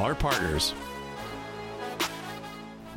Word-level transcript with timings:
our 0.00 0.14
partners. 0.14 0.74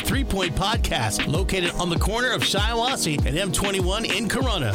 Three 0.00 0.24
Point 0.24 0.54
Podcast, 0.54 1.26
located 1.26 1.70
on 1.72 1.90
the 1.90 1.98
corner 1.98 2.30
of 2.30 2.42
Shiawassee 2.42 3.24
and 3.26 3.36
M21 3.52 4.16
in 4.16 4.28
Corunna. 4.28 4.74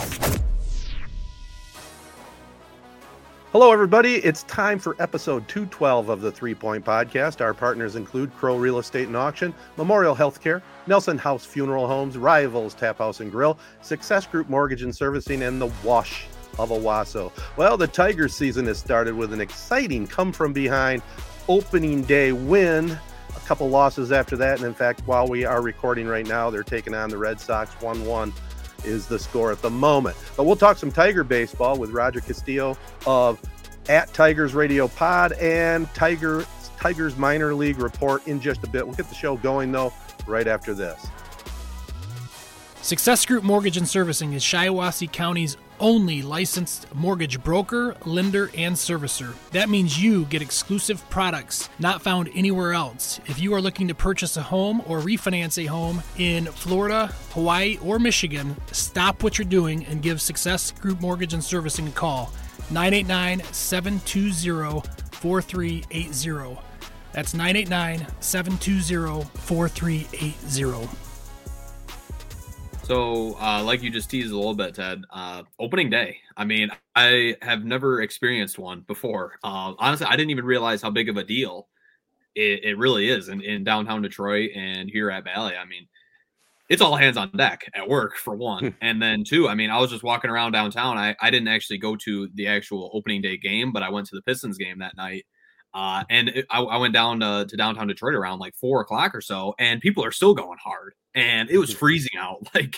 Hello, 3.52 3.72
everybody. 3.72 4.16
It's 4.16 4.44
time 4.44 4.80
for 4.80 4.96
episode 5.00 5.48
212 5.48 6.10
of 6.10 6.22
the 6.22 6.32
Three 6.32 6.56
Point 6.56 6.84
Podcast. 6.84 7.40
Our 7.40 7.54
partners 7.54 7.96
include 7.96 8.34
Crow 8.36 8.58
Real 8.58 8.80
Estate 8.80 9.08
and 9.08 9.16
Auction, 9.16 9.54
Memorial 9.78 10.16
Healthcare, 10.16 10.62
Nelson 10.88 11.18
House 11.18 11.46
Funeral 11.46 11.88
Homes, 11.88 12.18
Rivals 12.18 12.74
Tap 12.74 12.98
House 12.98 13.20
and 13.20 13.32
Grill, 13.32 13.60
Success 13.82 14.26
Group 14.26 14.50
Mortgage 14.50 14.82
and 14.82 14.96
Servicing, 14.96 15.44
and 15.44 15.62
the 15.62 15.72
Wash 15.84 16.26
of 16.58 16.70
Owosso. 16.70 17.32
Well, 17.56 17.78
the 17.78 17.88
Tigers 17.88 18.34
season 18.34 18.66
has 18.66 18.80
started 18.80 19.16
with 19.16 19.34
an 19.34 19.42
exciting 19.42 20.08
come 20.08 20.32
from 20.32 20.54
behind 20.54 21.02
opening 21.48 22.02
day 22.04 22.32
win 22.32 22.98
couple 23.42 23.70
losses 23.70 24.12
after 24.12 24.38
that. 24.38 24.58
And 24.58 24.66
in 24.66 24.74
fact, 24.74 25.02
while 25.06 25.28
we 25.28 25.46
are 25.46 25.62
recording 25.62 26.08
right 26.08 26.28
now, 26.28 26.50
they're 26.50 26.64
taking 26.64 26.94
on 26.94 27.10
the 27.10 27.18
Red 27.18 27.40
Sox 27.40 27.72
1 27.82 28.06
1 28.06 28.34
is 28.86 29.08
the 29.08 29.18
score 29.18 29.52
at 29.52 29.62
the 29.62 29.70
moment. 29.70 30.18
But 30.36 30.46
we'll 30.46 30.56
talk 30.56 30.78
some 30.78 30.92
Tiger 30.92 31.24
baseball 31.24 31.78
with 31.78 31.92
Roger 31.92 32.20
Castillo 32.20 32.78
of 33.06 33.40
at 33.90 34.14
Tigers 34.14 34.54
Radio 34.54 34.88
Pod 34.88 35.34
and 35.34 35.92
Tiger 35.94 36.46
Tigers 36.78 37.18
minor 37.18 37.54
league 37.54 37.80
report 37.80 38.28
in 38.28 38.42
just 38.42 38.64
a 38.64 38.70
bit. 38.70 38.86
We'll 38.86 38.96
get 38.96 39.08
the 39.08 39.16
show 39.16 39.38
going 39.38 39.72
though 39.72 39.94
right 40.28 40.48
after 40.48 40.74
this. 40.74 41.06
Success 42.82 43.26
Group 43.26 43.46
Mortgage 43.46 43.78
and 43.78 43.88
Servicing 43.88 44.34
is 44.34 44.44
Shiawassee 44.44 45.10
County's 45.10 45.56
only 45.84 46.22
licensed 46.22 46.88
mortgage 46.96 47.44
broker, 47.44 47.94
lender, 48.06 48.50
and 48.58 48.74
servicer. 48.74 49.34
That 49.52 49.70
means 49.70 50.02
you 50.02 50.24
get 50.26 50.42
exclusive 50.42 51.08
products 51.10 51.70
not 51.78 52.02
found 52.02 52.30
anywhere 52.34 52.72
else. 52.72 53.20
If 53.26 53.40
you 53.40 53.54
are 53.54 53.62
looking 53.62 53.90
to 53.90 53.94
purchase 53.94 54.38
a 54.38 54.42
home 54.42 54.82
or 54.88 55.02
refinance 55.02 55.62
a 55.62 55.66
home 55.66 56.02
in 56.18 56.46
Florida, 56.46 57.08
Hawaii, 57.32 57.78
or 57.84 58.00
Michigan, 58.00 58.56
stop 58.72 59.24
what 59.24 59.38
you're 59.38 59.46
doing 59.46 59.86
and 59.88 60.02
give 60.02 60.22
Success 60.22 60.72
Group 60.72 61.02
Mortgage 61.02 61.34
and 61.34 61.44
Servicing 61.44 61.90
a 61.90 61.92
call. 61.92 62.32
989 62.72 63.44
720 63.52 64.90
4380. 65.12 66.62
That's 67.12 67.34
989 67.34 68.08
720 68.22 69.26
4380. 69.38 71.03
So, 72.84 73.38
uh, 73.40 73.64
like 73.64 73.82
you 73.82 73.90
just 73.90 74.10
teased 74.10 74.34
a 74.34 74.36
little 74.36 74.54
bit, 74.54 74.76
Ted, 74.76 75.04
uh, 75.10 75.44
opening 75.58 75.90
day. 75.90 76.18
I 76.36 76.44
mean, 76.44 76.70
I 76.96 77.38
have 77.42 77.64
never 77.64 78.02
experienced 78.02 78.60
one 78.60 78.82
before. 78.82 79.40
Uh, 79.42 79.74
honestly, 79.80 80.06
I 80.06 80.18
didn't 80.18 80.32
even 80.32 80.44
realize 80.44 80.82
how 80.82 80.90
big 80.90 81.08
of 81.08 81.16
a 81.16 81.24
deal 81.24 81.70
it, 82.36 82.66
it 82.66 82.78
really 82.78 83.08
is 83.08 83.30
in, 83.30 83.40
in, 83.40 83.64
downtown 83.64 84.02
Detroit 84.02 84.52
and 84.54 84.90
here 84.90 85.10
at 85.10 85.24
Bally. 85.24 85.56
I 85.56 85.64
mean, 85.64 85.88
it's 86.70 86.82
all 86.82 86.98
hands 86.98 87.16
on 87.16 87.32
deck 87.38 87.62
at 87.74 87.88
work 87.88 88.18
for 88.18 88.36
one. 88.36 88.66
Hmm. 88.66 88.70
and 88.82 89.02
then 89.02 89.24
two, 89.24 89.48
I 89.48 89.56
mean, 89.56 89.70
I 89.70 89.80
was 89.80 89.90
just 89.90 90.04
walking 90.04 90.30
around 90.30 90.52
downtown. 90.52 90.98
I, 90.98 91.16
I 91.22 91.32
didn't 91.32 91.48
actually 91.48 91.78
go 91.78 91.96
to 91.96 92.28
the 92.34 92.48
actual 92.48 92.92
opening 92.94 93.22
day 93.22 93.38
game, 93.38 93.72
but 93.72 93.82
I 93.82 93.90
went 93.90 94.08
to 94.08 94.16
the 94.16 94.22
Pistons 94.24 94.58
game 94.58 94.80
that 94.80 94.98
night. 94.98 95.26
Uh, 95.74 96.04
and 96.10 96.30
it, 96.30 96.46
I, 96.50 96.62
I, 96.62 96.78
went 96.78 96.94
down 96.94 97.22
to, 97.22 97.46
to 97.48 97.58
downtown 97.58 97.88
Detroit 97.88 98.14
around 98.14 98.40
like 98.40 98.56
four 98.56 98.82
o'clock 98.82 99.16
or 99.16 99.22
so, 99.22 99.56
and 99.58 99.80
people 99.80 100.04
are 100.04 100.12
still 100.12 100.34
going 100.36 100.60
hard 100.62 100.94
and 101.16 101.50
it 101.50 101.58
was 101.58 101.74
freezing 101.80 102.18
out. 102.18 102.42
Like 102.54 102.78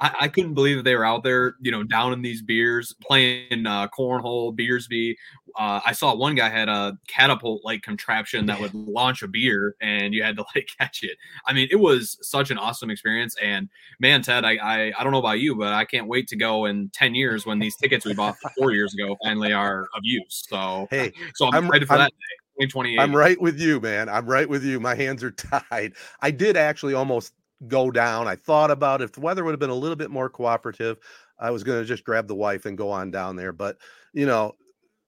I, 0.00 0.14
I, 0.20 0.28
couldn't 0.28 0.54
believe 0.54 0.76
that 0.76 0.84
they 0.84 0.94
were 0.94 1.04
out 1.04 1.24
there, 1.24 1.56
you 1.60 1.72
know, 1.72 1.82
down 1.82 2.12
in 2.12 2.22
these 2.22 2.40
beers, 2.40 2.94
playing 3.00 3.66
uh, 3.66 3.88
cornhole, 3.88 4.56
beersby. 4.56 5.16
Uh, 5.58 5.80
I 5.84 5.90
saw 5.92 6.14
one 6.14 6.36
guy 6.36 6.48
had 6.48 6.68
a 6.68 6.96
catapult 7.08 7.64
like 7.64 7.82
contraption 7.82 8.46
that 8.46 8.60
would 8.60 8.74
launch 8.74 9.22
a 9.22 9.28
beer, 9.28 9.74
and 9.80 10.14
you 10.14 10.22
had 10.22 10.36
to 10.36 10.44
like 10.54 10.68
catch 10.78 11.02
it. 11.02 11.16
I 11.46 11.52
mean, 11.52 11.66
it 11.70 11.76
was 11.76 12.16
such 12.22 12.50
an 12.50 12.58
awesome 12.58 12.90
experience. 12.90 13.34
And 13.42 13.68
man, 13.98 14.22
Ted, 14.22 14.44
I, 14.44 14.56
I 14.56 14.92
I 14.96 15.02
don't 15.02 15.12
know 15.12 15.18
about 15.18 15.40
you, 15.40 15.56
but 15.56 15.72
I 15.72 15.84
can't 15.84 16.06
wait 16.06 16.28
to 16.28 16.36
go 16.36 16.66
in 16.66 16.90
ten 16.90 17.14
years 17.14 17.44
when 17.44 17.58
these 17.58 17.76
tickets 17.76 18.04
we 18.04 18.14
bought 18.14 18.36
four 18.56 18.72
years 18.72 18.94
ago 18.94 19.16
finally 19.24 19.52
are 19.52 19.88
of 19.94 20.02
use. 20.02 20.44
So 20.48 20.86
hey, 20.90 21.12
so 21.34 21.46
I'm, 21.46 21.54
I'm 21.54 21.64
excited 21.64 21.88
for 21.88 21.94
I'm, 21.94 22.00
that 22.00 22.10
day. 22.10 22.45
2028. 22.56 22.98
I'm 22.98 23.14
right 23.14 23.40
with 23.40 23.58
you, 23.58 23.80
man. 23.80 24.08
I'm 24.08 24.26
right 24.26 24.48
with 24.48 24.64
you. 24.64 24.80
My 24.80 24.94
hands 24.94 25.22
are 25.22 25.30
tied. 25.70 25.92
I 26.20 26.30
did 26.30 26.56
actually 26.56 26.94
almost 26.94 27.34
go 27.68 27.90
down. 27.90 28.28
I 28.28 28.36
thought 28.36 28.70
about 28.70 29.02
if 29.02 29.12
the 29.12 29.20
weather 29.20 29.44
would 29.44 29.52
have 29.52 29.60
been 29.60 29.70
a 29.70 29.74
little 29.74 29.96
bit 29.96 30.10
more 30.10 30.28
cooperative, 30.28 30.98
I 31.38 31.50
was 31.50 31.64
going 31.64 31.80
to 31.80 31.86
just 31.86 32.04
grab 32.04 32.28
the 32.28 32.34
wife 32.34 32.66
and 32.66 32.78
go 32.78 32.90
on 32.90 33.10
down 33.10 33.36
there. 33.36 33.52
But 33.52 33.78
you 34.12 34.26
know, 34.26 34.56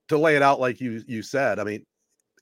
to 0.09 0.19
lay 0.19 0.37
it 0.37 0.43
out 0.43 0.61
like 0.61 0.81
you 0.81 1.03
you 1.07 1.23
said, 1.23 1.59
I 1.59 1.65
mean, 1.65 1.85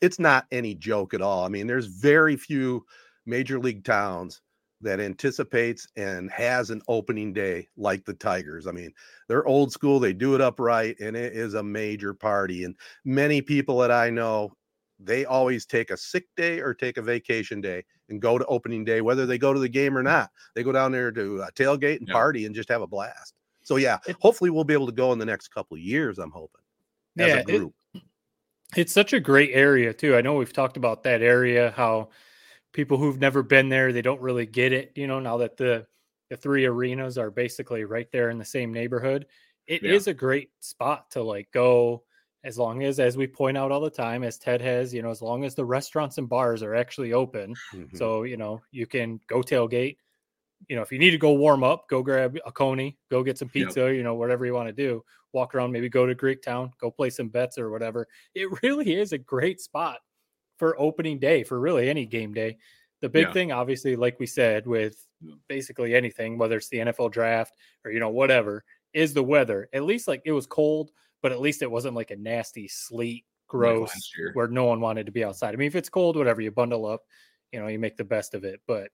it's 0.01 0.19
not 0.19 0.47
any 0.53 0.75
joke 0.75 1.15
at 1.15 1.23
all. 1.23 1.45
I 1.45 1.49
mean, 1.49 1.67
there's 1.67 1.87
very 1.87 2.37
few 2.37 2.85
major 3.27 3.59
league 3.59 3.85
towns 3.85 4.41
that 4.83 5.01
anticipates 5.01 5.89
and 5.97 6.31
has 6.31 6.71
an 6.71 6.83
opening 6.87 7.33
day 7.33 7.67
like 7.77 8.05
the 8.05 8.13
Tigers. 8.15 8.67
I 8.67 8.73
mean, 8.73 8.93
they're 9.27 9.47
old 9.47 9.73
school, 9.73 9.99
they 9.99 10.13
do 10.13 10.35
it 10.35 10.41
upright, 10.41 11.01
and 11.01 11.17
it 11.17 11.33
is 11.33 11.55
a 11.55 11.63
major 11.63 12.13
party. 12.13 12.65
And 12.65 12.75
many 13.05 13.41
people 13.41 13.79
that 13.79 13.91
I 13.91 14.11
know 14.11 14.53
they 14.99 15.25
always 15.25 15.67
take 15.67 15.91
a 15.91 15.97
sick 15.97 16.27
day 16.37 16.61
or 16.61 16.75
take 16.75 16.97
a 16.97 17.03
vacation 17.03 17.61
day 17.61 17.85
and 18.09 18.21
go 18.21 18.39
to 18.39 18.47
opening 18.47 18.85
day, 18.85 19.01
whether 19.01 19.27
they 19.27 19.39
go 19.39 19.53
to 19.53 19.61
the 19.61 19.69
game 19.69 19.97
or 19.97 20.03
not. 20.03 20.31
They 20.55 20.63
go 20.63 20.73
down 20.73 20.93
there 20.93 21.13
to 21.13 21.43
uh, 21.43 21.51
tailgate 21.55 21.99
and 21.99 22.09
yep. 22.09 22.15
party 22.15 22.47
and 22.47 22.55
just 22.55 22.69
have 22.69 22.83
a 22.83 22.87
blast. 22.87 23.35
So 23.63 23.77
yeah, 23.77 23.99
hopefully 24.21 24.51
we'll 24.51 24.65
be 24.65 24.75
able 24.75 24.87
to 24.87 24.93
go 24.93 25.13
in 25.13 25.19
the 25.19 25.27
next 25.27 25.49
couple 25.49 25.77
of 25.77 25.83
years. 25.83 26.19
I'm 26.19 26.31
hoping. 26.31 26.63
yeah, 27.17 27.43
it, 27.47 27.73
it's 28.77 28.93
such 28.93 29.13
a 29.13 29.21
great 29.21 29.51
area 29.53 29.93
too. 29.93 30.17
I 30.17 30.21
know 30.21 30.35
we've 30.35 30.53
talked 30.53 30.77
about 30.77 31.03
that 31.03 31.21
area, 31.21 31.73
how 31.77 32.11
people 32.73 32.97
who've 32.97 33.19
never 33.19 33.43
been 33.43 33.69
there 33.69 33.93
they 33.93 34.03
don't 34.03 34.21
really 34.21 34.47
get 34.47 34.73
it. 34.73 34.93
You 34.95 35.07
know, 35.07 35.19
now 35.19 35.39
that 35.39 35.57
the 35.57 35.87
the 36.31 36.37
three 36.37 36.65
arenas 36.65 37.19
are 37.19 37.31
basically 37.31 37.85
right 37.85 38.11
there 38.13 38.31
in 38.31 38.39
the 38.39 38.45
same 38.45 38.73
neighborhood, 38.73 39.27
it 39.67 39.83
yeah. 39.83 39.93
is 39.93 40.07
a 40.07 40.15
great 40.15 40.51
spot 40.61 41.11
to 41.13 41.23
like 41.23 41.51
go 41.53 42.05
as 42.47 42.57
long 42.57 42.83
as 42.85 43.01
as 43.01 43.17
we 43.17 43.27
point 43.27 43.57
out 43.57 43.73
all 43.73 43.81
the 43.81 43.91
time 43.91 44.23
as 44.23 44.39
ted 44.39 44.61
has 44.61 44.95
you 44.95 45.03
know 45.03 45.11
as 45.11 45.21
long 45.21 45.45
as 45.45 45.55
the 45.55 45.65
restaurants 45.65 46.17
and 46.17 46.29
bars 46.29 46.63
are 46.63 46.75
actually 46.75 47.13
open 47.13 47.55
mm-hmm. 47.75 47.97
so 47.97 48.23
you 48.23 48.37
know 48.37 48.63
you 48.71 48.87
can 48.87 49.21
go 49.27 49.43
tailgate 49.43 49.97
you 50.69 50.77
know, 50.77 50.83
if 50.83 50.91
you 50.91 50.99
need 50.99 51.11
to 51.11 51.19
go 51.19 51.33
warm 51.33 51.63
up, 51.63 51.89
go 51.89 52.03
grab 52.03 52.37
a 52.45 52.53
coney, 52.53 52.97
go 53.11 53.23
get 53.23 53.39
some 53.39 53.51
Yep. 53.53 53.67
pizza, 53.67 53.95
you 53.95 54.03
know, 54.03 54.15
whatever 54.15 54.47
you 54.47 54.55
want 54.55 54.69
to 54.69 54.73
do. 54.73 55.05
Walk 55.33 55.55
around, 55.55 55.73
maybe 55.73 55.89
go 55.89 56.07
to 56.07 56.15
greek 56.15 56.43
town 56.43 56.71
go 56.81 56.91
play 56.91 57.11
some 57.11 57.29
bets 57.29 57.59
or 57.59 57.71
whatever. 57.71 58.09
It 58.35 58.49
really 58.63 58.95
is 58.95 59.13
a 59.13 59.19
great 59.19 59.61
spot 59.61 59.99
for 60.57 60.81
opening 60.81 61.19
day 61.19 61.45
for 61.45 61.61
really 61.61 61.91
any 61.91 62.07
game 62.07 62.33
day. 62.33 62.57
The 63.03 63.09
big 63.09 63.27
Yeah. 63.27 63.33
thing, 63.33 63.53
obviously, 63.53 63.97
like 63.97 64.19
we 64.19 64.27
said, 64.27 64.67
with 64.67 65.07
basically 65.49 65.95
anything, 65.95 66.39
whether 66.39 66.57
it's 66.57 66.69
the 66.69 66.79
NFL 66.79 67.11
draft 67.11 67.55
or 67.85 67.91
you 67.91 68.01
know 68.01 68.09
whatever, 68.09 68.65
is 68.95 69.13
the 69.13 69.23
weather. 69.23 69.69
At 69.75 69.85
least 69.85 70.09
like 70.09 70.23
it 70.25 70.33
was 70.33 70.47
cold, 70.47 70.93
but 71.27 71.33
at 71.33 71.41
least 71.41 71.61
it 71.61 71.69
wasn't 71.69 71.97
like 71.97 72.13
a 72.13 72.17
nasty 72.17 72.69
sleet, 72.69 73.25
gross, 73.49 73.91
where 74.35 74.47
no 74.47 74.65
one 74.67 74.81
wanted 74.81 75.07
to 75.07 75.11
be 75.11 75.25
outside. 75.25 75.53
I 75.53 75.57
mean, 75.57 75.67
if 75.67 75.75
it's 75.75 75.89
cold, 75.89 76.17
whatever, 76.17 76.41
you 76.41 76.53
bundle 76.53 76.87
up, 76.87 77.03
you 77.51 77.59
know, 77.59 77.67
you 77.67 77.81
make 77.81 77.97
the 77.97 78.05
best 78.05 78.33
of 78.33 78.45
it. 78.45 78.61
But 78.69 78.91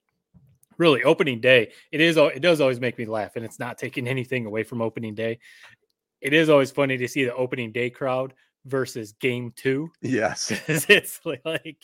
really, 0.78 1.02
opening 1.04 1.42
day, 1.42 1.72
it 1.90 2.00
is 2.00 2.16
it 2.16 2.40
does 2.40 2.62
always 2.62 2.80
make 2.80 2.96
me 2.96 3.04
laugh, 3.04 3.36
and 3.36 3.44
it's 3.44 3.58
not 3.58 3.76
taking 3.76 4.08
anything 4.16 4.46
away 4.46 4.62
from 4.62 4.80
opening 4.80 5.14
day. 5.14 5.40
It 6.22 6.32
is 6.32 6.48
always 6.48 6.70
funny 6.70 6.96
to 6.96 7.06
see 7.06 7.26
the 7.26 7.34
opening 7.34 7.70
day 7.70 7.90
crowd 7.90 8.32
versus 8.64 9.12
game 9.12 9.52
two. 9.54 9.90
Yes, 10.00 10.50
it's 10.68 11.20
like 11.44 11.76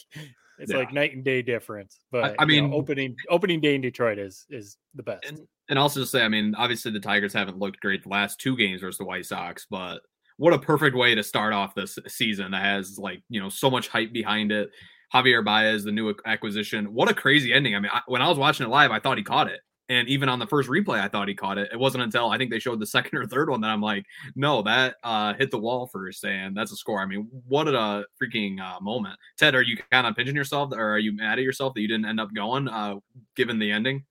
it's 0.58 0.72
Yeah. 0.72 0.78
like 0.78 0.94
night 0.94 1.14
and 1.14 1.22
day 1.22 1.42
difference. 1.42 1.98
But 2.10 2.36
I 2.38 2.44
know, 2.44 2.46
mean- 2.46 2.72
opening 2.72 3.16
opening 3.28 3.60
day 3.60 3.74
in 3.74 3.82
Detroit 3.82 4.18
is 4.18 4.46
is 4.48 4.78
the 4.94 5.02
best. 5.02 5.26
And 5.28 5.46
and 5.68 5.78
also 5.78 6.00
to 6.00 6.06
say, 6.06 6.22
I 6.22 6.28
mean, 6.28 6.54
obviously 6.56 6.90
the 6.90 7.00
Tigers 7.00 7.34
haven't 7.34 7.58
looked 7.58 7.80
great 7.80 8.02
the 8.02 8.08
last 8.08 8.40
two 8.40 8.56
games 8.56 8.80
versus 8.80 8.96
the 8.96 9.04
White 9.04 9.26
Sox, 9.26 9.66
but 9.68 9.98
what 10.38 10.54
a 10.54 10.58
perfect 10.58 10.96
way 10.96 11.14
to 11.14 11.22
start 11.22 11.52
off 11.52 11.74
this 11.74 11.98
season 12.06 12.52
that 12.52 12.62
has 12.62 12.98
like 12.98 13.22
you 13.28 13.40
know 13.40 13.48
so 13.50 13.70
much 13.70 13.88
hype 13.88 14.12
behind 14.12 14.50
it. 14.50 14.70
Javier 15.12 15.42
Baez, 15.42 15.84
the 15.84 15.92
new 15.92 16.14
acquisition, 16.26 16.92
what 16.92 17.10
a 17.10 17.14
crazy 17.14 17.52
ending! 17.52 17.74
I 17.74 17.80
mean, 17.80 17.90
I, 17.92 18.02
when 18.06 18.20
I 18.20 18.28
was 18.28 18.38
watching 18.38 18.66
it 18.66 18.70
live, 18.70 18.90
I 18.90 19.00
thought 19.00 19.16
he 19.16 19.24
caught 19.24 19.48
it, 19.48 19.60
and 19.88 20.06
even 20.06 20.28
on 20.28 20.38
the 20.38 20.46
first 20.46 20.68
replay, 20.68 21.00
I 21.00 21.08
thought 21.08 21.28
he 21.28 21.34
caught 21.34 21.56
it. 21.56 21.70
It 21.72 21.78
wasn't 21.78 22.04
until 22.04 22.28
I 22.28 22.36
think 22.36 22.50
they 22.50 22.58
showed 22.58 22.78
the 22.78 22.86
second 22.98 23.18
or 23.18 23.26
third 23.26 23.48
one 23.48 23.62
that 23.62 23.70
I'm 23.70 23.80
like, 23.80 24.04
no, 24.36 24.62
that 24.62 24.96
uh, 25.02 25.32
hit 25.34 25.50
the 25.50 25.58
wall 25.58 25.88
first, 25.90 26.24
and 26.24 26.56
that's 26.56 26.72
a 26.72 26.76
score. 26.76 27.00
I 27.00 27.06
mean, 27.06 27.28
what 27.46 27.68
a 27.68 28.04
freaking 28.22 28.60
uh, 28.60 28.80
moment! 28.80 29.18
Ted, 29.38 29.54
are 29.54 29.62
you 29.62 29.78
kind 29.90 30.06
of 30.06 30.14
pinching 30.14 30.36
yourself, 30.36 30.72
or 30.72 30.90
are 30.90 30.98
you 30.98 31.16
mad 31.16 31.38
at 31.38 31.44
yourself 31.44 31.74
that 31.74 31.80
you 31.80 31.88
didn't 31.88 32.06
end 32.06 32.20
up 32.20 32.34
going, 32.34 32.68
uh, 32.68 32.96
given 33.34 33.58
the 33.58 33.72
ending? 33.72 34.04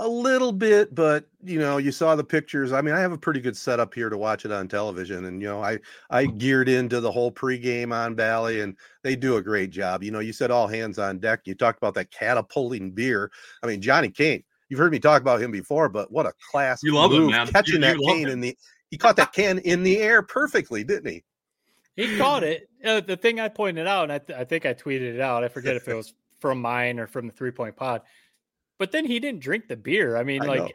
A 0.00 0.06
little 0.08 0.52
bit, 0.52 0.94
but 0.94 1.26
you 1.42 1.58
know, 1.58 1.78
you 1.78 1.90
saw 1.90 2.14
the 2.14 2.22
pictures. 2.22 2.72
I 2.72 2.80
mean, 2.80 2.94
I 2.94 3.00
have 3.00 3.10
a 3.10 3.18
pretty 3.18 3.40
good 3.40 3.56
setup 3.56 3.92
here 3.92 4.08
to 4.08 4.16
watch 4.16 4.44
it 4.44 4.52
on 4.52 4.68
television, 4.68 5.24
and 5.24 5.42
you 5.42 5.48
know, 5.48 5.60
I 5.62 5.78
I 6.08 6.26
geared 6.26 6.68
into 6.68 7.00
the 7.00 7.10
whole 7.10 7.32
pregame 7.32 7.92
on 7.92 8.14
Bally, 8.14 8.60
and 8.60 8.76
they 9.02 9.16
do 9.16 9.38
a 9.38 9.42
great 9.42 9.70
job. 9.70 10.04
You 10.04 10.12
know, 10.12 10.20
you 10.20 10.32
said 10.32 10.52
all 10.52 10.68
hands 10.68 11.00
on 11.00 11.18
deck. 11.18 11.40
You 11.46 11.54
talked 11.56 11.78
about 11.78 11.94
that 11.94 12.12
catapulting 12.12 12.92
beer. 12.92 13.32
I 13.62 13.66
mean, 13.66 13.80
Johnny 13.82 14.08
Kane. 14.08 14.44
You've 14.68 14.78
heard 14.78 14.92
me 14.92 15.00
talk 15.00 15.20
about 15.22 15.40
him 15.42 15.50
before, 15.50 15.88
but 15.88 16.12
what 16.12 16.26
a 16.26 16.32
class 16.50 16.80
You 16.82 16.94
love 16.94 17.12
him, 17.12 17.26
man. 17.28 17.46
catching 17.48 17.76
You- 17.76 17.80
that 17.80 17.96
you 17.96 18.06
love 18.06 18.14
Kane 18.16 18.26
him. 18.26 18.32
in 18.34 18.40
the. 18.40 18.58
He 18.90 18.98
caught 18.98 19.16
that 19.16 19.32
can 19.32 19.58
in 19.58 19.82
the 19.82 19.98
air 19.98 20.22
perfectly, 20.22 20.84
didn't 20.84 21.10
he? 21.10 21.24
He 21.96 22.16
caught 22.16 22.44
it. 22.44 22.68
Uh, 22.84 23.00
the 23.00 23.16
thing 23.16 23.40
I 23.40 23.48
pointed 23.48 23.88
out, 23.88 24.04
and 24.04 24.12
I, 24.12 24.18
th- 24.18 24.38
I 24.38 24.44
think 24.44 24.64
I 24.64 24.74
tweeted 24.74 25.14
it 25.14 25.20
out. 25.20 25.42
I 25.42 25.48
forget 25.48 25.74
if 25.74 25.88
it 25.88 25.94
was 25.96 26.14
from 26.38 26.60
mine 26.60 27.00
or 27.00 27.08
from 27.08 27.26
the 27.26 27.32
three 27.32 27.50
point 27.50 27.74
pod. 27.74 28.02
But 28.78 28.92
then 28.92 29.04
he 29.04 29.18
didn't 29.18 29.40
drink 29.40 29.68
the 29.68 29.76
beer. 29.76 30.16
I 30.16 30.24
mean, 30.24 30.42
I 30.42 30.46
like, 30.46 30.60
know. 30.60 30.70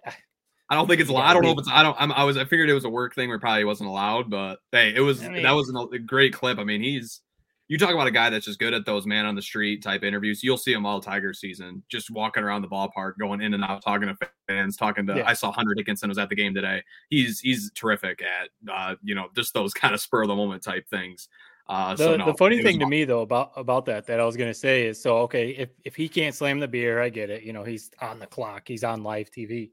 I 0.70 0.76
don't 0.76 0.88
think 0.88 1.02
it's. 1.02 1.10
Yeah. 1.10 1.18
I 1.20 1.34
don't 1.34 1.44
know 1.44 1.52
if 1.52 1.60
it's. 1.60 1.70
I 1.72 1.84
don't. 1.84 1.96
I'm, 2.00 2.12
I 2.12 2.24
was. 2.24 2.38
I 2.38 2.46
figured 2.46 2.70
it 2.70 2.74
was 2.74 2.86
a 2.86 2.90
work 2.90 3.16
thing 3.16 3.30
where 3.30 3.38
it 3.38 3.42
probably 3.42 3.64
wasn't 3.64 3.90
allowed. 3.90 4.30
But 4.30 4.60
hey, 4.72 4.94
it 4.96 5.02
was. 5.02 5.24
I 5.24 5.30
mean- 5.30 5.44
that 5.44 5.52
was 5.52 5.70
an, 5.70 5.78
a 5.94 6.00
great 6.00 6.34
clip. 6.34 6.60
I 6.60 6.64
mean, 6.64 6.82
he's. 6.82 7.22
You 7.70 7.78
talk 7.78 7.94
about 7.94 8.08
a 8.08 8.12
guy 8.12 8.30
that's 8.30 8.46
just 8.46 8.60
good 8.60 8.74
at 8.74 8.86
those 8.86 9.08
man 9.08 9.26
on 9.26 9.36
the 9.36 9.42
street 9.42 9.82
type 9.82 10.04
interviews. 10.04 10.44
You'll 10.44 10.58
see 10.58 10.74
him 10.74 10.86
all 10.86 11.00
Tiger 11.00 11.34
season, 11.34 11.82
just 11.90 12.12
walking 12.12 12.44
around 12.44 12.62
the 12.62 12.68
ballpark, 12.68 13.14
going 13.18 13.42
in 13.42 13.54
and 13.54 13.64
out, 13.64 13.82
talking 13.82 14.10
to 14.10 14.18
fans, 14.50 14.76
talking 14.76 15.08
to. 15.08 15.16
Yeah. 15.16 15.28
I 15.28 15.34
saw 15.34 15.52
Hunter 15.52 15.74
Dickinson 15.74 16.10
was 16.10 16.18
at 16.18 16.28
the 16.28 16.36
game 16.36 16.54
today. 16.54 16.84
He's 17.10 17.40
he's 17.40 17.72
terrific 17.72 18.22
at 18.22 18.50
uh, 18.72 18.96
you 19.02 19.16
know 19.16 19.28
just 19.36 19.54
those 19.54 19.74
kind 19.74 19.94
of 19.94 20.02
spur 20.02 20.24
of 20.24 20.28
the 20.28 20.36
moment 20.36 20.62
type 20.62 20.88
things. 20.90 21.30
Uh, 21.68 21.96
the, 21.96 22.04
so 22.04 22.16
no, 22.18 22.26
the 22.26 22.34
funny 22.34 22.62
thing 22.62 22.78
to 22.80 22.86
me 22.86 23.06
though 23.06 23.22
about 23.22 23.52
about 23.56 23.86
that 23.86 24.06
that 24.08 24.20
I 24.20 24.26
was 24.26 24.36
gonna 24.36 24.54
say 24.54 24.86
is 24.86 25.02
so 25.02 25.20
okay 25.20 25.52
if 25.52 25.70
if 25.86 25.96
he 25.96 26.10
can't 26.10 26.36
slam 26.36 26.60
the 26.60 26.68
beer, 26.68 27.02
I 27.02 27.10
get 27.10 27.30
it. 27.30 27.44
You 27.44 27.54
know, 27.54 27.64
he's 27.64 27.90
on 28.02 28.20
the 28.20 28.28
clock, 28.28 28.64
he's 28.68 28.84
on 28.84 29.02
live 29.04 29.32
TV. 29.32 29.72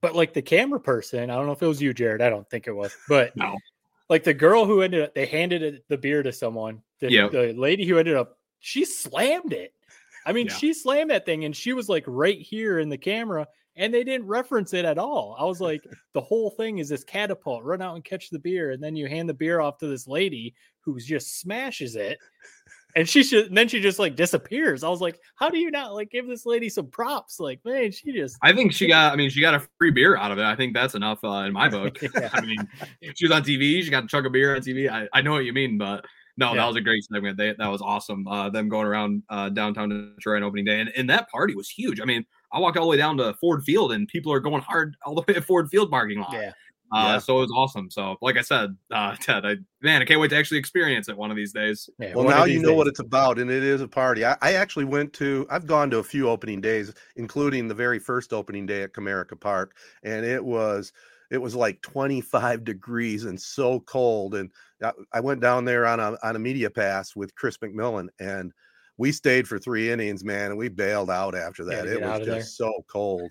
But 0.00 0.16
like 0.16 0.32
the 0.32 0.42
camera 0.42 0.80
person, 0.80 1.30
I 1.30 1.34
don't 1.36 1.46
know 1.46 1.52
if 1.52 1.62
it 1.62 1.66
was 1.66 1.82
you, 1.82 1.92
Jared. 1.92 2.22
I 2.22 2.30
don't 2.30 2.48
think 2.48 2.66
it 2.66 2.72
was, 2.72 2.96
but 3.08 3.36
No. 3.36 3.56
like 4.08 4.24
the 4.24 4.34
girl 4.34 4.64
who 4.64 4.80
ended 4.80 5.02
up 5.02 5.14
they 5.14 5.26
handed 5.26 5.82
the 5.88 5.98
beer 5.98 6.22
to 6.22 6.32
someone. 6.32 6.82
The, 7.00 7.10
Yep. 7.12 7.30
the 7.32 7.52
lady 7.52 7.84
who 7.86 7.98
ended 7.98 8.16
up 8.16 8.38
she 8.60 8.84
slammed 8.86 9.52
it. 9.52 9.74
I 10.24 10.32
mean, 10.32 10.46
Yeah. 10.46 10.54
she 10.54 10.72
slammed 10.72 11.10
that 11.10 11.26
thing 11.26 11.44
and 11.44 11.54
she 11.54 11.74
was 11.74 11.88
like 11.90 12.04
right 12.06 12.40
here 12.40 12.78
in 12.78 12.88
the 12.88 12.98
camera 12.98 13.48
and 13.76 13.92
they 13.92 14.04
didn't 14.04 14.26
reference 14.26 14.74
it 14.74 14.84
at 14.84 14.98
all. 14.98 15.36
I 15.38 15.44
was 15.44 15.60
like, 15.60 15.82
the 16.14 16.20
whole 16.20 16.50
thing 16.50 16.78
is 16.78 16.88
this 16.88 17.04
catapult, 17.04 17.64
run 17.64 17.82
out 17.82 17.94
and 17.94 18.04
catch 18.04 18.30
the 18.30 18.38
beer, 18.38 18.70
and 18.70 18.82
then 18.82 18.96
you 18.96 19.06
hand 19.06 19.28
the 19.28 19.34
beer 19.34 19.60
off 19.60 19.78
to 19.78 19.86
this 19.86 20.06
lady 20.06 20.54
who 20.80 20.98
just 20.98 21.40
smashes 21.40 21.96
it. 21.96 22.18
And 22.94 23.08
she 23.08 23.22
should 23.22 23.46
and 23.46 23.56
then 23.56 23.68
she 23.68 23.80
just 23.80 23.98
like 23.98 24.16
disappears. 24.16 24.84
I 24.84 24.88
was 24.90 25.00
like, 25.00 25.18
how 25.36 25.48
do 25.48 25.56
you 25.56 25.70
not 25.70 25.94
like 25.94 26.10
give 26.10 26.26
this 26.26 26.44
lady 26.44 26.68
some 26.68 26.88
props? 26.88 27.40
Like, 27.40 27.58
man, 27.64 27.90
she 27.90 28.12
just 28.12 28.36
I 28.42 28.52
think 28.52 28.74
she 28.74 28.86
got. 28.86 29.14
I 29.14 29.16
mean, 29.16 29.30
she 29.30 29.40
got 29.40 29.54
a 29.54 29.66
free 29.78 29.90
beer 29.90 30.14
out 30.14 30.30
of 30.30 30.36
it. 30.38 30.44
I 30.44 30.54
think 30.54 30.74
that's 30.74 30.94
enough 30.94 31.18
uh, 31.24 31.44
in 31.46 31.54
my 31.54 31.70
book. 31.70 31.98
Yeah. 32.14 32.28
I 32.34 32.42
mean, 32.42 32.68
she 33.14 33.24
was 33.24 33.32
on 33.32 33.42
TV. 33.44 33.82
She 33.82 33.88
got 33.88 34.04
a 34.04 34.08
chug 34.08 34.26
of 34.26 34.32
beer 34.32 34.54
on 34.54 34.60
TV. 34.60 34.90
I, 34.90 35.08
I 35.14 35.22
know 35.22 35.32
what 35.32 35.46
you 35.46 35.54
mean, 35.54 35.78
but 35.78 36.04
no, 36.36 36.50
Yeah. 36.50 36.60
that 36.60 36.66
was 36.66 36.76
a 36.76 36.82
great 36.82 37.02
segment. 37.04 37.38
They, 37.38 37.54
that 37.56 37.66
was 37.68 37.80
awesome. 37.80 38.28
Uh, 38.28 38.50
them 38.50 38.68
going 38.68 38.86
around 38.86 39.22
uh, 39.30 39.48
downtown 39.48 40.14
Detroit 40.16 40.38
on 40.38 40.42
opening 40.42 40.66
day, 40.66 40.80
and, 40.80 40.90
and 40.94 41.08
that 41.08 41.30
party 41.30 41.54
was 41.54 41.70
huge. 41.70 41.98
I 41.98 42.04
mean, 42.04 42.26
I 42.52 42.58
walked 42.58 42.76
all 42.76 42.84
the 42.84 42.90
way 42.90 42.96
down 42.96 43.16
to 43.18 43.34
Ford 43.34 43.64
Field, 43.64 43.92
and 43.92 44.06
people 44.08 44.32
are 44.32 44.40
going 44.40 44.62
hard 44.62 44.96
all 45.04 45.14
the 45.14 45.24
way 45.26 45.34
to 45.34 45.42
Ford 45.42 45.68
Field 45.70 45.90
parking 45.90 46.20
lot. 46.20 46.32
yeah. 46.32 46.52
Uh, 46.92 47.12
Yeah. 47.12 47.18
So 47.18 47.38
it 47.38 47.40
was 47.40 47.52
awesome. 47.56 47.90
So, 47.90 48.16
like 48.20 48.36
I 48.36 48.42
said, 48.42 48.76
uh, 48.90 49.16
Ted, 49.20 49.46
I, 49.46 49.56
man, 49.80 50.02
I 50.02 50.04
can't 50.04 50.20
wait 50.20 50.28
to 50.28 50.36
actually 50.36 50.58
experience 50.58 51.08
it 51.08 51.16
one 51.16 51.30
of 51.30 51.36
these 51.36 51.52
days. 51.52 51.88
yeah. 51.98 52.14
Well, 52.14 52.28
now 52.28 52.44
you 52.44 52.58
these 52.58 52.62
know 52.62 52.74
what 52.74 52.86
it's 52.86 53.00
about, 53.00 53.38
and 53.38 53.50
it 53.50 53.62
is 53.62 53.80
a 53.80 53.88
party. 53.88 54.24
I, 54.24 54.36
I 54.42 54.52
actually 54.54 54.84
went 54.84 55.12
to, 55.14 55.46
I've 55.50 55.66
gone 55.66 55.90
to 55.90 55.98
a 55.98 56.04
few 56.04 56.28
opening 56.28 56.60
days, 56.60 56.92
including 57.16 57.66
the 57.68 57.74
very 57.74 57.98
first 57.98 58.32
opening 58.32 58.66
day 58.66 58.82
at 58.82 58.92
Comerica 58.92 59.40
Park, 59.40 59.76
and 60.02 60.26
it 60.26 60.44
was, 60.44 60.92
it 61.30 61.38
was 61.38 61.54
like 61.54 61.80
25 61.80 62.64
degrees 62.64 63.24
and 63.24 63.40
so 63.40 63.80
cold. 63.80 64.34
And 64.34 64.50
I, 64.82 64.92
I 65.14 65.20
went 65.20 65.40
down 65.40 65.64
there 65.64 65.86
on 65.86 65.98
a 65.98 66.18
on 66.22 66.36
a 66.36 66.38
media 66.38 66.68
pass 66.68 67.16
with 67.16 67.34
Chris 67.34 67.56
McMillan, 67.56 68.08
and 68.20 68.52
we 68.98 69.12
stayed 69.12 69.48
for 69.48 69.58
three 69.58 69.90
innings, 69.90 70.24
man, 70.24 70.50
and 70.50 70.58
we 70.58 70.68
bailed 70.68 71.10
out 71.10 71.34
after 71.34 71.64
that. 71.64 71.82
to 71.84 71.92
it 71.94 72.00
was 72.02 72.26
just 72.26 72.56
so 72.56 72.72
cold. 72.86 73.30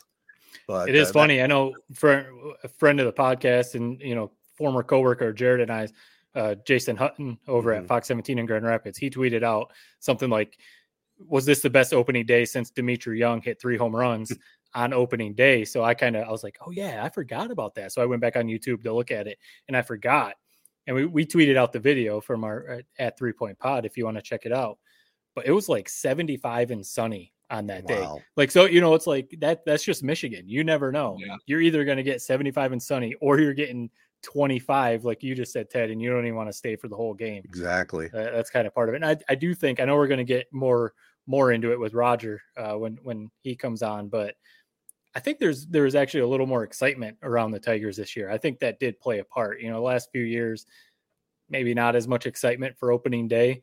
But 0.67 0.89
it 0.89 0.95
is 0.95 1.03
uh, 1.03 1.05
that- 1.07 1.13
funny. 1.13 1.41
I 1.41 1.47
know 1.47 1.73
for 1.93 2.25
a 2.63 2.67
friend 2.67 2.99
of 2.99 3.05
the 3.05 3.13
podcast 3.13 3.75
and 3.75 3.99
you 4.01 4.15
know 4.15 4.31
former 4.55 4.83
coworker 4.83 5.33
Jared 5.33 5.61
and 5.61 5.71
I, 5.71 5.87
uh, 6.35 6.55
Jason 6.67 6.95
Hutton 6.95 7.37
over 7.47 7.71
Mhm. 7.71 7.79
at 7.79 7.87
Fox 7.87 8.07
17 8.07 8.37
in 8.39 8.45
Grand 8.45 8.65
Rapids, 8.65 8.97
he 8.97 9.09
tweeted 9.09 9.43
out 9.43 9.71
something 9.99 10.29
like, 10.29 10.57
"Was 11.27 11.45
this 11.45 11.61
the 11.61 11.69
best 11.69 11.93
opening 11.93 12.25
day 12.25 12.45
since 12.45 12.69
Dmitri 12.69 13.17
Young 13.19 13.41
hit 13.41 13.59
three 13.59 13.77
home 13.77 13.95
runs 13.95 14.31
on 14.73 14.93
opening 14.93 15.33
day?" 15.33 15.65
So 15.65 15.83
I 15.83 15.93
kind 15.93 16.15
of 16.15 16.27
I 16.27 16.31
was 16.31 16.43
like, 16.43 16.57
"Oh 16.65 16.71
yeah, 16.71 17.03
I 17.03 17.09
forgot 17.09 17.49
about 17.51 17.75
that." 17.75 17.91
So 17.91 18.01
I 18.01 18.05
went 18.05 18.21
back 18.21 18.35
on 18.35 18.45
YouTube 18.47 18.83
to 18.83 18.93
look 18.93 19.11
at 19.11 19.27
it, 19.27 19.37
and 19.67 19.75
I 19.77 19.81
forgot. 19.81 20.35
And 20.87 20.95
we, 20.95 21.05
we 21.05 21.25
tweeted 21.27 21.57
out 21.57 21.71
the 21.71 21.79
video 21.79 22.19
from 22.19 22.43
our 22.43 22.81
at 22.97 23.17
Three 23.17 23.33
Point 23.33 23.57
Pod 23.59 23.85
if 23.85 23.97
you 23.97 24.05
want 24.05 24.17
to 24.17 24.21
check 24.23 24.45
it 24.45 24.51
out. 24.51 24.79
But 25.35 25.45
it 25.45 25.51
was 25.51 25.69
like 25.69 25.87
75 25.87 26.71
and 26.71 26.85
sunny 26.85 27.33
on 27.49 27.67
that 27.67 27.87
day. 27.87 28.07
Like 28.35 28.51
so, 28.51 28.65
you 28.65 28.81
know, 28.81 28.93
it's 28.95 29.07
like 29.07 29.35
that. 29.39 29.65
That's 29.65 29.83
just 29.83 30.03
Michigan. 30.03 30.47
You 30.47 30.63
never 30.63 30.91
know. 30.91 31.17
Yeah. 31.19 31.35
You're 31.45 31.61
either 31.61 31.85
going 31.85 31.97
to 31.97 32.03
get 32.03 32.21
75 32.21 32.71
and 32.73 32.81
sunny, 32.81 33.13
or 33.21 33.39
you're 33.39 33.53
getting 33.53 33.89
25, 34.23 35.05
like 35.05 35.23
you 35.23 35.35
just 35.35 35.51
said, 35.51 35.69
Ted, 35.69 35.89
and 35.89 36.01
you 36.01 36.09
don't 36.09 36.25
even 36.25 36.35
want 36.35 36.49
to 36.49 36.53
stay 36.53 36.75
for 36.75 36.87
the 36.87 36.95
whole 36.95 37.13
game. 37.13 37.41
Exactly. 37.45 38.07
Uh, 38.07 38.31
that's 38.31 38.49
kind 38.49 38.67
of 38.67 38.73
part 38.73 38.89
of 38.89 38.95
it. 38.95 39.03
And 39.03 39.05
I, 39.05 39.17
I 39.29 39.35
do 39.35 39.53
think 39.53 39.79
I 39.79 39.85
know 39.85 39.95
we're 39.95 40.07
going 40.07 40.19
to 40.19 40.23
get 40.23 40.47
more 40.51 40.93
more 41.27 41.51
into 41.51 41.71
it 41.71 41.79
with 41.79 41.93
Roger 41.93 42.41
uh, 42.57 42.73
when 42.73 42.97
when 43.03 43.29
he 43.41 43.55
comes 43.55 43.83
on, 43.83 44.09
but 44.09 44.35
I 45.13 45.19
think 45.19 45.39
there's 45.39 45.67
there's 45.67 45.95
actually 45.95 46.21
a 46.21 46.27
little 46.27 46.47
more 46.47 46.63
excitement 46.63 47.17
around 47.21 47.51
the 47.51 47.59
Tigers 47.59 47.97
this 47.97 48.15
year. 48.15 48.29
I 48.31 48.37
think 48.37 48.59
that 48.59 48.79
did 48.79 48.99
play 48.99 49.19
a 49.19 49.25
part. 49.25 49.61
You 49.61 49.69
know, 49.69 49.75
the 49.75 49.81
last 49.81 50.09
few 50.11 50.23
years, 50.23 50.65
maybe 51.49 51.73
not 51.73 51.95
as 51.95 52.07
much 52.07 52.25
excitement 52.25 52.77
for 52.77 52.91
opening 52.91 53.27
day. 53.27 53.61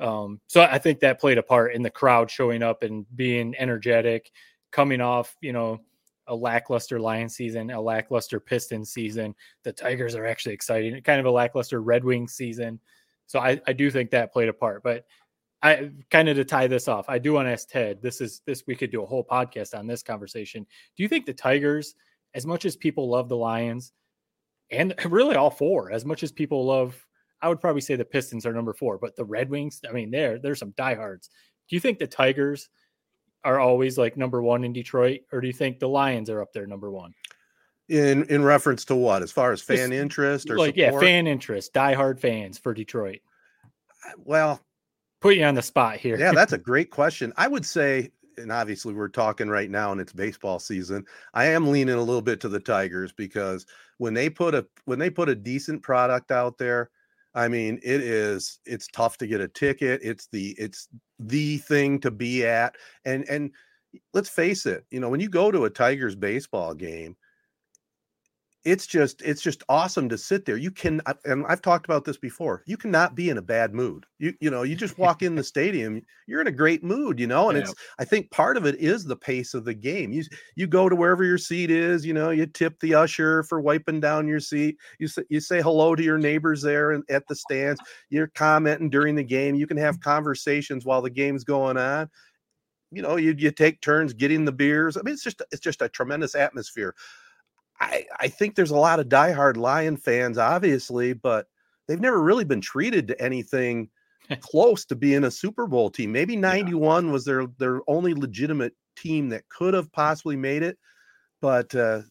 Um, 0.00 0.40
so 0.46 0.62
I 0.62 0.78
think 0.78 1.00
that 1.00 1.20
played 1.20 1.38
a 1.38 1.42
part 1.42 1.74
in 1.74 1.82
the 1.82 1.90
crowd 1.90 2.30
showing 2.30 2.62
up 2.62 2.82
and 2.82 3.04
being 3.14 3.54
energetic, 3.58 4.30
coming 4.72 5.00
off, 5.00 5.36
you 5.40 5.52
know, 5.52 5.80
a 6.26 6.34
lackluster 6.34 6.98
Lion 6.98 7.28
season, 7.28 7.70
a 7.70 7.80
lackluster 7.80 8.40
Piston 8.40 8.84
season. 8.84 9.34
The 9.64 9.72
Tigers 9.72 10.14
are 10.14 10.26
actually 10.26 10.54
exciting, 10.54 11.00
kind 11.02 11.20
of 11.20 11.26
a 11.26 11.30
lackluster 11.30 11.82
Red 11.82 12.04
Wings 12.04 12.32
season. 12.32 12.80
So 13.26 13.40
I, 13.40 13.60
I 13.66 13.72
do 13.72 13.90
think 13.90 14.10
that 14.10 14.32
played 14.32 14.48
a 14.48 14.52
part. 14.52 14.82
But 14.82 15.04
I 15.62 15.90
kind 16.10 16.28
of 16.28 16.36
to 16.36 16.44
tie 16.44 16.66
this 16.66 16.88
off, 16.88 17.08
I 17.08 17.18
do 17.18 17.34
want 17.34 17.46
to 17.46 17.52
ask 17.52 17.68
Ted. 17.68 18.00
This 18.00 18.20
is 18.20 18.40
this 18.46 18.64
we 18.66 18.74
could 18.74 18.90
do 18.90 19.02
a 19.02 19.06
whole 19.06 19.24
podcast 19.24 19.78
on 19.78 19.86
this 19.86 20.02
conversation. 20.02 20.66
Do 20.96 21.02
you 21.02 21.08
think 21.08 21.26
the 21.26 21.34
Tigers, 21.34 21.94
as 22.34 22.46
much 22.46 22.64
as 22.64 22.76
people 22.76 23.10
love 23.10 23.28
the 23.28 23.36
Lions, 23.36 23.92
and 24.70 24.94
really 25.04 25.36
all 25.36 25.50
four, 25.50 25.90
as 25.92 26.04
much 26.04 26.22
as 26.22 26.32
people 26.32 26.64
love, 26.64 27.06
I 27.42 27.48
would 27.48 27.60
probably 27.60 27.80
say 27.80 27.96
the 27.96 28.04
Pistons 28.04 28.44
are 28.46 28.52
number 28.52 28.72
four, 28.74 28.98
but 28.98 29.16
the 29.16 29.24
Red 29.24 29.50
Wings, 29.50 29.80
I 29.88 29.92
mean, 29.92 30.10
there 30.10 30.38
there's 30.38 30.58
some 30.58 30.74
diehards. 30.76 31.30
Do 31.68 31.76
you 31.76 31.80
think 31.80 31.98
the 31.98 32.06
Tigers 32.06 32.68
are 33.44 33.58
always 33.58 33.96
like 33.96 34.16
number 34.16 34.42
one 34.42 34.64
in 34.64 34.72
Detroit, 34.72 35.20
or 35.32 35.40
do 35.40 35.46
you 35.46 35.52
think 35.52 35.78
the 35.78 35.88
Lions 35.88 36.28
are 36.28 36.42
up 36.42 36.52
there 36.52 36.66
number 36.66 36.90
one? 36.90 37.14
In 37.88 38.24
in 38.24 38.44
reference 38.44 38.84
to 38.86 38.94
what, 38.94 39.22
as 39.22 39.32
far 39.32 39.52
as 39.52 39.62
fan 39.62 39.90
Just 39.90 39.92
interest 39.92 40.50
or 40.50 40.58
like 40.58 40.76
support? 40.76 40.94
yeah, 40.94 41.00
fan 41.00 41.26
interest, 41.26 41.72
diehard 41.74 42.20
fans 42.20 42.58
for 42.58 42.72
Detroit. 42.74 43.20
Well, 44.18 44.60
Put 45.20 45.36
you 45.36 45.44
on 45.44 45.54
the 45.54 45.62
spot 45.62 45.96
here. 45.96 46.18
yeah, 46.18 46.32
that's 46.32 46.54
a 46.54 46.58
great 46.70 46.90
question. 46.90 47.32
I 47.36 47.46
would 47.46 47.66
say, 47.66 48.10
and 48.38 48.50
obviously 48.50 48.94
we're 48.94 49.08
talking 49.08 49.48
right 49.48 49.68
now 49.70 49.92
and 49.92 50.00
it's 50.00 50.14
baseball 50.14 50.58
season. 50.58 51.04
I 51.34 51.46
am 51.46 51.70
leaning 51.70 51.96
a 51.96 52.02
little 52.02 52.22
bit 52.22 52.40
to 52.40 52.48
the 52.48 52.60
Tigers 52.60 53.12
because 53.12 53.66
when 53.98 54.14
they 54.14 54.30
put 54.30 54.54
a 54.54 54.66
when 54.86 54.98
they 54.98 55.10
put 55.10 55.28
a 55.28 55.34
decent 55.34 55.82
product 55.82 56.30
out 56.30 56.56
there, 56.56 56.90
I 57.34 57.48
mean, 57.48 57.78
it 57.82 58.00
is 58.00 58.58
it's 58.66 58.88
tough 58.88 59.16
to 59.18 59.26
get 59.26 59.40
a 59.40 59.48
ticket. 59.48 60.00
It's 60.02 60.26
the 60.32 60.54
it's 60.58 60.88
the 61.18 61.58
thing 61.58 62.00
to 62.00 62.10
be 62.10 62.46
at. 62.46 62.74
And 63.04 63.28
and 63.28 63.52
let's 64.12 64.28
face 64.28 64.66
it, 64.66 64.84
you 64.90 65.00
know, 65.00 65.08
when 65.08 65.20
you 65.20 65.28
go 65.28 65.50
to 65.50 65.64
a 65.64 65.70
Tigers 65.70 66.16
baseball 66.16 66.74
game, 66.74 67.16
it's 68.64 68.86
just 68.86 69.22
it's 69.22 69.40
just 69.40 69.62
awesome 69.70 70.08
to 70.10 70.18
sit 70.18 70.44
there. 70.44 70.56
You 70.58 70.70
can 70.70 71.00
and 71.24 71.46
I've 71.46 71.62
talked 71.62 71.86
about 71.86 72.04
this 72.04 72.18
before. 72.18 72.62
You 72.66 72.76
cannot 72.76 73.14
be 73.14 73.30
in 73.30 73.38
a 73.38 73.42
bad 73.42 73.72
mood. 73.74 74.04
You 74.18 74.34
you 74.40 74.50
know, 74.50 74.62
you 74.64 74.76
just 74.76 74.98
walk 74.98 75.22
in 75.22 75.34
the 75.34 75.42
stadium, 75.42 76.02
you're 76.26 76.42
in 76.42 76.46
a 76.46 76.52
great 76.52 76.84
mood, 76.84 77.18
you 77.18 77.26
know, 77.26 77.48
and 77.48 77.56
Yeah. 77.56 77.58
it's 77.58 77.74
I 77.98 78.04
think 78.04 78.30
part 78.30 78.58
of 78.58 78.66
it 78.66 78.74
is 78.76 79.04
the 79.04 79.16
pace 79.16 79.54
of 79.54 79.64
the 79.64 79.72
game. 79.74 80.12
You 80.12 80.24
you 80.56 80.66
go 80.66 80.90
to 80.90 80.96
wherever 80.96 81.24
your 81.24 81.38
seat 81.38 81.70
is, 81.70 82.04
you 82.04 82.12
know, 82.12 82.30
you 82.30 82.44
tip 82.46 82.78
the 82.80 82.94
usher 82.94 83.42
for 83.44 83.60
wiping 83.60 84.00
down 84.00 84.28
your 84.28 84.40
seat. 84.40 84.76
You 84.98 85.08
say 85.08 85.22
you 85.30 85.40
say 85.40 85.62
hello 85.62 85.94
to 85.96 86.02
your 86.02 86.18
neighbors 86.18 86.60
there 86.60 86.90
and 86.92 87.02
at 87.08 87.26
the 87.28 87.36
stands. 87.36 87.80
You're 88.10 88.28
commenting 88.28 88.90
during 88.90 89.14
the 89.14 89.24
game. 89.24 89.54
You 89.54 89.66
can 89.66 89.78
have 89.78 90.00
conversations 90.00 90.84
while 90.84 91.00
the 91.02 91.10
game's 91.10 91.44
going 91.44 91.78
on. 91.78 92.10
You 92.92 93.02
know, 93.02 93.16
you 93.16 93.34
you 93.38 93.52
take 93.52 93.80
turns 93.80 94.12
getting 94.12 94.44
the 94.44 94.52
beers. 94.52 94.96
I 94.96 95.02
mean, 95.02 95.14
it's 95.14 95.22
just 95.22 95.42
it's 95.52 95.60
just 95.60 95.80
a 95.80 95.88
tremendous 95.88 96.34
atmosphere. 96.34 96.94
I, 97.80 98.04
I 98.18 98.28
think 98.28 98.54
there's 98.54 98.70
a 98.70 98.76
lot 98.76 99.00
of 99.00 99.08
diehard 99.08 99.56
Lion 99.56 99.96
fans, 99.96 100.38
obviously, 100.38 101.12
but 101.12 101.46
they've 101.88 102.00
never 102.00 102.20
really 102.20 102.44
been 102.44 102.60
treated 102.60 103.08
to 103.08 103.20
anything 103.20 103.88
close 104.40 104.84
to 104.86 104.96
being 104.96 105.24
a 105.24 105.30
Super 105.30 105.66
Bowl 105.66 105.90
team. 105.90 106.12
Maybe 106.12 106.36
91 106.36 107.10
was 107.10 107.24
their 107.24 107.46
their 107.58 107.80
only 107.88 108.14
legitimate 108.14 108.74
team 108.96 109.28
that 109.30 109.48
could 109.48 109.74
have 109.74 109.90
possibly 109.92 110.36
made 110.36 110.62
it, 110.62 110.78
but 111.40 111.74
uh, 111.74 112.02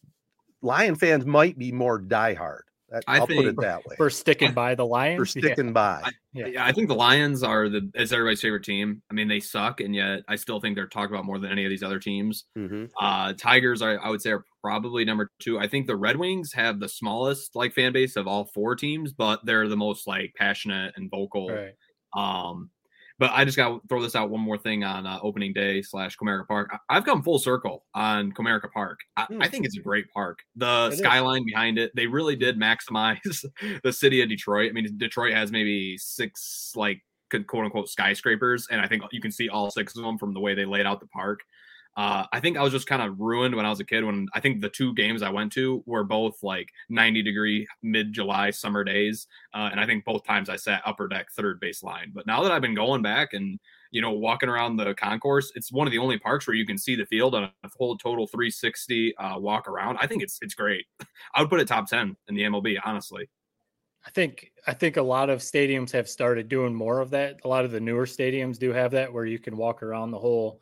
Lion 0.62 0.96
fans 0.96 1.24
might 1.24 1.56
be 1.56 1.72
more 1.72 2.00
diehard. 2.00 2.62
That, 2.90 3.04
I 3.06 3.18
I'll 3.18 3.26
put 3.26 3.46
it 3.46 3.56
that 3.60 3.86
way. 3.86 3.94
for 3.96 4.10
sticking 4.10 4.52
by 4.54 4.74
the 4.74 4.84
Lions. 4.84 5.32
For 5.32 5.38
Yeah. 5.38 5.44
sticking 5.46 5.72
by. 5.72 6.02
Yeah. 6.32 6.46
Yeah, 6.46 6.64
I 6.64 6.72
think 6.72 6.88
the 6.88 6.94
Lions 6.94 7.42
are 7.42 7.68
the 7.68 7.88
is 7.94 8.12
everybody's 8.12 8.40
favorite 8.40 8.64
team. 8.64 9.00
I 9.10 9.14
mean, 9.14 9.28
they 9.28 9.40
suck, 9.40 9.80
and 9.80 9.94
yet 9.94 10.20
I 10.28 10.36
still 10.36 10.60
think 10.60 10.74
they're 10.76 10.88
talked 10.88 11.12
about 11.12 11.24
more 11.24 11.38
than 11.38 11.50
any 11.52 11.64
of 11.64 11.70
these 11.70 11.82
other 11.82 11.98
teams. 12.00 12.44
Mhm. 12.58 12.90
Uh, 13.00 13.32
Tigers, 13.34 13.80
I, 13.82 13.94
I 13.94 14.08
would 14.10 14.20
say, 14.22 14.30
are 14.32 14.44
probably 14.62 15.04
number 15.04 15.30
two. 15.38 15.58
I 15.58 15.68
think 15.68 15.86
the 15.86 15.96
Red 15.96 16.16
Wings 16.16 16.52
have 16.52 16.80
the 16.80 16.88
smallest 16.88 17.54
like 17.54 17.72
fan 17.72 17.92
base 17.92 18.16
of 18.16 18.26
all 18.26 18.44
four 18.46 18.74
teams, 18.76 19.12
but 19.12 19.40
they're 19.44 19.68
the 19.68 19.76
most 19.76 20.06
like 20.06 20.32
passionate 20.36 20.92
and 20.96 21.10
vocal. 21.10 21.48
Right. 21.48 21.74
Um, 22.16 22.70
but 23.20 23.30
I 23.32 23.44
just 23.44 23.56
got 23.56 23.68
to 23.68 23.80
throw 23.88 24.02
this 24.02 24.16
out 24.16 24.30
one 24.30 24.40
more 24.40 24.58
thing 24.58 24.82
on 24.82 25.06
uh, 25.06 25.18
opening 25.22 25.52
day 25.52 25.82
slash 25.82 26.16
Comerica 26.16 26.48
Park. 26.48 26.70
I- 26.72 26.96
I've 26.96 27.04
come 27.04 27.22
full 27.22 27.38
circle 27.38 27.84
on 27.94 28.32
Comerica 28.32 28.72
Park. 28.72 28.98
I, 29.16 29.24
Hmm. 29.26 29.40
I 29.42 29.46
think 29.46 29.64
it's 29.66 29.76
a 29.76 29.80
great 29.82 30.10
park. 30.12 30.40
The 30.56 30.88
It 30.90 30.94
is. 30.94 30.98
skyline 30.98 31.44
behind 31.46 31.78
it, 31.78 31.92
they 31.94 32.06
really 32.08 32.34
did 32.34 32.58
maximize 32.58 33.44
the 33.84 33.92
city 33.92 34.22
of 34.22 34.28
Detroit. 34.28 34.70
I 34.70 34.72
mean, 34.72 34.88
Detroit 34.96 35.34
has 35.34 35.52
maybe 35.52 35.96
six 35.98 36.72
like 36.74 37.00
quote 37.46 37.64
unquote 37.66 37.88
skyscrapers, 37.88 38.66
and 38.72 38.80
I 38.80 38.88
think 38.88 39.04
you 39.12 39.20
can 39.20 39.30
see 39.30 39.48
all 39.48 39.70
six 39.70 39.94
of 39.96 40.02
them 40.02 40.18
from 40.18 40.34
the 40.34 40.40
way 40.40 40.54
they 40.54 40.64
laid 40.64 40.86
out 40.86 40.98
the 40.98 41.06
park. 41.08 41.40
Uh, 41.96 42.24
I 42.32 42.40
think 42.40 42.56
I 42.56 42.62
was 42.62 42.72
just 42.72 42.86
kind 42.86 43.02
of 43.02 43.18
ruined 43.18 43.54
when 43.54 43.66
I 43.66 43.70
was 43.70 43.80
a 43.80 43.84
kid. 43.84 44.04
When 44.04 44.28
I 44.32 44.40
think 44.40 44.60
the 44.60 44.68
two 44.68 44.94
games 44.94 45.22
I 45.22 45.30
went 45.30 45.52
to 45.52 45.82
were 45.86 46.04
both 46.04 46.42
like 46.42 46.70
90 46.88 47.22
degree 47.22 47.66
mid 47.82 48.12
July 48.12 48.50
summer 48.50 48.84
days, 48.84 49.26
uh, 49.54 49.68
and 49.70 49.80
I 49.80 49.86
think 49.86 50.04
both 50.04 50.24
times 50.24 50.48
I 50.48 50.56
sat 50.56 50.82
upper 50.86 51.08
deck 51.08 51.30
third 51.32 51.60
baseline. 51.60 52.12
But 52.14 52.26
now 52.26 52.42
that 52.42 52.52
I've 52.52 52.62
been 52.62 52.74
going 52.74 53.02
back 53.02 53.32
and 53.32 53.58
you 53.90 54.00
know 54.00 54.12
walking 54.12 54.48
around 54.48 54.76
the 54.76 54.94
concourse, 54.94 55.52
it's 55.56 55.72
one 55.72 55.86
of 55.86 55.90
the 55.90 55.98
only 55.98 56.18
parks 56.18 56.46
where 56.46 56.56
you 56.56 56.64
can 56.64 56.78
see 56.78 56.94
the 56.94 57.06
field 57.06 57.34
on 57.34 57.50
a 57.64 57.68
full 57.68 57.98
total 57.98 58.26
360 58.26 59.16
uh, 59.16 59.38
walk 59.38 59.68
around. 59.68 59.98
I 60.00 60.06
think 60.06 60.22
it's 60.22 60.38
it's 60.42 60.54
great. 60.54 60.86
I 61.34 61.40
would 61.40 61.50
put 61.50 61.60
it 61.60 61.68
top 61.68 61.88
10 61.88 62.16
in 62.28 62.34
the 62.34 62.42
MLB, 62.42 62.78
honestly. 62.84 63.28
I 64.06 64.10
think 64.10 64.52
I 64.66 64.72
think 64.72 64.96
a 64.96 65.02
lot 65.02 65.28
of 65.28 65.40
stadiums 65.40 65.90
have 65.90 66.08
started 66.08 66.48
doing 66.48 66.74
more 66.74 67.00
of 67.00 67.10
that. 67.10 67.40
A 67.44 67.48
lot 67.48 67.64
of 67.64 67.72
the 67.72 67.80
newer 67.80 68.06
stadiums 68.06 68.58
do 68.58 68.72
have 68.72 68.92
that 68.92 69.12
where 69.12 69.26
you 69.26 69.38
can 69.38 69.56
walk 69.56 69.82
around 69.82 70.12
the 70.12 70.18
whole 70.18 70.60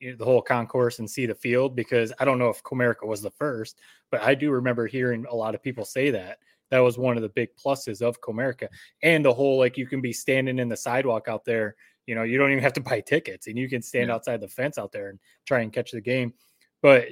the 0.00 0.24
whole 0.24 0.42
concourse 0.42 0.98
and 0.98 1.10
see 1.10 1.26
the 1.26 1.34
field 1.34 1.74
because 1.74 2.12
I 2.18 2.24
don't 2.24 2.38
know 2.38 2.48
if 2.48 2.62
Comerica 2.62 3.06
was 3.06 3.22
the 3.22 3.30
first, 3.30 3.78
but 4.10 4.22
I 4.22 4.34
do 4.34 4.50
remember 4.50 4.86
hearing 4.86 5.26
a 5.28 5.34
lot 5.34 5.54
of 5.54 5.62
people 5.62 5.84
say 5.84 6.10
that. 6.10 6.38
That 6.70 6.80
was 6.80 6.98
one 6.98 7.16
of 7.16 7.22
the 7.22 7.30
big 7.30 7.48
pluses 7.56 8.02
of 8.02 8.20
Comerica 8.20 8.68
and 9.02 9.24
the 9.24 9.32
whole 9.32 9.58
like 9.58 9.78
you 9.78 9.86
can 9.86 10.00
be 10.00 10.12
standing 10.12 10.58
in 10.58 10.68
the 10.68 10.76
sidewalk 10.76 11.26
out 11.26 11.44
there, 11.44 11.76
you 12.06 12.14
know, 12.14 12.24
you 12.24 12.36
don't 12.38 12.50
even 12.52 12.62
have 12.62 12.74
to 12.74 12.80
buy 12.92 13.00
tickets 13.00 13.46
and 13.46 13.56
you 13.58 13.68
can 13.68 13.82
stand 13.82 14.08
Yeah. 14.08 14.14
outside 14.14 14.40
the 14.40 14.48
fence 14.48 14.76
out 14.78 14.92
there 14.92 15.08
and 15.10 15.18
try 15.46 15.60
and 15.60 15.72
catch 15.72 15.92
the 15.92 16.00
game. 16.00 16.34
But 16.82 17.06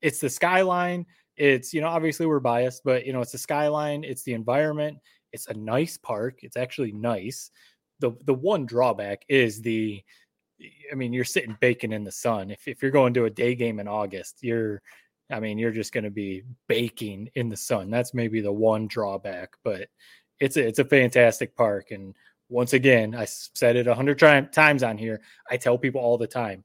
it's 0.00 0.20
the 0.20 0.30
skyline, 0.30 1.06
it's 1.36 1.74
you 1.74 1.80
know 1.80 1.88
obviously 1.88 2.26
we're 2.26 2.38
biased 2.38 2.82
but 2.84 3.04
you 3.04 3.12
know 3.12 3.20
it's 3.20 3.32
the 3.32 3.38
skyline 3.38 4.04
it's 4.04 4.22
the 4.22 4.32
environment 4.34 4.96
it's 5.32 5.48
a 5.48 5.54
nice 5.54 5.98
park 5.98 6.38
it's 6.42 6.56
actually 6.56 6.92
nice 6.92 7.50
the 7.98 8.12
the 8.24 8.34
one 8.34 8.64
drawback 8.66 9.24
is 9.28 9.60
the 9.60 10.00
i 10.90 10.94
mean 10.94 11.12
you're 11.12 11.24
sitting 11.24 11.56
baking 11.60 11.92
in 11.92 12.04
the 12.04 12.12
sun 12.12 12.50
if, 12.50 12.66
if 12.68 12.82
you're 12.82 12.90
going 12.90 13.14
to 13.14 13.24
a 13.24 13.30
day 13.30 13.54
game 13.54 13.80
in 13.80 13.88
august 13.88 14.38
you're 14.42 14.80
i 15.30 15.40
mean 15.40 15.58
you're 15.58 15.70
just 15.70 15.92
going 15.92 16.04
to 16.04 16.10
be 16.10 16.42
baking 16.68 17.28
in 17.34 17.48
the 17.48 17.56
sun 17.56 17.90
that's 17.90 18.14
maybe 18.14 18.40
the 18.40 18.52
one 18.52 18.86
drawback 18.86 19.54
but 19.64 19.88
it's 20.40 20.56
a, 20.56 20.66
it's 20.66 20.78
a 20.78 20.84
fantastic 20.84 21.54
park 21.56 21.90
and 21.90 22.14
once 22.50 22.74
again 22.74 23.14
I 23.14 23.24
said 23.24 23.74
it 23.74 23.86
a 23.86 23.94
hundred 23.94 24.18
times 24.18 24.82
on 24.82 24.98
here 24.98 25.20
i 25.50 25.56
tell 25.56 25.78
people 25.78 26.00
all 26.00 26.18
the 26.18 26.26
time 26.26 26.62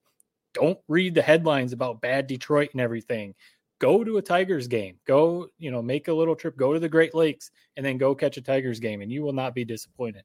don't 0.53 0.79
read 0.87 1.13
the 1.13 1.21
headlines 1.21 1.73
about 1.73 2.01
bad 2.01 2.27
detroit 2.27 2.69
and 2.73 2.81
everything 2.81 3.33
go 3.79 4.03
to 4.03 4.17
a 4.17 4.21
Tigers 4.21 4.67
game. 4.67 4.97
Go, 5.07 5.47
you 5.57 5.71
know, 5.71 5.81
make 5.81 6.07
a 6.07 6.13
little 6.13 6.35
trip, 6.35 6.55
go 6.57 6.73
to 6.73 6.79
the 6.79 6.89
Great 6.89 7.15
Lakes, 7.15 7.51
and 7.77 7.85
then 7.85 7.97
go 7.97 8.13
catch 8.13 8.37
a 8.37 8.41
Tigers 8.41 8.79
game, 8.79 9.01
and 9.01 9.11
you 9.11 9.23
will 9.23 9.33
not 9.33 9.55
be 9.55 9.65
disappointed. 9.65 10.23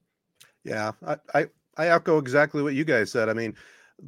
Yeah, 0.63 0.91
I, 1.05 1.17
I 1.33 1.47
I 1.77 1.87
echo 1.89 2.17
exactly 2.17 2.63
what 2.63 2.73
you 2.75 2.85
guys 2.85 3.11
said. 3.11 3.29
I 3.29 3.33
mean, 3.33 3.55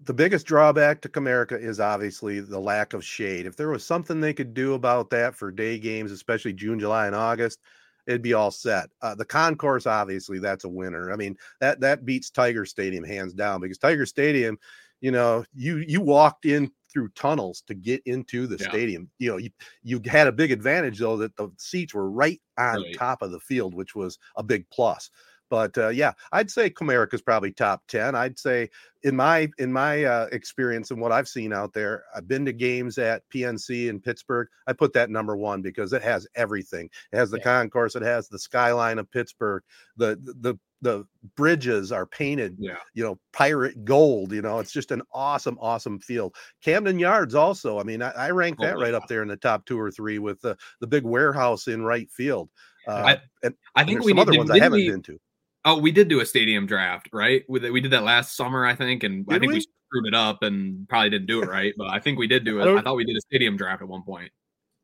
the 0.03 0.13
biggest 0.13 0.45
drawback 0.45 1.01
to 1.01 1.09
Comerica 1.09 1.59
is 1.59 1.79
obviously 1.79 2.39
the 2.39 2.59
lack 2.59 2.93
of 2.93 3.03
shade. 3.03 3.45
If 3.45 3.55
there 3.55 3.69
was 3.69 3.85
something 3.85 4.19
they 4.19 4.33
could 4.33 4.53
do 4.53 4.73
about 4.73 5.09
that 5.11 5.35
for 5.35 5.51
day 5.51 5.79
games, 5.79 6.11
especially 6.11 6.53
June, 6.53 6.79
July, 6.79 7.07
and 7.07 7.15
August, 7.15 7.59
it'd 8.05 8.21
be 8.21 8.33
all 8.33 8.51
set. 8.51 8.89
Uh, 9.01 9.15
the 9.15 9.25
concourse, 9.25 9.85
obviously, 9.85 10.39
that's 10.39 10.63
a 10.65 10.69
winner. 10.69 11.11
I 11.11 11.15
mean, 11.15 11.37
that 11.61 11.79
that 11.81 12.05
beats 12.05 12.29
Tiger 12.29 12.65
Stadium 12.65 13.03
hands 13.03 13.33
down 13.33 13.61
because 13.61 13.77
Tiger 13.77 14.05
Stadium, 14.05 14.57
you 15.01 15.11
know, 15.11 15.45
you 15.53 15.77
you 15.77 16.01
walked 16.01 16.45
in 16.45 16.71
through 16.91 17.09
tunnels 17.09 17.61
to 17.67 17.73
get 17.75 18.01
into 18.05 18.47
the 18.47 18.57
Yeah. 18.57 18.77
stadium. 18.77 19.09
You 19.19 19.31
know, 19.31 19.37
you 19.37 19.49
you 19.83 20.01
had 20.05 20.27
a 20.27 20.31
big 20.31 20.51
advantage 20.51 20.99
though 20.99 21.17
that 21.17 21.35
the 21.37 21.49
seats 21.57 21.93
were 21.93 22.09
right 22.09 22.41
on 22.57 22.85
Right. 22.85 22.97
top 22.97 23.21
of 23.21 23.31
the 23.31 23.39
field, 23.39 23.73
which 23.75 23.95
was 23.95 24.17
a 24.35 24.43
big 24.43 24.69
plus. 24.69 25.09
But 25.49 25.77
uh, 25.77 25.89
yeah, 25.89 26.11
I'd 26.31 26.51
say 26.51 26.69
Comerica 26.69 27.13
is 27.13 27.21
probably 27.21 27.51
top 27.51 27.83
ten. 27.87 28.15
I'd 28.15 28.37
say 28.37 28.69
in 29.03 29.15
my 29.15 29.49
in 29.59 29.71
my 29.71 30.03
uh, 30.03 30.27
experience 30.31 30.91
and 30.91 30.99
what 30.99 31.11
I've 31.11 31.27
seen 31.27 31.53
out 31.53 31.73
there, 31.73 32.03
I've 32.15 32.27
been 32.27 32.45
to 32.45 32.53
games 32.53 32.97
at 32.97 33.23
PNC 33.29 33.89
in 33.89 33.99
Pittsburgh. 34.01 34.47
I 34.67 34.73
put 34.73 34.91
that 34.93 35.09
number 35.09 35.37
one 35.37 35.61
because 35.61 35.93
it 35.93 36.01
has 36.03 36.27
everything. 36.35 36.89
It 37.13 37.17
has 37.17 37.31
the 37.31 37.37
Yeah. 37.37 37.43
concourse. 37.43 37.95
It 37.95 38.01
has 38.03 38.27
the 38.27 38.39
skyline 38.39 38.99
of 38.99 39.09
Pittsburgh. 39.11 39.63
The 39.95 40.17
the 40.41 40.57
the 40.83 41.05
bridges 41.35 41.91
are 41.91 42.05
painted 42.05 42.55
Yeah. 42.59 42.75
you 42.93 43.03
know, 43.03 43.17
pirate 43.33 43.83
gold. 43.83 44.31
You 44.31 44.43
know, 44.43 44.59
it's 44.59 44.71
just 44.71 44.91
an 44.91 45.01
awesome, 45.11 45.57
awesome 45.59 45.99
field. 45.99 46.35
Camden 46.61 46.99
Yards 46.99 47.33
also. 47.33 47.79
I 47.79 47.83
mean, 47.83 48.03
I, 48.03 48.11
I 48.11 48.29
rank 48.29 48.57
Oh, 48.59 48.65
that 48.65 48.77
right 48.77 48.91
yeah. 48.91 48.97
up 48.97 49.07
there 49.07 49.23
in 49.23 49.27
the 49.27 49.37
top 49.37 49.65
two 49.65 49.79
or 49.79 49.89
three 49.89 50.19
with 50.19 50.39
the 50.41 50.55
the 50.81 50.85
big 50.87 51.03
warehouse 51.03 51.67
in 51.67 51.83
right 51.83 52.11
field. 52.11 52.49
Uh, 52.87 52.91
I- 52.91 53.21
and, 53.43 53.55
I 53.75 53.83
think 53.83 53.97
there's 53.97 54.05
we 54.05 54.11
some 54.11 54.19
other 54.19 54.31
did- 54.33 54.37
ones 54.37 54.51
I 54.51 54.59
haven't 54.59 54.77
we- 54.79 54.89
been 54.89 55.01
to. 55.03 55.19
Oh, 55.67 55.77
we 55.77 55.91
did 55.91 56.07
do 56.07 56.21
a 56.21 56.25
stadium 56.25 56.65
draft, 56.65 57.09
right? 57.11 57.43
We, 57.49 57.69
we 57.69 57.81
did 57.81 57.91
that 57.91 58.03
last 58.03 58.37
summer, 58.37 58.65
I 58.65 58.73
think, 58.73 59.03
and 59.03 59.25
I 59.29 59.37
think 59.37 59.51
we? 59.51 59.57
we? 59.59 59.65
screwed 59.89 60.07
it 60.07 60.13
up 60.13 60.43
and 60.43 60.87
probably 60.89 61.09
didn't 61.09 61.27
do 61.27 61.41
it 61.41 61.47
right. 61.49 61.73
But 61.77 61.87
I 61.89 61.99
think 61.99 62.19
we 62.19 62.27
did 62.27 62.43
do 62.43 62.59
it. 62.59 62.65
don't- 62.65 62.77
I 62.77 62.81
thought 62.81 62.95
we 62.95 63.05
did 63.05 63.15
a 63.15 63.21
stadium 63.21 63.55
draft 63.57 63.81
at 63.81 63.87
one 63.87 64.03
point. 64.03 64.31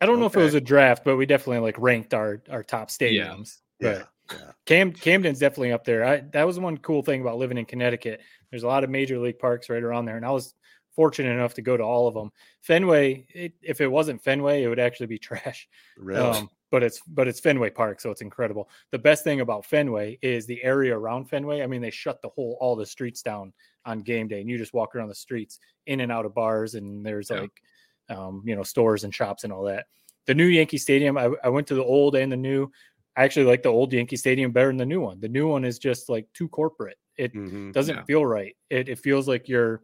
I 0.02 0.06
don't 0.06 0.20
know 0.20 0.26
if 0.26 0.36
it 0.36 0.42
was 0.42 0.54
a 0.54 0.62
draft, 0.62 1.06
but 1.06 1.16
we 1.16 1.26
definitely 1.26 1.60
like 1.60 1.78
ranked 1.80 2.14
our 2.14 2.42
our 2.50 2.64
top 2.64 2.90
stadiums. 2.90 3.60
Yeah, 3.80 4.04
But 4.28 4.38
yeah. 4.38 4.52
Cam 4.66 4.92
Camden's 4.92 5.40
definitely 5.40 5.72
up 5.72 5.86
there. 5.86 6.06
I, 6.06 6.20
that 6.32 6.46
was 6.46 6.60
one 6.60 6.78
cool 6.78 7.02
thing 7.02 7.22
about 7.22 7.38
living 7.38 7.58
in 7.58 7.64
Connecticut. 7.66 8.22
There's 8.50 8.64
a 8.64 8.68
lot 8.68 8.84
of 8.84 8.90
major 8.90 9.18
league 9.20 9.40
parks 9.40 9.70
right 9.70 9.82
around 9.82 10.06
there, 10.06 10.18
and 10.18 10.26
I 10.26 10.32
was 10.32 10.56
fortunate 10.96 11.32
enough 11.32 11.54
to 11.56 11.62
go 11.62 11.78
to 11.78 11.84
all 11.84 12.08
of 12.08 12.14
them. 12.14 12.32
Fenway, 12.62 13.26
it, 13.30 13.54
if 13.62 13.80
it 13.82 13.88
wasn't 13.88 14.24
Fenway, 14.24 14.64
it 14.64 14.68
would 14.68 14.80
actually 14.80 15.08
be 15.08 15.18
trash. 15.20 15.68
Really? 15.98 16.20
Um, 16.20 16.50
but 16.74 16.82
it's 16.82 17.02
but 17.02 17.28
it's 17.28 17.40
Fenway 17.40 17.70
Park, 17.70 18.02
so 18.02 18.10
it's 18.10 18.22
incredible. 18.22 18.68
The 18.90 18.98
best 18.98 19.24
thing 19.24 19.42
about 19.42 19.64
Fenway 19.64 20.18
is 20.24 20.48
the 20.48 20.62
area 20.64 20.98
around 20.98 21.26
Fenway. 21.30 21.62
I 21.62 21.68
mean, 21.68 21.84
they 21.84 21.92
shut 21.92 22.20
the 22.24 22.30
whole 22.30 22.58
all 22.60 22.76
the 22.76 22.84
streets 22.86 23.22
down 23.22 23.54
on 23.86 24.00
game 24.00 24.28
day, 24.28 24.42
and 24.42 24.50
you 24.50 24.58
just 24.58 24.74
walk 24.74 24.96
around 24.96 25.10
the 25.10 25.14
streets 25.16 25.60
in 25.86 26.00
and 26.00 26.12
out 26.12 26.26
of 26.26 26.34
bars, 26.34 26.74
and 26.74 27.06
there's 27.06 27.30
Yeah. 27.30 27.42
like 27.42 27.62
um, 28.10 28.42
you 28.44 28.56
know 28.56 28.64
stores 28.64 29.04
and 29.04 29.14
shops 29.14 29.44
and 29.44 29.54
all 29.54 29.62
that. 29.66 29.86
The 30.26 30.34
new 30.34 30.48
Yankee 30.48 30.80
Stadium, 30.80 31.16
I, 31.16 31.30
I 31.44 31.50
went 31.50 31.68
to 31.68 31.76
the 31.76 31.84
old 31.84 32.16
and 32.16 32.32
the 32.32 32.38
new. 32.38 32.72
I 33.16 33.24
actually 33.24 33.46
like 33.46 33.62
the 33.62 33.70
old 33.70 33.94
Yankee 33.94 34.16
Stadium 34.18 34.52
better 34.52 34.70
than 34.70 34.78
the 34.78 34.86
new 34.88 35.00
one. 35.00 35.20
The 35.20 35.30
new 35.30 35.48
one 35.48 35.64
is 35.66 35.78
just 35.78 36.10
like 36.10 36.26
too 36.34 36.50
corporate. 36.50 36.98
It 37.18 37.36
Mhm. 37.36 37.72
doesn't 37.72 37.98
Yeah. 37.98 38.04
feel 38.06 38.26
right. 38.26 38.58
It, 38.72 38.90
it 38.90 38.98
feels 38.98 39.28
like 39.28 39.48
you're 39.48 39.84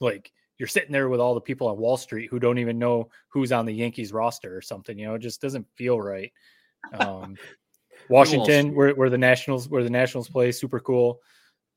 like 0.00 0.32
you're 0.60 0.68
sitting 0.68 0.92
there 0.92 1.08
with 1.08 1.20
all 1.20 1.34
the 1.34 1.40
people 1.40 1.66
on 1.68 1.78
Wall 1.78 1.96
Street 1.96 2.28
who 2.30 2.38
don't 2.38 2.58
even 2.58 2.78
know 2.78 3.08
who's 3.28 3.50
on 3.50 3.64
the 3.64 3.72
Yankees 3.72 4.12
roster 4.12 4.54
or 4.54 4.60
something. 4.60 4.98
You 4.98 5.06
know, 5.06 5.14
it 5.14 5.20
just 5.20 5.40
doesn't 5.40 5.66
feel 5.74 5.98
right. 5.98 6.30
Um, 6.92 7.34
Washington, 8.10 8.74
where, 8.74 8.94
where 8.94 9.08
the 9.08 9.16
Nationals, 9.16 9.70
where 9.70 9.82
the 9.82 9.88
Nationals 9.90 10.28
play, 10.28 10.52
super 10.52 10.78
cool. 10.78 11.20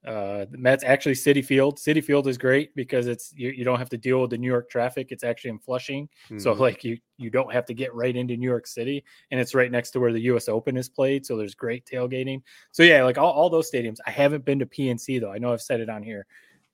Uh, 0.06 0.44
the 0.52 0.58
Mets 0.58 0.84
actually 0.84 1.14
Citi 1.16 1.46
Field. 1.46 1.78
Citi 1.78 2.04
Field 2.04 2.28
is 2.28 2.38
great 2.38 2.76
because 2.76 3.08
it's 3.08 3.32
you, 3.38 3.52
you 3.52 3.64
don't 3.64 3.80
have 3.80 3.88
to 3.88 3.98
deal 3.98 4.20
with 4.20 4.32
the 4.32 4.38
New 4.38 4.48
York 4.52 4.70
traffic. 4.70 5.14
It's 5.14 5.24
actually 5.24 5.52
in 5.52 5.60
Flushing, 5.60 6.10
so 6.38 6.54
Mhm. 6.54 6.60
like 6.60 6.84
you 6.84 6.98
you 7.16 7.30
don't 7.30 7.54
have 7.54 7.66
to 7.68 7.74
get 7.74 7.94
right 7.96 8.14
into 8.14 8.36
New 8.36 8.50
York 8.50 8.68
City, 8.68 9.02
and 9.32 9.40
it's 9.40 9.56
right 9.56 9.72
next 9.72 9.92
to 9.92 10.02
where 10.02 10.12
the 10.12 10.20
U.S. 10.24 10.50
Open 10.50 10.76
is 10.76 10.90
played. 10.90 11.26
So 11.26 11.38
there's 11.38 11.56
great 11.56 11.86
tailgating. 11.86 12.42
So 12.74 12.84
yeah, 12.84 13.02
like 13.06 13.18
all, 13.18 13.32
all 13.32 13.50
those 13.50 13.72
stadiums. 13.72 14.00
I 14.06 14.12
haven't 14.12 14.44
been 14.44 14.60
to 14.60 14.66
PNC 14.66 15.22
though. 15.22 15.32
I 15.32 15.38
know 15.38 15.54
I've 15.54 15.62
said 15.62 15.80
it 15.80 15.90
on 15.90 16.04
here. 16.04 16.26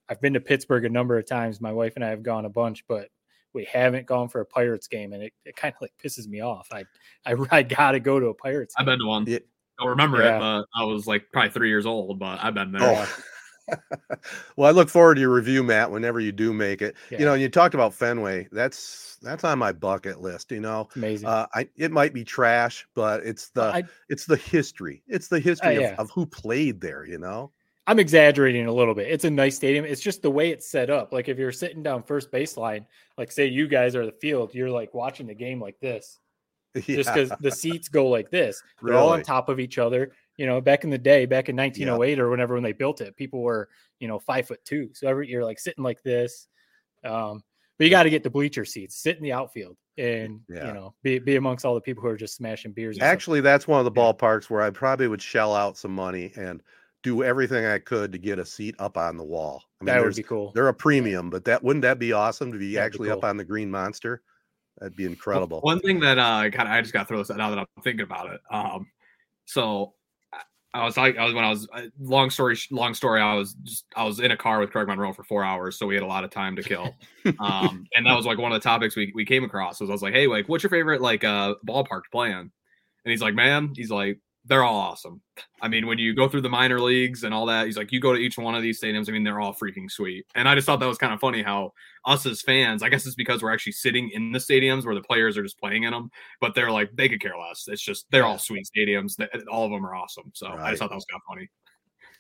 I've 0.10 0.22
been 0.22 0.34
to 0.34 0.40
Pittsburgh 0.40 0.86
a 0.86 0.90
number 0.90 1.18
of 1.18 1.28
times. 1.28 1.62
My 1.62 1.72
wife 1.72 1.94
and 1.96 2.04
I 2.04 2.10
have 2.10 2.24
gone 2.24 2.46
a 2.46 2.50
bunch, 2.50 2.86
but 2.88 3.10
we 3.54 3.66
haven't 3.66 4.06
gone 4.06 4.30
for 4.30 4.42
a 4.42 4.46
Pirates 4.46 4.88
game, 4.88 5.14
and 5.14 5.24
it, 5.24 5.34
it 5.46 5.56
kind 5.56 5.74
of 5.74 5.82
like 5.82 5.94
pisses 6.04 6.28
me 6.28 6.42
off. 6.42 6.68
I 6.72 6.86
I, 7.26 7.36
I 7.52 7.64
gotta 7.64 8.00
go 8.00 8.20
to 8.20 8.28
a 8.28 8.34
Pirates. 8.34 8.76
Game. 8.76 8.82
I've 8.82 8.86
been 8.86 9.00
to 9.00 9.06
one. 9.06 9.26
Yeah. 9.28 9.40
Don't 9.80 9.90
remember 9.90 10.22
Yeah. 10.22 10.36
it, 10.36 10.40
but 10.40 10.66
I 10.76 10.84
was 10.84 11.08
like 11.08 11.32
probably 11.32 11.52
three 11.52 11.70
years 11.70 11.86
old, 11.86 12.20
but 12.20 12.44
I've 12.44 12.54
been 12.54 12.72
there. 12.74 12.82
Oh. 12.84 13.24
well, 14.58 14.68
I 14.68 14.72
look 14.72 14.90
forward 14.90 15.16
to 15.16 15.22
your 15.22 15.34
review, 15.34 15.64
Matt, 15.64 15.92
whenever 15.92 16.20
you 16.20 16.32
do 16.32 16.54
make 16.54 16.82
it. 16.82 16.96
Yeah. 17.10 17.20
You 17.20 17.26
know, 17.26 17.34
and 17.34 17.42
you 17.42 17.50
talked 17.50 17.76
about 17.76 17.94
Fenway. 17.94 18.48
That's 18.52 19.18
that's 19.22 19.44
on 19.44 19.60
my 19.60 19.72
bucket 19.72 20.22
list. 20.22 20.52
You 20.52 20.60
know, 20.60 20.90
amazing. 20.96 21.30
uh, 21.30 21.48
I 21.54 21.70
it 21.78 21.92
might 21.92 22.14
be 22.14 22.24
trash, 22.24 22.86
but 22.96 23.26
it's 23.26 23.50
the 23.50 23.64
I, 23.64 23.84
it's 24.10 24.26
the 24.26 24.38
history. 24.38 25.04
It's 25.08 25.28
the 25.28 25.40
history 25.40 25.80
yeah. 25.80 25.94
of, 25.94 26.00
of 26.00 26.12
who 26.12 26.26
played 26.26 26.82
there. 26.82 27.06
You 27.06 27.20
know. 27.20 27.52
I'm 27.90 27.98
exaggerating 27.98 28.68
a 28.68 28.72
little 28.72 28.94
bit. 28.94 29.08
It's 29.10 29.26
a 29.26 29.32
nice 29.32 29.56
stadium. 29.56 29.84
It's 29.84 30.00
just 30.00 30.22
the 30.22 30.30
way 30.30 30.52
it's 30.52 30.70
set 30.70 30.92
up. 30.92 31.12
Like 31.12 31.28
if 31.28 31.40
you're 31.40 31.52
sitting 31.52 31.82
down 31.82 32.04
first 32.04 32.32
baseline, 32.32 32.86
like 33.18 33.32
say 33.32 33.48
you 33.48 33.68
guys 33.68 33.96
are 33.96 34.06
the 34.06 34.12
field, 34.12 34.54
you're 34.54 34.70
like 34.70 34.94
watching 34.94 35.26
the 35.26 35.34
game 35.34 35.60
like 35.60 35.80
this, 35.80 36.20
just 36.76 37.12
because 37.12 37.32
the 37.40 37.50
seats 37.50 37.88
go 37.88 38.08
like 38.08 38.30
this. 38.30 38.62
They're 38.84 38.94
all 38.94 39.10
on 39.10 39.24
top 39.24 39.50
of 39.50 39.60
each 39.60 39.80
other. 39.80 40.12
You 40.38 40.46
know, 40.46 40.62
back 40.62 40.84
in 40.84 40.92
the 40.92 41.00
day, 41.00 41.26
back 41.26 41.50
in 41.50 41.56
1908 41.56 42.20
or 42.20 42.30
whenever 42.30 42.54
when 42.54 42.62
they 42.62 42.74
built 42.74 43.02
it, 43.02 43.16
people 43.16 43.42
were 43.42 43.70
you 44.00 44.08
know 44.08 44.20
five 44.20 44.48
foot 44.48 44.64
two. 44.64 44.92
So 44.94 45.08
every 45.08 45.28
you're 45.28 45.44
like 45.44 45.58
sitting 45.58 45.84
like 45.84 46.04
this. 46.04 46.48
Um, 47.04 47.44
but 47.80 47.86
you 47.86 47.90
got 47.90 48.04
to 48.04 48.12
get 48.12 48.22
the 48.22 48.30
bleacher 48.30 48.66
seats, 48.66 48.98
sit 48.98 49.18
in 49.18 49.24
the 49.24 49.34
outfield, 49.34 49.78
and 49.98 50.42
Yeah. 50.48 50.68
you 50.68 50.74
know 50.76 50.94
be 51.02 51.18
be 51.18 51.38
amongst 51.38 51.66
all 51.66 51.74
the 51.74 51.82
people 51.82 52.04
who 52.04 52.10
are 52.10 52.18
just 52.18 52.36
smashing 52.36 52.72
beers. 52.74 52.98
and 52.98 53.02
stuff. 53.02 53.12
Actually, 53.12 53.42
that's 53.42 53.68
one 53.68 53.80
of 53.80 53.86
the 53.86 54.00
ballparks 54.00 54.48
where 54.48 54.62
I 54.62 54.70
probably 54.70 55.08
would 55.08 55.24
shell 55.24 55.56
out 55.56 55.76
some 55.76 55.96
money 55.96 56.32
and 56.36 56.62
do 57.04 57.24
everything 57.24 57.66
I 57.66 57.80
could 57.80 58.12
to 58.12 58.18
get 58.18 58.40
a 58.40 58.46
seat 58.46 58.76
up 58.80 58.98
on 58.98 59.16
the 59.18 59.24
wall. 59.24 59.64
I 59.82 59.86
mean, 59.86 59.96
that 59.96 60.04
would 60.04 60.16
be 60.16 60.24
cool. 60.24 60.52
they're 60.54 60.68
a 60.68 60.74
premium, 60.74 61.30
but 61.30 61.46
that 61.46 61.64
wouldn't 61.64 61.84
that 61.84 61.98
be 62.00 62.12
awesome 62.14 62.52
to 62.52 62.58
be 62.58 62.74
That'd 62.74 62.92
be 62.92 62.96
actually 62.96 63.10
up 63.12 63.24
on 63.24 63.38
the 63.38 63.46
Green 63.46 63.72
Monster? 63.72 64.22
That'd 64.80 64.96
be 64.98 65.04
Well, 65.06 65.12
incredible. 65.12 65.62
One 65.62 65.80
thing 65.80 66.00
that 66.02 66.18
uh, 66.18 66.50
kind 66.50 66.68
of 66.68 66.74
I 66.74 66.82
just 66.82 66.94
got 66.94 67.04
to 67.04 67.06
throw 67.06 67.18
this 67.20 67.32
out 67.32 67.38
now 67.38 67.50
that 67.52 67.60
I'm 67.60 67.66
thinking 67.84 68.04
about 68.04 68.34
it. 68.34 68.42
Um, 68.52 68.88
so 69.46 69.94
I- 70.34 70.42
I 70.74 70.86
was 70.86 70.98
like, 70.98 71.18
I 71.18 71.26
was 71.26 71.34
when 71.34 71.44
I 71.44 71.50
was 71.50 71.68
uh, 71.74 71.82
long 72.00 72.30
story, 72.30 72.56
long 72.70 72.94
story. 72.94 73.22
I 73.22 73.34
was 73.34 73.54
just 73.64 73.86
I 73.96 74.04
was 74.04 74.20
in 74.20 74.32
a 74.32 74.38
car 74.38 74.60
with 74.60 74.70
Craig 74.72 74.88
Monroe 74.88 75.14
for 75.14 75.24
four 75.24 75.44
hours, 75.44 75.80
so 75.80 75.88
we 75.88 75.96
had 75.96 76.04
a 76.04 76.08
lot 76.08 76.24
of 76.24 76.30
time 76.30 76.56
to 76.58 76.64
kill. 76.64 76.94
um, 77.40 77.86
and 77.96 78.06
that 78.06 78.16
was 78.16 78.26
like 78.26 78.38
one 78.38 78.52
of 78.52 78.62
the 78.62 78.64
topics 78.64 78.96
we 78.96 79.12
we 79.16 79.26
came 79.26 79.44
across. 79.44 79.80
Was 79.80 79.90
I 79.90 79.94
was 79.94 80.02
like, 80.02 80.14
hey, 80.14 80.28
like, 80.28 80.48
what's 80.48 80.64
your 80.64 80.70
favorite 80.70 81.02
like 81.02 81.24
uh 81.24 81.56
ballpark 81.68 82.04
to 82.04 82.10
play 82.12 82.30
in? 82.32 82.38
And 82.38 82.52
he's 83.12 83.22
like, 83.22 83.34
man, 83.34 83.72
he's 83.76 83.90
like, 83.90 84.20
they're 84.50 84.64
all 84.64 84.80
awesome. 84.80 85.22
I 85.62 85.68
mean, 85.68 85.86
when 85.86 86.00
you 86.00 86.16
go 86.16 86.28
through 86.28 86.42
the 86.42 86.50
minor 86.50 86.82
leagues 86.82 87.24
and 87.24 87.34
all 87.34 87.46
that, 87.46 87.68
he's 87.68 87.78
like, 87.78 87.92
you 87.92 88.00
go 88.00 88.14
to 88.14 88.20
each 88.20 88.38
one 88.38 88.56
of 88.56 88.64
these 88.64 88.82
stadiums. 88.82 89.08
I 89.08 89.12
mean, 89.12 89.24
they're 89.24 89.40
all 89.40 89.54
freaking 89.54 89.90
sweet. 89.90 90.26
And 90.34 90.50
I 90.50 90.56
just 90.56 90.66
thought 90.66 90.80
that 90.80 90.88
was 90.88 90.98
kind 90.98 91.14
of 91.14 91.20
funny 91.20 91.44
how 91.44 91.74
us 92.06 92.26
as 92.26 92.42
fans, 92.42 92.82
I 92.82 92.90
guess 92.90 93.06
it's 93.06 93.16
because 93.16 93.44
we're 93.44 93.54
actually 93.54 93.74
sitting 93.74 94.10
in 94.10 94.32
the 94.32 94.40
stadiums 94.40 94.86
where 94.86 94.96
the 94.96 95.02
players 95.02 95.38
are 95.38 95.44
just 95.44 95.60
playing 95.60 95.84
in 95.84 95.92
them, 95.92 96.10
but 96.42 96.56
they're 96.56 96.72
like, 96.72 96.90
they 96.96 97.08
could 97.08 97.22
care 97.22 97.38
less. 97.38 97.66
It's 97.68 97.82
just, 97.82 98.08
they're 98.10 98.26
all 98.26 98.40
sweet 98.40 98.68
stadiums. 98.76 99.24
All 99.52 99.66
of 99.66 99.72
them 99.72 99.86
are 99.86 99.94
awesome. 99.94 100.32
So 100.34 100.48
I 100.48 100.72
just 100.72 100.80
thought 100.80 100.90
that 100.90 100.96
was 100.96 101.06
kind 101.06 101.22
of 101.22 101.36
funny. 101.36 101.48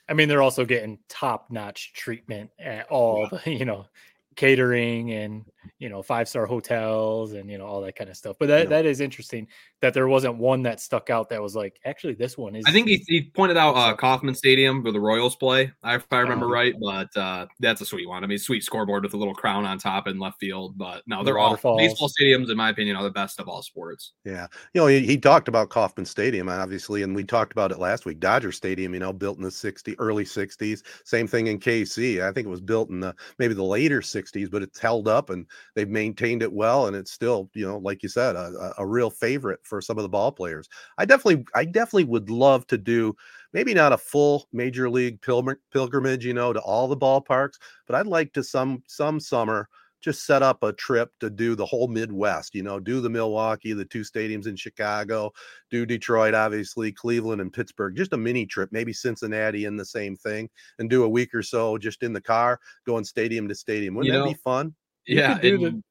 I 0.07 0.13
mean, 0.13 0.29
they're 0.29 0.43
also 0.43 0.65
getting 0.65 0.99
top 1.07 1.49
notch 1.49 1.93
treatment 1.93 2.51
at 2.59 2.87
all 2.89 3.27
the, 3.27 3.41
you 3.51 3.65
know, 3.65 3.87
catering 4.35 5.13
and, 5.13 5.45
you 5.77 5.89
know, 5.89 6.01
five 6.01 6.27
star 6.27 6.45
hotels 6.45 7.33
and, 7.33 7.49
you 7.49 7.57
know, 7.57 7.65
all 7.65 7.81
that 7.81 7.95
kind 7.95 8.09
of 8.09 8.15
stuff. 8.17 8.35
But 8.39 8.47
that, 8.47 8.63
Yeah. 8.63 8.69
that 8.69 8.85
is 8.85 9.01
interesting 9.01 9.47
that 9.81 9.93
there 9.93 10.07
wasn't 10.07 10.37
one 10.37 10.63
that 10.63 10.79
stuck 10.79 11.09
out 11.09 11.29
that 11.29 11.41
was 11.41 11.55
like, 11.55 11.79
actually, 11.85 12.13
this 12.13 12.37
one 12.37 12.55
is. 12.55 12.63
I 12.67 12.71
think 12.71 12.87
he, 12.87 13.03
he 13.07 13.29
pointed 13.33 13.57
out 13.57 13.75
uh, 13.75 13.95
Kauffman 13.95 14.35
Stadium 14.35 14.83
where 14.83 14.91
the 14.93 14.99
Royals 14.99 15.35
play, 15.35 15.71
if 15.85 16.05
I 16.11 16.19
remember 16.19 16.45
Oh. 16.47 16.49
right. 16.49 16.73
But 16.79 17.15
uh, 17.17 17.45
that's 17.59 17.81
a 17.81 17.85
sweet 17.85 18.07
one. 18.07 18.23
I 18.23 18.27
mean, 18.27 18.37
sweet 18.37 18.63
scoreboard 18.63 19.03
with 19.03 19.13
a 19.13 19.17
little 19.17 19.33
crown 19.35 19.65
on 19.65 19.77
top 19.77 20.07
in 20.07 20.19
left 20.19 20.39
field. 20.39 20.77
But 20.77 21.03
no, 21.07 21.23
they're 21.23 21.37
all 21.37 21.51
waterfalls. 21.51 21.77
baseball 21.79 22.09
stadiums, 22.09 22.49
in 22.49 22.57
my 22.57 22.69
opinion, 22.69 22.95
are 22.95 23.03
the 23.03 23.09
best 23.09 23.39
of 23.39 23.47
all 23.47 23.61
sports. 23.61 24.13
Yeah. 24.25 24.47
You 24.73 24.81
know, 24.81 24.87
he, 24.87 24.99
he 25.05 25.17
talked 25.17 25.47
about 25.47 25.69
Kauffman 25.69 26.05
Stadium, 26.05 26.49
obviously, 26.49 27.03
and 27.03 27.15
we 27.15 27.23
talked 27.23 27.51
about 27.51 27.71
it 27.71 27.79
last 27.79 28.05
week. 28.05 28.19
Dodger 28.19 28.51
Stadium, 28.51 28.93
you 28.93 28.99
know, 28.99 29.13
built 29.13 29.37
in 29.37 29.43
the 29.43 29.49
60s, 29.49 29.95
early 29.99 30.23
60s. 30.25 30.83
Same 31.05 31.27
thing 31.27 31.47
in 31.47 31.59
KC. 31.59 32.21
I 32.21 32.31
think 32.31 32.47
it 32.47 32.49
was 32.49 32.61
built 32.61 32.89
in 32.89 32.99
the 32.99 33.15
maybe 33.37 33.53
the 33.53 33.63
later 33.63 34.01
60s, 34.01 34.49
but 34.51 34.61
it's 34.61 34.79
held 34.79 35.07
up 35.07 35.29
and 35.29 35.45
they've 35.75 35.89
maintained 35.89 36.43
it 36.43 36.51
well. 36.51 36.87
And 36.87 36.95
it's 36.95 37.11
still, 37.11 37.49
you 37.53 37.67
know, 37.67 37.77
like 37.77 38.03
you 38.03 38.09
said, 38.09 38.35
a, 38.35 38.73
a 38.77 38.85
real 38.85 39.09
favorite 39.09 39.59
for 39.63 39.81
some 39.81 39.97
of 39.97 40.03
the 40.03 40.09
ball 40.09 40.31
players. 40.31 40.67
I 40.97 41.05
definitely, 41.05 41.45
I 41.55 41.65
definitely 41.65 42.05
would 42.05 42.29
love 42.29 42.67
to 42.67 42.77
do 42.77 43.15
maybe 43.53 43.73
not 43.73 43.93
a 43.93 43.97
full 43.97 44.47
major 44.53 44.89
league 44.89 45.21
pilgr- 45.21 45.57
pilgrimage, 45.71 46.25
you 46.25 46.33
know, 46.33 46.53
to 46.53 46.59
all 46.61 46.87
the 46.87 46.97
ballparks, 46.97 47.57
but 47.87 47.95
I'd 47.95 48.07
like 48.07 48.33
to 48.33 48.43
some 48.43 48.83
some 48.87 49.19
summer 49.19 49.67
just 50.01 50.25
set 50.25 50.41
up 50.41 50.63
a 50.63 50.71
trip 50.73 51.11
to 51.19 51.29
do 51.29 51.55
the 51.55 51.65
whole 51.65 51.87
Midwest, 51.87 52.55
you 52.55 52.63
know, 52.63 52.79
do 52.79 53.01
the 53.01 53.09
Milwaukee, 53.09 53.73
the 53.73 53.83
two 53.83 54.01
stadiums 54.01 54.47
in 54.47 54.55
Chicago, 54.55 55.31
do 55.69 55.85
Detroit, 55.85 56.33
obviously, 56.33 56.91
Cleveland 56.91 57.41
and 57.41 57.51
Pittsburgh, 57.51 57.95
just 57.95 58.13
a 58.13 58.17
mini 58.17 58.45
trip, 58.45 58.69
maybe 58.71 58.93
Cincinnati 58.93 59.65
in 59.65 59.75
the 59.75 59.85
same 59.85 60.15
thing, 60.15 60.49
and 60.79 60.89
do 60.89 61.03
a 61.03 61.09
week 61.09 61.33
or 61.33 61.43
so 61.43 61.77
just 61.77 62.03
in 62.03 62.13
the 62.13 62.21
car, 62.21 62.59
going 62.85 63.03
stadium 63.03 63.47
to 63.49 63.55
stadium. 63.55 63.95
Wouldn't 63.95 64.13
You 64.13 64.19
that 64.19 64.25
know, 64.25 64.31
be 64.31 64.39
fun? 64.41 64.73
You 65.09 65.17
yeah. 65.19 65.39
do 65.39 65.57
the- 65.57 65.83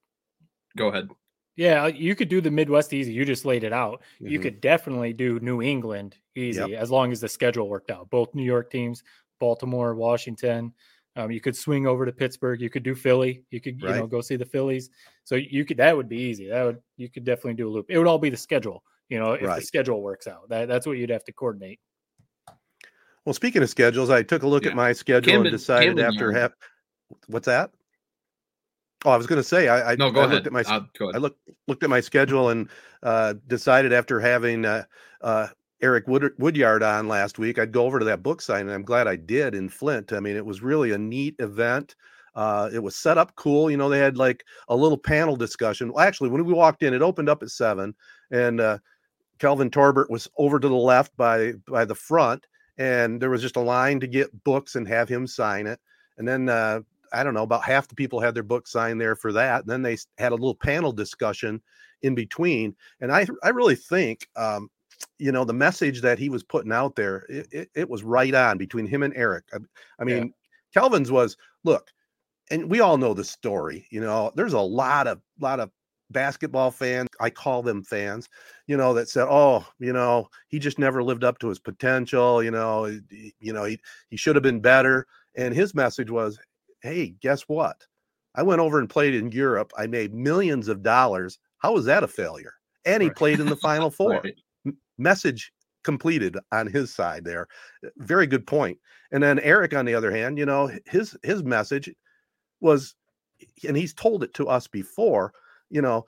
Go 0.76 0.88
ahead. 0.88 1.08
Yeah, 1.56 1.86
you 1.88 2.14
could 2.14 2.28
do 2.28 2.40
the 2.40 2.50
Midwest 2.52 2.92
easy. 2.92 3.12
You 3.12 3.24
just 3.24 3.44
laid 3.44 3.64
it 3.64 3.72
out. 3.72 4.02
You 4.20 4.38
Mhm. 4.38 4.42
could 4.42 4.60
definitely 4.60 5.12
do 5.12 5.40
New 5.40 5.60
England 5.60 6.16
easy 6.36 6.76
as 6.76 6.88
long 6.90 7.10
as 7.10 7.20
the 7.20 7.28
schedule 7.28 7.68
worked 7.68 7.90
out. 7.90 8.08
Both 8.10 8.32
New 8.34 8.44
York 8.44 8.70
teams, 8.70 9.02
Baltimore, 9.40 9.96
Washington. 9.96 10.72
Um, 11.16 11.32
you 11.32 11.40
could 11.40 11.56
swing 11.56 11.84
over 11.84 12.06
to 12.06 12.12
Pittsburgh. 12.12 12.60
You 12.60 12.70
could 12.70 12.84
do 12.84 12.94
Philly. 12.94 13.42
You 13.50 13.60
could, 13.60 13.80
you 13.82 13.88
know, 13.88 14.06
go 14.06 14.20
see 14.20 14.36
the 14.36 14.44
Phillies. 14.46 14.88
So 15.24 15.34
you 15.34 15.64
could 15.64 15.78
that 15.78 15.96
would 15.96 16.08
be 16.08 16.18
easy. 16.18 16.46
That 16.46 16.62
would 16.62 16.78
you 16.96 17.08
could 17.10 17.24
definitely 17.24 17.54
do 17.54 17.66
a 17.68 17.70
loop. 17.70 17.86
It 17.88 17.98
would 17.98 18.06
all 18.06 18.18
be 18.20 18.30
the 18.30 18.36
schedule. 18.36 18.84
You 19.08 19.18
know, 19.18 19.32
if 19.32 19.40
the 19.42 19.60
schedule 19.62 20.00
works 20.00 20.28
out, 20.28 20.48
that, 20.50 20.68
that's 20.68 20.86
what 20.86 20.96
you'd 20.98 21.10
have 21.10 21.24
to 21.24 21.32
coordinate. 21.32 21.80
Well, 23.24 23.32
speaking 23.32 23.62
of 23.62 23.68
schedules, 23.70 24.10
I 24.10 24.22
took 24.22 24.42
a 24.44 24.46
look 24.48 24.62
Yeah. 24.64 24.70
at 24.70 24.76
my 24.76 24.92
schedule 24.92 25.28
Camden- 25.32 25.48
and 25.48 25.54
decided 25.58 25.96
Camden 25.96 26.04
after 26.06 26.30
half. 26.30 26.52
What's 27.26 27.46
that? 27.46 27.72
Oh, 29.04 29.10
I 29.10 29.16
was 29.16 29.26
going 29.26 29.38
to 29.38 29.44
say 29.44 29.68
I, 29.68 29.92
I 29.92 29.96
No, 29.96 30.10
go 30.10 30.20
I 30.20 30.24
ahead. 30.24 30.34
looked 30.34 30.46
at 30.48 30.52
my 30.52 30.62
Uh. 30.62 30.80
I 31.14 31.18
looked 31.18 31.40
looked 31.68 31.82
at 31.84 31.90
my 31.90 32.00
schedule 32.00 32.48
and 32.50 32.68
uh, 33.02 33.34
decided 33.46 33.92
after 33.92 34.18
having 34.18 34.64
uh, 34.64 34.84
uh, 35.20 35.48
Eric 35.80 36.08
Wood, 36.08 36.32
Woodyard 36.38 36.82
on 36.82 37.06
last 37.06 37.38
week, 37.38 37.58
I'd 37.58 37.70
go 37.72 37.84
over 37.84 38.00
to 38.00 38.04
that 38.06 38.22
book 38.22 38.40
sign, 38.42 38.62
and 38.62 38.72
I'm 38.72 38.82
glad 38.82 39.06
I 39.06 39.14
did 39.16 39.54
in 39.54 39.68
Flint. 39.68 40.12
I 40.12 40.18
mean, 40.20 40.36
it 40.36 40.44
was 40.44 40.62
really 40.62 40.90
a 40.90 40.98
neat 40.98 41.36
event. 41.38 41.94
Uh, 42.34 42.68
it 42.72 42.80
was 42.80 42.96
set 42.96 43.18
up 43.18 43.34
cool. 43.36 43.70
You 43.70 43.76
know, 43.76 43.88
they 43.88 44.00
had 44.00 44.16
like 44.16 44.44
a 44.68 44.74
little 44.74 44.98
panel 44.98 45.36
discussion. 45.36 45.92
Well, 45.92 46.04
actually, 46.04 46.30
when 46.30 46.44
we 46.44 46.52
walked 46.52 46.82
in, 46.82 46.92
it 46.94 47.02
opened 47.02 47.28
up 47.28 47.42
at 47.44 47.50
seven, 47.50 47.94
and 48.32 48.60
uh, 48.60 48.78
Kelvin 49.38 49.70
Torbert 49.70 50.10
was 50.10 50.28
over 50.38 50.58
to 50.58 50.68
the 50.68 50.74
left 50.74 51.16
by 51.16 51.52
by 51.68 51.84
the 51.84 51.94
front, 51.94 52.46
and 52.78 53.20
there 53.22 53.30
was 53.30 53.42
just 53.42 53.56
a 53.56 53.60
line 53.60 54.00
to 54.00 54.08
get 54.08 54.44
books 54.44 54.74
and 54.74 54.88
have 54.88 55.08
him 55.08 55.26
sign 55.28 55.68
it. 55.68 55.78
And 56.16 56.26
then 56.26 56.48
uh, 56.48 56.80
I 57.12 57.22
don't 57.24 57.34
know, 57.34 57.42
about 57.42 57.64
half 57.64 57.88
the 57.88 57.94
people 57.94 58.20
had 58.20 58.34
their 58.34 58.42
book 58.42 58.66
signed 58.66 59.00
there 59.00 59.16
for 59.16 59.32
that. 59.32 59.62
And 59.62 59.70
then 59.70 59.82
they 59.82 59.96
had 60.18 60.32
a 60.32 60.36
little 60.36 60.54
panel 60.54 60.92
discussion 60.92 61.60
in 62.02 62.14
between. 62.14 62.74
And 63.00 63.10
I 63.12 63.26
I 63.42 63.48
really 63.50 63.74
think 63.76 64.28
um, 64.36 64.70
you 65.18 65.32
know 65.32 65.44
the 65.44 65.52
message 65.52 66.00
that 66.02 66.18
he 66.18 66.28
was 66.28 66.42
putting 66.42 66.72
out 66.72 66.96
there, 66.96 67.24
it, 67.28 67.46
it, 67.52 67.70
it 67.74 67.88
was 67.88 68.02
right 68.02 68.34
on 68.34 68.58
between 68.58 68.86
him 68.86 69.02
and 69.02 69.14
Eric. 69.16 69.44
I, 69.52 69.56
I 69.56 69.60
Yeah. 70.06 70.20
mean, 70.20 70.34
Kelvin's 70.74 71.10
was 71.12 71.36
look. 71.64 71.90
and 72.50 72.70
we 72.70 72.80
all 72.80 72.96
know 72.98 73.14
the 73.14 73.24
story. 73.24 73.86
You 73.90 74.00
know, 74.00 74.32
there's 74.34 74.54
a 74.54 74.60
lot 74.60 75.06
of 75.06 75.20
lot 75.40 75.60
of 75.60 75.70
basketball 76.10 76.70
fans. 76.70 77.08
I 77.20 77.30
call 77.30 77.62
them 77.62 77.82
fans. 77.82 78.28
You 78.66 78.76
know, 78.76 78.94
that 78.94 79.08
said, 79.08 79.26
"Oh, 79.28 79.66
you 79.78 79.92
know, 79.92 80.28
he 80.48 80.58
just 80.58 80.78
never 80.78 81.02
lived 81.02 81.24
up 81.24 81.38
to 81.40 81.48
his 81.48 81.58
potential. 81.58 82.42
You 82.42 82.50
know, 82.50 82.86
you 83.40 83.52
know, 83.52 83.64
he 83.64 83.78
he 84.10 84.16
should 84.16 84.36
have 84.36 84.42
been 84.42 84.60
better." 84.60 85.06
And 85.36 85.54
his 85.54 85.74
message 85.74 86.10
was, 86.10 86.38
"Hey, 86.82 87.14
guess 87.20 87.42
what? 87.42 87.86
I 88.34 88.42
went 88.42 88.60
over 88.60 88.78
and 88.78 88.88
played 88.88 89.14
in 89.14 89.32
Europe. 89.32 89.72
I 89.76 89.86
made 89.86 90.14
millions 90.14 90.68
of 90.68 90.82
dollars. 90.82 91.38
How 91.58 91.72
was 91.72 91.84
that 91.86 92.04
a 92.04 92.08
failure?" 92.08 92.54
And 92.84 93.02
he 93.02 93.08
right. 93.08 93.16
played 93.16 93.40
in 93.40 93.46
the 93.46 93.56
Final 93.68 93.90
Four. 93.90 94.20
right. 94.22 94.34
Message 94.98 95.52
completed 95.84 96.36
on 96.52 96.66
his 96.66 96.92
side 96.92 97.24
there. 97.24 97.46
Eh, 97.84 97.88
very 97.98 98.26
good 98.26 98.46
point. 98.46 98.78
And 99.12 99.22
then 99.22 99.38
Eric, 99.38 99.74
on 99.74 99.84
the 99.84 99.94
other 99.94 100.10
hand, 100.10 100.38
you 100.38 100.46
know, 100.46 100.70
his 100.86 101.16
his 101.22 101.42
message 101.42 101.90
was, 102.60 102.94
and 103.66 103.76
he's 103.76 103.94
told 103.94 104.22
it 104.22 104.34
to 104.34 104.48
us 104.48 104.66
before, 104.66 105.32
you 105.70 105.80
know, 105.80 106.04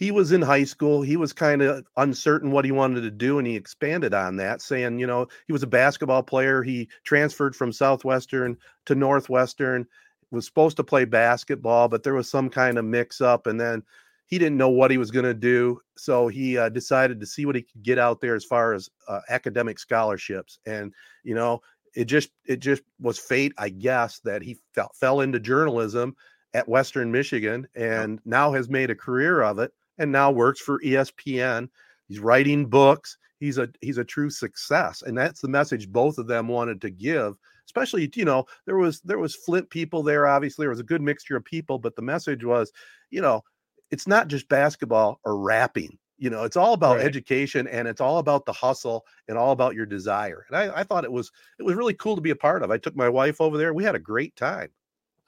he 0.00 0.10
was 0.10 0.32
in 0.32 0.40
high 0.40 0.64
school. 0.64 1.02
He 1.02 1.18
was 1.18 1.34
kind 1.34 1.60
of 1.60 1.86
uncertain 1.98 2.50
what 2.50 2.64
he 2.64 2.72
wanted 2.72 3.02
to 3.02 3.10
do, 3.10 3.38
and 3.38 3.46
he 3.46 3.54
expanded 3.54 4.14
on 4.14 4.36
that, 4.36 4.62
saying, 4.62 4.98
you 4.98 5.06
know, 5.06 5.26
he 5.46 5.52
was 5.52 5.62
a 5.62 5.66
basketball 5.68 6.22
player. 6.22 6.62
He 6.62 6.88
transferred 7.04 7.54
from 7.54 7.70
Southwestern 7.70 8.56
to 8.86 8.94
Northwestern, 8.94 9.86
was 10.30 10.46
supposed 10.46 10.78
to 10.78 10.84
play 10.84 11.04
basketball, 11.04 11.86
but 11.86 12.02
there 12.02 12.14
was 12.14 12.30
some 12.30 12.48
kind 12.48 12.78
of 12.78 12.86
mix 12.86 13.20
up, 13.20 13.46
and 13.46 13.60
then 13.60 13.82
he 14.24 14.38
didn't 14.38 14.56
know 14.56 14.70
what 14.70 14.90
he 14.90 14.96
was 14.96 15.10
going 15.10 15.26
to 15.26 15.34
do. 15.34 15.78
So 15.98 16.28
he 16.28 16.56
uh, 16.56 16.70
decided 16.70 17.20
to 17.20 17.26
see 17.26 17.44
what 17.44 17.56
he 17.56 17.62
could 17.62 17.82
get 17.82 17.98
out 17.98 18.22
there 18.22 18.34
as 18.34 18.44
far 18.46 18.72
as 18.72 18.88
uh, 19.06 19.20
academic 19.28 19.78
scholarships, 19.78 20.60
and 20.64 20.94
you 21.24 21.34
know, 21.34 21.60
it 21.94 22.06
just 22.06 22.30
it 22.46 22.60
just 22.60 22.82
was 23.00 23.18
fate, 23.18 23.52
I 23.58 23.68
guess, 23.68 24.20
that 24.20 24.40
he 24.40 24.56
fell 24.74 24.92
fell 24.94 25.20
into 25.20 25.40
journalism 25.40 26.16
at 26.54 26.68
Western 26.68 27.12
Michigan 27.12 27.68
and 27.74 28.18
now 28.24 28.52
has 28.52 28.70
made 28.70 28.90
a 28.90 28.94
career 28.94 29.42
of 29.42 29.58
it 29.58 29.72
and 30.00 30.10
now 30.10 30.30
works 30.30 30.60
for 30.60 30.80
ESPN. 30.80 31.68
He's 32.08 32.18
writing 32.18 32.66
books. 32.66 33.18
He's 33.38 33.58
a 33.58 33.68
he's 33.80 33.98
a 33.98 34.04
true 34.04 34.28
success 34.28 35.02
and 35.02 35.16
that's 35.16 35.40
the 35.40 35.48
message 35.48 35.88
both 35.88 36.18
of 36.18 36.26
them 36.26 36.48
wanted 36.48 36.80
to 36.80 36.90
give. 36.90 37.36
Especially, 37.64 38.10
you 38.14 38.24
know, 38.24 38.44
there 38.66 38.76
was 38.76 39.00
there 39.02 39.18
was 39.18 39.36
Flint 39.36 39.70
people 39.70 40.02
there 40.02 40.26
obviously. 40.26 40.64
There 40.64 40.70
was 40.70 40.80
a 40.80 40.84
good 40.84 41.00
mixture 41.00 41.36
of 41.36 41.44
people, 41.44 41.78
but 41.78 41.94
the 41.94 42.02
message 42.02 42.44
was, 42.44 42.72
you 43.10 43.22
know, 43.22 43.42
it's 43.90 44.08
not 44.08 44.28
just 44.28 44.48
basketball 44.48 45.20
or 45.24 45.38
rapping. 45.38 45.96
You 46.18 46.28
know, 46.28 46.44
it's 46.44 46.56
all 46.56 46.74
about 46.74 46.98
right. 46.98 47.06
education 47.06 47.66
and 47.68 47.88
it's 47.88 48.00
all 48.00 48.18
about 48.18 48.44
the 48.44 48.52
hustle 48.52 49.06
and 49.28 49.38
all 49.38 49.52
about 49.52 49.74
your 49.74 49.86
desire. 49.86 50.44
And 50.48 50.56
I, 50.56 50.80
I 50.80 50.84
thought 50.84 51.04
it 51.04 51.12
was 51.12 51.30
it 51.58 51.62
was 51.62 51.76
really 51.76 51.94
cool 51.94 52.14
to 52.14 52.20
be 52.20 52.30
a 52.30 52.36
part 52.36 52.62
of. 52.62 52.70
I 52.70 52.76
took 52.76 52.94
my 52.96 53.08
wife 53.08 53.40
over 53.40 53.56
there. 53.56 53.72
We 53.72 53.84
had 53.84 53.94
a 53.94 54.00
great 54.00 54.36
time. 54.36 54.68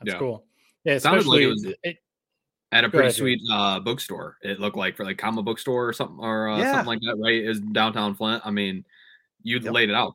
That's 0.01 0.15
yeah. 0.15 0.19
cool. 0.19 0.45
Yeah, 0.85 0.95
especially 0.95 1.47
like 1.47 1.47
it 1.47 1.49
was 1.49 1.65
it, 1.83 1.97
at 2.73 2.85
a 2.85 2.89
pretty 2.89 3.09
ahead, 3.09 3.17
sweet 3.17 3.41
uh, 3.51 3.79
bookstore. 3.81 4.39
It 4.43 4.59
looked 4.59 4.77
like 4.77 4.97
for 4.97 5.05
like 5.05 5.19
comic 5.19 5.45
book 5.45 5.59
store 5.59 5.87
or 5.87 5.93
something 5.93 6.19
or 6.19 6.49
uh, 6.49 6.59
yeah. 6.59 6.73
something 6.73 6.87
like 6.87 7.01
that, 7.03 7.17
right? 7.23 7.45
Is 7.45 7.61
downtown 7.61 8.15
Flint. 8.15 8.43
I 8.45 8.51
mean, 8.51 8.85
you 9.43 9.59
yep. 9.59 9.73
laid 9.73 9.91
it 9.91 9.95
out. 9.95 10.15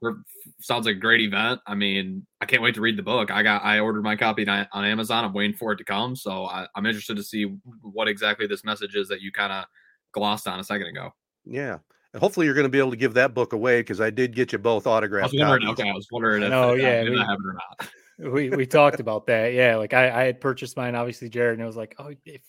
Sounds 0.59 0.85
like 0.85 0.95
a 0.95 0.99
great 0.99 1.21
event. 1.21 1.61
I 1.67 1.75
mean, 1.75 2.25
I 2.41 2.45
can't 2.45 2.61
wait 2.61 2.75
to 2.75 2.81
read 2.81 2.97
the 2.97 3.03
book. 3.03 3.29
I 3.29 3.43
got 3.43 3.63
I 3.63 3.79
ordered 3.79 4.03
my 4.03 4.15
copy 4.15 4.47
on 4.47 4.67
Amazon. 4.73 5.23
I'm 5.23 5.33
waiting 5.33 5.55
for 5.55 5.71
it 5.71 5.77
to 5.77 5.83
come. 5.83 6.15
So 6.15 6.45
I, 6.45 6.67
I'm 6.75 6.85
interested 6.85 7.15
to 7.17 7.23
see 7.23 7.43
what 7.81 8.07
exactly 8.07 8.47
this 8.47 8.63
message 8.63 8.95
is 8.95 9.07
that 9.09 9.21
you 9.21 9.31
kind 9.31 9.53
of 9.53 9.65
glossed 10.13 10.47
on 10.47 10.59
a 10.59 10.63
second 10.63 10.87
ago. 10.87 11.13
Yeah. 11.45 11.77
Hopefully 12.17 12.47
you're 12.47 12.55
going 12.55 12.65
to 12.65 12.69
be 12.69 12.79
able 12.79 12.89
to 12.89 12.97
give 12.97 13.13
that 13.13 13.35
book 13.35 13.53
away 13.53 13.81
because 13.81 14.01
I 14.01 14.09
did 14.09 14.33
get 14.33 14.51
you 14.51 14.57
both 14.57 14.87
autographed. 14.87 15.35
I 15.35 15.43
was 15.43 15.49
wondering, 15.49 15.71
okay, 15.73 15.89
I 15.89 15.93
was 15.93 16.07
wondering 16.11 16.41
if 16.41 16.49
no, 16.49 16.73
yeah, 16.73 17.03
we, 17.03 17.15
have 17.19 17.37
it 17.37 17.45
or 17.45 17.53
not 17.53 17.89
we 18.17 18.49
we 18.49 18.65
talked 18.65 18.99
about 18.99 19.27
that. 19.27 19.53
Yeah, 19.53 19.75
like 19.75 19.93
I, 19.93 20.09
I 20.09 20.23
had 20.25 20.41
purchased 20.41 20.77
mine, 20.77 20.95
obviously, 20.95 21.29
Jared, 21.29 21.53
and 21.53 21.63
it 21.63 21.67
was 21.67 21.77
like, 21.77 21.95
oh, 21.99 22.13
if 22.25 22.41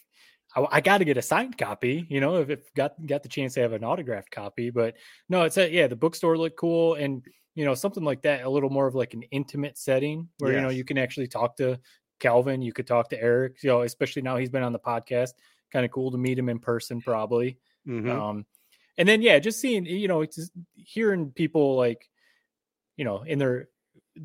I, 0.57 0.67
I 0.71 0.81
got 0.81 0.99
to 0.99 1.05
get 1.05 1.17
a 1.17 1.23
signed 1.23 1.59
copy, 1.59 2.07
you 2.09 2.21
know, 2.21 2.37
if, 2.37 2.51
if 2.51 2.75
got 2.75 2.95
got 3.07 3.23
the 3.23 3.29
chance 3.29 3.55
to 3.55 3.61
have 3.61 3.73
an 3.73 3.85
autographed 3.85 4.31
copy. 4.31 4.71
But 4.71 4.97
no, 5.29 5.43
it's 5.43 5.57
a, 5.57 5.71
yeah, 5.71 5.87
the 5.87 5.97
bookstore 5.97 6.39
looked 6.39 6.57
cool, 6.57 6.95
and 6.95 7.23
you 7.55 7.65
know, 7.65 7.75
something 7.75 8.05
like 8.05 8.23
that, 8.23 8.45
a 8.45 8.51
little 8.51 8.71
more 8.71 8.87
of 8.87 8.95
like 8.95 9.15
an 9.15 9.23
intimate 9.31 9.77
setting 9.77 10.29
where 10.39 10.53
yes. 10.53 10.59
you 10.59 10.63
know 10.63 10.71
you 10.71 10.85
can 10.85 10.99
actually 10.99 11.29
talk 11.29 11.57
to 11.57 11.79
Calvin, 12.19 12.63
you 12.63 12.73
could 12.73 12.87
talk 12.87 13.09
to 13.11 13.21
Eric, 13.21 13.63
you 13.63 13.71
know, 13.71 13.83
especially 13.83 14.23
now 14.23 14.37
he's 14.37 14.51
been 14.51 14.63
on 14.63 14.73
the 14.73 14.79
podcast. 14.79 15.33
Kind 15.73 15.85
of 15.85 15.91
cool 15.91 16.11
to 16.11 16.19
meet 16.19 16.39
him 16.39 16.49
in 16.49 16.59
person, 16.59 17.01
probably. 17.01 17.59
Mm-hmm. 17.87 18.11
Um, 18.11 18.47
and 18.97 19.09
then 19.09 19.23
yeah, 19.23 19.39
just 19.39 19.61
seeing, 19.61 19.85
you 19.85 20.09
know, 20.09 20.25
hearing 20.77 21.31
people 21.31 21.77
like, 21.77 22.09
you 22.97 23.05
know, 23.05 23.23
in 23.23 23.39
their 23.39 23.69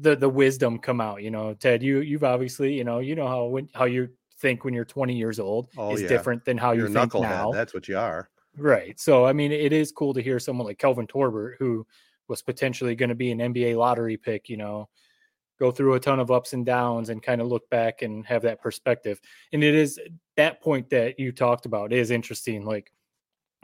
the 0.01 0.15
the 0.15 0.29
wisdom 0.29 0.79
come 0.79 1.01
out. 1.01 1.23
You 1.23 1.31
know, 1.31 1.53
Ted, 1.53 1.83
you 1.83 2.01
you've 2.01 2.23
obviously 2.23 2.73
you 2.73 2.83
know 2.83 2.99
you 2.99 3.15
know 3.15 3.27
how 3.27 3.45
when 3.45 3.69
how 3.73 3.85
you 3.85 4.09
think 4.39 4.65
when 4.65 4.73
you're 4.73 4.85
20 4.85 5.15
years 5.15 5.39
old 5.39 5.69
oh, 5.77 5.93
is 5.93 6.01
yeah. 6.01 6.07
different 6.07 6.43
than 6.43 6.57
how 6.57 6.73
you're 6.73 6.87
you 6.87 6.93
think 6.93 7.13
now. 7.13 7.51
That's 7.51 7.73
what 7.73 7.87
you 7.87 7.97
are. 7.97 8.29
Right. 8.57 8.99
So 8.99 9.25
I 9.25 9.33
mean, 9.33 9.51
it 9.51 9.73
is 9.73 9.91
cool 9.91 10.13
to 10.13 10.21
hear 10.21 10.39
someone 10.39 10.67
like 10.67 10.77
Kelvin 10.77 11.07
Torbert, 11.07 11.55
who 11.59 11.85
was 12.27 12.41
potentially 12.41 12.95
going 12.95 13.09
to 13.09 13.15
be 13.15 13.31
an 13.31 13.39
NBA 13.39 13.77
lottery 13.77 14.17
pick. 14.17 14.49
You 14.49 14.57
know, 14.57 14.89
go 15.59 15.71
through 15.71 15.95
a 15.95 15.99
ton 15.99 16.19
of 16.19 16.31
ups 16.31 16.53
and 16.53 16.65
downs 16.65 17.09
and 17.09 17.23
kind 17.23 17.41
of 17.41 17.47
look 17.47 17.67
back 17.69 18.01
and 18.01 18.25
have 18.25 18.43
that 18.43 18.61
perspective. 18.61 19.19
And 19.51 19.63
it 19.63 19.73
is 19.73 19.99
that 20.37 20.61
point 20.61 20.89
that 20.91 21.19
you 21.19 21.31
talked 21.31 21.65
about 21.65 21.91
is 21.91 22.11
interesting. 22.11 22.65
Like 22.65 22.92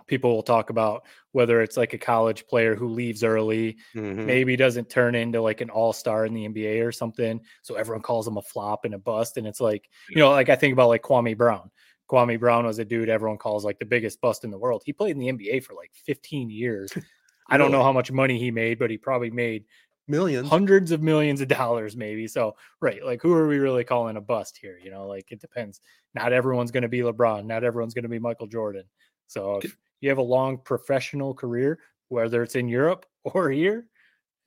people 0.10 0.36
will 0.36 0.44
talk 0.44 0.70
about 0.70 1.06
whether 1.32 1.62
it's 1.62 1.78
like 1.78 1.94
a 1.94 1.98
college 1.98 2.48
player 2.48 2.76
who 2.76 2.90
leaves 2.90 3.24
early, 3.24 3.78
mm-hmm. 3.96 4.26
maybe 4.26 4.58
doesn't 4.58 4.90
turn 4.90 5.16
into 5.16 5.42
like 5.42 5.62
an 5.62 5.70
all 5.70 5.94
star 5.94 6.26
in 6.26 6.34
the 6.34 6.48
NBA 6.48 6.86
or 6.86 6.92
something. 6.92 7.40
So 7.62 7.76
everyone 7.76 8.02
calls 8.02 8.28
him 8.28 8.38
a 8.38 8.42
flop 8.42 8.86
and 8.86 8.96
a 8.96 9.00
bust. 9.00 9.38
And 9.38 9.48
it's 9.48 9.62
like, 9.62 9.88
you 10.10 10.18
know, 10.18 10.32
like 10.32 10.50
I 10.50 10.56
think 10.56 10.74
about 10.74 10.90
like 10.90 11.04
Kwame 11.04 11.38
Brown. 11.38 11.72
Kwame 12.10 12.40
Brown 12.40 12.66
was 12.66 12.80
a 12.80 12.86
dude 12.86 13.08
everyone 13.08 13.38
calls 13.38 13.64
like 13.64 13.78
the 13.80 13.86
biggest 13.86 14.20
bust 14.20 14.44
in 14.44 14.52
the 14.52 14.58
world. 14.58 14.82
He 14.86 14.92
played 14.92 15.16
in 15.16 15.20
the 15.20 15.32
NBA 15.32 15.64
for 15.64 15.76
like 15.76 15.92
15 15.94 16.50
years. 16.50 16.92
I 17.52 17.58
don't 17.58 17.72
know 17.72 17.84
how 17.84 17.94
much 17.94 18.12
money 18.12 18.38
he 18.38 18.52
made, 18.52 18.78
but 18.78 18.92
he 18.92 18.98
probably 18.98 19.32
made 19.32 19.66
millions, 20.10 20.50
hundreds 20.50 20.92
of 20.92 21.02
millions 21.02 21.42
of 21.42 21.48
dollars, 21.48 21.96
maybe. 21.96 22.28
So, 22.28 22.56
right, 22.82 23.04
like 23.04 23.22
who 23.22 23.34
are 23.34 23.48
we 23.48 23.58
really 23.58 23.84
calling 23.84 24.18
a 24.18 24.22
bust 24.22 24.58
here? 24.62 24.78
You 24.84 24.92
know, 24.92 25.08
like 25.08 25.32
it 25.32 25.40
depends. 25.40 25.82
Not 26.14 26.34
everyone's 26.34 26.72
going 26.72 26.84
to 26.84 26.90
be 26.90 27.00
LeBron. 27.00 27.46
Not 27.46 27.64
everyone's 27.64 27.94
going 27.94 28.04
to 28.04 28.10
be 28.10 28.20
Michael 28.20 28.48
Jordan. 28.48 28.84
So, 29.28 29.60
if, 29.64 29.78
you 30.02 30.10
have 30.10 30.18
a 30.18 30.24
long 30.24 30.58
professional 30.58 31.34
career, 31.34 31.80
whether 32.10 32.44
it's 32.44 32.56
in 32.56 32.68
Europe 32.68 33.06
or 33.24 33.50
here, 33.50 33.88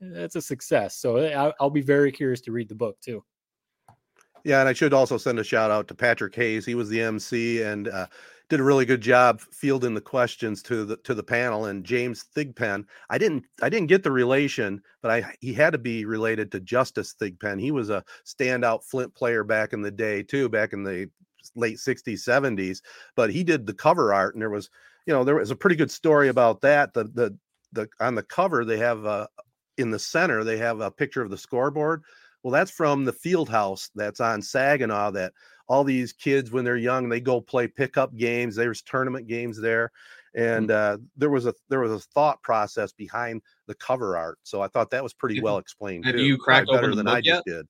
that's 0.00 0.36
a 0.36 0.42
success. 0.42 0.96
So 0.96 1.16
eh, 1.16 1.52
I'll 1.60 1.70
be 1.70 1.82
very 1.82 2.10
curious 2.10 2.40
to 2.42 2.52
read 2.52 2.68
the 2.68 2.74
book 2.74 3.00
too. 3.00 3.24
Yeah, 4.44 4.60
and 4.60 4.68
I 4.68 4.72
should 4.72 4.92
also 4.92 5.18
send 5.18 5.38
a 5.38 5.44
shout 5.44 5.70
out 5.70 5.86
to 5.88 5.94
Patrick 5.94 6.34
Hayes. 6.34 6.66
He 6.66 6.74
was 6.74 6.88
the 6.88 7.00
MC 7.00 7.62
and 7.62 7.86
uh, 7.86 8.08
did 8.48 8.58
a 8.58 8.64
really 8.64 8.84
good 8.84 9.00
job 9.00 9.40
fielding 9.40 9.94
the 9.94 10.00
questions 10.00 10.64
to 10.64 10.84
the 10.84 10.96
to 10.98 11.14
the 11.14 11.22
panel. 11.22 11.66
And 11.66 11.84
James 11.84 12.24
Thigpen, 12.34 12.84
I 13.08 13.18
didn't 13.18 13.44
I 13.62 13.68
didn't 13.68 13.86
get 13.86 14.02
the 14.02 14.10
relation, 14.10 14.82
but 15.00 15.12
I 15.12 15.34
he 15.40 15.54
had 15.54 15.72
to 15.74 15.78
be 15.78 16.04
related 16.04 16.50
to 16.52 16.60
Justus 16.60 17.14
Thigpen. 17.14 17.60
He 17.60 17.70
was 17.70 17.88
a 17.88 18.04
standout 18.26 18.82
Flint 18.82 19.14
player 19.14 19.44
back 19.44 19.72
in 19.72 19.80
the 19.80 19.92
day 19.92 20.24
too, 20.24 20.48
back 20.48 20.72
in 20.72 20.82
the 20.82 21.08
late 21.56 21.76
60s 21.76 22.20
70s 22.20 22.80
but 23.16 23.28
he 23.28 23.42
did 23.42 23.66
the 23.66 23.74
cover 23.74 24.14
art 24.14 24.34
and 24.34 24.40
there 24.40 24.48
was 24.48 24.70
you 25.06 25.12
know 25.12 25.24
there 25.24 25.36
was 25.36 25.50
a 25.50 25.56
pretty 25.56 25.76
good 25.76 25.90
story 25.90 26.28
about 26.28 26.60
that 26.60 26.94
the 26.94 27.04
the 27.04 27.36
the 27.72 27.88
on 28.00 28.14
the 28.14 28.22
cover 28.22 28.64
they 28.64 28.78
have 28.78 29.04
uh 29.06 29.26
in 29.78 29.90
the 29.90 29.98
center 29.98 30.44
they 30.44 30.58
have 30.58 30.80
a 30.80 30.90
picture 30.90 31.22
of 31.22 31.30
the 31.30 31.38
scoreboard. 31.38 32.02
Well 32.42 32.52
that's 32.52 32.70
from 32.70 33.04
the 33.04 33.12
field 33.12 33.48
house 33.48 33.90
that's 33.94 34.20
on 34.20 34.42
saginaw 34.42 35.12
that 35.12 35.32
all 35.68 35.84
these 35.84 36.12
kids 36.12 36.50
when 36.50 36.64
they're 36.64 36.76
young 36.76 37.08
they 37.08 37.20
go 37.20 37.40
play 37.40 37.68
pickup 37.68 38.14
games. 38.16 38.56
There's 38.56 38.82
tournament 38.82 39.26
games 39.26 39.60
there. 39.60 39.90
And 40.34 40.68
mm-hmm. 40.68 40.94
uh, 40.94 41.06
there 41.16 41.30
was 41.30 41.46
a 41.46 41.54
there 41.68 41.80
was 41.80 41.92
a 41.92 41.98
thought 41.98 42.42
process 42.42 42.92
behind 42.92 43.42
the 43.66 43.74
cover 43.74 44.16
art 44.16 44.38
so 44.42 44.60
i 44.60 44.68
thought 44.68 44.90
that 44.90 45.02
was 45.02 45.12
pretty 45.12 45.40
well 45.40 45.58
explained 45.58 46.04
have 46.04 46.14
too. 46.14 46.22
you 46.22 46.36
cracked 46.36 46.68
open 46.68 46.96
the 46.96 47.04
book 47.04 47.14
I 47.14 47.20
yet? 47.22 47.42
did. 47.46 47.66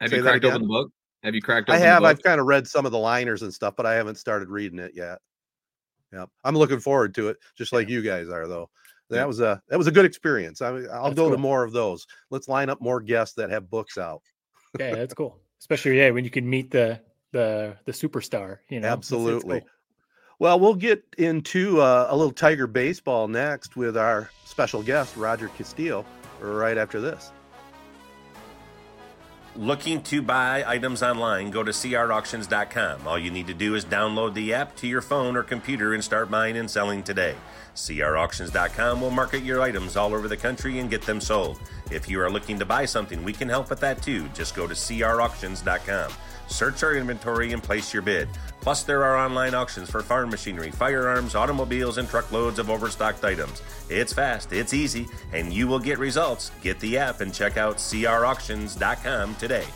Have 0.00 0.10
Say 0.10 0.16
you 0.16 0.22
cracked 0.22 0.44
open 0.44 0.62
the 0.62 0.68
book? 0.68 0.90
Have 1.22 1.34
you 1.34 1.42
cracked 1.42 1.70
i 1.70 1.78
have. 1.78 2.04
i've 2.04 2.22
kind 2.22 2.40
of 2.40 2.46
read 2.46 2.66
some 2.66 2.86
of 2.86 2.92
the 2.92 2.98
liners 2.98 3.42
and 3.42 3.52
stuff 3.52 3.74
but 3.76 3.86
i 3.86 3.94
haven't 3.94 4.16
started 4.16 4.48
reading 4.48 4.78
it 4.78 4.92
yet 4.94 5.18
yeah, 6.12 6.26
I'm 6.44 6.56
looking 6.56 6.80
forward 6.80 7.14
to 7.14 7.28
it, 7.28 7.38
just 7.56 7.72
like 7.72 7.88
yeah. 7.88 7.94
you 7.94 8.02
guys 8.02 8.28
are, 8.28 8.46
though. 8.46 8.70
That 9.10 9.26
was 9.26 9.40
a 9.40 9.60
that 9.68 9.76
was 9.76 9.88
a 9.88 9.92
good 9.92 10.04
experience. 10.04 10.62
I, 10.62 10.68
I'll 10.68 11.04
that's 11.04 11.14
go 11.14 11.24
cool. 11.24 11.30
to 11.32 11.38
more 11.38 11.64
of 11.64 11.72
those. 11.72 12.06
Let's 12.30 12.48
line 12.48 12.70
up 12.70 12.80
more 12.80 13.00
guests 13.00 13.34
that 13.36 13.50
have 13.50 13.68
books 13.68 13.98
out. 13.98 14.22
yeah, 14.78 14.94
that's 14.94 15.14
cool. 15.20 15.38
Especially 15.58 15.98
yeah, 15.98 16.10
when 16.10 16.24
you 16.24 16.30
can 16.30 16.48
meet 16.48 16.70
the 16.70 17.00
the 17.32 17.76
the 17.86 17.92
superstar. 17.92 18.58
You 18.68 18.80
know, 18.80 18.88
absolutely. 18.88 19.60
Cool. 19.60 19.68
Well, 20.38 20.58
we'll 20.58 20.74
get 20.74 21.04
into 21.18 21.80
uh, 21.82 22.06
a 22.08 22.16
little 22.16 22.32
Tiger 22.32 22.66
baseball 22.66 23.28
next 23.28 23.76
with 23.76 23.96
our 23.96 24.30
special 24.44 24.82
guest 24.82 25.16
Roger 25.16 25.48
Castillo 25.48 26.06
right 26.40 26.78
after 26.78 27.00
this. 27.00 27.32
Looking 29.56 30.00
to 30.04 30.22
buy 30.22 30.62
items 30.64 31.02
online, 31.02 31.50
go 31.50 31.64
to 31.64 31.72
crauctions.com. 31.72 33.08
All 33.08 33.18
you 33.18 33.32
need 33.32 33.48
to 33.48 33.54
do 33.54 33.74
is 33.74 33.84
download 33.84 34.34
the 34.34 34.54
app 34.54 34.76
to 34.76 34.86
your 34.86 35.00
phone 35.00 35.36
or 35.36 35.42
computer 35.42 35.92
and 35.92 36.04
start 36.04 36.30
buying 36.30 36.56
and 36.56 36.70
selling 36.70 37.02
today. 37.02 37.34
crauctions.com 37.74 39.00
will 39.00 39.10
market 39.10 39.42
your 39.42 39.60
items 39.60 39.96
all 39.96 40.14
over 40.14 40.28
the 40.28 40.36
country 40.36 40.78
and 40.78 40.88
get 40.88 41.02
them 41.02 41.20
sold. 41.20 41.58
If 41.90 42.08
you 42.08 42.20
are 42.20 42.30
looking 42.30 42.60
to 42.60 42.64
buy 42.64 42.84
something, 42.84 43.24
we 43.24 43.32
can 43.32 43.48
help 43.48 43.70
with 43.70 43.80
that 43.80 44.00
too. 44.00 44.28
Just 44.28 44.54
go 44.54 44.68
to 44.68 44.74
crauctions.com. 44.74 46.12
Search 46.50 46.82
our 46.82 46.94
inventory 46.94 47.52
and 47.52 47.62
place 47.62 47.94
your 47.94 48.02
bid. 48.02 48.28
Plus, 48.60 48.82
there 48.82 49.04
are 49.04 49.16
online 49.16 49.54
auctions 49.54 49.90
for 49.90 50.02
farm 50.02 50.28
machinery, 50.28 50.70
firearms, 50.70 51.34
automobiles, 51.34 51.96
and 51.96 52.08
truckloads 52.08 52.58
of 52.58 52.68
overstocked 52.68 53.24
items. 53.24 53.62
It's 53.88 54.12
fast, 54.12 54.52
it's 54.52 54.74
easy, 54.74 55.08
and 55.32 55.52
you 55.52 55.66
will 55.66 55.78
get 55.78 55.98
results. 55.98 56.50
Get 56.60 56.78
the 56.80 56.98
app 56.98 57.22
and 57.22 57.32
check 57.32 57.56
out 57.56 57.76
crauctions.com 57.78 59.34
today. 59.36 59.66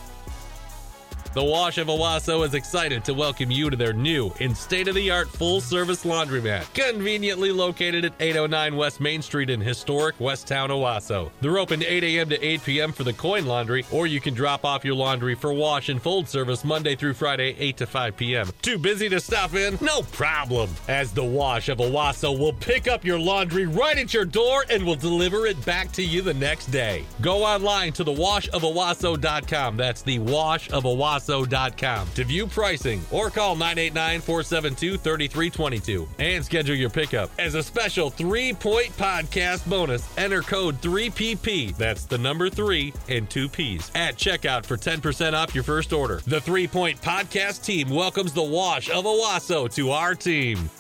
The 1.35 1.43
Wash 1.43 1.79
of 1.79 1.89
Owosso 1.89 2.47
is 2.47 2.55
excited 2.55 3.05
to 3.07 3.13
welcome 3.13 3.51
you 3.51 3.69
to 3.69 3.77
their 3.77 3.93
new 3.93 4.33
and 4.39 4.57
state 4.57 4.87
of 4.87 4.95
the 4.95 5.11
art 5.11 5.29
full 5.29 5.61
service 5.61 6.05
laundromat, 6.05 6.73
conveniently 6.75 7.51
located 7.51 8.05
at 8.05 8.13
809 8.21 8.77
West 8.77 9.01
Main 9.01 9.21
Street 9.21 9.51
in 9.51 9.61
historic 9.61 10.17
Westtown, 10.19 10.69
Owosso. 10.69 11.33
They're 11.41 11.59
open 11.59 11.83
8 11.83 12.05
a.m. 12.05 12.29
to 12.29 12.41
8 12.41 12.63
p.m. 12.63 12.93
for 12.93 13.03
the 13.03 13.13
coin 13.13 13.47
laundry, 13.47 13.85
or 13.91 14.07
you 14.07 14.21
can 14.21 14.33
drop 14.33 14.65
off 14.65 14.85
your 14.85 14.95
laundry 14.95 15.35
for 15.35 15.53
wash 15.53 15.89
and 15.89 16.01
fold 16.01 16.29
service 16.29 16.65
Monday 16.65 16.95
through 16.95 17.15
Friday, 17.15 17.57
8 17.59 17.79
to 17.79 17.87
5 17.87 18.17
p.m. 18.17 18.49
Too 18.63 18.79
busy 18.79 19.09
to 19.09 19.19
stop 19.19 19.55
in? 19.55 19.77
No 19.81 20.03
problem, 20.03 20.71
as 20.87 21.11
the 21.11 21.25
Wash 21.25 21.69
of 21.69 21.79
Owosso 21.79 22.39
will 22.39 22.53
pick 22.53 22.87
up 22.87 23.05
your 23.05 23.19
laundry 23.19 23.67
right 23.67 23.99
at 23.99 24.15
your 24.15 24.25
door 24.25 24.65
and 24.71 24.85
will 24.85 24.95
deliver 24.95 25.47
it 25.47 25.65
back 25.67 25.91
to 25.95 26.03
you 26.05 26.23
the 26.23 26.35
next 26.35 26.67
day. 26.67 27.05
Go 27.21 27.43
online 27.43 27.93
to 27.95 28.05
thewashofowasso.com. 28.05 29.77
That's 29.77 30.03
the 30.03 30.21
Wash 30.21 30.71
of 30.71 30.85
Owasso 30.85 31.24
to 31.25 32.25
view 32.25 32.47
pricing 32.47 33.01
or 33.11 33.31
call 33.31 33.55
989 33.57 34.21
472 34.21 34.99
3322 34.99 36.09
and 36.19 36.45
schedule 36.45 36.75
your 36.75 36.91
pickup. 36.91 37.31
As 37.39 37.55
a 37.55 37.63
special 37.63 38.11
three 38.11 38.53
point 38.53 38.97
podcast 38.97 39.69
bonus, 39.69 40.07
enter 40.19 40.43
code 40.43 40.81
3PP. 40.81 41.77
That's 41.77 42.05
the 42.05 42.19
number 42.19 42.51
three 42.51 42.93
and 43.09 43.29
two 43.29 43.49
P's 43.49 43.91
at 43.95 44.17
checkout 44.17 44.65
for 44.67 44.77
10% 44.77 45.33
off 45.35 45.55
your 45.55 45.65
first 45.65 45.93
order. 45.93 46.21
The 46.27 46.41
three 46.41 46.67
point 46.67 47.01
podcast 47.01 47.65
team 47.65 47.91
welcomes 47.91 48.33
the 48.33 48.43
wash 48.43 48.91
of 48.91 49.05
Owosso 49.05 49.73
to 49.75 49.91
our 49.91 50.15
team. 50.15 50.71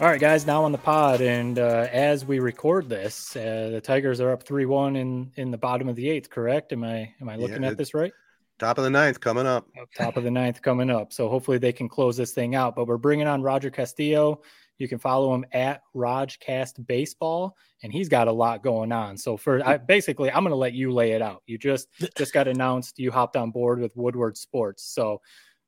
All 0.00 0.08
right, 0.08 0.20
guys, 0.20 0.44
now 0.44 0.64
on 0.64 0.72
the 0.72 0.78
pod, 0.78 1.20
and 1.20 1.56
uh, 1.56 1.86
as 1.92 2.24
we 2.24 2.40
record 2.40 2.88
this, 2.88 3.36
uh, 3.36 3.68
the 3.70 3.80
Tigers 3.80 4.20
are 4.20 4.32
up 4.32 4.42
three-one 4.42 4.96
in 4.96 5.30
in 5.36 5.52
the 5.52 5.56
bottom 5.56 5.88
of 5.88 5.94
the 5.94 6.10
eighth. 6.10 6.30
Correct? 6.30 6.72
Am 6.72 6.82
I 6.82 7.14
am 7.20 7.28
I 7.28 7.36
looking 7.36 7.62
Yeah, 7.62 7.68
at 7.68 7.76
this 7.76 7.94
right? 7.94 8.12
Top 8.58 8.78
of 8.78 8.84
the 8.84 8.90
ninth 8.90 9.20
coming 9.20 9.46
up. 9.46 9.66
top 9.96 10.16
of 10.16 10.24
the 10.24 10.30
ninth 10.30 10.62
coming 10.62 10.90
up. 10.90 11.12
So 11.12 11.28
hopefully 11.28 11.58
they 11.58 11.72
can 11.72 11.88
close 11.88 12.16
this 12.16 12.32
thing 12.32 12.54
out. 12.54 12.76
But 12.76 12.86
we're 12.86 12.98
bringing 12.98 13.26
on 13.26 13.42
Roger 13.42 13.70
Castillo. 13.70 14.42
You 14.78 14.88
can 14.88 14.98
follow 14.98 15.34
him 15.34 15.44
at 15.52 15.82
Rajcast 15.94 16.86
Baseball, 16.86 17.56
and 17.82 17.92
he's 17.92 18.08
got 18.08 18.28
a 18.28 18.32
lot 18.32 18.62
going 18.62 18.90
on. 18.92 19.16
So 19.16 19.36
for 19.36 19.64
I, 19.66 19.76
basically, 19.76 20.30
I'm 20.30 20.42
going 20.42 20.50
to 20.50 20.56
let 20.56 20.72
you 20.72 20.92
lay 20.92 21.12
it 21.12 21.22
out. 21.22 21.42
You 21.46 21.58
just 21.58 21.88
just 22.16 22.32
got 22.32 22.48
announced 22.48 22.98
you 22.98 23.10
hopped 23.10 23.36
on 23.36 23.50
board 23.50 23.80
with 23.80 23.96
Woodward 23.96 24.36
Sports. 24.36 24.84
So 24.84 25.20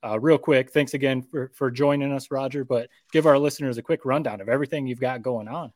uh, 0.05 0.19
real 0.21 0.39
quick, 0.39 0.73
thanks 0.73 0.95
again 0.95 1.23
for 1.23 1.51
for 1.55 1.71
joining 1.71 2.13
us, 2.13 2.31
Roger. 2.31 2.65
But 2.65 2.89
give 3.13 3.27
our 3.27 3.39
listeners 3.39 3.79
a 3.79 3.83
quick 3.83 4.05
rundown 4.05 4.41
of 4.41 4.49
everything 4.49 4.87
you've 4.87 5.01
got 5.01 5.23
going 5.23 5.49
on. 5.49 5.73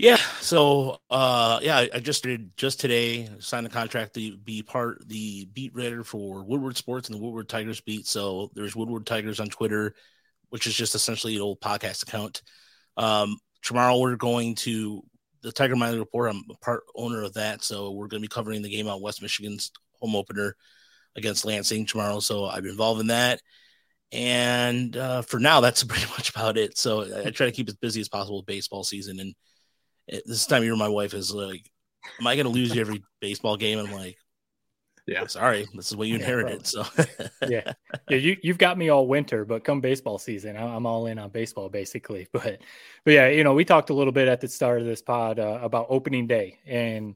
Yeah. 0.00 0.16
So, 0.40 0.98
uh, 1.10 1.60
yeah, 1.62 1.76
I- 1.76 1.90
I 1.94 2.00
just 2.00 2.22
did 2.22 2.56
just 2.56 2.80
today 2.80 3.28
signed 3.38 3.66
a 3.66 3.70
contract 3.70 4.14
to 4.14 4.36
be 4.38 4.62
part 4.62 5.06
the 5.06 5.44
beat 5.52 5.74
writer 5.74 6.02
for 6.04 6.42
Woodward 6.42 6.78
Sports 6.78 7.08
and 7.08 7.18
the 7.18 7.22
Woodward 7.22 7.50
Tigers 7.50 7.82
beat. 7.82 8.06
So 8.06 8.50
there's 8.54 8.74
Woodward 8.74 9.04
Tigers 9.06 9.40
on 9.40 9.48
Twitter, 9.48 9.94
which 10.48 10.66
is 10.66 10.74
just 10.74 10.94
essentially 10.94 11.36
an 11.36 11.42
old 11.42 11.60
podcast 11.60 12.02
account. 12.02 12.40
Um, 12.96 13.36
tomorrow 13.62 13.98
we're 13.98 14.16
going 14.16 14.54
to 14.56 15.04
the 15.42 15.52
Tiger 15.52 15.76
Mining 15.76 15.98
Report. 16.00 16.30
I'm 16.30 16.44
a 16.50 16.54
part 16.64 16.84
owner 16.94 17.22
of 17.22 17.34
that, 17.34 17.62
so 17.62 17.90
we're 17.90 18.08
going 18.08 18.22
to 18.22 18.26
be 18.26 18.32
covering 18.34 18.62
the 18.62 18.70
game 18.70 18.88
out 18.88 19.02
West 19.02 19.20
Michigan's 19.20 19.70
home 20.00 20.16
opener 20.16 20.56
against 21.14 21.44
Lansing 21.44 21.84
tomorrow. 21.84 22.20
So 22.20 22.46
I'm 22.46 22.64
involved 22.64 23.02
in 23.02 23.08
that. 23.08 23.42
And 24.12 24.96
uh, 24.96 25.22
for 25.22 25.38
now, 25.38 25.60
that's 25.60 25.84
pretty 25.84 26.06
much 26.06 26.30
about 26.30 26.56
it. 26.56 26.78
So 26.78 27.02
I, 27.02 27.26
I 27.26 27.30
try 27.30 27.46
to 27.46 27.52
keep 27.52 27.68
as 27.68 27.76
busy 27.76 28.00
as 28.00 28.08
possible 28.08 28.42
baseball 28.42 28.82
season. 28.82 29.20
And 29.20 29.34
this 30.26 30.46
time 30.46 30.58
of 30.58 30.64
year, 30.64 30.76
my 30.76 30.88
wife 30.88 31.14
is 31.14 31.32
like, 31.32 31.70
"Am 32.18 32.26
I 32.26 32.34
going 32.36 32.46
to 32.46 32.52
lose 32.52 32.74
you 32.74 32.80
every 32.80 33.02
baseball 33.20 33.56
game?" 33.56 33.78
I'm 33.78 33.92
like, 33.92 34.16
Yeah. 35.06 35.26
sorry, 35.26 35.66
this 35.74 35.88
is 35.88 35.96
what 35.96 36.08
you 36.08 36.14
Yeah, 36.14 36.20
inherited." 36.20 36.66
So 36.66 36.84
yeah, 37.48 37.72
yeah. 38.08 38.16
You 38.16 38.36
you've 38.42 38.58
got 38.58 38.78
me 38.78 38.88
all 38.88 39.06
winter, 39.06 39.44
but 39.44 39.64
come 39.64 39.80
baseball 39.80 40.18
season, 40.18 40.56
I- 40.56 40.74
I'm 40.74 40.86
all 40.86 41.06
in 41.06 41.18
on 41.18 41.30
baseball 41.30 41.68
basically. 41.68 42.28
But 42.32 42.60
but 43.04 43.14
yeah, 43.14 43.28
you 43.28 43.44
know, 43.44 43.54
we 43.54 43.64
talked 43.64 43.90
a 43.90 43.94
little 43.94 44.12
bit 44.12 44.28
at 44.28 44.40
the 44.40 44.48
start 44.48 44.80
of 44.80 44.86
this 44.86 45.02
pod 45.02 45.38
uh, 45.38 45.58
about 45.62 45.86
opening 45.88 46.26
day, 46.26 46.58
and 46.66 47.14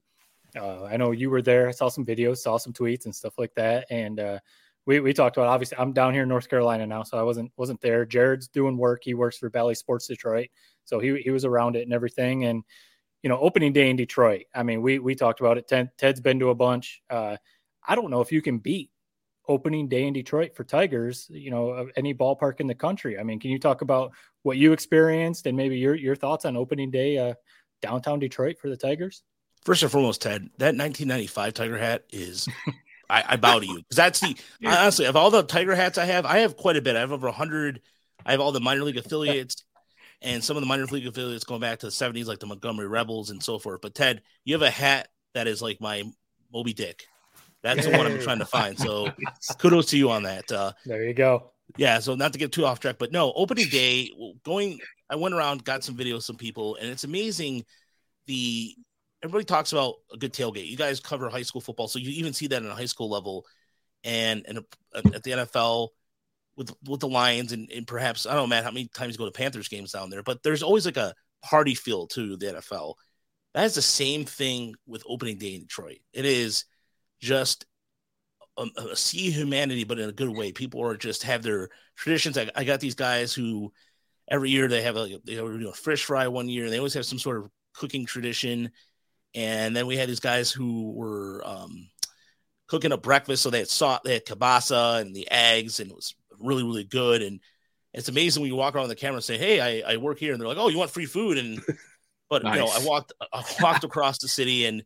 uh, 0.57 0.85
I 0.85 0.97
know 0.97 1.11
you 1.11 1.31
were 1.31 1.43
there. 1.43 1.69
I 1.69 1.73
saw 1.73 1.89
some 1.89 2.07
videos, 2.07 2.39
saw 2.39 2.59
some 2.59 2.73
tweets 2.73 3.07
and 3.07 3.15
stuff 3.15 3.35
like 3.39 3.55
that, 3.57 3.87
and 3.91 4.21
uh, 4.21 4.39
we 4.87 5.01
we 5.01 5.13
talked 5.13 5.37
about. 5.37 5.49
Obviously, 5.49 5.79
I'm 5.79 5.93
down 5.93 6.13
here 6.13 6.23
in 6.23 6.29
North 6.29 6.49
Carolina 6.49 6.87
now, 6.87 7.03
so 7.03 7.19
I 7.19 7.23
wasn't 7.23 7.51
wasn't 7.57 7.81
there. 7.81 8.05
Jared's 8.07 8.49
doing 8.49 8.77
work. 8.77 9.03
He 9.05 9.15
works 9.15 9.39
for 9.39 9.51
Bally 9.51 9.75
Sports 9.75 10.07
Detroit, 10.07 10.49
so 10.85 10.99
he 10.99 11.21
he 11.21 11.31
was 11.31 11.45
around 11.45 11.77
it 11.77 11.83
and 11.83 11.93
everything, 11.93 12.45
and. 12.45 12.63
You 13.23 13.31
know, 13.31 13.39
opening 13.39 13.73
day 13.73 13.89
in 13.89 13.97
Detroit. 13.97 14.43
I 14.55 14.65
mean, 14.65 14.83
we 14.83 14.99
we 14.99 15.15
talked 15.15 15.41
about 15.41 15.57
it. 15.57 15.67
Ted, 15.67 15.89
Ted's 15.97 16.21
been 16.21 16.41
to 16.41 16.51
a 16.51 16.55
bunch. 16.55 17.01
Uh, 17.09 17.39
I 17.83 17.95
don't 17.95 18.11
know 18.11 18.21
if 18.21 18.31
you 18.31 18.43
can 18.43 18.59
beat 18.59 18.91
opening 19.49 19.89
day 19.89 20.07
in 20.07 20.13
Detroit 20.13 20.55
for 20.55 20.65
Tigers, 20.65 21.27
you 21.31 21.51
know, 21.51 21.89
any 21.97 22.15
ballpark 22.15 22.61
in 22.61 22.67
the 22.67 22.75
country. 22.75 23.19
I 23.19 23.23
mean, 23.23 23.39
can 23.41 23.51
you 23.51 23.59
talk 23.59 23.83
about 23.83 24.13
what 24.43 24.57
you 24.57 24.73
experienced 24.73 25.47
and 25.47 25.57
maybe 25.57 25.79
your 25.79 25.95
your 25.95 26.17
thoughts 26.17 26.45
on 26.45 26.57
opening 26.57 26.91
day 26.91 27.19
uh, 27.19 27.35
downtown 27.83 28.19
Detroit 28.19 28.59
for 28.59 28.69
the 28.69 28.77
Tigers? 28.77 29.23
First 29.65 29.83
and 29.83 29.93
foremost, 29.93 30.23
Ted, 30.23 30.51
that 30.59 30.77
1995 30.77 31.55
Tiger 31.55 31.79
hat 31.79 32.05
is. 32.11 32.49
I, 33.09 33.25
I 33.29 33.37
bow 33.37 33.61
to 33.61 33.67
you 33.67 33.77
because 33.89 33.97
that's 33.97 34.21
the 34.21 34.37
honestly 34.65 35.07
of 35.07 35.17
all 35.17 35.31
the 35.31 35.43
Tiger 35.43 35.75
hats 35.75 35.99
I 35.99 36.07
have, 36.07 36.27
I 36.27 36.39
have 36.39 36.57
quite 36.57 36.77
a 36.77 36.83
bit. 36.83 36.97
I 36.97 37.01
have 37.01 37.13
over 37.13 37.31
hundred. 37.31 37.81
I 38.25 38.33
have 38.33 38.41
all 38.41 38.53
the 38.53 38.61
minor 38.61 38.83
league 38.83 38.97
affiliates 38.97 39.65
and 40.25 40.43
some 40.43 40.57
of 40.57 40.63
the 40.63 40.67
minor 40.67 40.87
league 40.87 41.07
affiliates 41.07 41.45
going 41.45 41.61
back 41.61 41.79
to 41.81 41.87
the 41.87 41.93
70s, 41.93 42.27
like 42.27 42.41
the 42.41 42.47
Montgomery 42.47 42.89
Rebels 42.89 43.31
and 43.31 43.43
so 43.43 43.59
forth. 43.59 43.81
But 43.83 43.95
Ted, 43.95 44.23
you 44.45 44.55
have 44.55 44.63
a 44.63 44.71
hat 44.71 45.09
that 45.35 45.47
is 45.47 45.61
like 45.63 45.81
my 45.81 46.03
Moby 46.53 46.73
Dick. 46.73 47.05
That's 47.63 47.87
the 47.87 47.93
one 47.93 48.07
I'm 48.07 48.21
trying 48.21 48.39
to 48.41 48.47
find. 48.47 48.79
So 48.79 49.09
kudos 49.59 49.87
to 49.87 49.99
you 49.99 50.11
on 50.11 50.25
that. 50.25 50.51
Uh, 50.51 50.73
There 50.85 51.05
you 51.05 51.15
go. 51.15 51.53
yeah, 51.77 51.99
so 51.99 52.15
not 52.15 52.33
to 52.33 52.39
get 52.39 52.53
too 52.53 52.67
off 52.67 52.81
track, 52.81 52.97
but 52.99 53.13
no, 53.13 53.33
opening 53.35 53.69
day, 53.69 54.11
going, 54.45 54.81
I 55.09 55.17
went 55.17 55.35
around, 55.35 55.65
got 55.65 55.85
some 55.85 55.97
videos, 55.97 56.23
some 56.23 56.37
people, 56.37 56.77
and 56.77 56.89
it's 56.91 57.05
amazing. 57.05 57.65
The 58.27 58.75
everybody 59.23 59.45
talks 59.45 59.73
about 59.73 59.95
a 60.13 60.17
good 60.17 60.33
tailgate. 60.33 60.69
You 60.69 60.77
guys 60.77 61.01
cover 61.01 61.29
high 61.29 61.43
school 61.43 61.61
football, 61.61 61.89
so 61.89 61.99
you 61.99 62.11
even 62.11 62.33
see 62.33 62.47
that 62.49 62.63
in 62.63 62.69
a 62.69 62.75
high 62.75 62.85
school 62.87 63.11
level, 63.11 63.47
and 64.05 64.45
and 64.47 64.59
at 64.95 65.23
the 65.23 65.31
NFL 65.31 65.89
with 66.57 66.73
with 66.87 67.01
the 67.01 67.09
Lions, 67.09 67.53
and, 67.53 67.71
and 67.71 67.87
perhaps 67.87 68.27
I 68.27 68.35
don't 68.35 68.45
know, 68.45 68.47
Matt, 68.49 68.65
how 68.65 68.71
many 68.71 68.89
times 68.89 69.15
you 69.15 69.19
go 69.19 69.27
to 69.27 69.31
Panthers 69.33 69.69
games 69.69 69.93
down 69.93 70.11
there, 70.11 70.23
but 70.23 70.43
there's 70.43 70.63
always 70.63 70.87
like 70.87 70.97
a 70.97 71.15
party 71.43 71.75
feel 71.75 72.07
to 72.09 72.37
the 72.37 72.47
NFL. 72.47 72.95
That 73.55 73.65
is 73.65 73.75
the 73.75 73.83
same 73.83 74.25
thing 74.25 74.75
with 74.87 75.05
opening 75.07 75.39
day 75.39 75.55
in 75.55 75.63
Detroit. 75.63 75.99
It 76.13 76.25
is 76.25 76.65
just 77.21 77.67
a, 78.57 78.67
a 78.91 78.97
sea 78.97 79.31
humanity, 79.31 79.85
but 79.85 79.99
in 79.99 80.09
a 80.09 80.13
good 80.13 80.29
way. 80.29 80.53
People 80.53 80.83
are 80.83 80.97
just 80.97 81.23
have 81.23 81.43
their 81.43 81.69
traditions. 81.97 82.39
I, 82.39 82.51
I 82.55 82.65
got 82.65 82.81
these 82.81 82.95
guys 82.95 83.33
who 83.33 83.73
every 84.31 84.51
year 84.51 84.69
they 84.69 84.83
have 84.83 84.97
a 84.97 85.21
they 85.25 85.41
were 85.41 85.55
a 85.69 85.73
fish 85.73 86.05
fry 86.05 86.29
one 86.29 86.49
year, 86.49 86.65
and 86.65 86.73
they 86.73 86.79
always 86.79 86.95
have 86.95 87.07
some 87.07 87.19
sort 87.19 87.39
of 87.39 87.51
cooking 87.75 88.07
tradition. 88.07 88.71
And 89.35 89.75
then 89.75 89.87
we 89.87 89.97
had 89.97 90.09
these 90.09 90.21
guys 90.21 90.53
who 90.53 90.93
were 90.93 91.43
um, 91.45 91.89
cooking 92.69 92.93
up 92.93 93.03
breakfast, 93.03 93.43
so 93.43 93.51
they 93.51 93.59
had 93.59 93.69
salt, 93.69 94.03
they 94.05 94.15
had 94.15 94.27
kielbasa 94.27 95.01
and 95.01 95.15
the 95.15 95.29
eggs, 95.31 95.81
and 95.81 95.91
it 95.91 95.97
was 95.97 96.15
really 96.39 96.63
really 96.63 96.85
good. 96.85 97.23
And 97.23 97.41
it's 97.93 98.09
amazing 98.09 98.43
when 98.43 98.51
you 98.51 98.57
walk 98.57 98.75
around 98.75 98.89
the 98.89 98.97
camera 98.97 99.17
and 99.17 99.25
say, 99.25 99.39
"Hey, 99.39 99.83
I, 99.83 99.95
I 99.95 99.97
work 99.99 100.19
here," 100.19 100.33
and 100.33 100.41
they're 100.41 100.49
like, 100.49 100.59
"Oh, 100.59 100.69
you 100.69 100.79
want 100.79 100.91
free 100.91 101.07
food?" 101.07 101.39
And 101.39 101.61
but 102.31 102.43
you 102.45 102.51
know, 102.51 102.67
I 102.67 102.85
walked 102.85 103.13
I 103.33 103.45
walked 103.61 103.85
across 103.85 104.19
the 104.19 104.29
city, 104.29 104.67
and 104.67 104.83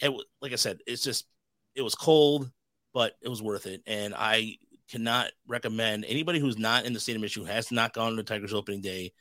it 0.00 0.12
like 0.40 0.52
I 0.52 0.56
said, 0.56 0.78
it's 0.86 1.02
just 1.02 1.26
it 1.74 1.82
was 1.82 1.94
cold, 1.94 2.50
but 2.92 3.14
it 3.22 3.28
was 3.28 3.42
worth 3.42 3.66
it. 3.66 3.82
And 3.86 4.14
I 4.16 4.56
cannot 4.90 5.30
recommend 5.46 6.04
anybody 6.06 6.40
who's 6.40 6.58
not 6.58 6.84
in 6.84 6.92
the 6.92 7.00
state 7.00 7.14
of 7.14 7.22
Michigan 7.22 7.46
who 7.46 7.52
has 7.52 7.70
not 7.70 7.92
gone 7.92 8.16
to 8.16 8.22
Tigers 8.24 8.52
opening 8.52 8.80
day 8.80 9.12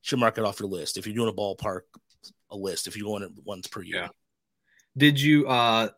should 0.00 0.18
mark 0.18 0.38
it 0.38 0.44
off 0.44 0.58
your 0.58 0.68
list. 0.68 0.96
If 0.96 1.06
you're 1.06 1.14
doing 1.14 1.28
a 1.28 1.32
ballpark, 1.32 1.82
a 2.50 2.56
list. 2.56 2.86
If 2.86 2.96
you're 2.96 3.06
going 3.06 3.22
it 3.22 3.32
once 3.44 3.66
per 3.66 3.82
year, 3.82 3.96
Yeah. 3.96 4.08
Did 4.96 5.20
you 5.20 5.46
uh 5.46 5.90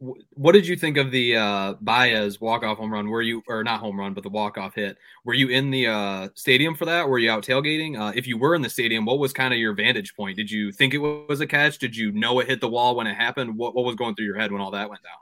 what 0.00 0.52
did 0.52 0.66
you 0.66 0.76
think 0.76 0.96
of 0.96 1.10
the 1.10 1.36
uh 1.36 1.74
Baez 1.80 2.40
walk-off 2.40 2.78
home 2.78 2.92
run? 2.92 3.08
Were 3.08 3.22
you 3.22 3.42
or 3.48 3.64
not 3.64 3.80
home 3.80 3.98
run, 3.98 4.14
but 4.14 4.22
the 4.22 4.28
walk-off 4.28 4.74
hit? 4.74 4.96
Were 5.24 5.34
you 5.34 5.48
in 5.48 5.70
the 5.70 5.88
uh 5.88 6.28
stadium 6.34 6.74
for 6.74 6.84
that? 6.84 7.08
Were 7.08 7.18
you 7.18 7.30
out 7.30 7.44
tailgating? 7.44 7.98
Uh 7.98 8.12
if 8.14 8.26
you 8.26 8.38
were 8.38 8.54
in 8.54 8.62
the 8.62 8.70
stadium, 8.70 9.04
what 9.04 9.18
was 9.18 9.32
kind 9.32 9.52
of 9.52 9.58
your 9.58 9.74
vantage 9.74 10.14
point? 10.14 10.36
Did 10.36 10.50
you 10.50 10.70
think 10.70 10.94
it 10.94 10.98
was 10.98 11.40
a 11.40 11.46
catch? 11.46 11.78
Did 11.78 11.96
you 11.96 12.12
know 12.12 12.38
it 12.40 12.48
hit 12.48 12.60
the 12.60 12.68
wall 12.68 12.94
when 12.96 13.06
it 13.06 13.14
happened? 13.14 13.56
What 13.56 13.74
what 13.74 13.84
was 13.84 13.96
going 13.96 14.14
through 14.14 14.26
your 14.26 14.38
head 14.38 14.52
when 14.52 14.60
all 14.60 14.70
that 14.70 14.88
went 14.88 15.02
down? 15.02 15.18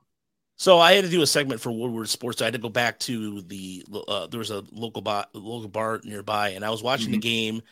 So 0.59 0.79
I 0.79 0.95
had 0.95 1.05
to 1.05 1.11
do 1.11 1.23
a 1.23 1.27
segment 1.27 1.61
for 1.61 1.71
Woodward 1.71 2.09
Sports. 2.09 2.41
I 2.41 2.47
had 2.47 2.55
to 2.55 2.59
go 2.59 2.71
back 2.71 2.99
to 3.01 3.43
the 3.43 3.85
uh, 4.09 4.27
there 4.27 4.39
was 4.39 4.51
a 4.51 4.65
local 4.73 5.03
bar, 5.03 5.27
local 5.35 5.69
bar 5.69 6.01
nearby, 6.03 6.51
and 6.51 6.65
I 6.65 6.71
was 6.71 6.83
watching 6.83 7.09
mm-hmm. 7.09 7.13
the 7.13 7.19
game. 7.19 7.63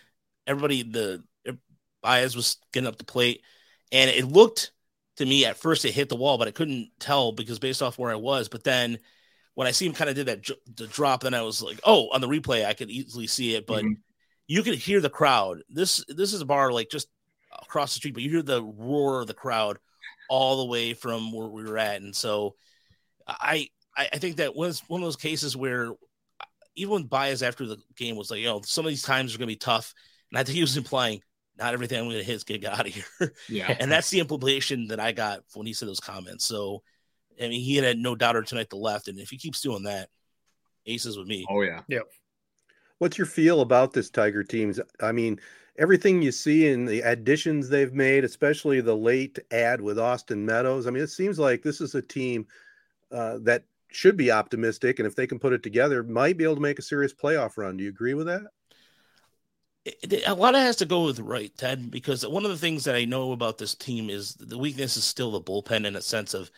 Everybody, 0.47 0.83
the 0.83 1.25
Baez 2.03 2.37
was 2.37 2.59
getting 2.73 2.87
up 2.87 2.97
the 2.97 3.05
plate, 3.05 3.40
and 3.90 4.11
it 4.11 4.27
looked 4.27 4.73
to 5.16 5.27
me 5.27 5.44
at 5.44 5.57
first 5.57 5.85
it 5.85 5.92
hit 5.92 6.09
the 6.09 6.16
wall, 6.16 6.38
but 6.38 6.48
I 6.48 6.53
couldn't 6.53 6.90
tell 6.98 7.33
because 7.33 7.59
based 7.59 7.83
off 7.83 7.98
where 7.98 8.11
I 8.11 8.16
was. 8.16 8.48
But 8.48 8.64
then 8.64 8.98
when 9.55 9.68
I 9.68 9.70
see 9.70 9.87
him 9.87 9.92
kind 9.92 10.11
of 10.11 10.16
did 10.16 10.27
that 10.27 10.48
the 10.77 10.87
drop, 10.87 11.22
then 11.22 11.35
I 11.35 11.42
was 11.42 11.62
like, 11.62 11.81
oh, 11.85 12.09
on 12.11 12.20
the 12.20 12.29
replay 12.29 12.64
I 12.64 12.74
could 12.74 12.90
easily 12.90 13.27
see 13.27 13.55
it, 13.55 13.66
but 13.66 13.85
mm-hmm. 13.85 13.94
you 14.46 14.62
could 14.62 14.74
hear 14.74 15.00
the 15.00 15.11
crowd. 15.11 15.62
This 15.68 16.05
this 16.09 16.33
is 16.33 16.40
a 16.40 16.46
bar 16.46 16.72
like 16.72 16.90
just 16.90 17.09
across 17.62 17.92
the 17.92 17.98
street, 17.98 18.14
but 18.14 18.22
you 18.22 18.31
hear 18.31 18.42
the 18.42 18.62
roar 18.62 19.20
of 19.20 19.27
the 19.27 19.35
crowd 19.35 19.79
all 20.29 20.59
the 20.59 20.70
way 20.70 20.94
from 20.94 21.33
where 21.33 21.48
we 21.48 21.64
were 21.64 21.79
at, 21.79 22.03
and 22.03 22.14
so 22.14 22.57
I 23.27 23.68
I 23.96 24.18
think 24.18 24.37
that 24.37 24.57
was 24.57 24.83
one 24.88 25.00
of 25.00 25.07
those 25.07 25.16
cases 25.16 25.57
where 25.57 25.92
even 26.74 26.92
when 26.92 27.03
Baez 27.05 27.42
after 27.42 27.66
the 27.66 27.79
game 27.96 28.16
was 28.16 28.31
like, 28.31 28.40
you 28.40 28.46
know, 28.46 28.61
some 28.64 28.85
of 28.85 28.90
these 28.90 29.03
times 29.03 29.35
are 29.35 29.38
going 29.38 29.48
to 29.48 29.55
be 29.55 29.57
tough, 29.57 29.94
and 30.31 30.38
I 30.38 30.42
think 30.42 30.57
he 30.57 30.62
was 30.62 30.77
implying 30.77 31.20
not 31.59 31.75
everything 31.75 31.99
I'm 31.99 32.07
going 32.07 32.19
to 32.19 32.25
hit 32.25 32.37
is 32.37 32.45
going 32.45 32.61
to 32.61 32.67
get 32.67 32.73
out 32.79 32.87
of 32.87 32.95
here. 32.95 33.33
Yeah, 33.49 33.77
and 33.79 33.90
that's 33.90 34.11
the 34.11 34.21
implication 34.21 34.88
that 34.88 35.01
I 35.01 35.12
got 35.12 35.40
when 35.55 35.67
he 35.67 35.73
said 35.73 35.88
those 35.88 36.01
comments. 36.01 36.47
So, 36.47 36.83
I 37.40 37.49
mean, 37.49 37.62
he 37.62 37.77
had 37.77 37.99
no 37.99 38.14
doubter 38.14 38.43
tonight 38.43 38.71
the 38.71 38.77
left, 38.77 39.09
and 39.09 39.19
if 39.19 39.31
he 39.31 39.38
keeps 39.38 39.61
doing 39.61 39.85
that, 39.85 40.09
aces 40.87 41.17
with 41.17 41.27
me. 41.27 41.47
Oh 41.49 41.62
yeah, 41.62 41.83
yeah. 41.88 42.01
What's 42.99 43.19
your 43.19 43.27
feel 43.27 43.61
about 43.61 43.93
this 43.93 44.11
Tiger 44.11 44.45
teams? 44.45 44.81
I 45.01 45.12
mean, 45.12 45.40
everything 45.77 46.23
you 46.23 46.33
see 46.33 46.69
in 46.69 46.85
the 46.85 47.01
additions 47.01 47.69
they've 47.69 47.93
made, 47.93 48.25
especially 48.25 48.81
the 48.81 48.97
late 48.97 49.38
ad 49.51 49.81
with 49.81 49.99
Austin 49.99 50.45
Meadows. 50.47 50.87
I 50.87 50.90
mean, 50.90 51.03
it 51.03 51.11
seems 51.11 51.38
like 51.38 51.62
this 51.62 51.81
is 51.81 51.95
a 51.95 52.03
team 52.03 52.47
uh, 53.11 53.38
that 53.43 53.64
should 53.88 54.17
be 54.17 54.31
optimistic, 54.31 54.99
and 54.99 55.07
if 55.07 55.14
they 55.14 55.27
can 55.27 55.38
put 55.38 55.53
it 55.53 55.62
together, 55.62 56.03
might 56.03 56.37
be 56.37 56.45
able 56.45 56.57
to 56.57 56.61
make 56.61 56.79
a 56.79 56.83
serious 56.83 57.14
playoff 57.14 57.57
run. 57.57 57.77
Do 57.77 57.85
you 57.85 57.90
agree 57.90 58.14
with 58.14 58.27
that? 58.27 58.43
It, 59.85 60.23
a 60.27 60.35
lot 60.35 60.55
of 60.55 60.62
has 60.62 60.77
to 60.77 60.87
go 60.87 61.05
with 61.05 61.20
right, 61.20 61.53
Ted, 61.57 61.90
because 61.90 62.27
one 62.27 62.44
of 62.44 62.51
the 62.51 62.57
things 62.57 62.85
that 62.85 62.94
I 62.94 63.05
know 63.05 63.33
about 63.33 63.59
this 63.59 63.75
team 63.75 64.09
is 64.09 64.35
the 64.35 64.59
weakness 64.59 64.97
is 64.97 65.05
still 65.05 65.33
the 65.33 65.40
bullpen 65.40 65.85
in 65.85 65.97
a 65.97 66.01
sense 66.01 66.33
of 66.33 66.51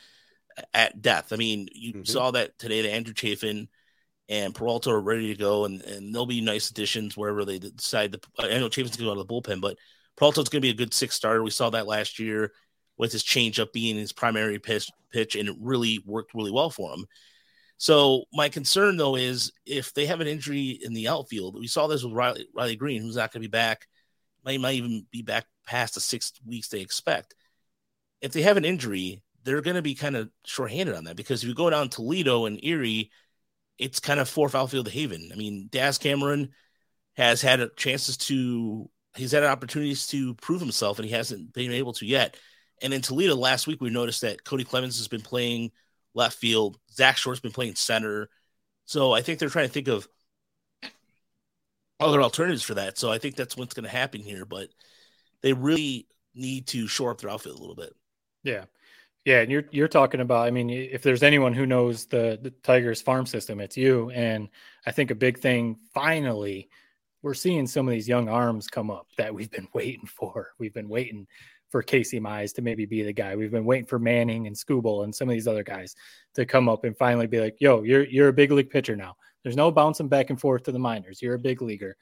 at 0.73 1.03
depth. 1.03 1.33
I 1.33 1.37
mean, 1.37 1.69
you 1.73 1.93
mm-hmm. 1.93 2.05
saw 2.05 2.31
that 2.31 2.59
today 2.59 2.83
that 2.83 2.93
Andrew 2.93 3.15
Chafin 3.15 3.69
and 4.29 4.55
Peralta 4.55 4.91
are 4.91 5.01
ready 5.01 5.35
to 5.35 5.39
go, 5.39 5.65
and, 5.65 5.83
and 5.83 6.15
they'll 6.15 6.27
be 6.27 6.41
nice 6.41 6.71
additions 6.71 7.17
wherever 7.17 7.45
they 7.45 7.59
decide. 7.59 8.13
To, 8.13 8.21
I 8.39 8.59
know 8.59 8.69
Chafin's 8.69 8.97
going 8.97 8.99
to 8.99 9.05
go 9.05 9.11
out 9.13 9.19
of 9.19 9.27
the 9.27 9.33
bullpen, 9.33 9.61
but 9.61 9.77
Peralta's 10.17 10.49
going 10.49 10.61
to 10.61 10.67
be 10.67 10.71
a 10.71 10.75
good 10.75 10.95
six 10.95 11.15
starter. 11.15 11.43
We 11.43 11.51
saw 11.51 11.71
that 11.71 11.87
last 11.87 12.19
year 12.19 12.53
with 12.97 13.13
his 13.13 13.23
changeup 13.23 13.73
being 13.73 13.97
his 13.97 14.13
primary 14.13 14.59
pitch, 14.59 14.91
pitch, 15.13 15.37
and 15.37 15.49
it 15.49 15.57
really 15.61 16.03
worked 16.07 16.35
really 16.35 16.51
well 16.51 16.71
for 16.71 16.95
him. 16.95 17.07
So 17.79 18.25
my 18.33 18.49
concern 18.49 18.97
though 18.97 19.17
is 19.17 19.53
if 19.67 19.93
they 19.93 20.07
have 20.07 20.21
an 20.21 20.27
injury 20.27 20.79
in 20.83 20.95
the 20.95 21.09
outfield, 21.09 21.59
we 21.59 21.67
saw 21.67 21.87
this 21.87 22.03
with 22.03 22.15
Riley, 22.15 22.49
Riley 22.55 22.77
Greene, 22.77 23.03
who's 23.03 23.17
not 23.17 23.33
going 23.33 23.43
to 23.43 23.49
be 23.49 23.51
back, 23.51 23.87
might 24.45 24.61
might 24.61 24.77
even 24.77 25.07
be 25.11 25.23
back 25.23 25.47
past 25.67 25.95
the 25.95 26.01
six 26.01 26.33
weeks 26.47 26.69
they 26.69 26.81
expect. 26.81 27.35
If 28.21 28.33
they 28.33 28.43
have 28.43 28.57
an 28.57 28.65
injury, 28.65 29.23
they're 29.45 29.61
going 29.61 29.77
to 29.77 29.83
be 29.83 29.95
kind 29.95 30.17
of 30.17 30.31
shorthanded 30.45 30.95
on 30.95 31.05
that 31.05 31.17
because 31.17 31.43
if 31.43 31.49
you 31.49 31.55
go 31.55 31.71
down 31.71 31.89
Toledo 31.89 32.47
and 32.47 32.63
Erie, 32.65 33.11
it's 33.79 34.01
kind 34.01 34.21
of 34.21 34.29
fourth 34.29 34.55
outfield 34.55 34.89
haven. 34.89 35.31
I 35.33 35.37
mean, 35.37 35.69
Daz 35.71 35.99
Cameron 35.99 36.51
has 37.17 37.43
had 37.43 37.77
chances 37.77 38.17
to, 38.17 38.91
he's 39.15 39.33
had 39.33 39.45
opportunities 39.45 40.07
to 40.09 40.35
prove 40.35 40.61
himself, 40.61 40.99
and 40.99 41.07
he 41.07 41.15
hasn't 41.15 41.53
been 41.53 41.73
able 41.73 41.93
to 41.95 42.07
yet. 42.07 42.37
And 42.83 42.93
in 42.93 43.03
Toledo 43.03 43.37
last 43.37 43.67
week, 43.67 43.81
we 43.81 43.91
noticed 43.91 44.23
that 44.23 44.45
Cody 44.45 44.65
Clemens 44.65 44.99
has 44.99 45.09
been 45.09 45.23
playing 45.23 45.71
left 46.17 46.39
field. 46.39 46.79
Zach 46.93 47.17
Short's 47.17 47.41
been 47.41 47.53
playing 47.53 47.77
center. 47.77 48.29
So 48.87 49.13
I 49.13 49.23
think 49.23 49.39
they're 49.39 49.49
trying 49.49 49.69
to 49.69 49.73
think 49.73 49.89
of 49.89 50.09
other 52.01 52.23
alternatives 52.23 52.63
for 52.63 52.75
that. 52.75 52.99
So 52.99 53.13
I 53.13 53.19
think 53.19 53.37
that's 53.37 53.57
what's 53.57 53.75
going 53.75 53.85
to 53.85 53.91
happen 53.91 54.21
here. 54.21 54.45
But 54.45 54.71
they 55.43 55.53
really 55.53 56.09
need 56.35 56.67
to 56.69 56.89
shore 56.89 57.13
up 57.13 57.21
their 57.21 57.31
outfit 57.31 57.53
a 57.53 57.59
little 57.59 57.77
bit. 57.77 57.95
Yeah. 58.43 58.65
Yeah, 59.25 59.41
and 59.41 59.51
you're 59.51 59.65
you're 59.73 59.89
talking 59.89 60.21
about. 60.21 60.47
I 60.47 60.53
mean, 60.53 60.71
if 60.71 61.03
there's 61.03 61.25
anyone 61.25 61.53
who 61.53 61.67
knows 61.67 62.07
the, 62.07 62.39
the 62.41 62.51
Tigers 62.51 63.03
farm 63.03 63.27
system, 63.27 63.59
it's 63.59 63.77
you. 63.77 64.11
And 64.11 64.49
I 64.87 64.93
think 64.93 65.11
a 65.11 65.17
big 65.17 65.39
thing, 65.39 65.81
finally, 65.93 66.71
we're 67.23 67.35
seeing 67.35 67.67
some 67.67 67.89
of 67.89 67.93
these 67.93 68.07
young 68.07 68.29
arms 68.29 68.69
come 68.69 68.89
up 68.89 69.09
that 69.19 69.35
we've 69.35 69.51
been 69.51 69.67
waiting 69.75 70.07
for. 70.07 70.53
We've 70.61 70.73
been 70.73 70.89
waiting 70.89 71.27
for 71.71 71.83
Casey 71.83 72.21
Mize 72.21 72.55
to 72.55 72.63
maybe 72.63 72.87
be 72.87 73.03
the 73.03 73.13
guy. 73.13 73.37
We've 73.37 73.51
been 73.51 73.65
waiting 73.65 73.87
for 73.87 73.99
Manning 73.99 74.47
and 74.47 74.57
Skubal 74.57 75.05
and 75.05 75.15
some 75.15 75.29
of 75.29 75.33
these 75.33 75.49
other 75.49 75.65
guys 75.65 75.95
to 76.35 76.47
come 76.47 76.69
up 76.69 76.85
and 76.85 76.97
finally 76.97 77.27
be 77.27 77.41
like, 77.41 77.57
"Yo, 77.61 77.83
you're 77.83 78.05
you're 78.05 78.29
a 78.29 78.33
big 78.33 78.53
league 78.53 78.71
pitcher 78.71 78.97
now. 78.97 79.17
There's 79.43 79.57
no 79.57 79.71
bouncing 79.71 80.09
back 80.09 80.31
and 80.31 80.41
forth 80.41 80.65
to 80.65 80.73
the 80.73 80.79
minors. 80.79 81.21
You're 81.21 81.35
a 81.35 81.39
big 81.39 81.63
leaguer." 81.63 81.97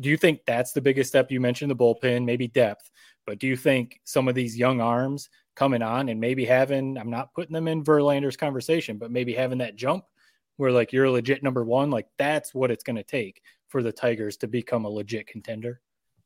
Do 0.00 0.08
you 0.08 0.16
think 0.16 0.40
that's 0.46 0.72
the 0.72 0.80
biggest 0.80 1.08
step? 1.08 1.30
You 1.30 1.40
mentioned 1.40 1.70
the 1.70 1.76
bullpen, 1.76 2.24
maybe 2.24 2.46
depth, 2.46 2.88
but 3.26 3.40
do 3.40 3.48
you 3.48 3.56
think 3.56 4.00
some 4.04 4.28
of 4.28 4.36
these 4.36 4.56
young 4.56 4.80
arms 4.80 5.28
coming 5.56 5.82
on 5.82 6.08
and 6.08 6.20
maybe 6.20 6.44
having 6.44 6.96
I'm 6.96 7.10
not 7.10 7.34
putting 7.34 7.52
them 7.52 7.66
in 7.66 7.82
Verlander's 7.82 8.36
conversation, 8.36 8.96
but 8.96 9.10
maybe 9.10 9.34
having 9.34 9.58
that 9.58 9.74
jump 9.74 10.04
where 10.56 10.72
like 10.72 10.92
you're 10.92 11.06
a 11.06 11.10
legit 11.10 11.42
number 11.42 11.64
one, 11.64 11.90
like 11.90 12.06
that's 12.18 12.54
what 12.54 12.70
it's 12.70 12.84
going 12.84 12.96
to 12.96 13.02
take 13.02 13.42
for 13.68 13.82
the 13.82 13.92
Tigers 13.92 14.36
to 14.38 14.46
become 14.46 14.84
a 14.84 14.88
legit 14.88 15.26
contender. 15.26 15.80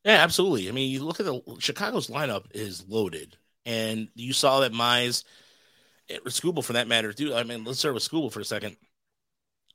Yeah, 0.05 0.23
absolutely. 0.23 0.69
I 0.69 0.73
mean, 0.73 0.91
you 0.91 1.05
look 1.05 1.21
at 1.21 1.27
the 1.27 1.41
Chicago's 1.61 2.09
lineup 2.09 2.47
is 2.53 2.87
loaded, 2.88 3.37
and 3.65 4.09
you 4.15 4.33
saw 4.33 4.61
that 4.61 4.73
Mize, 4.73 5.25
eh, 6.11 6.19
Skubal 6.27 6.65
for 6.65 6.75
that 6.75 6.88
matter, 6.88 7.12
too. 7.12 7.35
I 7.35 7.45
mean, 7.45 7.65
let's 7.65 7.81
start 7.81 7.95
with 7.95 8.09
Skubal 8.09 8.33
for 8.33 8.41
a 8.41 8.45
second. 8.45 8.77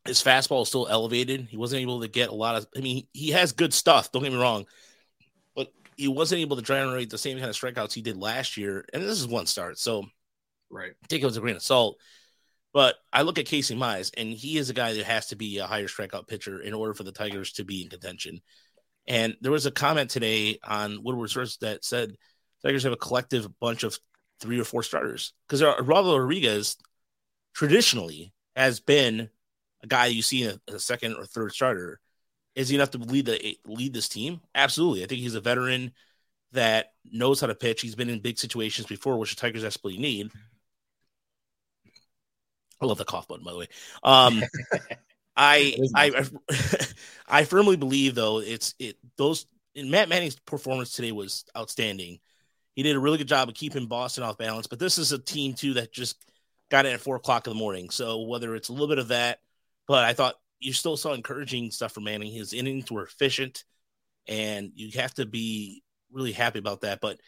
His 0.05 0.23
fastball 0.23 0.63
is 0.63 0.69
still 0.69 0.87
elevated. 0.87 1.47
He 1.49 1.57
wasn't 1.57 1.81
able 1.81 2.01
to 2.01 2.07
get 2.07 2.29
a 2.29 2.35
lot 2.35 2.55
of. 2.55 2.67
I 2.75 2.81
mean, 2.81 3.07
he 3.13 3.31
has 3.31 3.51
good 3.51 3.73
stuff. 3.73 4.11
Don't 4.11 4.23
get 4.23 4.31
me 4.31 4.39
wrong, 4.39 4.65
but 5.55 5.73
he 5.97 6.07
wasn't 6.07 6.41
able 6.41 6.57
to 6.57 6.61
generate 6.63 7.09
the 7.09 7.17
same 7.17 7.37
kind 7.37 7.49
of 7.49 7.55
strikeouts 7.55 7.93
he 7.93 8.01
did 8.01 8.17
last 8.17 8.57
year. 8.57 8.85
And 8.93 9.03
this 9.03 9.19
is 9.19 9.27
one 9.27 9.47
start, 9.47 9.79
so 9.79 10.05
right, 10.69 10.93
take 11.09 11.21
it 11.23 11.25
with 11.25 11.37
a 11.37 11.41
grain 11.41 11.57
of 11.57 11.63
salt. 11.63 11.99
But 12.73 12.95
I 13.13 13.23
look 13.23 13.39
at 13.39 13.47
Casey 13.47 13.75
Mize, 13.75 14.11
and 14.17 14.31
he 14.31 14.57
is 14.57 14.69
a 14.69 14.73
guy 14.73 14.93
that 14.93 15.05
has 15.05 15.27
to 15.27 15.35
be 15.35 15.57
a 15.57 15.67
higher 15.67 15.87
strikeout 15.87 16.27
pitcher 16.27 16.59
in 16.61 16.73
order 16.73 16.93
for 16.93 17.03
the 17.03 17.11
Tigers 17.11 17.53
to 17.53 17.65
be 17.65 17.81
in 17.81 17.89
contention. 17.89 18.41
And 19.07 19.37
there 19.41 19.51
was 19.51 19.65
a 19.65 19.71
comment 19.71 20.09
today 20.09 20.59
on 20.63 21.03
Woodward 21.03 21.29
Sports 21.29 21.57
that 21.57 21.85
said 21.85 22.15
Tigers 22.63 22.83
have 22.83 22.93
a 22.93 22.97
collective 22.97 23.47
bunch 23.59 23.83
of 23.83 23.97
three 24.39 24.59
or 24.59 24.63
four 24.63 24.83
starters 24.83 25.33
because 25.47 25.63
Robert 25.63 26.19
Rodriguez 26.21 26.77
traditionally 27.53 28.33
has 28.55 28.79
been 28.79 29.29
a 29.83 29.87
guy 29.87 30.07
you 30.07 30.21
see 30.21 30.43
in 30.43 30.59
a, 30.67 30.75
a 30.75 30.79
second 30.79 31.15
or 31.15 31.25
third 31.25 31.53
starter. 31.53 31.99
Is 32.55 32.69
he 32.69 32.75
enough 32.75 32.91
to 32.91 32.97
lead 32.97 33.27
the 33.27 33.57
lead 33.65 33.93
this 33.93 34.09
team? 34.09 34.41
Absolutely. 34.55 35.03
I 35.03 35.07
think 35.07 35.21
he's 35.21 35.35
a 35.35 35.41
veteran 35.41 35.91
that 36.53 36.93
knows 37.05 37.39
how 37.39 37.47
to 37.47 37.55
pitch. 37.55 37.81
He's 37.81 37.95
been 37.95 38.09
in 38.09 38.19
big 38.19 38.37
situations 38.37 38.87
before, 38.87 39.17
which 39.17 39.35
the 39.35 39.39
Tigers 39.39 39.61
desperately 39.61 39.99
need. 39.99 40.31
I 42.81 42.85
love 42.85 42.97
the 42.97 43.05
cough 43.05 43.27
button, 43.27 43.43
by 43.43 43.51
the 43.51 43.57
way. 43.57 43.67
Um, 44.03 44.43
I 45.37 45.77
I 45.95 46.25
I 47.27 47.43
firmly 47.43 47.77
believe 47.77 48.15
though 48.15 48.39
it's 48.39 48.73
it 48.79 48.97
those 49.17 49.45
Matt 49.75 50.09
Manning's 50.09 50.35
performance 50.39 50.91
today 50.91 51.11
was 51.11 51.45
outstanding. 51.55 52.19
He 52.73 52.83
did 52.83 52.95
a 52.95 52.99
really 52.99 53.19
good 53.19 53.27
job 53.27 53.47
of 53.47 53.55
keeping 53.55 53.85
Boston 53.85 54.23
off 54.23 54.37
balance, 54.37 54.67
but 54.67 54.79
this 54.79 54.97
is 54.97 55.11
a 55.11 55.19
team 55.19 55.53
too 55.53 55.75
that 55.75 55.93
just 55.93 56.23
got 56.69 56.85
in 56.85 56.93
at 56.93 57.01
four 57.01 57.15
o'clock 57.15 57.45
in 57.47 57.53
the 57.53 57.59
morning. 57.59 57.89
So 57.91 58.21
whether 58.23 58.55
it's 58.55 58.69
a 58.69 58.73
little 58.73 58.87
bit 58.87 58.97
of 58.97 59.09
that, 59.09 59.39
but 59.87 60.03
I 60.03 60.13
thought 60.13 60.35
you 60.59 60.73
still 60.73 60.97
saw 60.97 61.13
encouraging 61.13 61.71
stuff 61.71 61.93
from 61.93 62.03
Manning. 62.03 62.31
His 62.31 62.53
innings 62.53 62.91
were 62.91 63.03
efficient, 63.03 63.63
and 64.27 64.71
you 64.73 64.99
have 64.99 65.13
to 65.15 65.25
be 65.25 65.83
really 66.11 66.31
happy 66.31 66.59
about 66.59 66.81
that. 66.81 66.99
But 66.99 67.19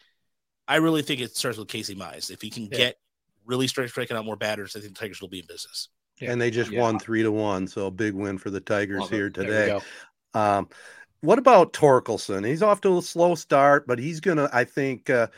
I 0.66 0.76
really 0.76 1.02
think 1.02 1.20
it 1.20 1.36
starts 1.36 1.58
with 1.58 1.68
Casey 1.68 1.94
Mize. 1.94 2.30
If 2.30 2.42
he 2.42 2.50
can 2.50 2.64
yeah. 2.64 2.76
get 2.76 2.96
really 3.44 3.68
straight 3.68 3.90
striking 3.90 4.16
out 4.16 4.24
more 4.24 4.36
batters, 4.36 4.74
I 4.76 4.80
think 4.80 4.94
the 4.94 5.00
Tigers 5.00 5.20
will 5.20 5.28
be 5.28 5.40
in 5.40 5.46
business. 5.46 5.88
Yeah. 6.20 6.32
And 6.32 6.40
they 6.40 6.50
just 6.50 6.70
yeah. 6.70 6.80
won 6.80 6.98
three 6.98 7.22
to 7.22 7.32
one, 7.32 7.66
so 7.66 7.86
a 7.86 7.90
big 7.90 8.14
win 8.14 8.38
for 8.38 8.50
the 8.50 8.60
Tigers 8.60 9.08
here 9.08 9.30
today. 9.30 9.80
Um, 10.34 10.68
what 11.22 11.38
about 11.38 11.72
Torkelson? 11.72 12.46
He's 12.46 12.62
off 12.62 12.80
to 12.82 12.98
a 12.98 13.02
slow 13.02 13.34
start, 13.34 13.86
but 13.86 13.98
he's 13.98 14.20
gonna, 14.20 14.48
I 14.52 14.64
think, 14.64 15.10
uh, 15.10 15.28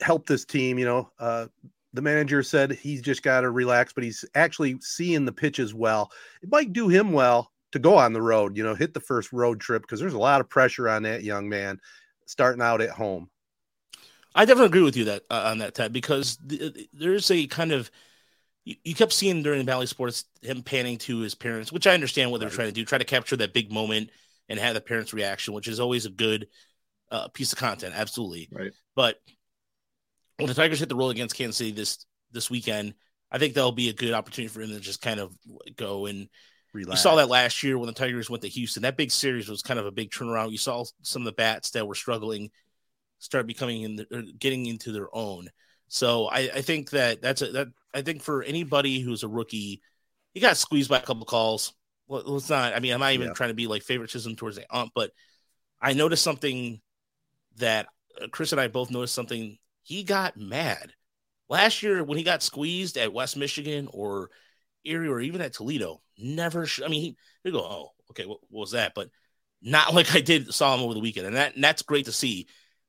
help 0.00 0.26
this 0.26 0.44
team. 0.44 0.78
You 0.78 0.84
know, 0.84 1.10
uh, 1.18 1.46
the 1.92 2.02
manager 2.02 2.42
said 2.42 2.72
he's 2.72 3.02
just 3.02 3.22
got 3.22 3.42
to 3.42 3.50
relax, 3.50 3.92
but 3.92 4.04
he's 4.04 4.24
actually 4.34 4.78
seeing 4.80 5.24
the 5.24 5.32
pitches 5.32 5.74
well. 5.74 6.10
It 6.42 6.50
might 6.50 6.72
do 6.72 6.88
him 6.88 7.12
well 7.12 7.52
to 7.72 7.78
go 7.78 7.96
on 7.96 8.12
the 8.12 8.22
road, 8.22 8.56
you 8.56 8.62
know, 8.62 8.74
hit 8.74 8.94
the 8.94 9.00
first 9.00 9.32
road 9.32 9.60
trip 9.60 9.82
because 9.82 10.00
there's 10.00 10.14
a 10.14 10.18
lot 10.18 10.40
of 10.40 10.48
pressure 10.48 10.88
on 10.88 11.02
that 11.04 11.22
young 11.22 11.48
man 11.48 11.80
starting 12.26 12.62
out 12.62 12.80
at 12.80 12.90
home. 12.90 13.28
I 14.34 14.44
definitely 14.44 14.66
agree 14.66 14.82
with 14.82 14.96
you 14.96 15.04
that 15.04 15.22
uh, 15.30 15.44
on 15.46 15.58
that 15.58 15.74
Ted 15.74 15.92
because 15.92 16.38
th- 16.48 16.88
there's 16.92 17.30
a 17.30 17.46
kind 17.46 17.72
of 17.72 17.90
you, 18.64 18.76
you, 18.84 18.94
kept 18.94 19.12
seeing 19.12 19.42
during 19.42 19.64
Bally 19.64 19.86
Sports 19.86 20.24
him 20.40 20.62
panning 20.62 20.98
to 20.98 21.20
his 21.20 21.34
parents, 21.34 21.72
which 21.72 21.86
I 21.86 21.94
understand 21.94 22.30
what 22.30 22.38
they're 22.38 22.48
right. 22.48 22.54
trying 22.54 22.68
to 22.68 22.74
do, 22.74 22.84
try 22.84 22.98
to 22.98 23.04
capture 23.04 23.36
that 23.36 23.54
big 23.54 23.72
moment 23.72 24.10
and 24.48 24.58
have 24.58 24.74
the 24.74 24.80
parents' 24.80 25.12
reaction, 25.12 25.54
which 25.54 25.68
is 25.68 25.80
always 25.80 26.06
a 26.06 26.10
good 26.10 26.48
uh, 27.10 27.28
piece 27.28 27.52
of 27.52 27.58
content, 27.58 27.94
absolutely. 27.96 28.48
Right. 28.52 28.72
But 28.94 29.16
when 30.38 30.48
the 30.48 30.54
Tigers 30.54 30.80
hit 30.80 30.88
the 30.88 30.96
roll 30.96 31.10
against 31.10 31.36
Kansas 31.36 31.56
City 31.56 31.72
this 31.72 32.04
this 32.32 32.50
weekend, 32.50 32.94
I 33.30 33.38
think 33.38 33.54
that'll 33.54 33.72
be 33.72 33.88
a 33.88 33.94
good 33.94 34.12
opportunity 34.12 34.52
for 34.52 34.62
him 34.62 34.70
to 34.70 34.80
just 34.80 35.02
kind 35.02 35.20
of 35.20 35.34
go 35.76 36.06
and 36.06 36.28
Relax. 36.72 37.00
you 37.00 37.02
saw 37.02 37.16
that 37.16 37.28
last 37.28 37.62
year 37.62 37.76
when 37.76 37.86
the 37.86 37.92
Tigers 37.92 38.30
went 38.30 38.42
to 38.42 38.48
Houston. 38.48 38.82
That 38.82 38.96
big 38.96 39.10
series 39.10 39.48
was 39.48 39.62
kind 39.62 39.78
of 39.78 39.86
a 39.86 39.90
big 39.90 40.10
turnaround. 40.10 40.52
You 40.52 40.58
saw 40.58 40.84
some 41.02 41.22
of 41.22 41.26
the 41.26 41.32
bats 41.32 41.70
that 41.70 41.86
were 41.86 41.94
struggling 41.94 42.50
start 43.18 43.46
becoming 43.46 43.82
in 43.82 43.96
the, 43.96 44.32
getting 44.38 44.66
into 44.66 44.90
their 44.90 45.14
own. 45.14 45.48
So 45.88 46.26
I, 46.26 46.50
I 46.54 46.62
think 46.62 46.90
that 46.90 47.20
that's 47.20 47.42
a, 47.42 47.52
that 47.52 47.68
I 47.94 48.02
think 48.02 48.22
for 48.22 48.42
anybody 48.42 49.00
who's 49.00 49.22
a 49.22 49.28
rookie, 49.28 49.82
he 50.34 50.40
got 50.40 50.56
squeezed 50.56 50.90
by 50.90 50.98
a 50.98 51.02
couple 51.02 51.24
calls. 51.26 51.74
Well, 52.08 52.36
it's 52.36 52.50
not. 52.50 52.74
I 52.74 52.80
mean, 52.80 52.92
I'm 52.92 53.00
not 53.00 53.12
even 53.12 53.28
Yeah. 53.28 53.34
trying 53.34 53.50
to 53.50 53.54
be 53.54 53.66
like 53.66 53.82
favoritism 53.82 54.36
towards 54.36 54.56
the 54.56 54.66
ump, 54.74 54.92
but 54.94 55.12
I 55.80 55.92
noticed 55.94 56.24
something 56.24 56.80
that 57.56 57.86
uh, 58.20 58.28
Chris 58.28 58.52
and 58.52 58.60
I 58.60 58.68
both 58.68 58.90
noticed 58.90 59.14
something. 59.14 59.58
He 59.82 60.04
got 60.04 60.36
mad 60.36 60.92
last 61.48 61.82
year 61.82 62.04
when 62.04 62.18
he 62.18 62.24
got 62.24 62.42
squeezed 62.42 62.96
at 62.96 63.12
West 63.12 63.36
Michigan 63.36 63.88
or 63.92 64.30
Erie 64.84 65.08
or 65.08 65.20
even 65.20 65.40
at 65.40 65.52
Toledo. 65.54 66.02
Never. 66.18 66.66
Sh- 66.66 66.82
I 66.84 66.88
mean, 66.88 67.00
he 67.02 67.16
he 67.44 67.50
go, 67.50 67.60
oh, 67.60 67.90
okay, 68.10 68.26
what, 68.26 68.40
what 68.50 68.60
was 68.60 68.70
that? 68.72 68.92
But 68.94 69.10
not 69.60 69.94
like 69.94 70.14
I 70.14 70.20
did 70.20 70.52
saw 70.52 70.74
him 70.74 70.82
over 70.82 70.94
the 70.94 71.00
weekend, 71.00 71.26
and 71.26 71.36
that 71.36 71.54
and 71.54 71.64
that's 71.64 71.82
great 71.82 72.06
to 72.06 72.12
see. 72.12 72.46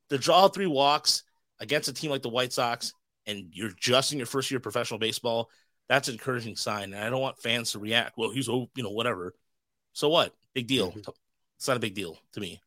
To 0.09 0.17
draw 0.17 0.47
three 0.47 0.67
walks 0.67 1.23
against 1.59 1.87
a 1.89 1.93
team 1.93 2.11
like 2.11 2.21
the 2.21 2.29
White 2.29 2.53
Sox, 2.53 2.93
and 3.25 3.47
you're 3.51 3.71
just 3.79 4.11
in 4.11 4.17
your 4.17 4.27
first 4.27 4.51
year 4.51 4.57
of 4.57 4.63
professional 4.63 4.99
baseball, 4.99 5.49
that's 5.89 6.07
an 6.07 6.15
encouraging 6.15 6.55
sign. 6.55 6.93
And 6.93 7.03
I 7.03 7.09
don't 7.09 7.21
want 7.21 7.39
fans 7.39 7.71
to 7.71 7.79
react, 7.79 8.17
well, 8.17 8.31
he's 8.31 8.47
you 8.47 8.69
know, 8.77 8.91
whatever. 8.91 9.33
So 9.93 10.09
what? 10.09 10.33
Big 10.53 10.67
deal. 10.67 10.93
It's 11.57 11.67
not 11.67 11.77
a 11.77 11.81
big 11.81 11.95
deal 11.95 12.17
to 12.33 12.39
me. 12.39 12.61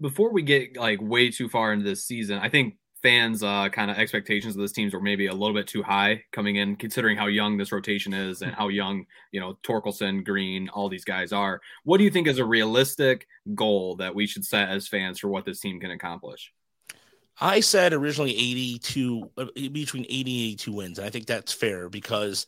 Before 0.00 0.32
we 0.32 0.42
get 0.42 0.76
like 0.76 1.00
way 1.02 1.30
too 1.30 1.48
far 1.48 1.72
into 1.72 1.84
this 1.84 2.04
season, 2.04 2.38
I 2.38 2.48
think 2.48 2.76
fans' 3.02 3.42
uh, 3.42 3.68
kind 3.68 3.90
of 3.90 3.98
expectations 3.98 4.56
of 4.56 4.62
this 4.62 4.72
teams 4.72 4.94
were 4.94 5.00
maybe 5.00 5.26
a 5.26 5.34
little 5.34 5.54
bit 5.54 5.66
too 5.66 5.82
high 5.82 6.22
coming 6.32 6.56
in, 6.56 6.74
considering 6.74 7.18
how 7.18 7.26
young 7.26 7.58
this 7.58 7.70
rotation 7.70 8.14
is 8.14 8.40
and 8.40 8.54
how 8.54 8.68
young 8.68 9.04
you 9.30 9.40
know 9.40 9.58
Torkelson, 9.62 10.24
Greene, 10.24 10.70
all 10.70 10.88
these 10.88 11.04
guys 11.04 11.30
are. 11.30 11.60
What 11.84 11.98
do 11.98 12.04
you 12.04 12.10
think 12.10 12.26
is 12.26 12.38
a 12.38 12.44
realistic 12.44 13.26
goal 13.54 13.96
that 13.96 14.14
we 14.14 14.26
should 14.26 14.44
set 14.44 14.70
as 14.70 14.88
fans 14.88 15.18
for 15.18 15.28
what 15.28 15.44
this 15.44 15.60
team 15.60 15.78
can 15.80 15.90
accomplish? 15.90 16.50
I 17.40 17.60
said 17.60 17.92
originally 17.92 18.32
82 18.32 19.30
uh, 19.36 19.44
between 19.54 20.04
80 20.04 20.18
and 20.18 20.28
82 20.28 20.72
wins. 20.72 20.98
And 20.98 21.06
I 21.06 21.10
think 21.10 21.26
that's 21.26 21.52
fair 21.52 21.88
because 21.88 22.46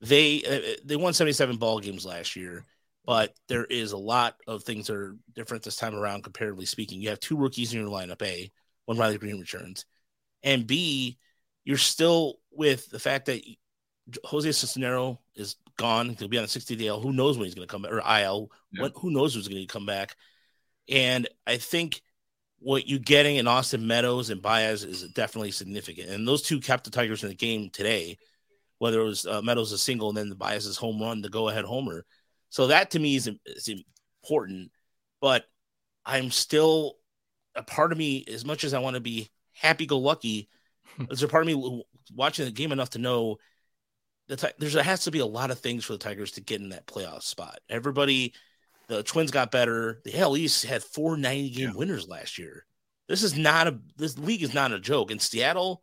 they 0.00 0.42
uh, 0.44 0.80
they 0.84 0.96
won 0.96 1.14
77 1.14 1.56
ball 1.56 1.80
games 1.80 2.04
last 2.04 2.36
year, 2.36 2.66
but 3.06 3.34
there 3.48 3.64
is 3.64 3.92
a 3.92 3.96
lot 3.96 4.36
of 4.46 4.64
things 4.64 4.88
that 4.88 4.96
are 4.96 5.16
different 5.34 5.62
this 5.62 5.76
time 5.76 5.94
around 5.94 6.24
comparatively 6.24 6.66
speaking. 6.66 7.00
You 7.00 7.10
have 7.10 7.20
two 7.20 7.36
rookies 7.36 7.72
in 7.72 7.80
your 7.80 7.88
lineup, 7.88 8.20
A, 8.22 8.50
when 8.84 8.98
Riley 8.98 9.18
Greene 9.18 9.40
returns, 9.40 9.86
and 10.42 10.66
B, 10.66 11.18
you're 11.64 11.78
still 11.78 12.40
with 12.50 12.90
the 12.90 12.98
fact 12.98 13.26
that 13.26 13.42
Jose 14.24 14.48
Cisnero 14.48 15.18
is 15.34 15.56
gone. 15.76 16.16
He'll 16.18 16.28
be 16.28 16.38
on 16.38 16.44
a 16.44 16.48
60 16.48 16.76
day 16.76 16.86
Who 16.86 17.12
knows 17.12 17.38
when 17.38 17.46
he's 17.46 17.54
going 17.54 17.66
to 17.66 17.72
come 17.72 17.82
back 17.82 17.92
or 17.92 17.98
IL? 17.98 18.50
Yeah. 18.72 18.82
When, 18.82 18.92
who 18.96 19.10
knows 19.10 19.34
who's 19.34 19.48
going 19.48 19.60
to 19.60 19.66
come 19.66 19.86
back? 19.86 20.16
And 20.88 21.28
I 21.46 21.56
think 21.58 22.02
what 22.62 22.88
you're 22.88 22.98
getting 22.98 23.36
in 23.36 23.46
Austin 23.46 23.86
Meadows 23.86 24.30
and 24.30 24.40
Baez 24.40 24.84
is 24.84 25.02
definitely 25.08 25.50
significant. 25.50 26.10
And 26.10 26.26
those 26.26 26.42
two 26.42 26.60
kept 26.60 26.84
the 26.84 26.90
Tigers 26.90 27.22
in 27.22 27.28
the 27.28 27.34
game 27.34 27.70
today, 27.70 28.18
whether 28.78 29.00
it 29.00 29.04
was 29.04 29.26
uh, 29.26 29.42
Meadows 29.42 29.72
a 29.72 29.78
single 29.78 30.08
and 30.08 30.16
then 30.16 30.28
the 30.28 30.36
Baez's 30.36 30.76
home 30.76 31.00
run, 31.00 31.22
the 31.22 31.28
go 31.28 31.48
ahead 31.48 31.64
homer. 31.64 32.04
So 32.50 32.68
that 32.68 32.90
to 32.92 32.98
me 32.98 33.16
is, 33.16 33.30
is 33.46 33.68
important. 34.22 34.70
But 35.20 35.44
I'm 36.04 36.30
still 36.30 36.94
a 37.54 37.62
part 37.62 37.92
of 37.92 37.98
me, 37.98 38.24
as 38.32 38.44
much 38.44 38.64
as 38.64 38.74
I 38.74 38.78
want 38.78 38.94
to 38.94 39.00
be 39.00 39.30
happy 39.52 39.86
go 39.86 39.98
lucky, 39.98 40.48
there's 40.98 41.22
a 41.22 41.28
part 41.28 41.42
of 41.42 41.46
me 41.46 41.82
watching 42.14 42.44
the 42.44 42.50
game 42.50 42.72
enough 42.72 42.90
to 42.90 42.98
know 42.98 43.38
that 44.28 44.54
there's 44.58 44.72
there 44.72 44.82
has 44.82 45.04
to 45.04 45.10
be 45.10 45.18
a 45.18 45.26
lot 45.26 45.50
of 45.50 45.58
things 45.58 45.84
for 45.84 45.92
the 45.94 45.98
Tigers 45.98 46.32
to 46.32 46.40
get 46.40 46.60
in 46.60 46.70
that 46.70 46.86
playoff 46.86 47.22
spot. 47.22 47.58
Everybody, 47.68 48.34
the 48.96 49.02
Twins 49.02 49.30
got 49.30 49.50
better. 49.50 50.00
The 50.04 50.18
AL 50.18 50.36
East 50.36 50.64
had 50.64 50.82
four 50.82 51.16
90 51.16 51.50
game 51.50 51.74
winners 51.74 52.08
last 52.08 52.38
year. 52.38 52.64
This 53.08 53.22
is 53.22 53.36
not 53.36 53.66
a 53.66 53.78
this 53.96 54.16
league 54.18 54.42
is 54.42 54.54
not 54.54 54.72
a 54.72 54.78
joke. 54.80 55.10
In 55.10 55.18
Seattle, 55.18 55.82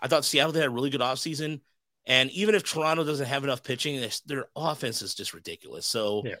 I 0.00 0.08
thought 0.08 0.24
Seattle 0.24 0.52
had 0.52 0.64
a 0.64 0.70
really 0.70 0.90
good 0.90 1.00
offseason. 1.00 1.60
And 2.06 2.30
even 2.30 2.54
if 2.54 2.64
Toronto 2.64 3.04
doesn't 3.04 3.26
have 3.26 3.44
enough 3.44 3.62
pitching, 3.62 4.00
their- 4.00 4.10
their 4.26 4.46
offense 4.56 5.02
is 5.02 5.14
just 5.14 5.34
ridiculous. 5.34 5.86
So 5.86 6.22
Yeah. 6.24 6.36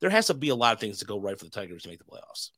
there 0.00 0.10
has 0.10 0.26
to 0.28 0.34
be 0.34 0.48
a 0.48 0.54
lot 0.54 0.72
of 0.72 0.80
things 0.80 0.98
to 0.98 1.04
go 1.04 1.18
right 1.18 1.38
for 1.38 1.44
the 1.44 1.50
Tigers 1.50 1.82
to 1.84 1.88
make 1.90 1.98
the 1.98 2.04
playoffs. 2.04 2.50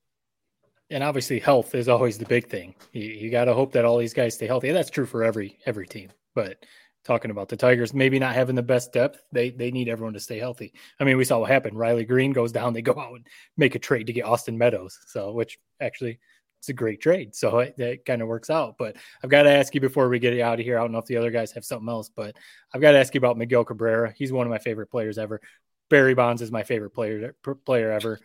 and 0.91 1.03
obviously 1.03 1.39
health 1.41 1.75
is 1.75 1.89
always 1.89 2.19
the 2.19 2.27
big 2.27 2.49
thing. 2.49 2.75
You, 2.93 3.03
you 3.05 3.31
got 3.31 3.47
to 3.47 3.55
hope 3.55 3.73
that 3.73 3.85
all 3.87 3.99
these 3.99 4.13
guys 4.15 4.35
stay 4.35 4.47
healthy. 4.47 4.69
And 4.69 4.77
that's 4.77 4.91
true 4.91 5.07
for 5.07 5.25
every 5.25 5.59
every 5.67 5.87
team. 5.87 6.11
But 6.35 6.65
talking 7.05 7.31
about 7.31 7.49
the 7.49 7.57
Tigers, 7.57 7.95
maybe 7.95 8.19
not 8.19 8.35
having 8.35 8.57
the 8.57 8.63
best 8.63 8.93
depth, 8.93 9.23
they 9.33 9.51
they 9.51 9.71
need 9.71 9.89
everyone 9.89 10.15
to 10.15 10.21
stay 10.21 10.39
healthy. 10.39 10.73
I 10.99 11.05
mean, 11.05 11.17
we 11.17 11.25
saw 11.25 11.39
what 11.39 11.51
happened. 11.51 11.79
Riley 11.79 12.05
Greene 12.05 12.33
goes 12.33 12.53
down, 12.53 12.73
they 12.73 12.83
go 12.83 12.93
out 12.99 13.15
and 13.15 13.27
make 13.57 13.75
a 13.75 13.79
trade 13.79 14.07
to 14.07 14.13
get 14.13 14.25
Austin 14.25 14.59
Meadows. 14.59 14.99
So, 15.07 15.33
which 15.33 15.59
actually 15.81 16.19
it's 16.65 16.71
a 16.71 16.73
great 16.73 17.03
trade. 17.03 17.35
So 17.35 17.59
it, 17.59 17.77
that 17.77 18.07
kind 18.07 18.23
of 18.23 18.29
works 18.29 18.49
out. 18.49 18.77
But 18.79 18.97
I've 19.23 19.29
got 19.29 19.43
to 19.43 19.51
ask 19.51 19.75
you 19.75 19.83
before 19.83 20.09
we 20.09 20.19
get 20.19 20.41
out 20.41 20.59
of 20.59 20.65
here. 20.65 20.79
I 20.79 20.81
don't 20.81 20.93
know 20.93 20.99
if 20.99 21.05
the 21.05 21.19
other 21.19 21.31
guys 21.31 21.53
have 21.53 21.65
something 21.65 21.91
else, 21.91 22.09
but 22.09 22.37
I've 22.73 22.81
got 22.81 22.93
to 22.93 22.99
ask 22.99 23.13
you 23.13 23.19
about 23.19 23.37
Miguel 23.37 23.67
Cabrera. 23.67 24.15
He's 24.17 24.33
one 24.33 24.47
of 24.47 24.51
my 24.51 24.59
favorite 24.59 24.91
players 24.91 25.19
ever. 25.19 25.43
Barry 25.91 26.15
Bonds 26.15 26.41
is 26.41 26.51
my 26.51 26.63
favorite 26.63 26.91
player 26.91 27.35
player 27.67 27.93
ever. 27.93 28.19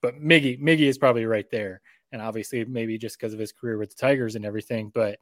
But 0.00 0.18
Miggy, 0.18 0.58
Miggy 0.58 0.88
is 0.88 0.96
probably 0.96 1.26
right 1.26 1.48
there. 1.50 1.82
And 2.10 2.22
obviously, 2.22 2.64
maybe 2.64 2.96
just 2.96 3.18
because 3.18 3.34
of 3.34 3.38
his 3.38 3.52
career 3.52 3.76
with 3.76 3.90
the 3.90 3.96
Tigers 3.96 4.34
and 4.34 4.46
everything. 4.46 4.90
But 4.94 5.18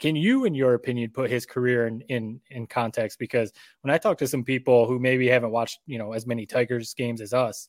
can 0.00 0.16
you, 0.16 0.46
in 0.46 0.54
your 0.54 0.74
opinion, 0.74 1.10
put 1.10 1.30
his 1.30 1.46
career 1.46 1.86
in, 1.86 2.00
in 2.08 2.40
in 2.50 2.66
context? 2.66 3.18
Because 3.18 3.52
when 3.82 3.92
I 3.94 3.98
talk 3.98 4.18
to 4.18 4.26
some 4.26 4.42
people 4.42 4.86
who 4.86 4.98
maybe 4.98 5.28
haven't 5.28 5.52
watched, 5.52 5.78
you 5.86 5.98
know, 5.98 6.12
as 6.12 6.26
many 6.26 6.46
Tigers 6.46 6.94
games 6.94 7.20
as 7.20 7.32
us, 7.32 7.68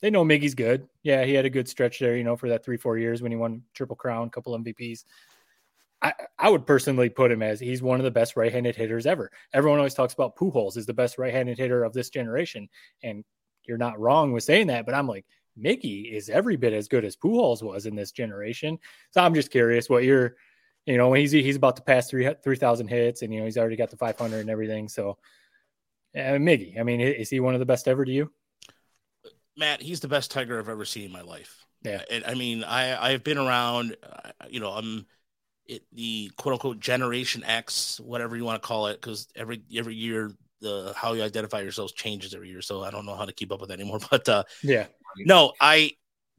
they 0.00 0.10
know 0.10 0.24
Miggy's 0.24 0.54
good. 0.54 0.86
Yeah, 1.02 1.24
he 1.24 1.32
had 1.32 1.46
a 1.46 1.50
good 1.50 1.68
stretch 1.68 1.98
there, 1.98 2.16
you 2.16 2.24
know, 2.24 2.36
for 2.36 2.50
that 2.50 2.64
three, 2.64 2.76
four 2.76 2.98
years 2.98 3.22
when 3.22 3.32
he 3.32 3.36
won 3.36 3.62
Triple 3.74 3.96
Crown, 3.96 4.30
couple 4.30 4.56
MVPs. 4.58 5.04
I, 6.02 6.12
I 6.38 6.50
would 6.50 6.66
personally 6.66 7.08
put 7.08 7.32
him 7.32 7.42
as 7.42 7.58
he's 7.58 7.82
one 7.82 7.98
of 7.98 8.04
the 8.04 8.10
best 8.10 8.36
right-handed 8.36 8.76
hitters 8.76 9.06
ever. 9.06 9.30
Everyone 9.54 9.78
always 9.78 9.94
talks 9.94 10.12
about 10.12 10.36
Pujols 10.36 10.76
is 10.76 10.84
the 10.84 10.92
best 10.92 11.16
right-handed 11.16 11.56
hitter 11.56 11.82
of 11.82 11.94
this 11.94 12.10
generation, 12.10 12.68
and 13.02 13.24
you're 13.64 13.78
not 13.78 13.98
wrong 13.98 14.32
with 14.32 14.44
saying 14.44 14.66
that. 14.66 14.84
But 14.84 14.94
I'm 14.94 15.08
like, 15.08 15.24
Miggy 15.58 16.12
is 16.12 16.28
every 16.28 16.56
bit 16.56 16.74
as 16.74 16.88
good 16.88 17.06
as 17.06 17.16
Pujols 17.16 17.62
was 17.62 17.86
in 17.86 17.94
this 17.94 18.12
generation. 18.12 18.78
So 19.12 19.22
I'm 19.22 19.34
just 19.34 19.50
curious 19.50 19.88
what 19.88 20.04
you're, 20.04 20.36
you 20.86 20.98
know, 20.98 21.12
he's 21.12 21.32
he's 21.32 21.56
about 21.56 21.76
to 21.76 21.82
pass 21.82 22.10
three 22.10 22.28
three 22.42 22.56
thousand 22.56 22.88
hits, 22.88 23.22
and 23.22 23.32
you 23.32 23.40
know 23.40 23.46
he's 23.46 23.58
already 23.58 23.76
got 23.76 23.90
the 23.90 23.96
500 23.96 24.38
and 24.38 24.50
everything. 24.50 24.88
So, 24.88 25.18
and 26.12 26.46
Miggy, 26.46 26.78
I 26.78 26.82
mean, 26.82 27.00
is 27.00 27.30
he 27.30 27.40
one 27.40 27.54
of 27.54 27.60
the 27.60 27.66
best 27.66 27.88
ever 27.88 28.04
to 28.04 28.12
you? 28.12 28.30
Matt, 29.56 29.80
he's 29.80 30.00
the 30.00 30.08
best 30.08 30.30
Tiger 30.30 30.58
I've 30.58 30.68
ever 30.68 30.84
seen 30.84 31.06
in 31.06 31.12
my 31.12 31.22
life. 31.22 31.64
Yeah. 31.82 32.02
And 32.10 32.24
I 32.24 32.34
mean, 32.34 32.64
I 32.64 33.12
I've 33.12 33.24
been 33.24 33.38
around. 33.38 33.96
Uh, 34.02 34.30
you 34.48 34.60
know, 34.60 34.70
I'm 34.70 35.06
it, 35.66 35.82
the 35.92 36.30
quote 36.36 36.54
unquote 36.54 36.80
Generation 36.80 37.44
X, 37.44 38.00
whatever 38.00 38.36
you 38.36 38.44
want 38.44 38.60
to 38.60 38.66
call 38.66 38.88
it, 38.88 39.00
because 39.00 39.28
every 39.36 39.62
every 39.74 39.94
year 39.94 40.32
the 40.60 40.92
how 40.96 41.12
you 41.12 41.22
identify 41.22 41.60
yourselves 41.60 41.92
changes 41.92 42.34
every 42.34 42.48
year. 42.48 42.62
So 42.62 42.82
I 42.82 42.90
don't 42.90 43.06
know 43.06 43.16
how 43.16 43.26
to 43.26 43.32
keep 43.32 43.52
up 43.52 43.60
with 43.60 43.70
that 43.70 43.80
anymore. 43.80 44.00
But 44.10 44.28
uh, 44.28 44.44
Yeah, 44.62 44.86
no, 45.18 45.52
I 45.60 45.92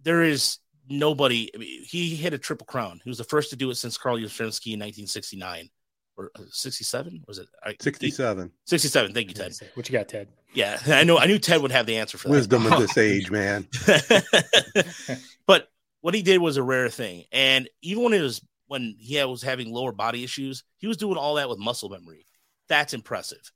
there 0.04 0.24
is 0.24 0.60
nobody. 0.90 1.50
I 1.54 1.58
mean, 1.58 1.84
he 1.84 2.16
hit 2.16 2.34
a 2.34 2.38
triple 2.38 2.66
crown. 2.66 3.02
He 3.04 3.10
was 3.10 3.18
the 3.18 3.24
first 3.24 3.50
to 3.52 3.56
do 3.56 3.70
it 3.70 3.76
since 3.76 3.98
Carl 3.98 4.18
Yastrzemski 4.18 4.74
in 4.74 4.80
1969 4.80 5.70
or 6.18 6.32
uh, 6.36 6.42
67. 6.50 7.24
Was 7.28 7.40
it 7.40 7.48
I, 7.64 7.76
67. 7.80 8.52
67? 8.66 9.14
Thank 9.14 9.30
you, 9.30 9.34
Ted. 9.34 9.54
what 9.74 9.90
you 9.90 9.94
got, 9.94 10.08
Ted? 10.08 10.28
Yeah, 10.54 10.80
I 10.88 11.04
know. 11.04 11.18
I 11.18 11.26
knew 11.26 11.40
Ted 11.40 11.62
would 11.62 11.72
have 11.72 11.86
the 11.86 11.98
answer 11.98 12.18
for 12.18 12.30
that. 12.30 12.36
Wisdom 12.36 12.68
at 12.68 12.80
this 12.80 12.98
age, 12.98 13.30
man. 13.32 13.68
but 15.48 15.70
what 16.02 16.14
he 16.14 16.22
did 16.22 16.40
was 16.40 16.58
a 16.58 16.64
rare 16.64 16.90
thing, 16.90 17.26
and 17.32 17.70
even 17.82 18.04
when 18.04 18.14
it 18.14 18.22
was 18.22 18.42
when 18.68 18.96
he 19.00 19.24
was 19.24 19.44
having 19.44 19.72
lower 19.72 19.92
body 19.92 20.24
issues, 20.24 20.64
he 20.78 20.88
was 20.88 20.98
doing 20.98 21.18
all 21.18 21.36
that 21.36 21.50
with 21.50 21.60
muscle 21.60 21.90
memory. 21.90 22.26
That's 22.68 22.94
impressive, 22.94 23.52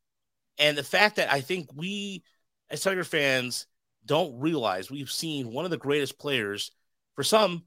and 0.57 0.77
the 0.77 0.83
fact 0.83 1.15
that 1.15 1.31
I 1.31 1.41
think 1.41 1.69
we 1.73 2.23
as 2.69 2.81
Tiger 2.81 3.03
fans 3.03 3.65
don't 4.05 4.39
realize 4.39 4.89
we've 4.89 5.11
seen 5.11 5.51
one 5.51 5.65
of 5.65 5.71
the 5.71 5.77
greatest 5.77 6.19
players 6.19 6.71
for 7.19 7.23
some 7.25 7.65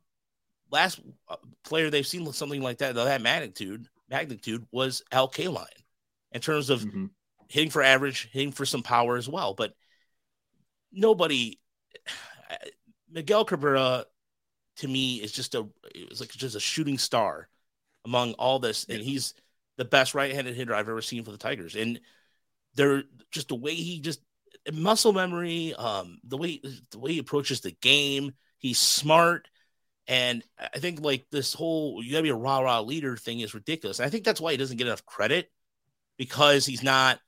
last 0.70 0.98
uh, 1.28 1.36
player 1.62 1.90
they've 1.90 2.07
seen 2.07 2.32
something 2.32 2.62
like 2.62 2.78
that 2.78 2.96
of 2.96 3.05
that 3.05 3.20
magnitude 3.20 3.86
magnitude 4.09 4.66
was 4.72 5.03
Al 5.12 5.28
Kaline 5.28 5.66
in 6.30 6.40
terms 6.40 6.70
of 6.70 6.80
Mhm. 6.80 7.11
hitting 7.50 7.68
for 7.68 7.82
average, 7.82 8.30
hitting 8.32 8.53
for 8.53 8.64
some 8.64 8.82
power 8.82 9.18
as 9.18 9.28
well. 9.28 9.53
But 9.53 9.76
nobody, 10.90 11.61
Miguel 13.11 13.44
Cabrera, 13.44 14.07
to 14.76 14.88
me 14.88 15.16
is 15.16 15.32
just 15.32 15.55
a 15.55 15.68
it's 15.94 16.20
like 16.20 16.30
just 16.30 16.57
a 16.57 16.61
shooting 16.61 16.96
star 16.96 17.50
among 18.07 18.32
all 18.38 18.59
this, 18.59 18.86
and 18.88 19.03
he's 19.03 19.34
the 19.76 19.84
best 19.84 20.14
right-handed 20.14 20.55
hitter 20.55 20.74
I've 20.74 20.88
ever 20.88 21.03
seen 21.03 21.24
for 21.24 21.30
the 21.30 21.36
Tigers. 21.36 21.76
And 21.76 22.00
they're 22.74 23.05
just 23.30 23.48
the 23.48 23.55
way 23.55 23.74
he 23.74 24.00
just 24.00 24.22
muscle 24.72 25.12
memory, 25.12 25.74
um, 25.74 26.20
the 26.24 26.38
way 26.38 26.62
the 26.90 26.98
way 26.98 27.12
he 27.12 27.18
approaches 27.18 27.61
the 27.61 27.72
game, 27.72 28.32
he's 28.62 28.78
smart. 28.78 29.48
And 30.08 30.42
I 30.58 30.78
think 30.78 31.00
like 31.00 31.26
this 31.30 31.52
whole 31.54 32.02
you 32.02 32.10
gotta 32.12 32.22
be 32.24 32.30
a 32.30 32.34
rah 32.34 32.60
rah 32.60 32.80
leader 32.80 33.16
thing 33.16 33.40
is 33.40 33.54
ridiculous. 33.54 33.98
And 33.98 34.06
I 34.06 34.10
think 34.10 34.24
that's 34.24 34.40
why 34.40 34.52
he 34.52 34.56
doesn't 34.58 34.78
get 34.78 34.86
enough 34.86 35.04
credit 35.06 35.50
because 36.18 36.64
he's 36.66 36.82
not 36.82 37.20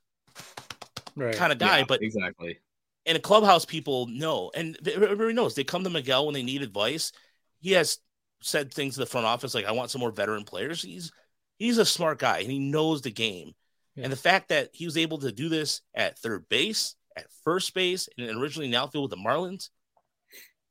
Right. 1.16 1.34
kind 1.36 1.52
of 1.52 1.58
guy. 1.58 1.78
Yeah, 1.78 1.84
but 1.86 2.02
exactly. 2.02 2.58
and 3.06 3.16
a 3.16 3.20
clubhouse 3.20 3.64
people 3.64 4.06
know, 4.08 4.50
and 4.54 4.76
everybody 4.88 5.32
knows 5.32 5.54
they 5.54 5.62
come 5.64 5.84
to 5.84 5.90
Miguel 5.90 6.26
when 6.26 6.34
they 6.34 6.42
need 6.42 6.62
advice. 6.62 7.12
He 7.60 7.72
has 7.72 7.98
said 8.40 8.72
things 8.74 8.94
to 8.94 9.00
the 9.00 9.06
front 9.06 9.26
office 9.26 9.54
like, 9.54 9.64
"I 9.66 9.72
want 9.72 9.90
some 9.90 10.00
more 10.00 10.10
veteran 10.10 10.44
players." 10.44 10.82
He's 10.82 11.12
he's 11.58 11.78
a 11.78 11.86
smart 11.86 12.18
guy 12.18 12.38
and 12.40 12.50
he 12.50 12.58
knows 12.58 13.02
the 13.02 13.12
game. 13.12 13.52
Yeah. 13.94 14.04
And 14.04 14.12
the 14.12 14.16
fact 14.16 14.48
that 14.48 14.70
he 14.72 14.86
was 14.86 14.96
able 14.96 15.18
to 15.18 15.30
do 15.30 15.48
this 15.48 15.82
at 15.94 16.18
third 16.18 16.48
base, 16.48 16.96
at 17.16 17.30
first 17.44 17.72
base, 17.74 18.08
and 18.18 18.28
originally 18.30 18.66
in 18.66 18.74
outfield 18.74 19.08
with 19.08 19.16
the 19.18 19.24
Marlins, 19.24 19.70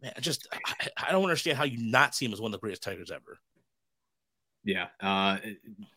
man, 0.03 0.13
I 0.15 0.19
just 0.19 0.47
I, 0.53 0.89
I 1.07 1.11
don't 1.11 1.23
understand 1.23 1.57
how 1.57 1.63
you 1.63 1.77
not 1.79 2.13
see 2.13 2.25
him 2.25 2.33
as 2.33 2.39
one 2.39 2.49
of 2.49 2.59
the 2.59 2.59
greatest 2.59 2.83
Tigers 2.83 3.09
ever. 3.09 3.39
Yeah. 4.65 4.87
Uh, 5.01 5.39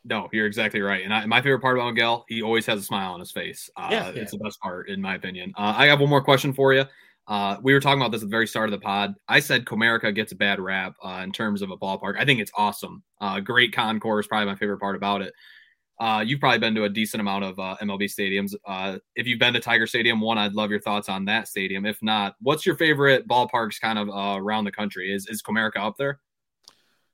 no, 0.05 0.29
you're 0.33 0.47
exactly 0.47 0.81
right. 0.81 1.05
And 1.05 1.15
I, 1.15 1.25
my 1.27 1.41
favorite 1.41 1.61
part 1.61 1.77
about 1.77 1.95
Miguel, 1.95 2.25
he 2.29 2.43
always 2.43 2.67
has 2.67 2.81
a 2.81 2.83
smile 2.83 3.13
on 3.13 3.21
his 3.21 3.31
face. 3.31 3.71
Uh, 3.77 3.89
Yeah. 3.93 4.09
it's 4.09 4.33
the 4.33 4.39
best 4.39 4.61
part, 4.61 4.89
in 4.89 5.01
my 5.01 5.15
opinion. 5.15 5.53
Uh, 5.57 5.75
I 5.77 5.87
have 5.87 6.01
one 6.01 6.11
more 6.11 6.23
question 6.25 6.53
for 6.53 6.73
you. 6.75 6.85
Uh, 7.29 7.59
we 7.63 7.73
were 7.75 7.81
talking 7.81 8.01
about 8.01 8.13
this 8.13 8.23
at 8.23 8.29
the 8.29 8.31
very 8.31 8.47
start 8.47 8.69
of 8.69 8.73
the 8.73 8.85
pod. 8.85 9.15
I 9.29 9.41
said 9.41 9.65
Comerica 9.67 10.15
gets 10.15 10.33
a 10.33 10.37
bad 10.37 10.61
rap 10.61 10.95
uh, 11.05 11.21
in 11.25 11.33
terms 11.33 11.63
of 11.63 11.71
a 11.71 11.77
ballpark. 11.77 12.17
I 12.19 12.25
think 12.25 12.41
it's 12.41 12.53
awesome. 12.57 13.03
Uh, 13.21 13.41
great 13.41 13.73
concourse, 13.73 14.27
probably 14.27 14.47
my 14.47 14.57
favorite 14.57 14.79
part 14.79 14.97
about 14.97 15.23
it. 15.23 15.33
Uh, 15.99 16.23
you've 16.27 16.41
probably 16.41 16.59
been 16.59 16.75
to 16.75 16.85
a 16.85 16.89
decent 16.89 17.21
amount 17.21 17.45
of 17.45 17.59
uh, 17.59 17.77
MLB 17.81 18.03
stadiums. 18.05 18.55
Uh, 18.67 18.99
if 19.15 19.27
you've 19.27 19.39
been 19.39 19.55
to 19.55 19.61
Tiger 19.61 19.87
Stadium, 19.87 20.21
one, 20.21 20.37
I'd 20.37 20.53
love 20.53 20.71
your 20.71 20.81
thoughts 20.81 21.09
on 21.09 21.25
that 21.25 21.49
stadium. 21.49 21.87
If 21.87 22.03
not, 22.03 22.37
what's 22.41 22.67
your 22.67 22.77
favorite 22.77 23.27
ballparks 23.27 23.81
kind 23.81 23.99
of 23.99 24.09
uh, 24.11 24.39
around 24.39 24.65
the 24.65 24.73
country? 24.73 25.13
Is 25.13 25.27
is 25.29 25.43
Comerica 25.43 25.79
up 25.79 25.97
there? 25.97 26.21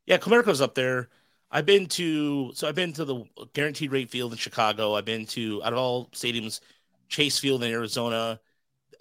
Yeah, 0.07 0.19
Comerica's 0.19 0.61
up 0.61 0.75
there. 0.75 1.11
I've 1.51 1.67
been 1.67 1.87
to 1.91 2.53
so 2.55 2.67
I've 2.67 2.75
been 2.75 2.93
to 2.95 3.05
the 3.05 3.25
Guaranteed 3.53 3.93
Rate 3.93 4.11
Field 4.11 4.33
in 4.33 4.39
Chicago. 4.39 4.95
I've 4.95 5.05
been 5.05 5.27
to 5.27 5.63
out 5.63 5.73
of 5.73 5.79
all 5.79 6.09
stadiums, 6.09 6.61
Chase 7.09 7.39
Field 7.39 7.63
in 7.63 7.71
Arizona. 7.71 8.41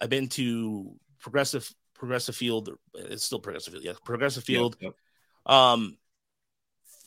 I've 0.00 0.10
been 0.10 0.28
to 0.30 0.94
Progressive 1.18 1.72
Progressive 1.94 2.36
Field. 2.36 2.70
It's 2.94 3.24
still 3.24 3.40
Progressive 3.40 3.72
Field. 3.72 3.84
Yeah, 3.84 3.92
Progressive 4.04 4.44
Field. 4.44 4.76
Yep, 4.80 4.94
Um, 5.46 5.96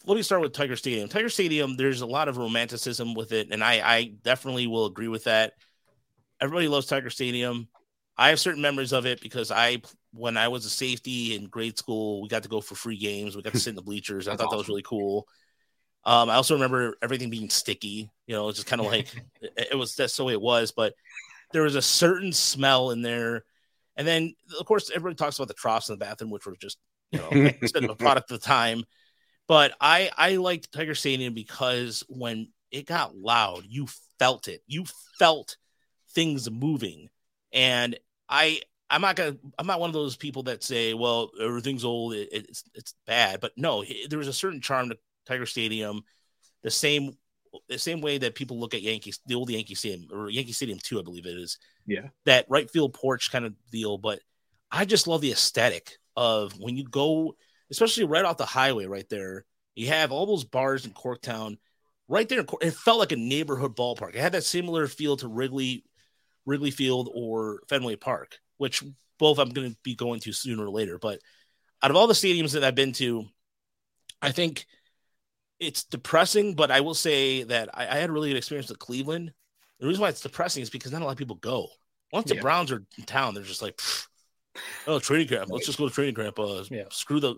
let 0.05 0.15
me 0.15 0.21
start 0.21 0.41
with 0.41 0.53
Tiger 0.53 0.75
Stadium. 0.75 1.09
Tiger 1.09 1.29
Stadium, 1.29 1.77
there's 1.77 2.01
a 2.01 2.05
lot 2.05 2.27
of 2.27 2.37
romanticism 2.37 3.13
with 3.13 3.31
it, 3.31 3.49
and 3.51 3.63
I, 3.63 3.81
I 3.83 4.13
definitely 4.23 4.67
will 4.67 4.85
agree 4.85 5.07
with 5.07 5.23
that. 5.23 5.53
Everybody 6.39 6.67
loves 6.67 6.85
Tiger 6.85 7.09
Stadium. 7.09 7.67
I 8.17 8.29
have 8.29 8.39
certain 8.39 8.61
memories 8.61 8.93
of 8.93 9.05
it 9.05 9.19
because 9.21 9.51
I, 9.51 9.81
when 10.13 10.37
I 10.37 10.47
was 10.47 10.65
a 10.65 10.69
safety 10.69 11.35
in 11.35 11.47
grade 11.47 11.77
school, 11.77 12.21
we 12.21 12.27
got 12.27 12.43
to 12.43 12.49
go 12.49 12.61
for 12.61 12.75
free 12.75 12.97
games. 12.97 13.35
We 13.35 13.41
got 13.41 13.53
to 13.53 13.59
sit 13.59 13.71
in 13.71 13.75
the 13.75 13.81
bleachers. 13.83 14.27
I 14.27 14.35
thought 14.35 14.51
that 14.51 14.57
was 14.57 14.69
really 14.69 14.83
cool. 14.83 15.27
Um, 16.05 16.29
I 16.29 16.35
also 16.35 16.53
remember 16.53 16.95
everything 17.01 17.29
being 17.29 17.49
sticky. 17.49 18.11
You 18.27 18.35
know, 18.35 18.49
it's 18.49 18.59
just 18.59 18.67
kind 18.67 18.79
of 18.79 18.87
like 18.87 19.07
it, 19.41 19.69
it 19.71 19.75
was 19.75 19.95
that's 19.95 20.15
the 20.15 20.23
way 20.23 20.33
it 20.33 20.41
was. 20.41 20.71
But 20.71 20.93
there 21.51 21.63
was 21.63 21.75
a 21.75 21.81
certain 21.81 22.31
smell 22.31 22.91
in 22.91 23.01
there, 23.01 23.43
and 23.95 24.07
then 24.07 24.35
of 24.59 24.65
course 24.67 24.91
everybody 24.91 25.15
talks 25.15 25.37
about 25.37 25.47
the 25.47 25.55
troughs 25.55 25.89
in 25.89 25.93
the 25.93 26.05
bathroom, 26.05 26.29
which 26.29 26.45
were 26.45 26.55
just 26.61 26.77
you 27.11 27.19
know 27.19 27.29
a 27.31 27.95
product 27.95 28.29
of 28.29 28.39
the 28.39 28.45
time. 28.45 28.83
But 29.47 29.73
I 29.79 30.09
I 30.17 30.37
liked 30.37 30.71
Tiger 30.71 30.95
Stadium 30.95 31.33
because 31.33 32.03
when 32.07 32.49
it 32.71 32.85
got 32.85 33.15
loud, 33.15 33.63
you 33.67 33.87
felt 34.19 34.47
it. 34.47 34.61
You 34.67 34.85
felt 35.19 35.57
things 36.13 36.49
moving, 36.49 37.09
and 37.53 37.97
I 38.27 38.61
I'm 38.89 39.01
not 39.01 39.15
gonna 39.15 39.35
I'm 39.59 39.67
not 39.67 39.79
one 39.79 39.89
of 39.89 39.93
those 39.93 40.15
people 40.15 40.43
that 40.43 40.63
say, 40.63 40.93
well, 40.93 41.31
everything's 41.41 41.85
old, 41.85 42.13
it, 42.13 42.29
it's 42.31 42.63
it's 42.73 42.95
bad. 43.05 43.39
But 43.39 43.51
no, 43.57 43.83
there 44.09 44.19
was 44.19 44.27
a 44.27 44.33
certain 44.33 44.61
charm 44.61 44.89
to 44.89 44.97
Tiger 45.27 45.45
Stadium, 45.45 46.01
the 46.63 46.71
same 46.71 47.17
the 47.69 47.77
same 47.79 48.01
way 48.01 48.17
that 48.17 48.35
people 48.35 48.59
look 48.59 48.73
at 48.73 48.81
Yankees, 48.81 49.19
the 49.27 49.35
old 49.35 49.49
Yankee 49.49 49.75
Stadium 49.75 50.07
or 50.11 50.29
Yankee 50.29 50.51
Stadium 50.51 50.79
two, 50.81 50.99
I 50.99 51.03
believe 51.03 51.25
it 51.25 51.37
is 51.37 51.57
Yeah. 51.85 52.09
that 52.25 52.45
right 52.49 52.69
field 52.69 52.93
porch 52.93 53.31
kind 53.31 53.45
of 53.45 53.53
deal. 53.71 53.97
But 53.97 54.19
I 54.71 54.85
just 54.85 55.07
love 55.07 55.21
the 55.21 55.31
aesthetic 55.31 55.91
of 56.17 56.53
when 56.59 56.75
you 56.75 56.83
go, 56.83 57.35
especially 57.71 58.05
right 58.05 58.25
off 58.25 58.37
the 58.37 58.45
highway 58.45 58.85
right 58.85 59.07
there. 59.09 59.45
You 59.75 59.87
have 59.87 60.11
all 60.11 60.25
those 60.25 60.43
bars 60.43 60.85
in 60.85 60.91
Corktown, 60.91 61.57
right 62.07 62.27
there. 62.29 62.45
It 62.61 62.73
felt 62.73 62.99
like 62.99 63.11
a 63.11 63.17
neighborhood 63.17 63.75
ballpark. 63.75 64.09
It 64.15 64.21
had 64.21 64.31
that 64.33 64.43
similar 64.43 64.87
feel 64.87 65.17
to 65.17 65.27
Wrigley, 65.27 65.83
Wrigley 66.45 66.71
Field 66.71 67.09
or 67.13 67.61
Fenway 67.67 67.95
Park, 67.97 68.37
which 68.57 68.83
both 69.17 69.39
I'm 69.39 69.49
going 69.49 69.71
to 69.71 69.77
be 69.83 69.95
going 69.95 70.19
to 70.21 70.31
sooner 70.33 70.65
or 70.65 70.69
later. 70.69 70.97
But 70.97 71.19
out 71.81 71.91
of 71.91 71.97
all 71.97 72.07
the 72.07 72.13
stadiums 72.13 72.53
that 72.53 72.63
I've 72.63 72.75
been 72.75 72.93
to, 72.93 73.25
I 74.21 74.31
think 74.31 74.65
it's 75.59 75.83
depressing. 75.83 76.55
But 76.55 76.71
I 76.71 76.81
will 76.81 76.93
say 76.93 77.43
that 77.43 77.69
I, 77.73 77.87
I 77.87 77.95
had 77.95 78.09
a 78.09 78.13
really 78.13 78.29
good 78.29 78.37
experience 78.37 78.69
with 78.69 78.79
Cleveland. 78.79 79.33
The 79.79 79.87
reason 79.87 80.01
why 80.01 80.09
it's 80.09 80.21
depressing 80.21 80.63
is 80.63 80.69
because 80.69 80.91
not 80.91 81.01
a 81.01 81.05
lot 81.05 81.11
of 81.11 81.17
people 81.17 81.35
go. 81.35 81.67
Once 82.13 82.29
the 82.29 82.35
Yeah. 82.35 82.41
Browns 82.41 82.71
are 82.71 82.83
in 82.97 83.03
town, 83.03 83.33
they're 83.33 83.43
just 83.43 83.61
like, 83.61 83.75
"Pfft, 83.75 84.07
oh, 84.87 84.99
training 84.99 85.27
camp. 85.27 85.49
Let's 85.49 85.65
just 85.65 85.77
go 85.77 85.89
to 85.89 85.93
training 85.93 86.15
camp. 86.15 86.39
Uh, 86.39 86.63
Yeah. 86.71 86.85
Screw 86.91 87.19
the. 87.19 87.35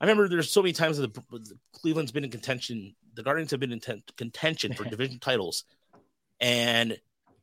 I 0.00 0.04
remember 0.04 0.28
there's 0.28 0.50
so 0.50 0.62
many 0.62 0.72
times 0.72 0.98
that 0.98 1.12
the, 1.12 1.22
the 1.30 1.58
Cleveland's 1.72 2.12
been 2.12 2.24
in 2.24 2.30
contention. 2.30 2.94
The 3.14 3.22
Guardians 3.22 3.50
have 3.50 3.60
been 3.60 3.72
in 3.72 3.80
ten, 3.80 4.02
contention 4.16 4.72
for 4.74 4.84
division 4.88 5.18
titles, 5.18 5.64
and 6.40 6.98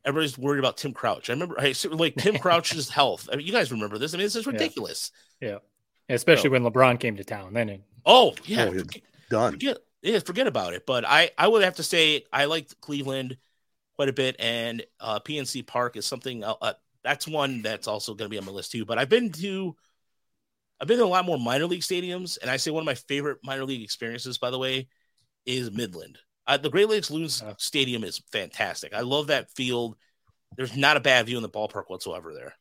everybody's 0.06 0.38
worried 0.38 0.60
about 0.60 0.78
Tim 0.78 0.94
Couch. 0.94 1.30
I 1.30 1.34
remember, 1.34 1.56
hey, 1.60 1.74
so, 1.74 1.90
like 1.90 2.16
Tim 2.16 2.38
Couch's 2.40 2.90
health. 2.90 3.28
I 3.32 3.36
mean, 3.36 3.46
you 3.46 3.52
guys 3.52 3.72
remember 3.72 3.98
this? 3.98 4.14
I 4.14 4.18
mean, 4.18 4.26
this 4.26 4.36
is 4.36 4.48
ridiculous. 4.48 5.12
Yeah. 5.42 5.58
Especially 6.08 6.50
when 6.50 6.64
LeBron 6.64 7.00
came 7.00 7.18
to 7.18 7.24
town. 7.24 7.54
Then 7.54 7.70
it, 7.70 7.82
Oh 8.06 8.36
yeah, 8.46 8.66
Oh, 8.66 8.72
forget, 8.72 9.02
Done. 9.30 9.52
forget, 9.54 9.78
yeah, 10.02 10.20
forget 10.20 10.48
about 10.48 10.74
it. 10.74 10.86
But 10.86 11.06
I, 11.06 11.32
I 11.38 11.48
would 11.48 11.64
have 11.64 11.76
to 11.78 11.84
say 11.84 12.24
I 12.32 12.46
liked 12.46 12.80
Cleveland 12.82 13.38
quite 13.96 14.10
a 14.10 14.14
bit, 14.14 14.36
and 14.40 14.84
uh, 15.00 15.20
PNC 15.20 15.66
Park 15.66 15.98
is 15.98 16.06
something. 16.06 16.44
Uh, 16.44 16.54
uh, 16.62 16.74
that's 17.04 17.28
one 17.28 17.62
that's 17.62 17.88
also 17.88 18.14
going 18.14 18.30
to 18.30 18.30
be 18.30 18.38
on 18.38 18.46
my 18.46 18.52
list 18.52 18.72
too. 18.72 18.86
But 18.86 19.00
I've 19.00 19.10
been 19.10 19.32
to, 19.32 19.76
I've 20.80 20.88
been 20.88 21.00
in 21.00 21.06
a 21.06 21.10
lot 21.10 21.26
more 21.26 21.38
minor 21.38 21.66
league 21.66 21.82
stadiums, 21.82 22.38
and 22.42 22.50
I 22.50 22.58
say 22.58 22.72
one 22.72 22.82
of 22.82 22.86
my 22.86 22.96
favorite 22.96 23.40
minor 23.44 23.66
league 23.66 23.84
experiences, 23.84 24.38
by 24.38 24.50
the 24.50 24.60
way, 24.60 24.88
is 25.46 25.72
Midland. 25.72 26.18
Uh, 26.48 26.58
the 26.58 26.70
Great 26.70 26.90
Lakes 26.90 27.10
Loons 27.10 27.42
Yeah. 27.44 27.54
Stadium 27.58 28.04
is 28.04 28.22
fantastic. 28.32 28.94
I 28.94 29.02
love 29.02 29.28
that 29.28 29.50
field. 29.52 29.96
There's 30.58 30.76
not 30.76 30.98
a 30.98 31.02
bad 31.02 31.26
view 31.26 31.38
in 31.38 31.44
the 31.44 31.50
ballpark 31.50 31.86
whatsoever 31.88 32.34
there. 32.34 32.54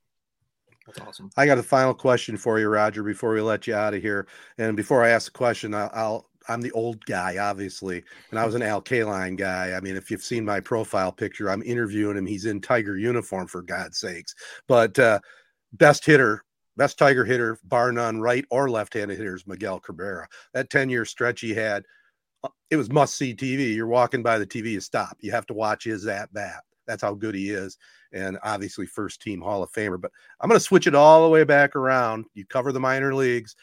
That's 0.86 1.00
awesome. 1.00 1.30
I 1.36 1.46
got 1.46 1.58
a 1.58 1.62
final 1.62 1.94
question 1.94 2.36
for 2.36 2.58
you, 2.58 2.68
Roger, 2.68 3.02
before 3.02 3.32
we 3.32 3.40
let 3.40 3.66
you 3.66 3.74
out 3.74 3.94
of 3.94 4.02
here. 4.02 4.26
And 4.58 4.76
before 4.76 5.02
I 5.02 5.10
ask 5.10 5.32
the 5.32 5.36
question, 5.36 5.74
I'll, 5.74 5.90
I'll 5.94 6.30
I'm 6.48 6.60
the 6.60 6.72
old 6.72 7.04
guy, 7.06 7.38
obviously, 7.38 8.04
and 8.30 8.38
I 8.38 8.44
was 8.44 8.54
an 8.54 8.62
Al 8.62 8.82
Kaline 8.82 9.36
guy. 9.36 9.72
I 9.72 9.80
mean, 9.80 9.96
if 9.96 10.10
you've 10.10 10.22
seen 10.22 10.44
my 10.44 10.60
profile 10.60 11.10
picture, 11.10 11.48
I'm 11.48 11.62
interviewing 11.62 12.18
him. 12.18 12.26
He's 12.26 12.44
in 12.44 12.60
Tiger 12.60 12.98
uniform, 12.98 13.46
for 13.46 13.62
God's 13.62 13.98
sakes. 13.98 14.34
But 14.68 14.98
uh, 14.98 15.20
best 15.72 16.04
hitter, 16.04 16.43
best 16.76 16.98
Tiger 16.98 17.24
hitter, 17.24 17.58
bar 17.64 17.92
none, 17.92 18.20
right 18.20 18.44
or 18.50 18.68
left-handed 18.70 19.16
hitters, 19.16 19.46
Miguel 19.46 19.80
Cabrera. 19.80 20.28
That 20.52 20.70
10-year 20.70 21.04
stretch 21.04 21.40
he 21.40 21.54
had, 21.54 21.84
uh, 22.42 22.48
it 22.70 22.76
was 22.76 22.90
must-see 22.90 23.34
TV. 23.34 23.74
You're 23.74 23.86
walking 23.86 24.22
by 24.22 24.38
the 24.38 24.46
TV, 24.46 24.72
you 24.72 24.80
stop. 24.80 25.16
You 25.20 25.32
have 25.32 25.46
to 25.46 25.54
watch 25.54 25.84
his 25.84 26.06
at 26.06 26.32
bat. 26.32 26.62
That's 26.86 27.02
how 27.02 27.14
good 27.14 27.34
he 27.34 27.50
is, 27.50 27.78
and 28.12 28.38
obviously 28.42 28.86
first 28.86 29.22
team 29.22 29.40
Hall 29.40 29.62
of 29.62 29.72
Famer. 29.72 30.00
But 30.00 30.12
I'm 30.40 30.48
going 30.48 30.58
to 30.58 30.64
switch 30.64 30.86
it 30.86 30.94
all 30.94 31.22
the 31.22 31.30
way 31.30 31.44
back 31.44 31.76
around. 31.76 32.26
You 32.34 32.44
cover 32.44 32.72
the 32.72 32.80
minor 32.80 33.14
leagues. 33.14 33.56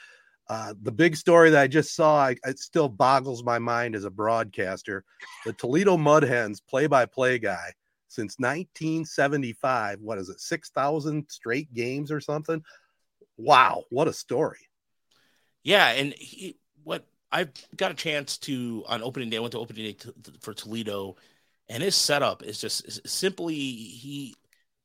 Uh, 0.49 0.73
the 0.81 0.91
big 0.91 1.15
story 1.15 1.49
that 1.49 1.61
I 1.61 1.67
just 1.67 1.95
saw, 1.95 2.17
I, 2.17 2.35
it 2.45 2.59
still 2.59 2.89
boggles 2.89 3.43
my 3.43 3.59
mind 3.59 3.95
as 3.95 4.05
a 4.05 4.09
broadcaster. 4.09 5.05
The 5.45 5.53
Toledo 5.53 5.97
Mud 5.97 6.23
Hens 6.23 6.59
play 6.59 6.87
by 6.87 7.05
play 7.05 7.39
guy 7.39 7.71
since 8.09 8.35
1975. 8.39 10.01
What 10.01 10.17
is 10.17 10.29
it, 10.29 10.41
6,000 10.41 11.25
straight 11.29 11.73
games 11.73 12.11
or 12.11 12.19
something? 12.19 12.61
Wow, 13.41 13.83
what 13.89 14.07
a 14.07 14.13
story. 14.13 14.59
Yeah, 15.63 15.89
and 15.89 16.13
he, 16.13 16.57
what 16.83 17.05
I've 17.31 17.51
got 17.75 17.91
a 17.91 17.95
chance 17.95 18.37
to 18.39 18.83
on 18.87 19.01
opening 19.01 19.29
day. 19.29 19.37
I 19.37 19.39
went 19.39 19.53
to 19.53 19.59
opening 19.59 19.85
day 19.85 19.93
to, 19.93 20.13
for 20.41 20.53
Toledo, 20.53 21.15
and 21.69 21.81
his 21.83 21.95
setup 21.95 22.43
is 22.43 22.59
just 22.59 22.85
is 22.87 23.01
simply 23.05 23.55
he 23.55 24.35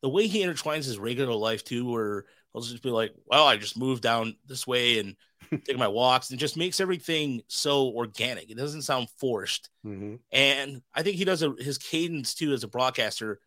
the 0.02 0.08
way 0.08 0.26
he 0.26 0.42
intertwines 0.42 0.84
his 0.84 0.98
regular 0.98 1.34
life 1.34 1.64
too, 1.64 1.90
where 1.90 2.24
I'll 2.54 2.62
just 2.62 2.82
be 2.82 2.90
like, 2.90 3.12
"Well, 3.26 3.46
I 3.46 3.56
just 3.56 3.78
moved 3.78 4.02
down 4.02 4.36
this 4.46 4.66
way 4.66 4.98
and 4.98 5.16
take 5.64 5.78
my 5.78 5.88
walks," 5.88 6.30
and 6.30 6.38
just 6.38 6.56
makes 6.56 6.80
everything 6.80 7.42
so 7.48 7.88
organic. 7.88 8.50
It 8.50 8.56
doesn't 8.58 8.82
sound 8.82 9.08
forced, 9.18 9.70
Mhm. 9.84 10.18
and 10.30 10.82
I 10.94 11.02
think 11.02 11.16
he 11.16 11.24
does 11.24 11.42
a, 11.42 11.54
his 11.58 11.78
cadence 11.78 12.34
too 12.34 12.52
as 12.52 12.64
a 12.64 12.68
broadcaster 12.68 13.40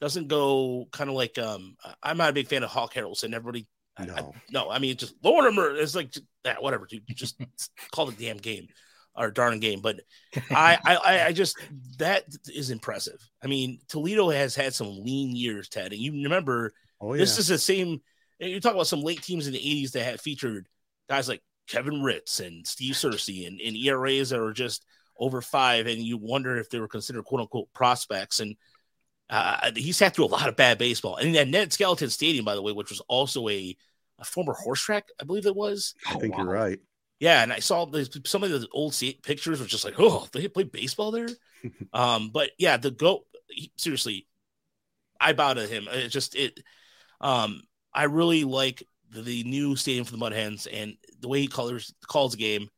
doesn't 0.00 0.26
go 0.28 0.88
kind 0.90 1.08
of 1.08 1.14
like 1.16 1.38
um 1.38 1.76
I'm 2.02 2.16
not 2.16 2.30
a 2.30 2.32
big 2.32 2.48
fan 2.48 2.64
of 2.64 2.70
Hawk 2.70 2.94
Harrelson. 2.94 3.34
Everybody 3.34 3.68
I- 3.96 4.02
I- 4.04 4.06
No. 4.06 4.34
no, 4.50 4.70
I 4.70 4.78
mean 4.78 4.96
just 4.96 5.14
Lorimer. 5.22 5.74
It's 5.76 5.94
like 5.94 6.12
that, 6.44 6.62
whatever. 6.62 6.86
Dude, 6.86 7.02
just 7.08 7.40
call 7.92 8.06
the 8.06 8.12
damn 8.24 8.38
game 8.38 8.68
or 9.14 9.30
darn 9.30 9.60
game. 9.60 9.80
But 9.80 10.00
I, 10.50 10.78
I, 10.84 11.24
I- 11.26 11.32
just 11.32 11.58
that 11.98 12.24
is 12.52 12.70
impressive. 12.70 13.18
I 13.42 13.46
mean, 13.46 13.80
Toledo 13.88 14.30
has 14.30 14.54
had 14.54 14.74
some 14.74 15.02
lean 15.02 15.34
years, 15.36 15.68
Ted, 15.68 15.92
and 15.92 16.00
you 16.00 16.12
remember 16.24 16.72
Oh, 17.00 17.14
yeah. 17.14 17.18
this 17.20 17.38
is 17.38 17.48
the 17.48 17.58
same. 17.58 18.00
You 18.38 18.60
talk 18.60 18.74
about 18.74 18.86
some 18.86 19.02
late 19.02 19.22
teams 19.22 19.46
in 19.46 19.52
the 19.52 19.58
'80s 19.58 19.92
that 19.92 20.04
had 20.04 20.20
featured 20.20 20.66
guys 21.08 21.28
like 21.28 21.42
Kevin 21.68 22.02
Ritz 22.02 22.40
and 22.40 22.66
Steve 22.66 22.94
Searcy 22.94 23.46
and, 23.46 23.60
and 23.60 23.76
ERAs 23.76 24.30
that 24.30 24.40
are 24.40 24.52
just 24.52 24.84
over 25.18 25.40
five, 25.42 25.86
and 25.86 26.00
you 26.00 26.16
wonder 26.16 26.56
if 26.56 26.68
they 26.70 26.80
were 26.80 26.88
considered 26.88 27.24
quote 27.24 27.40
unquote 27.42 27.72
prospects. 27.74 28.40
And 28.40 28.56
uh, 29.32 29.70
he 29.74 29.92
sat 29.92 30.14
through 30.14 30.26
a 30.26 30.26
lot 30.26 30.46
of 30.46 30.56
bad 30.56 30.76
baseball. 30.76 31.16
And 31.16 31.34
that 31.34 31.48
Ned 31.48 31.70
Skeldon 31.70 32.10
Stadium, 32.10 32.44
by 32.44 32.54
the 32.54 32.60
way, 32.60 32.72
which 32.72 32.90
was 32.90 33.00
also 33.08 33.48
a, 33.48 33.74
a 34.18 34.24
former 34.24 34.52
horse 34.52 34.82
track, 34.82 35.08
I 35.18 35.24
believe 35.24 35.46
it 35.46 35.56
was. 35.56 35.94
I 36.06 36.16
think 36.16 36.34
oh, 36.34 36.38
wow. 36.38 36.44
you're 36.44 36.52
right. 36.52 36.78
Yeah, 37.18 37.42
and 37.42 37.50
I 37.50 37.60
saw 37.60 37.86
the, 37.86 38.20
some 38.26 38.42
of 38.44 38.50
the 38.50 38.68
old 38.72 38.94
pictures 39.22 39.58
was 39.58 39.70
just 39.70 39.86
like, 39.86 39.94
oh, 39.98 40.28
they 40.32 40.48
play 40.48 40.64
baseball 40.64 41.12
there. 41.12 41.28
um, 41.94 42.30
but 42.30 42.50
yeah, 42.58 42.76
the 42.76 42.90
goat. 42.90 43.22
Seriously, 43.76 44.26
I 45.20 45.32
bow 45.32 45.54
to 45.54 45.66
him. 45.66 45.86
It 45.90 46.08
just 46.08 46.34
it. 46.34 46.58
Um, 47.20 47.62
I 47.94 48.04
really 48.04 48.44
like 48.44 48.82
the, 49.10 49.22
the 49.22 49.44
new 49.44 49.76
stadium 49.76 50.04
for 50.04 50.12
the 50.12 50.18
Mud 50.18 50.32
Hens 50.32 50.66
and 50.66 50.96
the 51.20 51.28
way 51.28 51.40
he 51.40 51.48
colors 51.48 51.94
calls 52.06 52.32
the 52.32 52.38
game, 52.38 52.68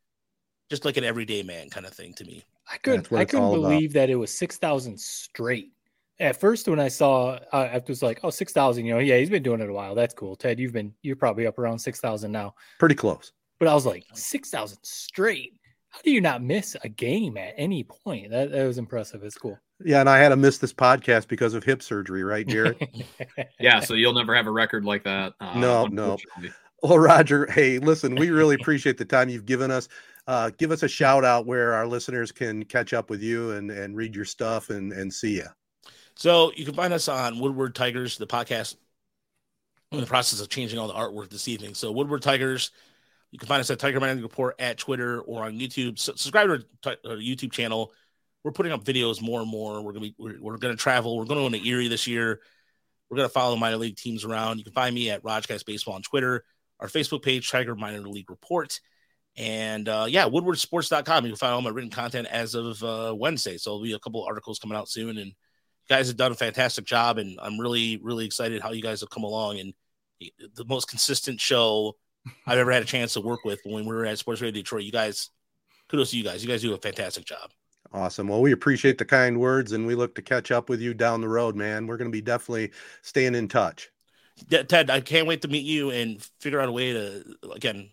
just 0.69 0.85
like 0.85 0.97
an 0.97 1.05
everyday 1.05 1.43
man 1.43 1.69
kind 1.69 1.85
of 1.85 1.93
thing 1.93 2.13
to 2.15 2.25
me. 2.25 2.43
I 2.71 2.77
couldn't 2.77 3.11
I 3.11 3.25
couldn't 3.25 3.51
believe 3.51 3.91
about. 3.91 4.01
that 4.01 4.09
it 4.09 4.15
was 4.15 4.37
six 4.37 4.57
thousand 4.57 4.99
straight. 4.99 5.71
At 6.19 6.39
first, 6.39 6.67
when 6.67 6.79
I 6.79 6.87
saw, 6.87 7.39
uh, 7.51 7.69
I 7.73 7.81
was 7.87 8.01
like, 8.01 8.21
"Oh, 8.23 8.29
6,000, 8.29 8.85
You 8.85 8.93
know, 8.93 8.99
yeah, 8.99 9.17
he's 9.17 9.29
been 9.29 9.43
doing 9.43 9.59
it 9.59 9.69
a 9.69 9.73
while. 9.73 9.95
That's 9.95 10.13
cool. 10.13 10.35
Ted, 10.35 10.59
you've 10.59 10.73
been, 10.73 10.93
you're 11.01 11.15
probably 11.15 11.45
up 11.45 11.59
around 11.59 11.79
six 11.79 11.99
thousand 11.99 12.31
now. 12.31 12.55
Pretty 12.79 12.95
close. 12.95 13.33
But 13.59 13.67
I 13.67 13.73
was 13.73 13.85
like, 13.85 14.05
six 14.13 14.49
thousand 14.49 14.79
straight. 14.83 15.53
How 15.89 16.01
do 16.03 16.11
you 16.11 16.21
not 16.21 16.43
miss 16.43 16.75
a 16.83 16.89
game 16.89 17.37
at 17.37 17.53
any 17.57 17.83
point? 17.83 18.29
That, 18.31 18.51
that 18.51 18.65
was 18.65 18.77
impressive. 18.77 19.23
It's 19.23 19.37
cool. 19.37 19.57
Yeah, 19.83 19.99
and 19.99 20.09
I 20.09 20.17
had 20.17 20.29
to 20.29 20.35
miss 20.35 20.57
this 20.57 20.73
podcast 20.73 21.27
because 21.27 21.53
of 21.53 21.63
hip 21.63 21.81
surgery, 21.81 22.23
right, 22.23 22.47
Jared? 22.47 22.77
yeah, 23.59 23.79
so 23.79 23.93
you'll 23.93 24.13
never 24.13 24.35
have 24.35 24.47
a 24.47 24.51
record 24.51 24.85
like 24.85 25.03
that. 25.03 25.33
Uh, 25.39 25.57
no, 25.59 25.85
no. 25.87 26.17
Well, 26.83 26.99
Roger, 26.99 27.45
hey, 27.47 27.79
listen, 27.79 28.15
we 28.15 28.29
really 28.29 28.55
appreciate 28.55 28.97
the 28.97 29.05
time 29.05 29.27
you've 29.29 29.45
given 29.45 29.71
us. 29.71 29.87
Uh, 30.27 30.51
give 30.57 30.71
us 30.71 30.83
a 30.83 30.87
shout 30.87 31.25
out 31.25 31.45
where 31.45 31.73
our 31.73 31.87
listeners 31.87 32.31
can 32.31 32.63
catch 32.65 32.93
up 32.93 33.09
with 33.09 33.21
you 33.21 33.51
and, 33.51 33.71
and 33.71 33.95
read 33.95 34.15
your 34.15 34.25
stuff 34.25 34.69
and, 34.69 34.93
and 34.93 35.13
see 35.13 35.35
you. 35.35 35.47
So 36.15 36.51
you 36.55 36.65
can 36.65 36.73
find 36.73 36.93
us 36.93 37.07
on 37.07 37.39
Woodward 37.39 37.75
Tigers, 37.75 38.17
the 38.17 38.27
podcast. 38.27 38.75
I'm 39.91 39.99
in 39.99 40.03
the 40.03 40.09
process 40.09 40.41
of 40.41 40.49
changing 40.49 40.79
all 40.79 40.87
the 40.87 40.93
artwork 40.93 41.29
this 41.29 41.47
evening. 41.47 41.73
So 41.73 41.91
Woodward 41.91 42.21
Tigers, 42.21 42.71
you 43.31 43.39
can 43.39 43.47
find 43.47 43.59
us 43.59 43.69
at 43.69 43.79
Tiger 43.79 43.99
Mining 43.99 44.23
Report 44.23 44.55
at 44.59 44.77
Twitter 44.77 45.21
or 45.21 45.43
on 45.43 45.59
YouTube. 45.59 45.99
So 45.99 46.13
subscribe 46.13 46.47
to 46.83 46.89
our, 47.05 47.17
YouTube 47.17 47.51
channel. 47.51 47.91
We're 48.43 48.51
putting 48.51 48.71
up 48.71 48.83
videos 48.83 49.21
more 49.21 49.41
and 49.41 49.49
more. 49.49 49.81
We're 49.81 49.93
gonna 49.93 50.05
be 50.05 50.15
we're, 50.17 50.39
we're 50.39 50.57
gonna 50.57 50.75
travel. 50.75 51.17
We're 51.17 51.25
going 51.25 51.51
to 51.51 51.67
Erie 51.67 51.87
this 51.87 52.07
year. 52.07 52.41
We're 53.09 53.17
gonna 53.17 53.29
follow 53.29 53.55
minor 53.55 53.77
league 53.77 53.97
teams 53.97 54.23
around. 54.23 54.59
You 54.59 54.63
can 54.63 54.73
find 54.73 54.93
me 54.93 55.09
at 55.09 55.23
Rajcast 55.23 55.65
Baseball 55.65 55.95
on 55.95 56.01
Twitter 56.01 56.43
our 56.79 56.87
Facebook 56.87 57.23
page, 57.23 57.49
Tiger 57.49 57.75
Minor 57.75 58.01
League 58.01 58.29
Report. 58.29 58.79
And 59.37 59.87
uh, 59.89 60.05
yeah, 60.07 60.25
woodwardsports.com. 60.25 61.25
You 61.25 61.31
can 61.31 61.37
find 61.37 61.53
all 61.53 61.61
my 61.61 61.69
written 61.69 61.91
content 61.91 62.27
as 62.29 62.55
of 62.55 62.81
uh, 62.83 63.13
Wednesday. 63.17 63.57
So 63.57 63.71
there'll 63.71 63.83
be 63.83 63.93
a 63.93 63.99
couple 63.99 64.23
articles 64.23 64.59
coming 64.59 64.77
out 64.77 64.89
soon. 64.89 65.17
And 65.17 65.33
guys 65.89 66.07
have 66.07 66.17
done 66.17 66.31
a 66.31 66.35
fantastic 66.35 66.85
job. 66.85 67.17
And 67.17 67.39
I'm 67.41 67.59
really, 67.59 67.99
really 68.03 68.25
excited 68.25 68.61
how 68.61 68.71
you 68.71 68.81
guys 68.81 69.01
have 69.01 69.09
come 69.09 69.23
along. 69.23 69.59
And 69.59 69.73
the 70.55 70.65
most 70.65 70.87
consistent 70.87 71.39
show 71.39 71.95
I've 72.47 72.57
ever 72.57 72.71
had 72.71 72.83
a 72.83 72.85
chance 72.85 73.13
to 73.13 73.21
work 73.21 73.45
with 73.45 73.59
when 73.65 73.85
we 73.85 73.93
were 73.93 74.05
at 74.05 74.17
Sports 74.17 74.41
Radio 74.41 74.53
Detroit. 74.53 74.83
You 74.83 74.91
guys, 74.91 75.29
kudos 75.89 76.11
to 76.11 76.17
you 76.17 76.23
guys. 76.23 76.43
You 76.43 76.49
guys 76.49 76.61
do 76.61 76.73
a 76.73 76.77
fantastic 76.77 77.25
job. 77.25 77.51
Awesome. 77.93 78.27
Well, 78.27 78.41
we 78.41 78.51
appreciate 78.51 78.97
the 78.97 79.05
kind 79.05 79.39
words 79.39 79.71
and 79.71 79.85
we 79.85 79.95
look 79.95 80.15
to 80.15 80.21
catch 80.21 80.51
up 80.51 80.69
with 80.69 80.81
you 80.81 80.93
down 80.93 81.21
the 81.21 81.29
road, 81.29 81.55
man. 81.55 81.87
We're 81.87 81.97
going 81.97 82.11
to 82.11 82.15
be 82.15 82.21
definitely 82.21 82.71
staying 83.01 83.35
in 83.35 83.47
touch. 83.47 83.89
Ted, 84.49 84.89
I 84.89 84.99
can't 84.99 85.27
wait 85.27 85.41
to 85.43 85.47
meet 85.47 85.63
you 85.63 85.91
and 85.91 86.21
figure 86.41 86.59
out 86.59 86.67
a 86.67 86.71
way 86.71 86.91
to 86.91 87.23
again 87.53 87.89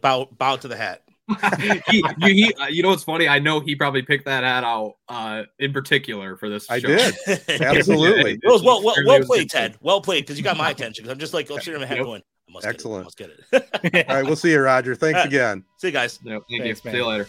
bow 0.00 0.28
bow 0.32 0.56
to 0.56 0.68
the 0.68 0.76
hat. 0.76 1.03
he, 1.90 2.04
he, 2.20 2.54
uh, 2.54 2.66
you 2.66 2.82
know 2.82 2.90
what's 2.90 3.04
funny? 3.04 3.28
I 3.28 3.38
know 3.38 3.60
he 3.60 3.74
probably 3.74 4.02
picked 4.02 4.26
that 4.26 4.44
hat 4.44 4.62
out 4.62 4.96
uh, 5.08 5.44
in 5.58 5.72
particular 5.72 6.36
for 6.36 6.50
this. 6.50 6.70
I 6.70 6.80
show. 6.80 6.88
did 6.88 7.14
absolutely. 7.48 8.32
it 8.32 8.40
was 8.44 8.62
well, 8.62 8.82
well, 8.82 8.94
well 9.06 9.24
played, 9.24 9.48
Ted. 9.48 9.78
Well 9.80 10.02
played 10.02 10.24
because 10.24 10.36
you 10.36 10.44
got 10.44 10.58
my 10.58 10.70
attention. 10.70 11.02
Because 11.02 11.12
I'm 11.12 11.18
just 11.18 11.32
like 11.32 11.50
oh, 11.50 11.58
sitting 11.58 11.74
in 11.74 11.80
my 11.80 11.86
head 11.86 11.96
yep. 11.98 12.06
going, 12.06 12.22
I 12.48 12.52
must 12.52 12.66
excellent. 12.66 13.16
Get 13.16 13.30
it. 13.30 13.40
I 13.52 13.56
must 13.58 13.82
get 13.82 13.94
it. 13.94 14.08
All 14.10 14.16
right, 14.16 14.24
we'll 14.24 14.36
see 14.36 14.50
you, 14.50 14.60
Roger. 14.60 14.94
Thanks 14.94 15.18
right. 15.18 15.26
again. 15.26 15.64
See 15.78 15.88
you 15.88 15.92
guys. 15.92 16.18
Yep, 16.22 16.42
thank 16.50 16.62
Thanks, 16.62 16.84
you. 16.84 16.90
Man. 16.90 16.94
See 16.94 16.98
you 16.98 17.06
later. 17.06 17.28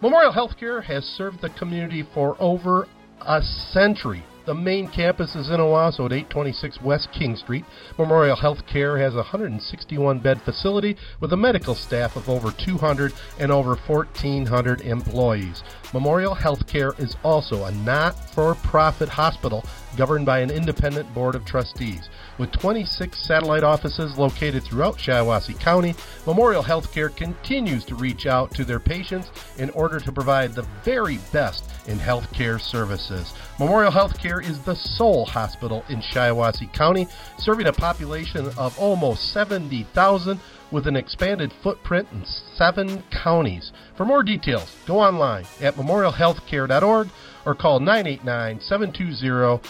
Memorial 0.00 0.32
Healthcare 0.32 0.82
has 0.82 1.04
served 1.04 1.42
the 1.42 1.50
community 1.50 2.06
for 2.14 2.34
over 2.40 2.88
a 3.20 3.42
century. 3.72 4.24
The 4.46 4.54
main 4.54 4.88
campus 4.88 5.36
is 5.36 5.50
in 5.50 5.60
Owosso 5.60 6.06
at 6.06 6.12
826 6.12 6.80
West 6.80 7.08
King 7.12 7.36
Street. 7.36 7.64
Memorial 7.98 8.36
Healthcare 8.36 8.98
has 8.98 9.12
a 9.12 9.18
161 9.18 10.18
bed 10.20 10.40
facility 10.40 10.96
with 11.20 11.34
a 11.34 11.36
medical 11.36 11.74
staff 11.74 12.16
of 12.16 12.28
over 12.28 12.50
200 12.50 13.12
and 13.38 13.52
over 13.52 13.76
1,400 13.76 14.80
employees. 14.80 15.62
Memorial 15.92 16.34
Healthcare 16.34 16.98
is 16.98 17.16
also 17.22 17.64
a 17.64 17.72
not 17.72 18.14
for 18.34 18.54
profit 18.54 19.10
hospital 19.10 19.62
governed 19.96 20.24
by 20.24 20.40
an 20.40 20.50
independent 20.50 21.12
board 21.12 21.34
of 21.34 21.44
trustees. 21.44 22.08
With 22.38 22.50
26 22.52 23.18
satellite 23.26 23.64
offices 23.64 24.16
located 24.16 24.62
throughout 24.62 24.96
Shiawassee 24.96 25.60
County, 25.60 25.94
Memorial 26.26 26.62
Healthcare 26.62 27.14
continues 27.14 27.84
to 27.84 27.94
reach 27.94 28.24
out 28.24 28.54
to 28.54 28.64
their 28.64 28.80
patients 28.80 29.30
in 29.58 29.68
order 29.70 30.00
to 30.00 30.12
provide 30.12 30.54
the 30.54 30.66
very 30.82 31.18
best 31.30 31.69
in 31.90 31.98
healthcare 31.98 32.60
services. 32.60 33.34
Memorial 33.58 33.92
Healthcare 33.92 34.42
is 34.42 34.60
the 34.60 34.74
sole 34.74 35.26
hospital 35.26 35.84
in 35.88 36.00
Shiawassee 36.00 36.72
County, 36.72 37.06
serving 37.38 37.66
a 37.66 37.72
population 37.72 38.46
of 38.56 38.78
almost 38.78 39.32
70,000 39.32 40.40
with 40.70 40.86
an 40.86 40.96
expanded 40.96 41.52
footprint 41.62 42.08
in 42.12 42.24
seven 42.54 43.02
counties. 43.10 43.72
For 43.96 44.04
more 44.04 44.22
details, 44.22 44.74
go 44.86 45.00
online 45.00 45.44
at 45.60 45.74
memorialhealthcare.org 45.74 47.08
or 47.44 47.54
call 47.54 47.80
989 47.80 48.60
720 48.60 49.60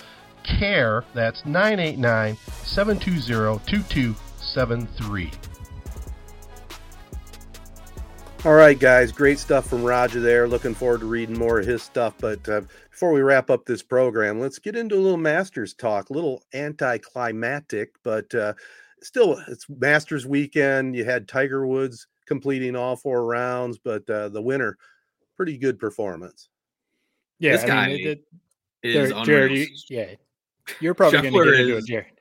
CARE. 0.44 1.04
That's 1.14 1.44
989 1.46 2.36
720 2.36 3.60
2273. 3.66 5.49
All 8.42 8.54
right, 8.54 8.78
guys, 8.78 9.12
great 9.12 9.38
stuff 9.38 9.66
from 9.66 9.84
Roger 9.84 10.18
there. 10.18 10.48
Looking 10.48 10.72
forward 10.72 11.00
to 11.00 11.06
reading 11.06 11.38
more 11.38 11.60
of 11.60 11.66
his 11.66 11.82
stuff. 11.82 12.14
But 12.18 12.48
uh, 12.48 12.62
before 12.90 13.12
we 13.12 13.20
wrap 13.20 13.50
up 13.50 13.66
this 13.66 13.82
program, 13.82 14.40
let's 14.40 14.58
get 14.58 14.74
into 14.74 14.94
a 14.94 14.96
little 14.96 15.18
Masters 15.18 15.74
talk, 15.74 16.08
a 16.08 16.14
little 16.14 16.42
anticlimactic, 16.54 17.90
but 18.02 18.34
uh, 18.34 18.54
still, 19.02 19.38
it's 19.46 19.66
Masters 19.68 20.26
weekend. 20.26 20.96
You 20.96 21.04
had 21.04 21.28
Tiger 21.28 21.66
Woods 21.66 22.06
completing 22.24 22.76
all 22.76 22.96
four 22.96 23.26
rounds, 23.26 23.76
but 23.76 24.08
uh, 24.08 24.30
the 24.30 24.40
winner, 24.40 24.78
pretty 25.36 25.58
good 25.58 25.78
performance. 25.78 26.48
Yeah, 27.40 27.52
this 27.52 27.64
guy 27.64 27.88
mean, 27.88 28.06
it, 28.06 28.24
it, 28.82 28.96
is 28.96 29.12
Jared. 29.26 29.52
You, 29.52 29.66
yeah, 29.90 30.14
you're 30.80 30.94
probably 30.94 31.20
going 31.20 31.34
to 31.34 31.44
get 31.44 31.60
into 31.60 31.76
it, 31.76 31.86
Jared. 31.86 32.19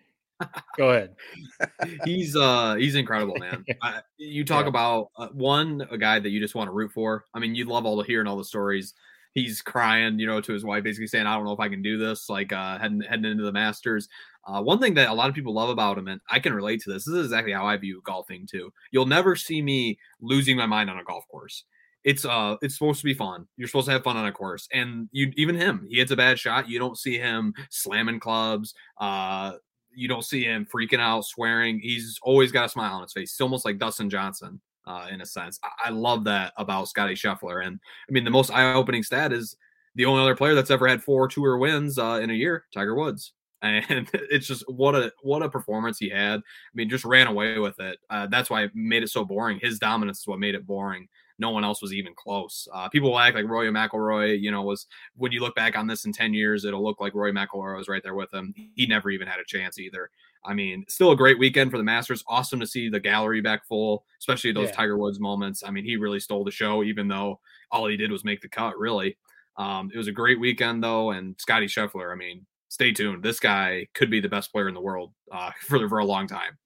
Go 0.77 0.89
ahead. 0.91 1.15
he's 2.05 2.35
uh 2.35 2.75
he's 2.75 2.95
incredible, 2.95 3.35
man. 3.37 3.65
I, 3.81 4.01
you 4.17 4.45
talk 4.45 4.63
yeah. 4.63 4.69
about 4.69 5.09
uh, 5.17 5.27
one 5.27 5.85
a 5.91 5.97
guy 5.97 6.19
that 6.19 6.29
you 6.29 6.39
just 6.39 6.55
want 6.55 6.67
to 6.67 6.73
root 6.73 6.91
for. 6.91 7.25
I 7.33 7.39
mean, 7.39 7.55
you 7.55 7.65
love 7.65 7.85
all 7.85 7.97
the 7.97 8.03
hearing 8.03 8.27
all 8.27 8.37
the 8.37 8.45
stories. 8.45 8.93
He's 9.33 9.61
crying, 9.61 10.17
you 10.17 10.25
know, 10.25 10.41
to 10.41 10.53
his 10.53 10.65
wife, 10.65 10.83
basically 10.83 11.07
saying, 11.07 11.27
"I 11.27 11.35
don't 11.35 11.45
know 11.45 11.53
if 11.53 11.59
I 11.59 11.69
can 11.69 11.81
do 11.81 11.97
this." 11.97 12.29
Like 12.29 12.51
uh, 12.51 12.79
heading 12.79 13.01
heading 13.01 13.25
into 13.25 13.43
the 13.43 13.51
Masters. 13.51 14.07
Uh, 14.47 14.61
one 14.61 14.79
thing 14.79 14.95
that 14.95 15.09
a 15.09 15.13
lot 15.13 15.29
of 15.29 15.35
people 15.35 15.53
love 15.53 15.69
about 15.69 15.97
him, 15.97 16.07
and 16.07 16.19
I 16.29 16.39
can 16.39 16.53
relate 16.53 16.81
to 16.81 16.91
this. 16.91 17.05
This 17.05 17.15
is 17.15 17.25
exactly 17.25 17.53
how 17.53 17.65
I 17.65 17.77
view 17.77 18.01
golfing 18.03 18.47
too. 18.47 18.73
You'll 18.91 19.05
never 19.05 19.35
see 19.35 19.61
me 19.61 19.99
losing 20.21 20.57
my 20.57 20.65
mind 20.65 20.89
on 20.89 20.97
a 20.97 21.03
golf 21.03 21.27
course 21.27 21.63
it's 22.03 22.25
uh 22.25 22.55
it's 22.61 22.75
supposed 22.75 22.99
to 22.99 23.05
be 23.05 23.13
fun. 23.13 23.47
You're 23.57 23.67
supposed 23.67 23.87
to 23.87 23.91
have 23.91 24.03
fun 24.03 24.17
on 24.17 24.25
a 24.25 24.31
course. 24.31 24.67
And 24.71 25.09
you 25.11 25.31
even 25.35 25.55
him, 25.55 25.85
he 25.89 25.97
hits 25.97 26.11
a 26.11 26.15
bad 26.15 26.39
shot. 26.39 26.69
You 26.69 26.79
don't 26.79 26.97
see 26.97 27.17
him 27.17 27.53
slamming 27.69 28.19
clubs. 28.19 28.73
Uh 28.97 29.53
you 29.93 30.07
don't 30.07 30.25
see 30.25 30.43
him 30.43 30.67
freaking 30.73 30.99
out, 30.99 31.25
swearing. 31.25 31.79
He's 31.79 32.19
always 32.21 32.51
got 32.51 32.65
a 32.65 32.69
smile 32.69 32.95
on 32.95 33.03
his 33.03 33.13
face. 33.13 33.31
It's 33.31 33.41
almost 33.41 33.65
like 33.65 33.79
Dustin 33.79 34.09
Johnson, 34.09 34.59
uh, 34.85 35.07
in 35.11 35.21
a 35.21 35.25
sense. 35.25 35.59
I, 35.63 35.87
I 35.87 35.89
love 35.89 36.23
that 36.25 36.53
about 36.57 36.89
Scottie 36.89 37.15
Scheffler. 37.15 37.65
And 37.65 37.79
I 38.07 38.11
mean, 38.11 38.23
the 38.23 38.31
most 38.31 38.51
eye-opening 38.51 39.03
stat 39.03 39.33
is 39.33 39.55
the 39.95 40.05
only 40.05 40.21
other 40.21 40.35
player 40.35 40.55
that's 40.55 40.71
ever 40.71 40.87
had 40.87 41.03
four 41.03 41.27
tour 41.27 41.57
wins 41.57 41.97
uh, 41.97 42.19
in 42.21 42.29
a 42.29 42.33
year, 42.33 42.65
Tiger 42.73 42.95
Woods. 42.95 43.33
And 43.61 44.07
it's 44.13 44.47
just 44.47 44.63
what 44.69 44.95
a 44.95 45.11
what 45.21 45.43
a 45.43 45.49
performance 45.49 45.97
he 45.99 46.07
had. 46.07 46.39
I 46.39 46.73
mean, 46.73 46.87
just 46.87 47.03
ran 47.03 47.27
away 47.27 47.59
with 47.59 47.77
it. 47.81 47.99
Uh, 48.09 48.25
that's 48.27 48.49
why 48.49 48.63
it 48.63 48.71
made 48.73 49.03
it 49.03 49.09
so 49.09 49.25
boring. 49.25 49.59
His 49.61 49.79
dominance 49.79 50.19
is 50.19 50.27
what 50.27 50.39
made 50.39 50.55
it 50.55 50.65
boring 50.65 51.09
no 51.39 51.49
one 51.49 51.63
else 51.63 51.81
was 51.81 51.93
even 51.93 52.13
close. 52.13 52.67
Uh, 52.73 52.89
people 52.89 53.11
will 53.11 53.19
act 53.19 53.35
like 53.35 53.47
Rory 53.47 53.69
McIlroy, 53.69 54.39
you 54.39 54.51
know, 54.51 54.61
was 54.61 54.85
when 55.15 55.31
you 55.31 55.39
look 55.39 55.55
back 55.55 55.77
on 55.77 55.87
this 55.87 56.05
in 56.05 56.11
10 56.11 56.33
years, 56.33 56.65
it'll 56.65 56.83
look 56.83 56.99
like 56.99 57.15
Rory 57.15 57.33
McIlroy 57.33 57.77
was 57.77 57.87
right 57.87 58.03
there 58.03 58.15
with 58.15 58.33
him. 58.33 58.53
He 58.75 58.85
never 58.85 59.09
even 59.09 59.27
had 59.27 59.39
a 59.39 59.45
chance 59.45 59.79
either. 59.79 60.09
I 60.45 60.53
mean, 60.53 60.85
still 60.87 61.11
a 61.11 61.17
great 61.17 61.39
weekend 61.39 61.71
for 61.71 61.77
the 61.77 61.83
Masters. 61.83 62.23
Awesome 62.27 62.59
to 62.59 62.67
see 62.67 62.89
the 62.89 62.99
gallery 62.99 63.41
back 63.41 63.65
full, 63.67 64.05
especially 64.19 64.51
those 64.51 64.69
yeah. 64.69 64.75
Tiger 64.75 64.97
Woods 64.97 65.19
moments. 65.19 65.63
I 65.65 65.71
mean, 65.71 65.83
he 65.83 65.97
really 65.97 66.19
stole 66.19 66.43
the 66.43 66.51
show, 66.51 66.83
even 66.83 67.07
though 67.07 67.39
all 67.71 67.87
he 67.87 67.97
did 67.97 68.11
was 68.11 68.23
make 68.23 68.41
the 68.41 68.49
cut, 68.49 68.77
really. 68.77 69.17
Um, 69.57 69.91
it 69.93 69.97
was 69.97 70.07
a 70.07 70.13
great 70.13 70.39
weekend, 70.39 70.83
though. 70.83 71.11
And 71.11 71.35
Scottie 71.39 71.67
Scheffler, 71.67 72.11
I 72.11 72.15
mean, 72.15 72.45
stay 72.69 72.91
tuned. 72.91 73.23
This 73.23 73.39
guy 73.39 73.87
could 73.93 74.09
be 74.09 74.21
the 74.21 74.29
best 74.29 74.51
player 74.51 74.69
in 74.69 74.73
the 74.73 74.81
world 74.81 75.13
uh, 75.31 75.51
for, 75.61 75.87
for 75.89 75.99
a 75.99 76.05
long 76.05 76.27
time. 76.27 76.57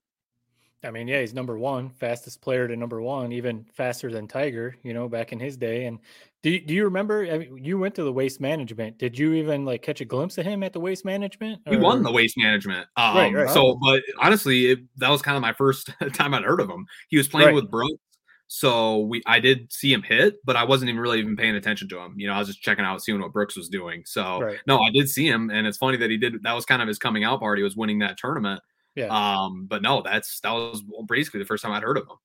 I 0.84 0.92
mean, 0.92 1.08
yeah, 1.08 1.22
he's 1.22 1.34
number 1.34 1.58
one, 1.58 1.90
fastest 1.92 2.42
player 2.42 2.68
to 2.68 2.76
number 2.76 3.02
one, 3.02 3.32
even 3.32 3.66
faster 3.74 4.12
than 4.12 4.28
Tiger, 4.28 4.76
you 4.84 4.94
know, 4.94 5.08
back 5.08 5.32
in 5.32 5.40
his 5.40 5.58
day. 5.58 5.86
And 5.86 6.00
do 6.42 6.50
you, 6.50 6.60
do 6.60 6.74
you 6.74 6.84
remember 6.84 7.26
I 7.26 7.38
mean, 7.38 7.64
you 7.64 7.78
went 7.78 7.96
to 7.96 8.04
the 8.04 8.12
waste 8.12 8.42
management? 8.42 8.98
Did 8.98 9.18
you 9.18 9.34
even 9.34 9.66
like 9.66 9.82
catch 9.82 10.02
a 10.02 10.06
glimpse 10.06 10.38
of 10.38 10.46
him 10.46 10.64
at 10.64 10.74
the 10.74 10.80
waste 10.80 11.06
management? 11.06 11.62
He 11.70 11.78
won 11.78 12.04
the 12.04 12.12
waste 12.12 12.38
management. 12.38 12.88
Um, 12.98 13.16
right, 13.16 13.34
right. 13.34 13.50
So, 13.50 13.80
but 13.82 14.04
honestly, 14.20 14.72
it, 14.72 14.80
that 14.98 15.10
was 15.10 15.22
kind 15.22 15.38
of 15.38 15.42
my 15.42 15.54
first 15.54 15.90
time 16.14 16.34
I'd 16.34 16.44
heard 16.44 16.60
of 16.60 16.70
him. 16.70 16.86
He 17.08 17.18
was 17.18 17.28
playing 17.28 17.48
right. 17.48 17.56
with 17.56 17.72
Brooks. 17.72 18.00
So 18.48 19.00
we, 19.00 19.24
I 19.26 19.40
did 19.40 19.74
see 19.74 19.92
him 19.92 20.04
hit, 20.04 20.36
but 20.46 20.56
I 20.56 20.64
wasn't 20.64 20.90
even 20.90 21.02
really 21.02 21.18
even 21.18 21.36
paying 21.36 21.56
attention 21.56 21.90
to 21.90 21.98
him. 21.98 22.14
You 22.18 22.28
know, 22.28 22.34
I 22.34 22.40
was 22.40 22.50
just 22.50 22.62
checking 22.62 22.86
out, 22.86 23.02
seeing 23.02 23.20
what 23.20 23.34
Brooks 23.34 23.58
was 23.58 23.68
doing. 23.68 24.04
So 24.06 24.56
no, 24.68 24.80
I 24.80 24.92
did 24.92 25.10
see 25.10 25.28
him, 25.28 25.50
and 25.50 25.66
it's 25.66 25.78
funny 25.78 25.98
that 25.98 26.12
he 26.12 26.18
did. 26.18 26.44
That 26.44 26.54
was 26.54 26.64
kind 26.64 26.82
of 26.82 26.88
his 26.88 27.00
coming 27.00 27.24
out 27.24 27.40
party. 27.40 27.62
He 27.62 27.64
was 27.64 27.76
winning 27.76 28.00
that 28.00 28.18
tournament. 28.18 28.62
Yeah. 28.96 29.08
Um, 29.08 29.66
but 29.66 29.82
no, 29.82 30.02
that's 30.02 30.40
that 30.42 30.52
was 30.52 30.84
basically 31.08 31.40
the 31.40 31.46
first 31.46 31.64
time 31.64 31.72
I'd 31.72 31.84
heard 31.84 31.98
of 31.98 32.04
him. 32.04 32.18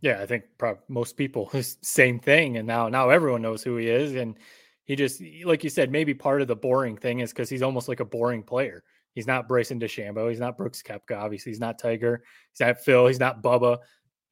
Yeah, 0.00 0.20
I 0.20 0.26
think 0.26 0.44
probably 0.56 0.82
most 0.88 1.16
people 1.16 1.50
same 1.82 2.18
thing, 2.18 2.56
and 2.56 2.66
now 2.66 2.88
now 2.88 3.10
everyone 3.10 3.42
knows 3.42 3.62
who 3.62 3.76
he 3.76 3.88
is, 3.88 4.14
and 4.14 4.36
he 4.84 4.96
just 4.96 5.22
like 5.44 5.62
you 5.62 5.70
said, 5.70 5.90
maybe 5.90 6.14
part 6.14 6.42
of 6.42 6.48
the 6.48 6.56
boring 6.56 6.96
thing 6.96 7.20
is 7.20 7.30
because 7.30 7.50
he's 7.50 7.62
almost 7.62 7.88
like 7.88 8.00
a 8.00 8.04
boring 8.04 8.42
player. 8.42 8.82
He's 9.14 9.26
not 9.26 9.48
Bryson 9.48 9.80
DeChambeau. 9.80 10.28
He's 10.28 10.40
not 10.40 10.56
Brooks 10.56 10.82
Koepka. 10.82 11.16
Obviously, 11.16 11.50
he's 11.50 11.60
not 11.60 11.78
Tiger. 11.78 12.22
He's 12.52 12.66
not 12.66 12.80
Phil. 12.80 13.06
He's 13.06 13.18
not 13.18 13.42
Bubba. 13.42 13.78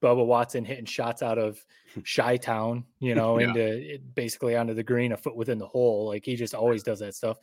Bubba 0.03 0.25
Watson 0.25 0.65
hitting 0.65 0.85
shots 0.85 1.23
out 1.23 1.39
of 1.39 1.63
Shy 2.05 2.37
Town, 2.37 2.85
you 3.01 3.15
know, 3.17 3.39
yeah. 3.39 3.49
into 3.49 3.99
basically 4.15 4.57
onto 4.57 4.75
the 4.75 4.83
green, 4.83 5.13
a 5.13 5.17
foot 5.17 5.37
within 5.37 5.59
the 5.59 5.67
hole. 5.67 6.07
Like 6.09 6.25
he 6.25 6.37
just 6.37 6.55
always 6.55 6.83
does 6.83 7.01
that 7.01 7.15
stuff. 7.15 7.39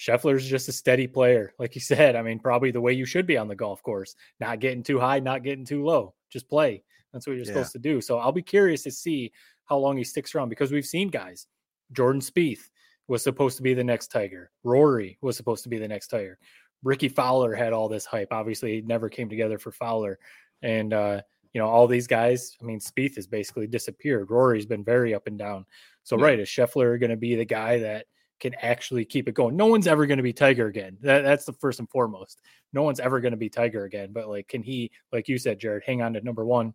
Scheffler's 0.00 0.48
just 0.48 0.66
a 0.68 0.72
steady 0.72 1.06
player, 1.06 1.52
like 1.58 1.74
you 1.74 1.80
said. 1.82 2.16
I 2.16 2.22
mean, 2.22 2.38
probably 2.38 2.70
the 2.70 2.80
way 2.80 2.94
you 2.94 3.04
should 3.04 3.26
be 3.26 3.36
on 3.36 3.48
the 3.48 3.54
golf 3.54 3.82
course, 3.82 4.16
not 4.40 4.58
getting 4.58 4.82
too 4.82 4.98
high, 4.98 5.20
not 5.20 5.42
getting 5.42 5.66
too 5.66 5.84
low, 5.84 6.14
just 6.30 6.48
play. 6.48 6.82
That's 7.12 7.26
what 7.26 7.36
you're 7.36 7.44
yeah. 7.44 7.52
supposed 7.52 7.72
to 7.72 7.78
do. 7.78 8.00
So 8.00 8.18
I'll 8.18 8.32
be 8.32 8.40
curious 8.40 8.82
to 8.84 8.90
see 8.90 9.30
how 9.66 9.76
long 9.76 9.98
he 9.98 10.04
sticks 10.04 10.34
around 10.34 10.48
because 10.48 10.72
we've 10.72 10.86
seen 10.86 11.08
guys. 11.08 11.46
Jordan 11.92 12.22
Spieth 12.22 12.70
was 13.08 13.22
supposed 13.22 13.58
to 13.58 13.62
be 13.62 13.74
the 13.74 13.84
next 13.84 14.08
Tiger. 14.08 14.50
Rory 14.64 15.18
was 15.20 15.36
supposed 15.36 15.64
to 15.64 15.68
be 15.68 15.76
the 15.76 15.88
next 15.88 16.06
Tiger. 16.06 16.38
Rickie 16.82 17.10
Fowler 17.10 17.54
had 17.54 17.74
all 17.74 17.88
this 17.88 18.06
hype. 18.06 18.32
Obviously, 18.32 18.78
it 18.78 18.86
never 18.86 19.10
came 19.10 19.28
together 19.28 19.58
for 19.58 19.70
Fowler. 19.70 20.18
And 20.62 20.94
uh, 20.94 21.20
you 21.52 21.60
know, 21.60 21.68
all 21.68 21.86
these 21.86 22.06
guys, 22.06 22.56
I 22.62 22.64
mean, 22.64 22.80
Spieth 22.80 23.16
has 23.16 23.26
basically 23.26 23.66
disappeared. 23.66 24.30
Rory's 24.30 24.64
been 24.64 24.84
very 24.84 25.12
up 25.12 25.26
and 25.26 25.38
down. 25.38 25.66
So, 26.04 26.16
yeah. 26.16 26.24
right, 26.24 26.40
is 26.40 26.48
Scheffler 26.48 26.98
going 26.98 27.10
to 27.10 27.18
be 27.18 27.34
the 27.34 27.44
guy 27.44 27.80
that– 27.80 28.06
can 28.40 28.54
actually 28.54 29.04
keep 29.04 29.28
it 29.28 29.34
going. 29.34 29.56
No 29.56 29.66
one's 29.66 29.86
ever 29.86 30.06
going 30.06 30.16
to 30.16 30.22
be 30.22 30.32
Tiger 30.32 30.66
again. 30.66 30.96
That, 31.02 31.22
that's 31.22 31.44
the 31.44 31.52
first 31.52 31.78
and 31.78 31.88
foremost. 31.88 32.40
No 32.72 32.82
one's 32.82 33.00
ever 33.00 33.20
going 33.20 33.32
to 33.32 33.36
be 33.36 33.48
Tiger 33.48 33.84
again. 33.84 34.10
But 34.12 34.28
like, 34.28 34.48
can 34.48 34.62
he, 34.62 34.90
like 35.12 35.28
you 35.28 35.38
said, 35.38 35.58
Jared, 35.58 35.84
hang 35.84 36.02
on 36.02 36.14
to 36.14 36.20
number 36.20 36.44
one 36.44 36.74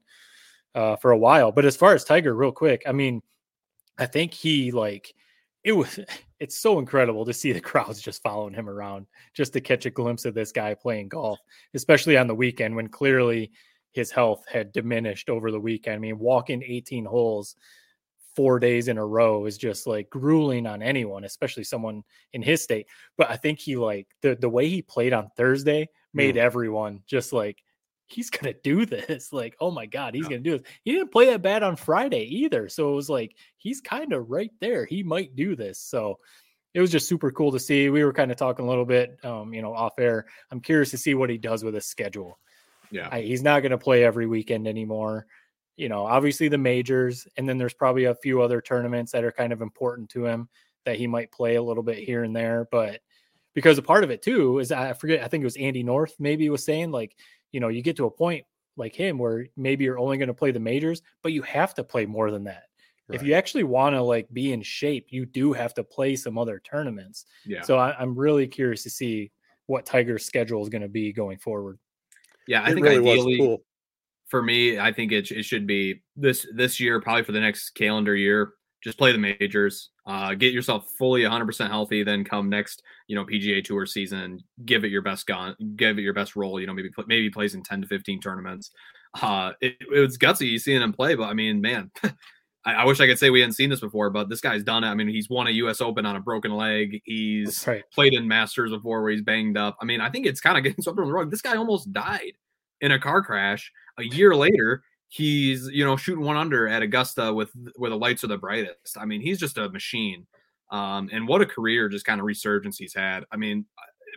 uh, 0.74 0.96
for 0.96 1.12
a 1.12 1.18
while? 1.18 1.52
But 1.52 1.66
as 1.66 1.76
far 1.76 1.94
as 1.94 2.04
Tiger, 2.04 2.36
real 2.36 2.52
quick, 2.52 2.84
I 2.88 2.92
mean, 2.92 3.22
I 3.98 4.06
think 4.06 4.34
he 4.34 4.72
like 4.72 5.14
it 5.64 5.74
was. 5.74 6.00
It's 6.42 6.60
so 6.60 6.80
incredible 6.80 7.24
to 7.26 7.34
see 7.34 7.54
the 7.54 7.62
crowds 7.62 8.02
just 8.02 8.22
following 8.22 8.54
him 8.54 8.70
around, 8.70 9.08
just 9.34 9.54
to 9.54 9.62
catch 9.62 9.86
a 9.86 9.90
glimpse 9.90 10.26
of 10.26 10.34
this 10.34 10.52
guy 10.52 10.74
playing 10.74 11.08
golf, 11.08 11.40
especially 11.74 12.18
on 12.18 12.28
the 12.28 12.36
weekend 12.36 12.76
when 12.76 12.90
clearly 12.90 13.52
his 13.94 14.12
health 14.12 14.44
had 14.52 14.74
diminished 14.74 15.30
over 15.30 15.50
the 15.50 15.60
weekend. 15.60 15.96
I 15.96 16.00
mean, 16.00 16.20
walking 16.20 16.62
18 16.62 17.06
holes 17.06 17.56
four 18.36 18.60
days 18.60 18.88
in 18.88 18.98
a 18.98 19.06
row 19.06 19.46
is 19.46 19.58
just 19.58 19.88
like 19.88 20.10
grueling 20.10 20.68
on 20.68 20.82
anyone, 20.82 21.24
especially 21.24 21.64
someone 21.64 22.04
in 22.34 22.42
his 22.42 22.62
state. 22.62 22.88
But 23.18 23.30
I 23.30 23.38
think 23.38 23.60
he 23.60 23.76
like 23.76 24.08
the 24.22 24.36
the 24.36 24.50
way 24.50 24.68
he 24.68 24.82
played 24.82 25.14
on 25.14 25.30
Thursday 25.38 25.90
made 26.14 26.36
mm. 26.36 26.40
everyone 26.40 27.02
just 27.08 27.34
like 27.34 27.62
he's 28.08 28.30
gonna 28.30 28.54
do 28.64 28.86
this. 28.86 29.32
Like, 29.32 29.56
oh 29.60 29.72
my 29.72 29.86
god, 29.86 30.16
he's 30.16 30.26
yeah. 30.26 30.32
gonna 30.32 30.42
do 30.42 30.58
this. 30.58 30.68
He 30.84 30.94
didn't 30.94 31.12
play 31.12 31.28
that 31.28 31.42
bad 31.42 31.64
on 31.64 31.76
Friday 31.76 32.24
either, 32.24 32.70
so 32.70 32.92
it 32.92 32.96
was 32.96 33.10
like 33.10 33.36
he's 33.58 33.82
kind 33.82 34.14
of 34.14 34.30
right 34.30 34.52
there. 34.60 34.86
He 34.86 35.04
might 35.04 35.36
do 35.36 35.56
this. 35.56 35.80
So 35.80 36.20
it 36.74 36.82
was 36.82 36.92
just 36.92 37.08
super 37.08 37.32
cool 37.32 37.54
to 37.54 37.60
see. 37.60 37.90
We 37.90 38.04
were 38.04 38.14
kind 38.14 38.32
of 38.32 38.38
talking 38.38 38.66
a 38.66 38.68
little 38.68 38.86
bit, 38.86 39.18
um, 39.24 39.54
you 39.54 39.62
know, 39.62 39.74
off 39.74 39.98
air. 39.98 40.26
I'm 40.52 40.60
curious 40.60 40.92
to 40.92 40.98
see 40.98 41.14
what 41.14 41.30
he 41.30 41.38
does 41.38 41.64
with 41.64 41.74
his 41.74 41.86
schedule. 41.86 42.38
Yeah, 42.92 43.08
I, 43.12 43.22
he's 43.22 43.42
not 43.42 43.62
to 43.62 43.78
play 43.78 44.04
every 44.04 44.28
weekend 44.28 44.68
anymore 44.68 45.26
you 45.78 45.90
know, 45.90 46.06
obviously 46.06 46.48
the 46.48 46.58
majors, 46.58 47.28
and 47.38 47.48
then 47.48 47.58
there's 47.58 47.74
probably 47.74 48.06
a 48.06 48.16
few 48.16 48.42
other 48.42 48.62
tournaments 48.62 49.12
that 49.12 49.24
are 49.24 49.32
kind 49.32 49.52
of 49.52 49.62
important 49.62 50.10
to 50.12 50.26
him 50.26 50.48
that 50.86 50.98
he 50.98 51.08
might 51.08 51.32
play 51.32 51.56
a 51.56 51.64
little 51.64 51.84
bit 51.84 51.98
here 51.98 52.24
and 52.24 52.36
there. 52.36 52.68
But 52.72 53.02
because 53.54 53.78
a 53.78 53.82
part 53.82 54.04
of 54.04 54.12
it 54.12 54.22
too 54.22 54.60
is 54.60 54.72
I 54.72 54.94
forget, 54.94 55.24
I 55.24 55.28
think 55.28 55.42
it 55.42 55.46
was 55.46 55.58
Andy 55.58 55.84
North 55.84 56.16
maybe 56.20 56.50
was 56.50 56.64
saying 56.64 56.92
like, 56.92 57.16
you 57.52 57.60
know, 57.60 57.68
you 57.68 57.82
get 57.82 57.98
to 57.98 58.06
a 58.06 58.12
point 58.12 58.46
like 58.78 58.96
him 58.96 59.18
where 59.18 59.48
maybe 59.58 59.86
you're 59.86 60.00
only 60.00 60.18
going 60.18 60.28
to 60.28 60.34
play 60.34 60.52
the 60.52 60.60
majors, 60.60 61.02
but 61.24 61.32
you 61.32 61.42
have 61.44 61.74
to 61.76 61.84
play 61.84 62.06
more 62.06 62.32
than 62.32 62.44
that. 62.46 62.64
Right. 63.08 63.16
If 63.16 63.24
you 63.24 63.34
actually 63.34 63.64
want 63.64 63.96
to 63.96 64.02
like 64.02 64.28
be 64.34 64.52
in 64.52 64.62
shape, 64.62 65.08
you 65.10 65.26
do 65.26 65.54
have 65.54 65.74
to 65.76 65.84
play 65.84 66.16
some 66.16 66.38
other 66.38 66.62
tournaments. 66.64 67.26
Yeah. 67.46 67.62
So 67.62 67.78
I, 67.78 68.02
am 68.02 68.16
really 68.16 68.48
curious 68.48 68.84
to 68.84 68.90
see 68.90 69.32
what 69.68 69.86
Tiger's 69.86 70.26
schedule 70.26 70.62
is 70.62 70.70
going 70.70 70.82
to 70.82 70.90
be 70.90 71.14
going 71.14 71.38
forward. 71.38 71.80
Yeah, 72.48 72.62
I 72.62 72.70
it 72.70 72.74
think 72.74 72.86
really 72.86 73.12
ideally, 73.12 73.38
cool 73.38 73.64
for 74.36 74.42
me, 74.42 74.78
I 74.78 74.92
think 74.92 75.14
it, 75.14 75.32
it 75.32 75.44
should 75.44 75.66
be 75.66 76.02
this 76.18 76.46
this 76.54 76.78
year, 76.78 77.00
probably 77.00 77.24
for 77.24 77.32
the 77.32 77.40
next 77.40 77.70
calendar 77.70 78.18
year. 78.18 78.52
Just 78.84 78.98
play 78.98 79.14
the 79.14 79.18
majors, 79.18 79.92
uh, 80.06 80.34
get 80.34 80.52
yourself 80.52 80.90
fully 80.98 81.22
100% 81.22 81.70
healthy. 81.70 82.04
Then 82.04 82.26
come 82.26 82.50
next, 82.50 82.84
you 83.08 83.16
know, 83.16 83.24
PGA 83.24 83.64
Tour 83.64 83.86
season, 83.86 84.44
give 84.66 84.84
it 84.84 84.92
your 84.92 85.02
best 85.02 85.26
gun, 85.26 85.56
give 85.78 85.98
it 85.98 86.02
your 86.02 86.14
best 86.14 86.36
role. 86.36 86.60
You 86.60 86.68
know, 86.68 86.74
maybe 86.74 86.90
maybe 87.08 87.30
plays 87.30 87.56
in 87.56 87.64
10 87.64 87.84
to 87.84 87.88
15 87.88 88.20
tournaments. 88.20 88.72
Uh, 89.22 89.54
it, 89.62 89.78
it 89.80 90.02
was 90.02 90.18
gutsy 90.18 90.60
seeing 90.60 90.82
him 90.82 90.92
play, 90.92 91.16
but 91.16 91.30
I 91.30 91.34
mean, 91.34 91.62
man, 91.62 91.90
I, 92.66 92.74
I, 92.74 92.86
wish 92.86 93.00
I 93.00 93.08
could 93.08 93.18
say 93.18 93.30
we 93.30 93.40
hadn't 93.40 93.54
seen 93.54 93.70
this 93.70 93.80
before, 93.80 94.10
but 94.10 94.28
this 94.28 94.42
guy's 94.42 94.66
done 94.66 94.84
it. 94.84 94.88
I 94.88 94.96
mean, 94.96 95.08
he's 95.08 95.30
won 95.30 95.48
a 95.48 95.52
U.S. 95.52 95.80
Open 95.80 96.06
on 96.06 96.18
a 96.18 96.22
broken 96.22 96.52
leg. 96.52 97.02
He's 97.06 97.66
right. 97.66 97.86
played 97.94 98.14
in 98.14 98.28
Masters 98.28 98.72
before 98.72 99.02
where 99.02 99.12
he's 99.12 99.22
banged 99.22 99.58
up. 99.58 99.78
I 99.82 99.86
mean, 99.86 100.02
I 100.02 100.10
think 100.10 100.26
it's 100.26 100.42
kind 100.42 100.58
of 100.58 100.64
getting 100.66 100.84
swept 100.84 101.00
on 101.00 101.08
the 101.08 101.14
rug. 101.14 101.32
This 101.32 101.42
guy 101.42 101.56
almost 101.56 101.94
died 101.94 102.34
in 102.82 102.92
a 102.92 103.00
car 103.00 103.24
crash 103.24 103.72
a 103.98 104.04
year 104.04 104.36
later, 104.36 104.84
he's 105.10 105.68
you 105.72 105.86
know 105.86 105.96
shooting 105.96 106.26
one 106.26 106.38
under 106.38 106.68
at 106.68 106.82
Augusta 106.82 107.34
with 107.34 107.52
where 107.78 107.90
the 107.90 107.98
lights 107.98 108.24
are 108.24 108.28
the 108.28 108.38
brightest. 108.38 108.98
I 108.98 109.06
mean, 109.06 109.22
he's 109.22 109.40
just 109.40 109.58
a 109.58 109.70
machine. 109.70 110.28
Um, 110.72 111.10
and 111.12 111.28
what 111.28 111.42
a 111.42 111.46
career, 111.46 111.90
just 111.90 112.06
kind 112.06 112.20
of 112.20 112.26
resurgence 112.26 112.78
he's 112.78 112.94
had. 112.94 113.24
I 113.32 113.38
mean, 113.38 113.66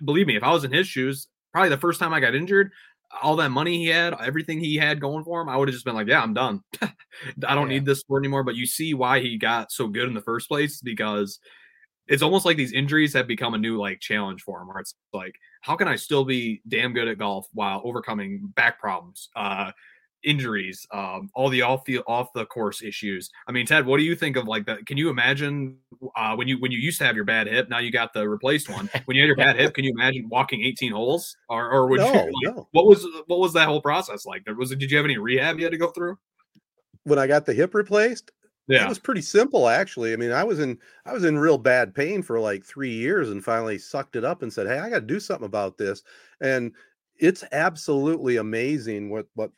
believe 0.05 0.27
me, 0.27 0.37
if 0.37 0.43
I 0.43 0.51
was 0.51 0.65
in 0.65 0.73
his 0.73 0.89
shoes, 0.89 1.29
probably 1.53 1.69
the 1.69 1.77
first 1.77 2.01
time 2.01 2.15
I 2.15 2.21
got 2.21 2.35
injured, 2.35 2.71
all 3.23 3.37
that 3.37 3.51
money 3.51 3.79
he 3.79 3.87
had, 3.87 4.15
everything 4.21 4.59
he 4.59 4.77
had 4.77 5.01
going 5.01 5.25
for 5.25 5.41
him, 5.41 5.49
I 5.49 5.57
would 5.57 5.69
have 5.69 5.75
just 5.75 5.85
been 5.85 5.95
like, 5.95 6.09
yeah, 6.09 6.23
I'm 6.23 6.35
done. 6.35 6.63
I 6.83 7.55
don't 7.55 7.69
yeah. 7.69 7.75
need 7.75 7.87
this 7.87 8.01
sport 8.01 8.23
anymore. 8.23 8.45
But 8.45 8.57
you 8.57 8.67
see 8.67 8.95
why 8.95 9.21
he 9.21 9.37
got 9.37 9.73
so 9.73 9.89
good 9.89 10.09
in 10.09 10.15
the 10.15 10.23
first 10.23 10.49
place 10.49 10.81
because 10.81 11.39
it's 12.07 12.23
almost 12.23 12.45
like 12.45 12.57
these 12.57 12.73
injuries 12.73 13.13
have 13.15 13.27
become 13.27 13.55
a 13.55 13.59
new 13.59 13.79
like 13.79 14.01
challenge 14.01 14.43
for 14.43 14.61
him 14.61 14.69
where 14.69 14.79
it's 14.79 14.95
like 15.13 15.35
how 15.61 15.77
can 15.77 15.89
i 15.89 15.97
still 15.97 16.25
be 16.25 16.61
damn 16.69 16.93
good 16.93 17.09
at 17.09 17.19
golf 17.19 17.47
while 17.53 17.81
overcoming 17.85 18.53
back 18.55 18.79
problems 18.79 19.29
uh 19.37 19.71
injuries 20.25 20.87
um 20.93 21.31
all 21.35 21.49
the 21.49 21.63
off 21.63 21.85
the 21.85 21.99
off 22.01 22.33
the 22.33 22.45
course 22.47 22.83
issues? 22.83 23.31
I 23.47 23.53
mean 23.53 23.67
ted 23.67 23.87
what 23.87 23.99
do 23.99 24.03
you 24.03 24.17
think 24.17 24.37
of 24.37 24.47
like 24.47 24.67
that 24.67 24.87
can 24.87 24.97
you 24.97 25.11
imagine 25.11 25.77
uh 26.17 26.35
when 26.35 26.49
you 26.49 26.59
when 26.61 26.73
you 26.73 26.79
used 26.79 26.99
to 26.99 27.05
have 27.05 27.15
your 27.15 27.25
bad 27.25 27.47
hip 27.47 27.69
now 27.69 27.79
you 27.79 27.93
got 27.93 28.13
the 28.13 28.29
replaced 28.29 28.69
one. 28.69 28.91
When 29.05 29.17
you 29.17 29.23
had 29.23 29.29
your 29.29 29.37
bad 29.37 29.57
hip 29.57 29.75
can 29.75 29.85
you 29.85 29.93
imagine 29.93 30.29
walking 30.29 30.63
18 30.65 30.93
holes? 30.93 31.37
Or 31.49 31.71
or 31.71 31.87
would 31.89 32.01
no, 32.01 32.13
you 32.13 32.13
like, 32.45 32.57
no. 32.57 32.69
what 32.73 32.87
was 32.87 33.07
what 33.27 33.39
was 33.39 33.53
that 33.53 33.69
whole 33.69 33.81
process 33.81 34.27
like? 34.27 34.43
Was 34.57 34.73
it 34.73 34.79
did 34.79 34.91
you 34.91 34.97
have 34.97 35.07
any 35.07 35.19
rehab 35.19 35.59
you 35.59 35.65
had 35.65 35.73
to 35.73 35.79
go 35.79 35.91
through? 35.91 36.19
When 37.05 37.19
i 37.19 37.27
got 37.27 37.47
the 37.47 37.55
hip 37.55 37.75
replaced 37.75 38.33
yeah. 38.69 38.85
It 38.85 38.89
was 38.89 38.99
pretty 38.99 39.23
simple 39.23 39.69
actually. 39.69 40.13
I 40.13 40.17
mean, 40.17 40.33
I 40.33 40.45
was 40.45 40.61
in 40.61 40.79
I 41.07 41.13
was 41.13 41.25
in 41.25 41.39
real 41.39 41.59
bad 41.59 41.95
pain 41.95 42.23
for 42.23 42.39
like 42.41 42.65
3 42.65 42.91
years 42.93 43.31
and 43.31 43.45
finally 43.45 43.79
sucked 43.79 44.17
it 44.17 44.25
up 44.25 44.43
and 44.43 44.53
said, 44.53 44.67
"Hey, 44.67 44.79
I 44.79 44.91
got 44.91 45.01
to 45.01 45.07
do 45.07 45.21
something 45.21 45.47
about 45.47 45.79
this." 45.79 46.03
And 46.41 46.73
it's 47.19 47.45
absolutely 47.53 48.37
amazing 48.37 49.11
what 49.11 49.27
what 49.35 49.51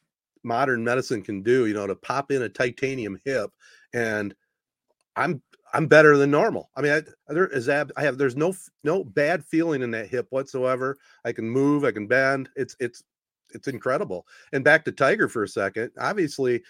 modern 0.44 0.84
medicine 0.84 1.22
can 1.22 1.42
do, 1.42 1.66
you 1.66 1.74
know, 1.74 1.86
to 1.86 1.96
pop 1.96 2.30
in 2.32 2.42
a 2.42 2.48
titanium 2.48 3.18
hip 3.24 3.50
and 3.92 4.34
I'm 5.16 5.42
I'm 5.72 5.86
better 5.86 6.16
than 6.16 6.30
normal. 6.32 6.70
I 6.76 6.82
mean, 6.82 6.92
I, 6.92 7.02
there 7.32 7.46
is 7.46 7.68
ab, 7.68 7.92
I 7.96 8.02
have 8.02 8.18
there's 8.18 8.36
no 8.36 8.54
no 8.84 9.04
bad 9.04 9.44
feeling 9.44 9.82
in 9.82 9.90
that 9.92 10.08
hip 10.08 10.26
whatsoever. 10.30 10.96
I 11.24 11.32
can 11.32 11.48
move, 11.48 11.84
I 11.84 11.92
can 11.92 12.06
bend. 12.06 12.48
It's 12.56 12.76
it's 12.80 13.02
it's 13.52 13.68
incredible. 13.68 14.26
And 14.52 14.64
back 14.64 14.84
to 14.84 14.92
Tiger 14.92 15.28
for 15.28 15.42
a 15.44 15.48
second. 15.48 15.90
Obviously, 15.98 16.62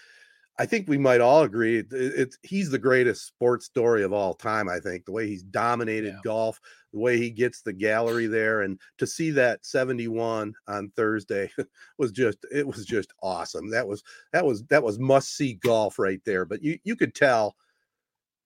I 0.59 0.65
think 0.65 0.87
we 0.87 0.97
might 0.97 1.21
all 1.21 1.43
agree 1.43 1.83
it's 1.91 2.37
he's 2.43 2.69
the 2.69 2.77
greatest 2.77 3.25
sports 3.25 3.65
story 3.65 4.03
of 4.03 4.13
all 4.13 4.33
time. 4.33 4.69
I 4.69 4.79
think 4.79 5.05
the 5.05 5.11
way 5.11 5.27
he's 5.27 5.43
dominated 5.43 6.13
yeah. 6.13 6.19
golf, 6.23 6.59
the 6.93 6.99
way 6.99 7.17
he 7.17 7.31
gets 7.31 7.61
the 7.61 7.73
gallery 7.73 8.27
there, 8.27 8.61
and 8.61 8.79
to 8.97 9.07
see 9.07 9.31
that 9.31 9.65
71 9.65 10.53
on 10.67 10.91
Thursday 10.95 11.49
was 11.97 12.11
just 12.11 12.45
it 12.51 12.67
was 12.67 12.85
just 12.85 13.13
awesome. 13.23 13.69
That 13.71 13.87
was 13.87 14.03
that 14.33 14.45
was 14.45 14.63
that 14.65 14.83
was 14.83 14.99
must 14.99 15.35
see 15.35 15.53
golf 15.55 15.97
right 15.97 16.21
there. 16.25 16.45
But 16.45 16.61
you 16.61 16.77
you 16.83 16.95
could 16.95 17.15
tell 17.15 17.55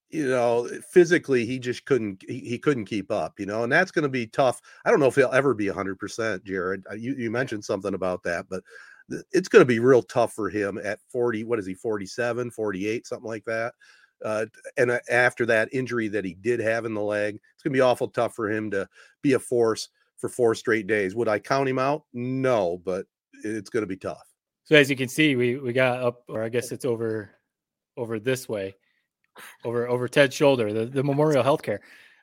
you 0.10 0.30
know 0.30 0.70
physically 0.92 1.46
he 1.46 1.60
just 1.60 1.86
couldn't 1.86 2.24
he, 2.28 2.40
he 2.40 2.60
couldn't 2.60 2.86
keep 2.86 3.12
up 3.12 3.40
you 3.40 3.46
know 3.46 3.64
and 3.64 3.72
that's 3.72 3.92
going 3.92 4.04
to 4.04 4.10
be 4.10 4.28
tough 4.28 4.62
i 4.86 4.92
don't 4.92 5.00
know 5.00 5.08
if 5.08 5.16
he'll 5.16 5.32
ever 5.32 5.54
be 5.56 5.66
100% 5.66 6.44
jared 6.44 6.84
uh, 6.92 6.94
you, 6.94 7.16
you 7.16 7.32
mentioned 7.32 7.66
something 7.66 7.96
about 7.96 8.22
that 8.22 8.46
but 8.48 8.62
it's 9.32 9.48
going 9.48 9.62
to 9.62 9.66
be 9.66 9.80
real 9.80 10.02
tough 10.02 10.34
for 10.34 10.50
him 10.50 10.80
at 10.84 11.00
40. 11.12 11.44
What 11.44 11.60
is 11.60 11.66
he, 11.66 11.74
47, 11.74 12.52
48, 12.52 13.08
something 13.08 13.28
like 13.28 13.46
that. 13.46 13.74
Uh, 14.24 14.46
and 14.78 14.92
uh, 14.92 15.00
after 15.10 15.46
that 15.46 15.70
injury 15.72 16.08
that 16.08 16.26
he 16.26 16.34
did 16.36 16.60
have 16.60 16.86
in 16.86 16.94
the 16.94 17.02
leg, 17.02 17.36
it's 17.36 17.64
going 17.64 17.74
to 17.74 17.78
be 17.78 17.82
awful 17.82 18.08
tough 18.08 18.34
for 18.34 18.50
him 18.50 18.72
to 18.72 18.88
be 19.22 19.34
a 19.34 19.40
force 19.40 19.90
for 20.18 20.30
four 20.30 20.56
straight 20.56 20.88
days. 20.88 21.16
Would 21.16 21.28
I 21.28 21.40
count 21.40 21.70
him 21.70 21.80
out? 21.80 22.04
No, 22.14 22.82
but 22.84 23.06
it's 23.44 23.70
going 23.70 23.84
to 23.84 23.88
be 23.88 23.98
tough. 23.98 24.26
So 24.64 24.76
as 24.76 24.90
you 24.90 24.96
can 24.96 25.10
see, 25.10 25.36
we 25.36 25.58
we 25.58 25.74
got 25.74 26.02
up, 26.02 26.24
or 26.28 26.42
I 26.42 26.50
guess 26.50 26.72
it's 26.72 26.86
over 26.86 27.30
over 27.98 28.20
this 28.20 28.50
way, 28.50 28.76
over 29.64 29.88
over 29.88 30.08
Ted's 30.08 30.34
shoulder, 30.34 30.74
the, 30.74 30.86
the 30.86 31.04
Memorial 31.04 31.44
Healthcare. 31.44 31.80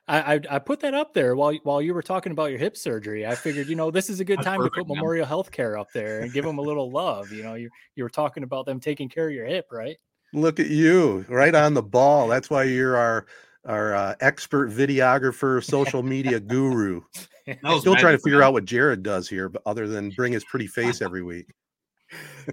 I, 0.07 0.35
I, 0.35 0.39
I 0.51 0.59
put 0.59 0.81
that 0.81 0.93
up 0.93 1.13
there 1.13 1.35
while 1.35 1.53
while 1.63 1.81
you 1.81 1.93
were 1.93 2.01
talking 2.01 2.31
about 2.31 2.49
your 2.49 2.59
hip 2.59 2.75
surgery. 2.75 3.25
I 3.25 3.35
figured, 3.35 3.67
you 3.67 3.75
know, 3.75 3.89
this 3.89 4.09
is 4.09 4.19
a 4.19 4.25
good 4.25 4.41
time 4.41 4.57
perfect, 4.57 4.75
to 4.75 4.81
put 4.81 4.87
man. 4.89 4.97
Memorial 4.97 5.25
Healthcare 5.25 5.79
up 5.79 5.91
there 5.93 6.21
and 6.21 6.33
give 6.33 6.43
them 6.43 6.57
a 6.57 6.61
little 6.61 6.91
love. 6.91 7.31
You 7.31 7.43
know, 7.43 7.53
you 7.53 7.69
you 7.95 8.03
were 8.03 8.09
talking 8.09 8.43
about 8.43 8.65
them 8.65 8.79
taking 8.79 9.07
care 9.07 9.27
of 9.27 9.33
your 9.33 9.45
hip, 9.45 9.67
right? 9.71 9.97
Look 10.33 10.59
at 10.59 10.67
you, 10.67 11.25
right 11.29 11.55
on 11.55 11.73
the 11.73 11.83
ball. 11.83 12.27
That's 12.27 12.49
why 12.49 12.63
you're 12.63 12.97
our 12.97 13.25
our 13.65 13.95
uh, 13.95 14.15
expert 14.19 14.71
videographer, 14.71 15.63
social 15.63 16.03
media 16.03 16.39
guru. 16.39 17.01
I 17.63 17.79
still 17.79 17.95
trying 17.95 18.17
to 18.17 18.23
figure 18.23 18.43
out 18.43 18.53
what 18.53 18.65
Jared 18.65 19.03
does 19.03 19.29
here, 19.29 19.49
but 19.49 19.61
other 19.65 19.87
than 19.87 20.09
bring 20.11 20.33
his 20.33 20.43
pretty 20.43 20.67
face 20.67 21.01
every 21.01 21.23
week. 21.23 21.47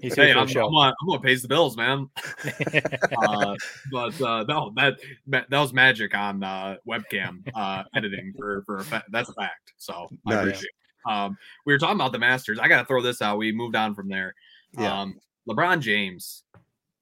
He's 0.02 0.14
hey, 0.14 0.30
I'm, 0.32 0.48
I'm, 0.48 0.56
on, 0.56 0.94
I'm 1.00 1.08
gonna 1.08 1.20
pays 1.20 1.42
the 1.42 1.48
bills, 1.48 1.76
man. 1.76 2.08
uh, 3.22 3.54
but 3.90 4.20
uh, 4.20 4.44
no, 4.44 4.72
that 4.76 4.98
that 5.26 5.50
was 5.50 5.72
magic 5.72 6.14
on 6.14 6.42
uh, 6.42 6.76
webcam 6.88 7.42
uh, 7.54 7.84
editing 7.94 8.32
for 8.38 8.62
for 8.66 8.78
a 8.78 8.84
fa- 8.84 9.04
that's 9.11 9.28
a 9.28 9.34
fact. 9.34 9.72
So 9.76 10.08
nice. 10.24 10.64
Um, 11.08 11.36
we 11.66 11.72
were 11.72 11.78
talking 11.78 11.96
about 11.96 12.12
the 12.12 12.18
Masters. 12.18 12.58
I 12.58 12.68
got 12.68 12.80
to 12.80 12.84
throw 12.84 13.02
this 13.02 13.22
out. 13.22 13.38
We 13.38 13.52
moved 13.52 13.74
on 13.74 13.94
from 13.94 14.08
there. 14.08 14.34
Yeah. 14.78 15.00
Um, 15.00 15.18
LeBron 15.48 15.80
James, 15.80 16.44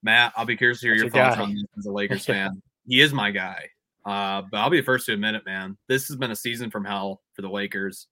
Matt. 0.03 0.33
I'll 0.37 0.47
be 0.47 0.57
curious 0.57 0.81
to 0.81 0.87
hear 0.87 0.95
your 0.95 1.11
thoughts 1.11 1.37
guy. 1.37 1.43
on 1.43 1.55
this 1.55 1.65
as 1.79 1.87
a 1.87 1.93
Lakers 1.93 2.25
fan. 2.27 2.63
he 2.87 3.01
is 3.01 3.13
my 3.13 3.31
guy. 3.31 3.69
Uh, 4.07 4.43
but 4.51 4.59
I'll 4.59 4.71
be 4.71 4.79
the 4.79 4.87
first 4.87 5.07
to 5.07 5.13
admit 5.13 5.35
it, 5.35 5.45
man. 5.45 5.77
This 5.89 6.09
has 6.09 6.17
been 6.17 6.31
a 6.31 6.37
season 6.37 6.71
from 6.71 6.85
hell 6.85 7.21
for 7.35 7.43
the 7.43 7.51
Lakers, 7.51 8.07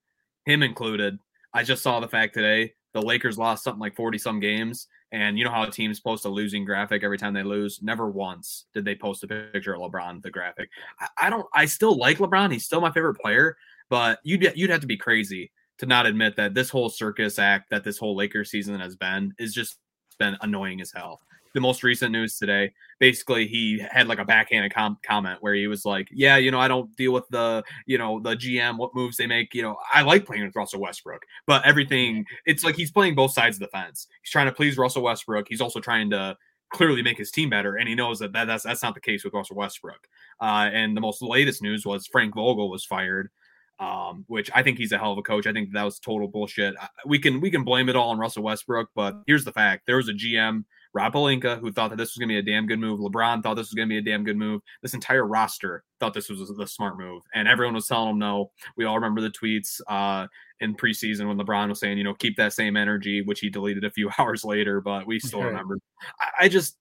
him 0.45 0.61
included. 0.61 1.17
I 1.53 1.63
just 1.63 1.81
saw 1.81 1.99
the 1.99 2.07
fact 2.07 2.33
today 2.33 2.73
the 2.93 3.01
Lakers 3.01 3.37
lost 3.37 3.63
something 3.63 3.79
like 3.79 3.95
40 3.95 4.17
some 4.17 4.39
games. 4.39 4.87
And 5.11 5.37
you 5.37 5.45
know 5.45 5.51
how 5.51 5.65
team's 5.65 5.99
post 5.99 6.25
a 6.25 6.29
losing 6.29 6.65
graphic 6.65 7.03
every 7.03 7.17
time 7.17 7.33
they 7.33 7.43
lose? 7.43 7.81
Never 7.81 8.09
once 8.09 8.65
did 8.73 8.83
they 8.83 8.95
post 8.95 9.23
a 9.23 9.27
picture 9.27 9.73
of 9.73 9.81
LeBron, 9.81 10.21
the 10.21 10.31
graphic. 10.31 10.69
I, 10.99 11.27
I 11.27 11.29
don't, 11.29 11.45
I 11.53 11.65
still 11.65 11.97
like 11.97 12.17
LeBron. 12.17 12.51
He's 12.51 12.65
still 12.65 12.81
my 12.81 12.91
favorite 12.91 13.15
player, 13.15 13.55
but 13.89 14.19
you'd, 14.23 14.51
you'd 14.55 14.69
have 14.69 14.81
to 14.81 14.87
be 14.87 14.97
crazy 14.97 15.51
to 15.77 15.85
not 15.85 16.05
admit 16.05 16.35
that 16.35 16.53
this 16.53 16.69
whole 16.69 16.89
circus 16.89 17.39
act 17.39 17.69
that 17.69 17.83
this 17.83 17.97
whole 17.97 18.15
Lakers 18.15 18.51
season 18.51 18.79
has 18.79 18.95
been 18.95 19.33
is 19.37 19.53
just 19.53 19.77
been 20.19 20.35
annoying 20.41 20.81
as 20.81 20.91
hell 20.91 21.21
the 21.57 21.61
most 21.61 21.81
recent 21.81 22.11
news 22.11 22.37
today. 22.37 22.71
Basically, 22.99 23.47
he 23.47 23.79
had 23.79 24.07
like 24.07 24.19
a 24.19 24.25
backhanded 24.25 24.71
com- 24.71 24.99
comment 25.03 25.39
where 25.41 25.55
he 25.55 25.65
was 25.65 25.85
like, 25.85 26.07
"Yeah, 26.11 26.37
you 26.37 26.51
know, 26.51 26.59
I 26.59 26.67
don't 26.67 26.95
deal 26.95 27.13
with 27.13 27.27
the, 27.29 27.63
you 27.87 27.97
know, 27.97 28.19
the 28.19 28.35
GM, 28.35 28.77
what 28.77 28.93
moves 28.93 29.17
they 29.17 29.25
make. 29.25 29.55
You 29.55 29.63
know, 29.63 29.75
I 29.91 30.03
like 30.03 30.25
playing 30.25 30.45
with 30.45 30.55
Russell 30.55 30.81
Westbrook, 30.81 31.23
but 31.47 31.65
everything, 31.65 32.25
it's 32.45 32.63
like 32.63 32.75
he's 32.75 32.91
playing 32.91 33.15
both 33.15 33.31
sides 33.33 33.55
of 33.57 33.61
the 33.61 33.67
fence. 33.69 34.07
He's 34.21 34.29
trying 34.29 34.45
to 34.45 34.51
please 34.51 34.77
Russell 34.77 35.01
Westbrook. 35.01 35.47
He's 35.49 35.61
also 35.61 35.79
trying 35.79 36.11
to 36.11 36.37
clearly 36.69 37.01
make 37.01 37.17
his 37.17 37.31
team 37.31 37.49
better, 37.49 37.77
and 37.77 37.89
he 37.89 37.95
knows 37.95 38.19
that, 38.19 38.33
that 38.33 38.45
that's 38.45 38.63
that's 38.63 38.83
not 38.83 38.93
the 38.93 39.01
case 39.01 39.23
with 39.23 39.33
Russell 39.33 39.55
Westbrook. 39.55 40.07
Uh, 40.39 40.69
and 40.71 40.95
the 40.95 41.01
most 41.01 41.23
latest 41.23 41.63
news 41.63 41.87
was 41.87 42.05
Frank 42.05 42.35
Vogel 42.35 42.69
was 42.69 42.85
fired 42.85 43.31
um, 43.79 44.25
which 44.27 44.49
I 44.55 44.63
think 44.63 44.77
he's 44.77 44.91
a 44.91 44.97
hell 44.97 45.11
of 45.11 45.17
a 45.17 45.23
coach. 45.23 45.45
I 45.45 45.53
think 45.53 45.71
that 45.73 45.83
was 45.83 45.99
total 45.99 46.27
bullshit. 46.27 46.75
We 47.05 47.19
can 47.19 47.39
we 47.39 47.51
can 47.51 47.63
blame 47.63 47.89
it 47.89 47.95
all 47.95 48.09
on 48.09 48.17
Russell 48.17 48.43
Westbrook, 48.43 48.89
but 48.95 49.21
here's 49.27 49.45
the 49.45 49.51
fact: 49.51 49.85
there 49.85 49.97
was 49.97 50.09
a 50.09 50.13
GM 50.13 50.63
Rob 50.93 51.13
Pelinka, 51.13 51.59
who 51.59 51.71
thought 51.71 51.89
that 51.89 51.97
this 51.97 52.13
was 52.13 52.17
going 52.17 52.29
to 52.29 52.33
be 52.33 52.39
a 52.39 52.53
damn 52.53 52.67
good 52.67 52.79
move. 52.79 52.99
LeBron 52.99 53.43
thought 53.43 53.55
this 53.55 53.67
was 53.67 53.73
going 53.73 53.87
to 53.87 53.93
be 53.93 53.97
a 53.97 54.01
damn 54.01 54.23
good 54.23 54.37
move. 54.37 54.61
This 54.81 54.93
entire 54.93 55.25
roster 55.25 55.83
thought 55.99 56.13
this 56.13 56.29
was 56.29 56.51
the 56.55 56.67
smart 56.67 56.97
move, 56.97 57.23
and 57.33 57.47
everyone 57.47 57.75
was 57.75 57.87
telling 57.87 58.09
them 58.09 58.19
no. 58.19 58.51
We 58.75 58.85
all 58.85 58.95
remember 58.95 59.21
the 59.21 59.29
tweets 59.29 59.81
uh, 59.87 60.27
in 60.59 60.75
preseason 60.75 61.27
when 61.27 61.37
LeBron 61.37 61.69
was 61.69 61.79
saying, 61.79 61.97
you 61.97 62.03
know, 62.03 62.13
keep 62.13 62.37
that 62.37 62.53
same 62.53 62.77
energy, 62.77 63.21
which 63.21 63.39
he 63.39 63.49
deleted 63.49 63.83
a 63.83 63.91
few 63.91 64.09
hours 64.17 64.43
later, 64.43 64.81
but 64.81 65.05
we 65.07 65.19
still 65.19 65.39
okay. 65.39 65.47
remember. 65.47 65.77
I, 66.19 66.45
I 66.45 66.47
just, 66.47 66.77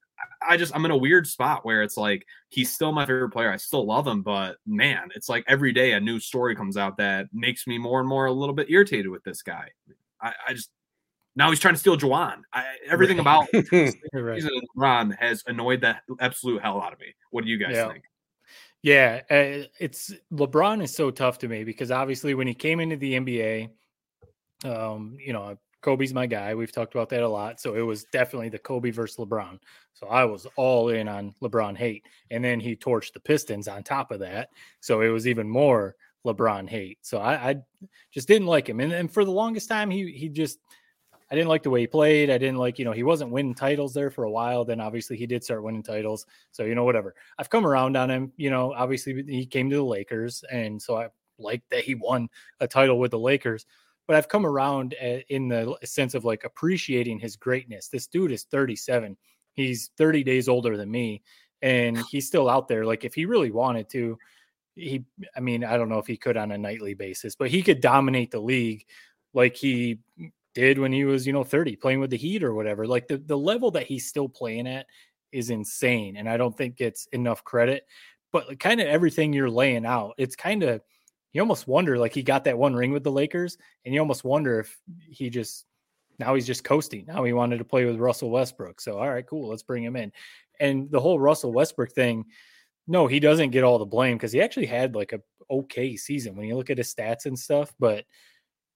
I 0.48 0.57
just, 0.57 0.74
I'm 0.74 0.84
in 0.84 0.90
a 0.90 0.96
weird 0.96 1.26
spot 1.26 1.64
where 1.64 1.82
it's 1.82 1.96
like 1.96 2.24
he's 2.48 2.72
still 2.72 2.92
my 2.92 3.04
favorite 3.04 3.30
player. 3.30 3.52
I 3.52 3.57
still 3.57 3.86
love 3.86 4.07
him, 4.07 4.22
but 4.22 4.57
man, 4.66 5.09
it's 5.14 5.28
like 5.28 5.44
every 5.46 5.72
day 5.72 5.92
a 5.92 6.00
new 6.00 6.18
story 6.18 6.57
comes 6.57 6.76
out 6.76 6.96
that 6.98 7.26
makes 7.32 7.66
me 7.66 7.78
more 7.78 8.00
and 8.00 8.09
more 8.09 8.26
a 8.26 8.32
little 8.32 8.54
bit 8.54 8.70
irritated 8.70 9.09
with 9.09 9.24
this 9.24 9.42
guy. 9.42 9.68
I, 10.20 10.32
I 10.48 10.52
just 10.54 10.70
now 11.37 11.51
he's 11.51 11.61
trying 11.61 11.74
to 11.74 11.80
steal 11.80 11.97
Juwan. 11.97 12.43
I, 12.53 12.64
everything 12.89 13.18
about 13.18 13.47
right. 14.12 14.43
Ron 14.74 15.11
has 15.12 15.45
annoyed 15.47 15.82
the 15.82 15.97
absolute 16.18 16.62
hell 16.62 16.80
out 16.80 16.93
of 16.93 17.01
me. 17.01 17.14
What 17.30 17.45
do 17.45 17.51
you 17.51 17.59
guys 17.59 17.74
yeah. 17.74 17.89
think? 17.89 18.05
Yeah, 18.82 19.20
uh, 19.30 19.66
it's 19.80 20.12
LeBron 20.32 20.82
is 20.82 20.95
so 20.95 21.11
tough 21.11 21.39
to 21.39 21.49
me 21.49 21.64
because 21.64 21.91
obviously 21.91 22.34
when 22.34 22.47
he 22.47 22.55
came 22.55 22.80
into 22.80 22.97
the 22.97 23.14
NBA, 23.14 23.70
um, 24.64 25.16
you 25.20 25.32
know, 25.32 25.59
Kobe's 25.82 26.14
my 26.14 26.26
guy. 26.26 26.55
We've 26.55 26.72
talked 26.72 26.95
about 26.95 27.09
that 27.11 27.22
a 27.22 27.28
lot. 27.28 27.61
So 27.61 27.74
it 27.74 27.80
was 27.80 28.05
definitely 28.12 28.49
the 28.49 28.59
Kobe 28.59 28.91
versus 28.91 29.16
LeBron. 29.18 29.59
So 29.95 30.09
I 30.09 30.24
was 30.24 30.47
all 30.57 30.89
in 30.89 31.07
on 31.09 31.34
LeBron 31.43 31.76
hate. 31.76 32.05
And 32.30 32.45
then 32.45 32.61
he 32.61 32.74
torched 32.74 33.12
the 33.12 33.20
Pistons 33.20 33.68
on 33.68 33.82
top 33.82 34.11
of 34.11 34.20
that. 34.20 34.49
So 34.80 35.01
it 35.03 35.09
was 35.09 35.28
even 35.28 35.49
more 35.49 35.95
LeBron 36.26 36.68
hate. 36.68 36.99
So 37.03 37.18
I, 37.18 37.51
I 37.51 37.57
just 38.12 38.26
didn't 38.26 38.49
like 38.49 38.68
him. 38.68 38.80
And, 38.80 38.93
and 38.93 39.12
for 39.12 39.24
the 39.24 39.30
longest 39.30 39.68
time, 39.68 39.91
he 39.91 40.11
he 40.11 40.28
just 40.28 40.59
I 41.30 41.34
didn't 41.34 41.48
like 41.48 41.62
the 41.62 41.70
way 41.70 41.80
he 41.80 41.86
played. 41.86 42.30
I 42.30 42.38
didn't 42.38 42.58
like, 42.58 42.78
you 42.78 42.84
know, 42.84 42.92
he 42.92 43.02
wasn't 43.02 43.32
winning 43.32 43.54
titles 43.54 43.92
there 43.92 44.10
for 44.10 44.24
a 44.24 44.30
while. 44.30 44.64
Then 44.64 44.80
obviously 44.80 45.16
he 45.16 45.26
did 45.26 45.42
start 45.42 45.62
winning 45.62 45.82
titles. 45.82 46.24
So, 46.52 46.64
you 46.64 46.74
know, 46.74 46.84
whatever. 46.84 47.14
I've 47.38 47.50
come 47.50 47.66
around 47.66 47.96
on 47.96 48.10
him. 48.10 48.32
You 48.36 48.50
know, 48.50 48.72
obviously 48.72 49.24
he 49.26 49.44
came 49.44 49.68
to 49.70 49.76
the 49.76 49.82
Lakers. 49.82 50.44
And 50.50 50.80
so 50.80 50.96
I 50.96 51.08
like 51.38 51.62
that 51.70 51.82
he 51.82 51.96
won 51.96 52.28
a 52.60 52.68
title 52.68 53.00
with 53.00 53.10
the 53.10 53.18
Lakers. 53.18 53.66
But 54.06 54.16
I've 54.16 54.28
come 54.28 54.46
around 54.46 54.94
eh, 55.00 55.22
in 55.28 55.48
the 55.48 55.76
sense 55.84 56.14
of 56.14 56.24
like 56.24 56.44
appreciating 56.44 57.18
his 57.18 57.34
greatness. 57.34 57.88
This 57.88 58.06
dude 58.06 58.30
is 58.30 58.44
37. 58.44 59.16
He's 59.54 59.90
30 59.98 60.22
days 60.22 60.48
older 60.48 60.76
than 60.76 60.90
me. 60.90 61.22
And 61.60 61.98
he's 62.10 62.28
still 62.28 62.48
out 62.48 62.68
there. 62.68 62.84
Like 62.84 63.04
if 63.04 63.14
he 63.14 63.24
really 63.24 63.50
wanted 63.50 63.88
to, 63.90 64.16
he, 64.76 65.04
I 65.36 65.40
mean, 65.40 65.64
I 65.64 65.76
don't 65.76 65.88
know 65.88 65.98
if 65.98 66.06
he 66.06 66.16
could 66.16 66.36
on 66.36 66.52
a 66.52 66.58
nightly 66.58 66.94
basis, 66.94 67.34
but 67.34 67.50
he 67.50 67.62
could 67.62 67.80
dominate 67.80 68.30
the 68.30 68.38
league 68.38 68.84
like 69.34 69.56
he 69.56 70.00
did 70.57 70.78
when 70.78 70.90
he 70.90 71.04
was, 71.04 71.26
you 71.26 71.34
know, 71.34 71.44
30 71.44 71.76
playing 71.76 72.00
with 72.00 72.09
the 72.09 72.16
Heat 72.16 72.42
or 72.42 72.54
whatever. 72.54 72.86
Like 72.86 73.09
the, 73.09 73.18
the 73.18 73.36
level 73.36 73.70
that 73.72 73.86
he's 73.86 74.09
still 74.09 74.26
playing 74.26 74.66
at 74.66 74.86
is 75.30 75.50
insane. 75.50 76.16
And 76.16 76.26
I 76.26 76.38
don't 76.38 76.57
think 76.57 76.76
gets 76.76 77.07
enough 77.12 77.44
credit. 77.44 77.86
But 78.32 78.59
kind 78.59 78.80
of 78.80 78.86
everything 78.86 79.34
you're 79.34 79.50
laying 79.50 79.84
out, 79.84 80.14
it's 80.16 80.34
kind 80.34 80.62
of, 80.62 80.80
you 81.34 81.42
almost 81.42 81.68
wonder 81.68 81.98
like 81.98 82.14
he 82.14 82.22
got 82.22 82.44
that 82.44 82.57
one 82.57 82.74
ring 82.74 82.90
with 82.90 83.04
the 83.04 83.12
Lakers, 83.12 83.59
and 83.84 83.92
you 83.92 84.00
almost 84.00 84.24
wonder 84.24 84.61
if 84.61 84.78
he 85.07 85.28
just, 85.28 85.66
now 86.18 86.34
he's 86.34 86.46
just 86.46 86.64
coasting. 86.64 87.04
Now 87.07 87.22
he 87.24 87.34
wanted 87.34 87.59
to 87.59 87.64
play 87.64 87.84
with 87.84 87.98
Russell 87.98 88.30
Westbrook. 88.30 88.80
So, 88.80 88.96
all 88.96 89.11
right, 89.11 89.26
cool, 89.26 89.50
let's 89.50 89.62
bring 89.62 89.84
him 89.84 89.96
in. 89.96 90.11
And 90.59 90.90
the 90.90 91.00
whole 91.00 91.20
Russell 91.20 91.52
Westbrook 91.52 91.92
thing, 91.92 92.24
no, 92.88 93.07
he 93.07 93.20
doesn't 93.20 93.50
get 93.50 93.62
all 93.62 93.78
the 93.78 93.84
blame 93.84 94.16
because 94.16 94.32
he 94.32 94.40
actually 94.40 94.66
had 94.66 94.94
like 94.94 95.12
a 95.12 95.20
okay 95.50 95.96
season 95.96 96.34
when 96.34 96.48
you 96.48 96.57
look 96.57 96.70
at 96.70 96.78
his 96.78 96.94
stats 96.94 97.26
and 97.26 97.38
stuff. 97.38 97.74
But 97.78 98.07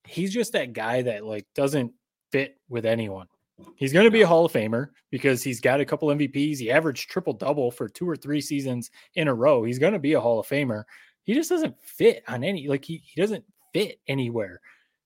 he's 0.05 0.33
just 0.33 0.53
that 0.53 0.73
guy 0.73 1.01
that 1.03 1.25
like 1.25 1.45
doesn't 1.55 1.93
fit 2.31 2.57
with 2.69 2.85
anyone. 2.85 3.27
He's 3.75 3.93
going 3.93 4.05
to 4.05 4.11
be 4.11 4.23
a 4.23 4.27
Hall 4.27 4.45
of 4.45 4.51
Famer 4.51 4.87
because 5.11 5.43
he's 5.43 5.59
got 5.59 5.81
a 5.81 5.85
couple 5.85 6.09
MVPs. 6.09 6.57
He 6.57 6.71
averaged 6.71 7.09
triple 7.09 7.33
double 7.33 7.69
for 7.69 7.87
two 7.87 8.09
or 8.09 8.15
three 8.15 8.41
seasons 8.41 8.89
in 9.13 9.27
a 9.27 9.33
row. 9.33 9.63
He's 9.63 9.77
going 9.77 9.93
to 9.93 9.99
be 9.99 10.13
a 10.13 10.19
Hall 10.19 10.39
of 10.39 10.47
Famer. 10.47 10.83
He 11.23 11.35
just 11.35 11.49
doesn't 11.49 11.75
fit 11.83 12.23
on 12.27 12.43
any 12.43 12.67
like 12.67 12.83
he, 12.83 13.03
he 13.05 13.21
doesn't 13.21 13.45
fit 13.73 13.99
anywhere. 14.07 14.61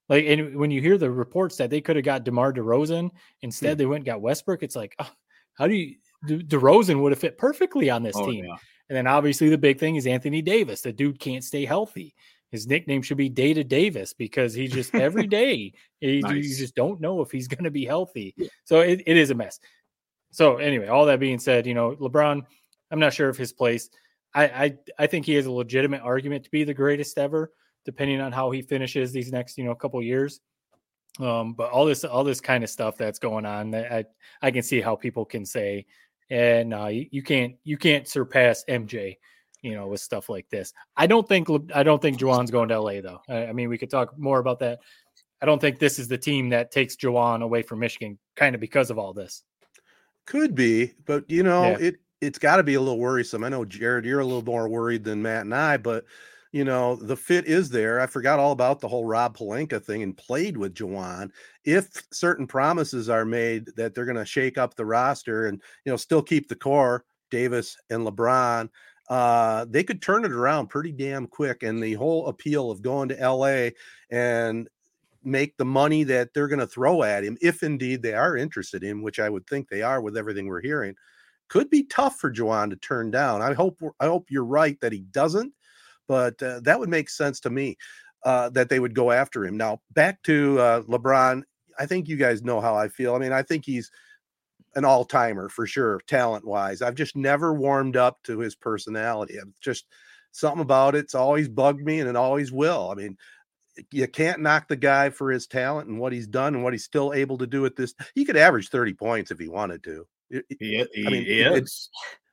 Like 0.08 0.24
and 0.26 0.56
when 0.56 0.70
you 0.70 0.80
hear 0.80 0.96
the 0.96 1.10
reports 1.10 1.56
that 1.56 1.68
they 1.68 1.80
could 1.80 1.96
have 1.96 2.04
got 2.04 2.24
DeMar 2.24 2.54
DeRozan 2.54 3.10
instead, 3.42 3.72
hmm. 3.72 3.78
they 3.78 3.86
went 3.86 4.00
and 4.00 4.06
got 4.06 4.22
Westbrook. 4.22 4.62
It's 4.62 4.76
like, 4.76 4.94
oh, 4.98 5.10
how 5.58 5.66
do 5.66 5.74
you 5.74 5.96
De- 6.26 6.42
DeRozan 6.42 7.00
would 7.00 7.12
have 7.12 7.18
fit 7.18 7.38
perfectly 7.38 7.90
on 7.90 8.02
this 8.02 8.16
oh, 8.16 8.30
team. 8.30 8.44
Yeah. 8.44 8.56
And 8.88 8.96
then 8.96 9.06
obviously 9.06 9.48
the 9.48 9.58
big 9.58 9.78
thing 9.78 9.96
is 9.96 10.06
Anthony 10.06 10.42
Davis. 10.42 10.80
The 10.80 10.92
dude 10.92 11.18
can't 11.18 11.44
stay 11.44 11.64
healthy 11.64 12.14
his 12.52 12.66
nickname 12.66 13.02
should 13.02 13.16
be 13.16 13.28
Data 13.28 13.64
Davis 13.64 14.12
because 14.12 14.54
he 14.54 14.68
just 14.68 14.94
every 14.94 15.26
day 15.38 15.72
he, 16.00 16.20
nice. 16.20 16.34
you 16.34 16.56
just 16.56 16.74
don't 16.74 17.00
know 17.00 17.20
if 17.20 17.30
he's 17.30 17.48
going 17.48 17.64
to 17.64 17.70
be 17.70 17.84
healthy. 17.84 18.34
Yeah. 18.36 18.48
So 18.64 18.80
it, 18.80 19.02
it 19.06 19.16
is 19.16 19.30
a 19.30 19.34
mess. 19.34 19.58
So 20.30 20.56
anyway, 20.56 20.88
all 20.88 21.06
that 21.06 21.20
being 21.20 21.38
said, 21.38 21.66
you 21.66 21.74
know 21.74 21.96
LeBron, 21.96 22.44
I'm 22.90 22.98
not 22.98 23.14
sure 23.14 23.28
of 23.28 23.36
his 23.36 23.52
place. 23.52 23.90
I, 24.34 24.44
I 24.44 24.76
I 24.98 25.06
think 25.06 25.26
he 25.26 25.34
has 25.34 25.46
a 25.46 25.52
legitimate 25.52 26.02
argument 26.02 26.44
to 26.44 26.50
be 26.50 26.64
the 26.64 26.74
greatest 26.74 27.18
ever, 27.18 27.52
depending 27.84 28.20
on 28.20 28.32
how 28.32 28.50
he 28.50 28.62
finishes 28.62 29.12
these 29.12 29.32
next 29.32 29.58
you 29.58 29.64
know 29.64 29.74
couple 29.74 30.00
years. 30.02 30.40
Um, 31.18 31.54
but 31.54 31.70
all 31.70 31.86
this 31.86 32.04
all 32.04 32.24
this 32.24 32.40
kind 32.40 32.62
of 32.62 32.70
stuff 32.70 32.96
that's 32.98 33.18
going 33.18 33.46
on, 33.46 33.74
I 33.74 34.04
I 34.42 34.50
can 34.50 34.62
see 34.62 34.80
how 34.80 34.94
people 34.94 35.24
can 35.24 35.46
say, 35.46 35.86
and 36.28 36.74
uh, 36.74 36.86
you, 36.86 37.06
you 37.10 37.22
can't 37.22 37.56
you 37.64 37.78
can't 37.78 38.06
surpass 38.06 38.64
MJ 38.68 39.16
you 39.66 39.74
know, 39.74 39.88
with 39.88 40.00
stuff 40.00 40.28
like 40.28 40.48
this. 40.48 40.72
I 40.96 41.06
don't 41.06 41.28
think 41.28 41.48
I 41.74 41.82
don't 41.82 42.00
think 42.00 42.18
Juwan's 42.18 42.50
going 42.50 42.68
to 42.68 42.80
LA 42.80 43.00
though. 43.00 43.20
I, 43.28 43.46
I, 43.46 43.52
mean, 43.52 43.68
we 43.68 43.78
could 43.78 43.90
talk 43.90 44.16
more 44.18 44.38
about 44.38 44.60
that 44.60 44.78
I 45.40 45.46
don't 45.46 45.60
think 45.60 45.78
this 45.78 45.98
is 45.98 46.08
the 46.08 46.18
team 46.18 46.48
that 46.50 46.70
takes 46.70 46.96
Juwan 46.96 47.42
away 47.42 47.62
from 47.62 47.80
Michigan, 47.80 48.18
kind 48.36 48.54
of 48.54 48.60
because 48.60 48.90
of 48.90 48.98
all 48.98 49.12
this. 49.12 49.42
Could 50.24 50.54
be, 50.54 50.92
but 51.04 51.28
you 51.30 51.42
know, 51.42 51.70
Yeah. 51.70 51.78
it 51.78 51.96
it's 52.22 52.38
got 52.38 52.56
to 52.56 52.62
be 52.62 52.74
a 52.74 52.80
little 52.80 52.98
worrisome. 52.98 53.44
I 53.44 53.50
know 53.50 53.64
Jared, 53.64 54.06
you're 54.06 54.20
a 54.20 54.24
little 54.24 54.42
more 54.42 54.68
worried 54.68 55.04
than 55.04 55.20
Matt 55.20 55.42
and 55.42 55.54
I, 55.54 55.76
but 55.76 56.04
you 56.50 56.64
know, 56.64 56.96
the 56.96 57.16
fit 57.16 57.44
is 57.44 57.68
there. 57.68 58.00
I 58.00 58.06
forgot 58.06 58.38
all 58.38 58.52
about 58.52 58.80
the 58.80 58.88
whole 58.88 59.04
Rob 59.04 59.36
Pelinka 59.36 59.84
thing 59.84 60.02
and 60.02 60.16
played 60.16 60.56
with 60.56 60.74
Juwan. 60.74 61.30
If 61.66 61.88
certain 62.12 62.46
promises 62.46 63.10
are 63.10 63.26
made 63.26 63.66
that 63.76 63.94
they're 63.94 64.06
going 64.06 64.16
to 64.16 64.24
shake 64.24 64.56
up 64.56 64.74
the 64.74 64.86
roster 64.86 65.48
and 65.48 65.60
you 65.84 65.92
know 65.92 65.96
still 65.96 66.22
keep 66.22 66.48
the 66.48 66.56
core, 66.56 67.04
Davis 67.30 67.76
and 67.90 68.06
LeBron, 68.06 68.70
uh, 69.08 69.66
they 69.68 69.84
could 69.84 70.02
turn 70.02 70.24
it 70.24 70.32
around 70.32 70.68
pretty 70.68 70.92
damn 70.92 71.26
quick. 71.26 71.62
And 71.62 71.82
the 71.82 71.94
whole 71.94 72.26
appeal 72.26 72.70
of 72.70 72.82
going 72.82 73.08
to 73.10 73.30
LA 73.30 73.70
and 74.10 74.68
make 75.22 75.56
the 75.56 75.64
money 75.64 76.04
that 76.04 76.32
they're 76.32 76.48
going 76.48 76.60
to 76.60 76.66
throw 76.66 77.02
at 77.02 77.24
him, 77.24 77.36
if 77.40 77.62
indeed 77.62 78.02
they 78.02 78.14
are 78.14 78.36
interested 78.36 78.84
in, 78.84 79.02
which 79.02 79.18
I 79.18 79.28
would 79.28 79.46
think 79.46 79.68
they 79.68 79.82
are 79.82 80.00
with 80.00 80.16
everything 80.16 80.46
we're 80.46 80.60
hearing, 80.60 80.94
could 81.48 81.70
be 81.70 81.84
tough 81.84 82.18
for 82.18 82.32
Juwan 82.32 82.70
to 82.70 82.76
turn 82.76 83.10
down. 83.10 83.42
I 83.42 83.54
hope 83.54 83.80
I 84.00 84.06
hope 84.06 84.26
you're 84.30 84.44
right 84.44 84.80
that 84.80 84.92
he 84.92 85.00
doesn't, 85.00 85.52
but 86.08 86.40
uh, 86.42 86.60
that 86.64 86.78
would 86.78 86.88
make 86.88 87.08
sense 87.08 87.40
to 87.40 87.50
me 87.50 87.76
uh, 88.24 88.50
that 88.50 88.68
they 88.68 88.80
would 88.80 88.94
go 88.94 89.12
after 89.12 89.44
him. 89.44 89.56
Now 89.56 89.80
back 89.92 90.22
to 90.24 90.58
uh, 90.58 90.82
LeBron. 90.82 91.42
I 91.78 91.86
think 91.86 92.08
you 92.08 92.16
guys 92.16 92.42
know 92.42 92.60
how 92.60 92.74
I 92.74 92.88
feel. 92.88 93.14
I 93.14 93.18
mean, 93.18 93.32
I 93.32 93.42
think 93.42 93.64
he's 93.64 93.90
an 94.76 94.84
all 94.84 95.04
timer 95.04 95.48
for 95.48 95.66
sure, 95.66 96.00
talent 96.06 96.44
wise. 96.46 96.82
I've 96.82 96.94
just 96.94 97.16
never 97.16 97.52
warmed 97.54 97.96
up 97.96 98.22
to 98.24 98.38
his 98.38 98.54
personality. 98.54 99.38
I'm 99.38 99.52
just 99.60 99.86
something 100.32 100.60
about 100.62 100.94
it's 100.94 101.14
always 101.14 101.48
bugged 101.48 101.84
me 101.84 101.98
and 102.00 102.08
it 102.08 102.14
always 102.16 102.52
will. 102.52 102.90
I 102.90 102.94
mean, 102.94 103.16
you 103.90 104.06
can't 104.06 104.40
knock 104.40 104.68
the 104.68 104.76
guy 104.76 105.10
for 105.10 105.30
his 105.30 105.46
talent 105.46 105.88
and 105.88 105.98
what 105.98 106.12
he's 106.12 106.26
done 106.26 106.54
and 106.54 106.62
what 106.62 106.72
he's 106.72 106.84
still 106.84 107.12
able 107.12 107.38
to 107.38 107.46
do 107.46 107.66
at 107.66 107.74
this. 107.76 107.94
He 108.14 108.24
could 108.24 108.36
average 108.36 108.68
30 108.68 108.94
points 108.94 109.30
if 109.30 109.38
he 109.38 109.48
wanted 109.48 109.82
to. 109.84 110.06
It- 110.30 110.44
it- 110.50 110.56
He, 110.60 110.84
he, 111.02 111.06
I 111.06 111.10
mean, 111.10 111.24
he 111.24 111.40
is. 111.40 111.90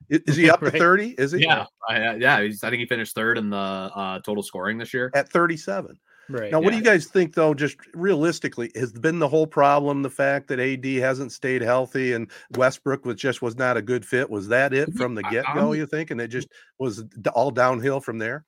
Is 0.09 0.35
he 0.35 0.49
up 0.49 0.59
to 0.59 0.71
30? 0.71 1.15
Is 1.17 1.31
he? 1.31 1.43
Yeah, 1.43 1.65
I, 1.89 2.15
yeah. 2.15 2.41
He's, 2.41 2.63
I 2.63 2.69
think 2.69 2.81
he 2.81 2.85
finished 2.85 3.15
third 3.15 3.37
in 3.37 3.49
the 3.49 3.57
uh, 3.57 4.19
total 4.19 4.43
scoring 4.43 4.77
this 4.77 4.93
year. 4.93 5.11
At 5.13 5.29
37. 5.29 5.97
Right. 6.29 6.51
Now, 6.51 6.61
what 6.61 6.71
do 6.71 6.77
you 6.77 6.83
guys 6.83 7.07
think, 7.07 7.33
though? 7.33 7.53
Just 7.53 7.77
realistically, 7.93 8.71
has 8.75 8.93
been 8.93 9.19
the 9.19 9.27
whole 9.27 9.47
problem 9.47 10.01
the 10.01 10.09
fact 10.09 10.47
that 10.47 10.59
AD 10.59 10.85
hasn't 10.85 11.31
stayed 11.31 11.61
healthy 11.61 12.13
and 12.13 12.31
Westbrook 12.55 13.05
was 13.05 13.17
just 13.17 13.41
was 13.41 13.57
not 13.57 13.75
a 13.75 13.81
good 13.81 14.05
fit? 14.05 14.29
Was 14.29 14.47
that 14.47 14.73
it 14.73 14.93
from 14.93 15.15
the 15.15 15.23
get 15.23 15.45
go? 15.53 15.73
You 15.73 15.85
think, 15.85 16.11
and 16.11 16.21
it 16.21 16.29
just 16.29 16.47
was 16.79 17.03
all 17.33 17.51
downhill 17.51 17.99
from 17.99 18.19
there? 18.19 18.45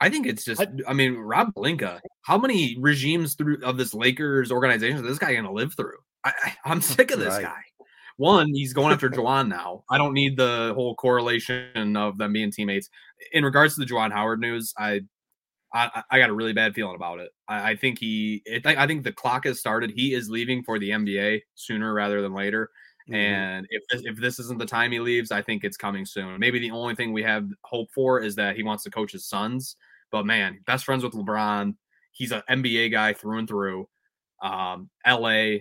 I 0.00 0.08
think 0.08 0.26
it's 0.26 0.44
just. 0.44 0.64
I, 0.86 0.92
mean, 0.92 1.16
Rob 1.16 1.52
Pelinka. 1.54 1.98
How 2.22 2.38
many 2.38 2.76
regimes 2.78 3.34
through 3.34 3.62
of 3.62 3.76
this 3.76 3.94
Lakers 3.94 4.52
organization 4.52 4.98
is 4.98 5.02
this 5.02 5.18
guy 5.18 5.32
going 5.32 5.44
to 5.44 5.52
live 5.52 5.74
through? 5.74 5.96
I, 6.24 6.32
I, 6.44 6.54
I'm 6.64 6.80
sick 6.80 7.10
of 7.10 7.18
this 7.18 7.34
Right. 7.34 7.42
guy. 7.42 7.60
One, 8.16 8.48
he's 8.54 8.72
going 8.72 8.92
after 8.92 9.10
Juwan 9.10 9.48
now. 9.48 9.82
I 9.90 9.98
don't 9.98 10.12
need 10.12 10.36
the 10.36 10.72
whole 10.76 10.94
correlation 10.94 11.96
of 11.96 12.16
them 12.16 12.32
being 12.32 12.52
teammates. 12.52 12.88
In 13.32 13.44
regards 13.44 13.74
to 13.74 13.80
the 13.80 13.86
Juwan 13.86 14.12
Howard 14.12 14.40
news, 14.40 14.72
I 14.78 15.00
I, 15.74 16.02
I 16.10 16.18
got 16.20 16.30
a 16.30 16.34
really 16.34 16.52
bad 16.52 16.74
feeling 16.74 16.94
about 16.94 17.18
it. 17.18 17.30
I, 17.48 17.72
I 17.72 17.76
think 17.76 17.98
he, 17.98 18.42
it, 18.46 18.64
I 18.64 18.86
think 18.86 19.02
the 19.02 19.12
clock 19.12 19.44
has 19.44 19.58
started. 19.58 19.90
He 19.90 20.14
is 20.14 20.30
leaving 20.30 20.62
for 20.62 20.78
the 20.78 20.90
NBA 20.90 21.42
sooner 21.56 21.92
rather 21.92 22.22
than 22.22 22.32
later. 22.32 22.70
Mhm. 23.10 23.14
And 23.16 23.66
if 23.70 23.82
this, 23.90 24.02
if 24.04 24.16
this 24.16 24.38
isn't 24.38 24.58
the 24.58 24.66
time 24.66 24.92
he 24.92 25.00
leaves, 25.00 25.32
I 25.32 25.42
think 25.42 25.64
it's 25.64 25.76
coming 25.76 26.06
soon. 26.06 26.38
Maybe 26.38 26.58
the 26.60 26.70
only 26.70 26.94
thing 26.94 27.12
we 27.12 27.24
have 27.24 27.48
hope 27.64 27.90
for 27.92 28.20
is 28.20 28.36
that 28.36 28.56
he 28.56 28.62
wants 28.62 28.84
to 28.84 28.90
coach 28.90 29.12
his 29.12 29.26
sons. 29.26 29.76
But 30.10 30.26
man, 30.26 30.60
best 30.66 30.84
friends 30.84 31.02
with 31.04 31.12
LeBron. 31.12 31.74
He's 32.12 32.30
an 32.32 32.42
NBA 32.48 32.92
guy 32.92 33.12
through 33.12 33.38
and 33.40 33.48
through. 33.48 33.88
Um, 34.42 34.90
LA, 35.06 35.58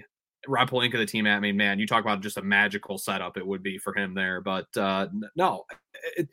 Rob 0.48 0.70
Pelinka, 0.70 0.94
the 0.94 1.06
team. 1.06 1.26
I 1.26 1.40
mean, 1.40 1.58
man, 1.58 1.80
you 1.80 1.88
talk 1.88 2.02
about 2.04 2.22
just 2.22 2.38
a 2.38 2.42
magical 2.42 2.98
setup 2.98 3.38
it 3.38 3.48
would 3.48 3.64
be 3.64 3.78
for 3.78 3.98
him 3.98 4.14
there. 4.14 4.42
But 4.42 4.68
uh, 4.78 5.08
no, 5.36 5.64
it, 6.18 6.30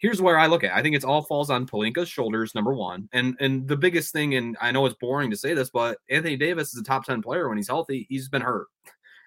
here's 0.00 0.20
where 0.20 0.38
I 0.38 0.46
look 0.46 0.64
at. 0.64 0.72
it. 0.72 0.76
I 0.76 0.82
think 0.82 0.96
it's 0.96 1.04
all 1.04 1.22
falls 1.22 1.50
on 1.50 1.66
Pelinka's 1.66 2.08
shoulders. 2.08 2.54
Number 2.54 2.74
one, 2.74 3.08
and 3.12 3.36
and 3.38 3.68
the 3.68 3.76
biggest 3.76 4.12
thing, 4.12 4.34
and 4.34 4.56
I 4.60 4.72
know 4.72 4.84
it's 4.86 4.96
boring 4.96 5.30
to 5.30 5.36
say 5.36 5.54
this, 5.54 5.70
but 5.70 5.98
Anthony 6.10 6.36
Davis 6.36 6.72
is 6.72 6.80
a 6.80 6.84
top 6.84 7.04
ten 7.04 7.22
player 7.22 7.48
when 7.48 7.56
he's 7.56 7.68
healthy. 7.68 8.06
He's 8.08 8.28
been 8.28 8.42
hurt, 8.42 8.66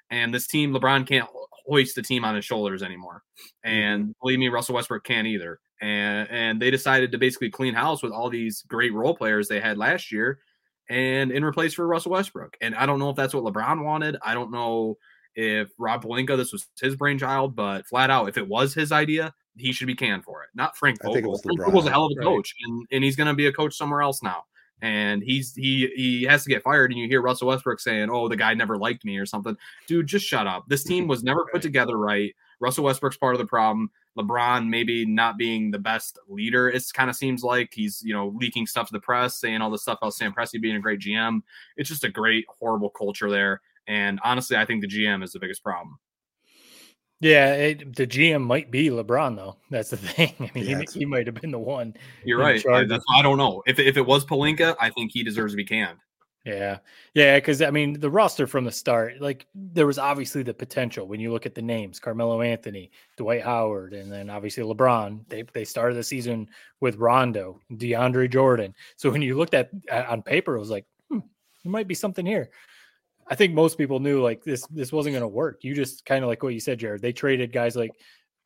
and 0.09 0.33
this 0.33 0.47
team, 0.47 0.73
LeBron 0.73 1.07
can't 1.07 1.29
hoist 1.65 1.95
the 1.95 2.01
team 2.01 2.25
on 2.25 2.35
his 2.35 2.43
shoulders 2.43 2.83
anymore. 2.83 3.23
And 3.63 4.03
mm-hmm. 4.03 4.11
believe 4.21 4.39
me, 4.39 4.49
Russell 4.49 4.75
Westbrook 4.75 5.03
can't 5.03 5.27
either. 5.27 5.59
And 5.81 6.29
and 6.29 6.61
they 6.61 6.71
decided 6.71 7.11
to 7.11 7.17
basically 7.17 7.49
clean 7.49 7.73
house 7.73 8.03
with 8.03 8.11
all 8.11 8.29
these 8.29 8.63
great 8.67 8.93
role 8.93 9.15
players 9.15 9.47
they 9.47 9.59
had 9.59 9.77
last 9.77 10.11
year, 10.11 10.39
and 10.89 11.31
in 11.31 11.43
replace 11.43 11.73
for 11.73 11.87
Russell 11.87 12.11
Westbrook. 12.11 12.57
And 12.61 12.75
I 12.75 12.85
don't 12.85 12.99
know 12.99 13.09
if 13.09 13.15
that's 13.15 13.33
what 13.33 13.43
LeBron 13.43 13.83
wanted. 13.83 14.17
I 14.23 14.33
don't 14.33 14.51
know 14.51 14.97
if 15.35 15.69
Rob 15.77 16.03
Pelinka 16.03 16.37
this 16.37 16.53
was 16.53 16.67
his 16.79 16.95
brainchild, 16.95 17.55
but 17.55 17.85
flat 17.87 18.09
out, 18.09 18.29
if 18.29 18.37
it 18.37 18.47
was 18.47 18.73
his 18.73 18.91
idea, 18.91 19.33
he 19.57 19.71
should 19.71 19.87
be 19.87 19.95
canned 19.95 20.23
for 20.23 20.43
it. 20.43 20.49
Not 20.55 20.77
Frank 20.77 20.99
I 21.01 21.07
think 21.07 21.17
it 21.17 21.21
Vogel. 21.21 21.31
was 21.31 21.41
Frank 21.41 21.59
LeBron, 21.59 21.65
Vogel's 21.65 21.85
a 21.87 21.91
hell 21.91 22.05
of 22.05 22.11
a 22.15 22.19
right. 22.19 22.25
coach, 22.25 22.55
and, 22.65 22.87
and 22.91 23.03
he's 23.03 23.15
going 23.15 23.27
to 23.27 23.33
be 23.33 23.47
a 23.47 23.53
coach 23.53 23.75
somewhere 23.75 24.01
else 24.01 24.23
now. 24.23 24.43
And 24.81 25.23
he's 25.23 25.55
he 25.55 25.89
he 25.95 26.23
has 26.23 26.43
to 26.43 26.49
get 26.49 26.63
fired. 26.63 26.91
And 26.91 26.99
you 26.99 27.07
hear 27.07 27.21
Russell 27.21 27.47
Westbrook 27.47 27.79
saying, 27.79 28.09
"Oh, 28.09 28.27
the 28.27 28.35
guy 28.35 28.53
never 28.53 28.77
liked 28.77 29.05
me" 29.05 29.17
or 29.17 29.25
something. 29.25 29.55
Dude, 29.87 30.07
just 30.07 30.25
shut 30.25 30.45
up. 30.45 30.65
This 30.67 30.83
team 30.83 31.07
was 31.07 31.23
never 31.23 31.45
put 31.51 31.61
together 31.61 31.97
right. 31.97 32.35
Russell 32.59 32.83
Westbrook's 32.83 33.17
part 33.17 33.33
of 33.33 33.39
the 33.39 33.45
problem. 33.45 33.89
LeBron 34.17 34.67
maybe 34.67 35.05
not 35.05 35.37
being 35.37 35.71
the 35.71 35.79
best 35.79 36.19
leader. 36.27 36.69
It 36.69 36.83
kind 36.93 37.09
of 37.09 37.15
seems 37.15 37.43
like 37.43 37.71
he's 37.73 38.01
you 38.03 38.13
know 38.13 38.33
leaking 38.35 38.67
stuff 38.67 38.87
to 38.87 38.93
the 38.93 38.99
press, 38.99 39.35
saying 39.39 39.61
all 39.61 39.71
this 39.71 39.83
stuff 39.83 39.99
about 40.01 40.15
Sam 40.15 40.33
Presti 40.33 40.61
being 40.61 40.75
a 40.75 40.81
great 40.81 40.99
GM. 40.99 41.41
It's 41.77 41.89
just 41.89 42.03
a 42.03 42.09
great 42.09 42.45
horrible 42.49 42.89
culture 42.89 43.29
there. 43.29 43.61
And 43.87 44.19
honestly, 44.23 44.57
I 44.57 44.65
think 44.65 44.81
the 44.81 44.87
GM 44.87 45.23
is 45.23 45.31
the 45.31 45.39
biggest 45.39 45.63
problem. 45.63 45.97
Yeah, 47.23 47.53
it, 47.53 47.95
the 47.95 48.05
GM 48.05 48.41
might 48.41 48.69
be 48.69 48.89
LeBron 48.89 49.37
though. 49.37 49.55
That's 49.69 49.91
the 49.91 49.97
thing. 49.97 50.33
I 50.39 50.51
mean, 50.53 50.65
Yeah, 50.65 50.81
he, 50.91 50.99
he 50.99 51.05
might 51.05 51.25
have 51.25 51.35
been 51.35 51.51
the 51.51 51.59
one. 51.59 51.93
You're 52.25 52.39
right. 52.39 52.55
I, 52.55 52.61
charge 52.61 52.89
that's, 52.89 53.03
of- 53.09 53.15
I 53.15 53.21
don't 53.21 53.37
know 53.37 53.63
if 53.65 53.79
if 53.79 53.95
it 53.95 54.05
was 54.05 54.25
Pelinka, 54.25 54.75
I 54.79 54.89
think 54.89 55.11
he 55.13 55.23
deserves 55.23 55.53
to 55.53 55.57
be 55.57 55.65
canned. 55.65 55.99
Yeah, 56.45 56.79
yeah, 57.13 57.37
because 57.37 57.61
I 57.61 57.69
mean, 57.71 57.97
the 57.97 58.09
roster 58.09 58.45
from 58.45 58.65
the 58.65 58.71
start, 58.71 59.21
like 59.21 59.47
there 59.55 59.87
was 59.87 59.97
obviously 59.97 60.43
the 60.43 60.53
potential 60.53 61.07
when 61.07 61.21
you 61.21 61.31
look 61.31 61.45
at 61.45 61.55
the 61.55 61.61
names: 61.61 62.01
Carmelo 62.01 62.41
Anthony, 62.41 62.91
Dwight 63.15 63.43
Howard, 63.43 63.93
and 63.93 64.11
then 64.11 64.29
obviously 64.29 64.61
LeBron. 64.61 65.21
They 65.29 65.43
they 65.53 65.63
started 65.63 65.95
the 65.95 66.03
season 66.03 66.49
with 66.81 66.97
Rondo, 66.97 67.61
DeAndre 67.71 68.29
Jordan. 68.29 68.75
So 68.97 69.09
when 69.09 69.21
you 69.21 69.37
looked 69.37 69.53
at 69.53 69.69
uh, 69.89 70.03
on 70.09 70.21
paper, 70.21 70.57
it 70.57 70.59
was 70.59 70.69
like, 70.69 70.85
hmm, 71.07 71.19
there 71.63 71.71
might 71.71 71.87
be 71.87 71.95
something 71.95 72.25
here. 72.25 72.49
I 73.27 73.35
think 73.35 73.53
most 73.53 73.77
people 73.77 73.99
knew 73.99 74.21
like 74.21 74.43
this 74.43 74.65
this 74.67 74.91
wasn't 74.91 75.13
going 75.13 75.21
to 75.21 75.27
work. 75.27 75.63
You 75.63 75.73
just 75.73 76.05
kind 76.05 76.23
of 76.23 76.29
like 76.29 76.43
what 76.43 76.53
you 76.53 76.59
said, 76.59 76.79
Jared. 76.79 77.01
They 77.01 77.13
traded 77.13 77.51
guys 77.51 77.75
like 77.75 77.91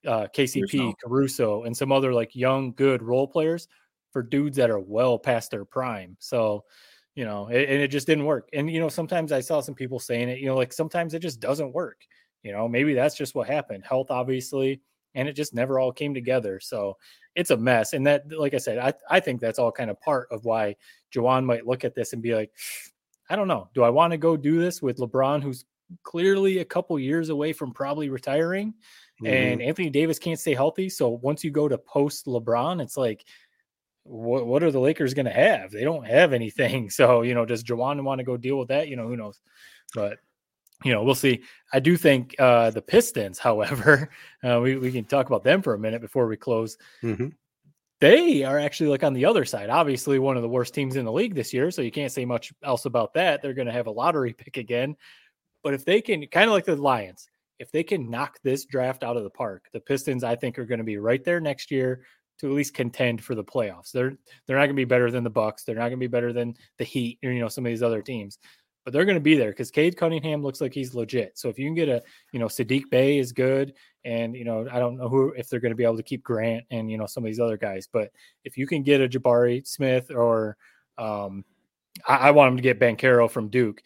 uh, 0.06 0.28
KCP, 0.34 0.72
Caruso. 0.72 0.96
Caruso, 1.04 1.64
and 1.64 1.76
some 1.76 1.92
other 1.92 2.14
like 2.14 2.36
young, 2.36 2.74
good 2.74 3.02
role 3.02 3.28
players 3.28 3.68
for 4.12 4.24
dudes 4.24 4.58
that 4.58 4.70
are 4.70 4.80
well 4.80 5.20
past 5.20 5.52
their 5.52 5.66
prime. 5.66 6.16
So, 6.20 6.64
you 7.16 7.26
know, 7.26 7.48
it, 7.48 7.70
and 7.70 7.82
it 7.82 7.90
just 7.90 8.08
didn't 8.08 8.26
work. 8.26 8.50
And 8.54 8.70
you 8.70 8.80
know, 8.80 8.90
sometimes 8.90 9.32
I 9.32 9.42
saw 9.42 9.62
some 9.62 9.76
people 9.76 10.00
saying 10.00 10.30
it. 10.30 10.40
You 10.40 10.48
know, 10.48 10.56
like 10.56 10.74
sometimes 10.74 11.14
it 11.14 11.20
just 11.20 11.40
doesn't 11.40 11.74
work. 11.74 12.02
You 12.44 12.52
know, 12.52 12.68
maybe 12.68 12.94
that's 12.94 13.18
just 13.18 13.36
what 13.36 13.48
happened. 13.48 13.84
Health, 13.86 14.12
obviously, 14.12 14.82
and 15.16 15.28
it 15.28 15.34
just 15.34 15.54
never 15.54 15.80
all 15.80 15.92
came 15.92 16.14
together. 16.14 16.60
So 16.60 16.98
it's 17.36 17.52
a 17.52 17.58
mess. 17.58 17.94
And 17.94 18.06
that, 18.08 18.32
like 18.32 18.54
I 18.54 18.58
said, 18.58 18.78
I 18.78 18.94
I 19.10 19.20
think 19.20 19.42
that's 19.42 19.60
all 19.60 19.72
kind 19.72 19.90
of 19.90 20.00
part 20.02 20.28
of 20.32 20.46
why 20.46 20.76
Juwan 21.14 21.46
might 21.46 21.68
look 21.68 21.84
at 21.84 21.96
this 21.96 22.14
and 22.14 22.22
be 22.22 22.36
like, 22.36 22.52
I 23.30 23.36
don't 23.36 23.48
know. 23.48 23.70
Do 23.74 23.84
I 23.84 23.90
want 23.90 24.12
to 24.12 24.18
go 24.18 24.38
do 24.38 24.60
this 24.60 24.82
with 24.82 24.98
LeBron, 24.98 25.42
who's 25.44 25.66
clearly 26.04 26.60
a 26.60 26.66
couple 26.66 26.98
years 27.00 27.30
away 27.30 27.54
from 27.54 27.74
probably 27.74 28.10
retiring? 28.10 28.74
And 29.26 29.62
Anthony 29.62 29.90
Davis 29.90 30.20
can't 30.20 30.40
stay 30.40 30.54
healthy. 30.54 30.90
So 30.90 31.10
once 31.10 31.44
you 31.44 31.50
go 31.52 31.68
to 31.68 31.78
post 31.78 32.26
LeBron, 32.28 32.82
it's 32.82 32.98
like, 32.98 33.26
what, 34.04 34.46
what 34.48 34.64
are 34.64 34.72
the 34.72 34.80
Lakers 34.80 35.14
going 35.14 35.26
to 35.26 35.32
have? 35.34 35.72
They 35.72 35.84
don't 35.84 36.06
have 36.06 36.34
anything. 36.34 36.90
So, 36.98 37.24
you 37.24 37.34
know, 37.34 37.46
does 37.46 37.64
Juwan 37.64 38.04
want 38.04 38.20
to 38.20 38.24
go 38.24 38.38
deal 38.38 38.58
with 38.58 38.70
that? 38.70 38.88
You 38.88 38.96
know, 38.96 39.08
who 39.08 39.18
knows? 39.18 39.40
But, 39.94 40.20
you 40.86 40.94
know, 40.94 41.04
we'll 41.04 41.16
see. 41.16 41.42
I 41.74 41.80
do 41.80 41.98
think 41.98 42.36
uh, 42.40 42.70
the 42.70 42.82
Pistons, 42.82 43.40
however, 43.48 44.10
uh, 44.44 44.60
we, 44.62 44.78
we 44.78 44.92
can 44.92 45.06
talk 45.06 45.28
about 45.28 45.44
them 45.44 45.62
for 45.62 45.74
a 45.74 45.80
minute 45.80 46.02
before 46.02 46.28
we 46.28 46.38
close 46.38 46.78
Mhm. 47.04 47.34
They 48.00 48.44
are 48.44 48.60
actually 48.60 48.90
like 48.90 49.04
on 49.04 49.14
the 49.14 49.26
other 49.26 49.46
side. 49.46 49.70
Obviously, 49.70 50.20
one 50.20 50.36
of 50.36 50.44
the 50.44 50.50
worst 50.50 50.74
teams 50.74 50.96
in 50.96 51.06
the 51.06 51.12
league 51.12 51.36
this 51.36 51.54
year, 51.54 51.72
so 51.72 51.82
you 51.82 51.92
can't 51.92 52.12
say 52.12 52.26
much 52.26 52.54
else 52.64 52.86
about 52.86 53.14
that. 53.16 53.42
They're 53.42 53.54
going 53.54 53.68
to 53.68 53.74
have 53.74 53.88
a 53.88 53.92
lottery 53.92 54.34
pick 54.38 54.58
again. 54.58 54.96
But 55.64 55.74
if 55.74 55.86
they 55.86 56.02
can, 56.02 56.26
kind 56.28 56.50
of 56.50 56.54
like 56.54 56.66
the 56.66 56.76
Lions, 56.76 57.30
if 57.60 57.72
they 57.72 57.84
can 57.84 58.10
knock 58.10 58.38
this 58.44 58.66
draft 58.66 59.04
out 59.04 59.18
of 59.18 59.24
the 59.24 59.30
park, 59.30 59.66
the 59.74 59.80
Pistons, 59.80 60.24
I 60.24 60.36
think, 60.36 60.60
are 60.60 60.66
going 60.66 60.78
to 60.78 60.84
be 60.84 60.98
right 60.98 61.24
there 61.24 61.40
next 61.40 61.72
year 61.72 62.04
to 62.40 62.48
at 62.48 62.54
least 62.54 62.76
contend 62.76 63.24
for 63.24 63.34
the 63.34 63.44
playoffs. 63.44 63.92
They're 63.92 64.16
they're 64.46 64.58
not 64.58 64.66
going 64.66 64.76
to 64.76 64.82
be 64.82 64.86
better 64.86 65.10
than 65.10 65.24
the 65.24 65.30
Bucks. 65.30 65.64
They're 65.64 65.76
not 65.76 65.90
going 65.90 65.92
to 65.92 65.98
be 65.98 66.08
better 66.08 66.34
than 66.34 66.56
the 66.78 66.84
Heat 66.84 67.20
or 67.24 67.32
you 67.32 67.40
know 67.40 67.48
some 67.48 67.66
of 67.66 67.72
these 67.72 67.84
other 67.84 68.02
teams. 68.02 68.38
But 68.88 68.94
they're 68.94 69.04
going 69.04 69.16
to 69.16 69.22
be 69.22 69.36
there 69.36 69.50
because 69.50 69.70
Cade 69.70 69.98
Cunningham 69.98 70.42
looks 70.42 70.62
like 70.62 70.74
he's 70.74 70.96
legit. 70.96 71.38
So 71.38 71.50
if 71.50 71.60
you 71.60 71.68
can 71.68 71.76
get 71.76 71.90
a, 71.90 72.02
you 72.32 72.40
know, 72.40 72.46
Saddiq 72.46 72.84
Bey 72.90 73.18
is 73.20 73.34
good, 73.34 73.74
and 74.06 74.34
you 74.34 74.46
know, 74.46 74.66
I 74.72 74.80
don't 74.80 74.96
know 74.96 75.10
who 75.10 75.34
if 75.36 75.50
they're 75.50 75.60
going 75.60 75.74
to 75.74 75.76
be 75.76 75.84
able 75.84 75.98
to 75.98 76.04
keep 76.04 76.24
Grant 76.24 76.64
and 76.72 76.90
you 76.90 76.98
know 76.98 77.06
some 77.06 77.22
of 77.22 77.26
these 77.26 77.42
other 77.42 77.58
guys, 77.58 77.90
but 77.92 78.12
if 78.46 78.58
you 78.58 78.66
can 78.66 78.84
get 78.84 79.02
a 79.02 79.10
Jabari 79.10 79.68
Smith 79.68 80.10
or 80.10 80.56
um, 80.98 81.44
I, 82.08 82.16
I 82.16 82.32
want 82.32 82.52
him 82.52 82.56
to 82.56 82.64
get 82.64 82.80
Banchero 82.80 83.30
from 83.30 83.50
Duke. 83.50 83.82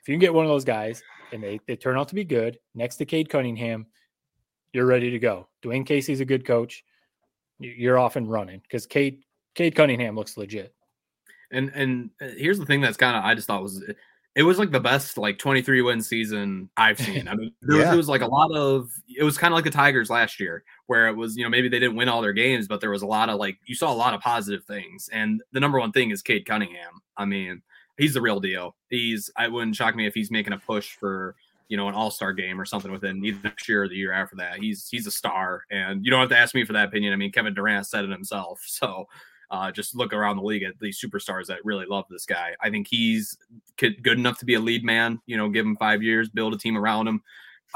If 0.00 0.08
you 0.08 0.12
can 0.12 0.20
get 0.20 0.34
one 0.34 0.44
of 0.44 0.50
those 0.50 0.66
guys 0.66 1.02
and 1.32 1.42
they, 1.42 1.58
they 1.66 1.74
turn 1.74 1.96
out 1.96 2.08
to 2.08 2.14
be 2.14 2.24
good 2.24 2.58
next 2.74 2.96
to 2.96 3.06
Cade 3.06 3.30
Cunningham, 3.30 3.86
you're 4.74 4.84
ready 4.84 5.10
to 5.10 5.18
go. 5.18 5.48
Dwane 5.62 5.86
Casey's 5.86 6.20
a 6.20 6.26
good 6.26 6.44
coach. 6.44 6.84
You're 7.60 7.98
off 7.98 8.16
and 8.16 8.30
running 8.30 8.60
because 8.60 8.84
Cade 8.84 9.22
Cade 9.54 9.74
Cunningham 9.74 10.14
looks 10.14 10.36
legit. 10.36 10.74
And 11.50 11.70
and 11.74 12.10
uh, 12.20 12.26
here's 12.36 12.58
the 12.58 12.66
thing 12.66 12.82
that's 12.82 12.98
kind 12.98 13.16
of 13.16 13.24
I 13.24 13.34
just 13.34 13.46
thought 13.46 13.62
was 13.62 13.82
it 14.36 14.42
was 14.42 14.58
like 14.58 14.72
the 14.72 14.80
best 14.80 15.16
like 15.16 15.38
23 15.38 15.82
win 15.82 16.02
season 16.02 16.68
I've 16.76 16.98
seen. 17.00 17.28
I 17.28 17.34
mean, 17.34 17.52
there 17.62 17.78
was, 17.78 17.88
it 17.88 17.96
was 17.96 18.08
like 18.08 18.22
a 18.22 18.26
lot 18.26 18.50
of 18.52 18.90
it 19.16 19.22
was 19.22 19.38
kind 19.38 19.52
of 19.52 19.56
like 19.56 19.64
the 19.64 19.70
Tigers 19.70 20.10
last 20.10 20.40
year, 20.40 20.64
where 20.86 21.08
it 21.08 21.16
was 21.16 21.36
you 21.36 21.44
know 21.44 21.50
maybe 21.50 21.68
they 21.68 21.78
didn't 21.78 21.96
win 21.96 22.08
all 22.08 22.22
their 22.22 22.32
games, 22.32 22.66
but 22.66 22.80
there 22.80 22.90
was 22.90 23.02
a 23.02 23.06
lot 23.06 23.28
of 23.28 23.38
like 23.38 23.58
you 23.66 23.74
saw 23.74 23.92
a 23.92 23.94
lot 23.94 24.14
of 24.14 24.20
positive 24.20 24.64
things. 24.64 25.08
And 25.12 25.42
the 25.52 25.60
number 25.60 25.78
one 25.78 25.92
thing 25.92 26.10
is 26.10 26.22
Cade 26.22 26.46
Cunningham. 26.46 27.00
I 27.16 27.24
mean, 27.24 27.62
he's 27.96 28.14
the 28.14 28.20
real 28.20 28.40
deal. 28.40 28.74
He's 28.90 29.30
I 29.36 29.48
wouldn't 29.48 29.76
shock 29.76 29.94
me 29.94 30.06
if 30.06 30.14
he's 30.14 30.30
making 30.30 30.52
a 30.52 30.58
push 30.58 30.96
for 30.96 31.36
you 31.68 31.76
know 31.76 31.88
an 31.88 31.94
All 31.94 32.10
Star 32.10 32.32
game 32.32 32.60
or 32.60 32.64
something 32.64 32.90
within 32.90 33.24
either 33.24 33.38
next 33.44 33.68
year 33.68 33.84
or 33.84 33.88
the 33.88 33.96
year 33.96 34.12
after 34.12 34.36
that. 34.36 34.58
He's 34.58 34.88
he's 34.88 35.06
a 35.06 35.12
star, 35.12 35.62
and 35.70 36.04
you 36.04 36.10
don't 36.10 36.20
have 36.20 36.30
to 36.30 36.38
ask 36.38 36.56
me 36.56 36.64
for 36.64 36.72
that 36.72 36.88
opinion. 36.88 37.12
I 37.12 37.16
mean, 37.16 37.30
Kevin 37.30 37.54
Durant 37.54 37.86
said 37.86 38.04
it 38.04 38.10
himself, 38.10 38.62
so. 38.66 39.06
Uh, 39.50 39.70
just 39.70 39.94
look 39.94 40.12
around 40.12 40.36
the 40.36 40.42
league 40.42 40.62
at 40.62 40.74
these 40.80 41.00
superstars 41.00 41.46
that 41.46 41.64
really 41.64 41.86
love 41.86 42.04
this 42.10 42.26
guy. 42.26 42.54
I 42.60 42.70
think 42.70 42.86
he's 42.88 43.36
good 43.76 44.18
enough 44.18 44.38
to 44.38 44.44
be 44.44 44.54
a 44.54 44.60
lead 44.60 44.84
man. 44.84 45.20
You 45.26 45.36
know, 45.36 45.48
give 45.48 45.66
him 45.66 45.76
five 45.76 46.02
years, 46.02 46.28
build 46.28 46.54
a 46.54 46.58
team 46.58 46.76
around 46.76 47.08
him. 47.08 47.22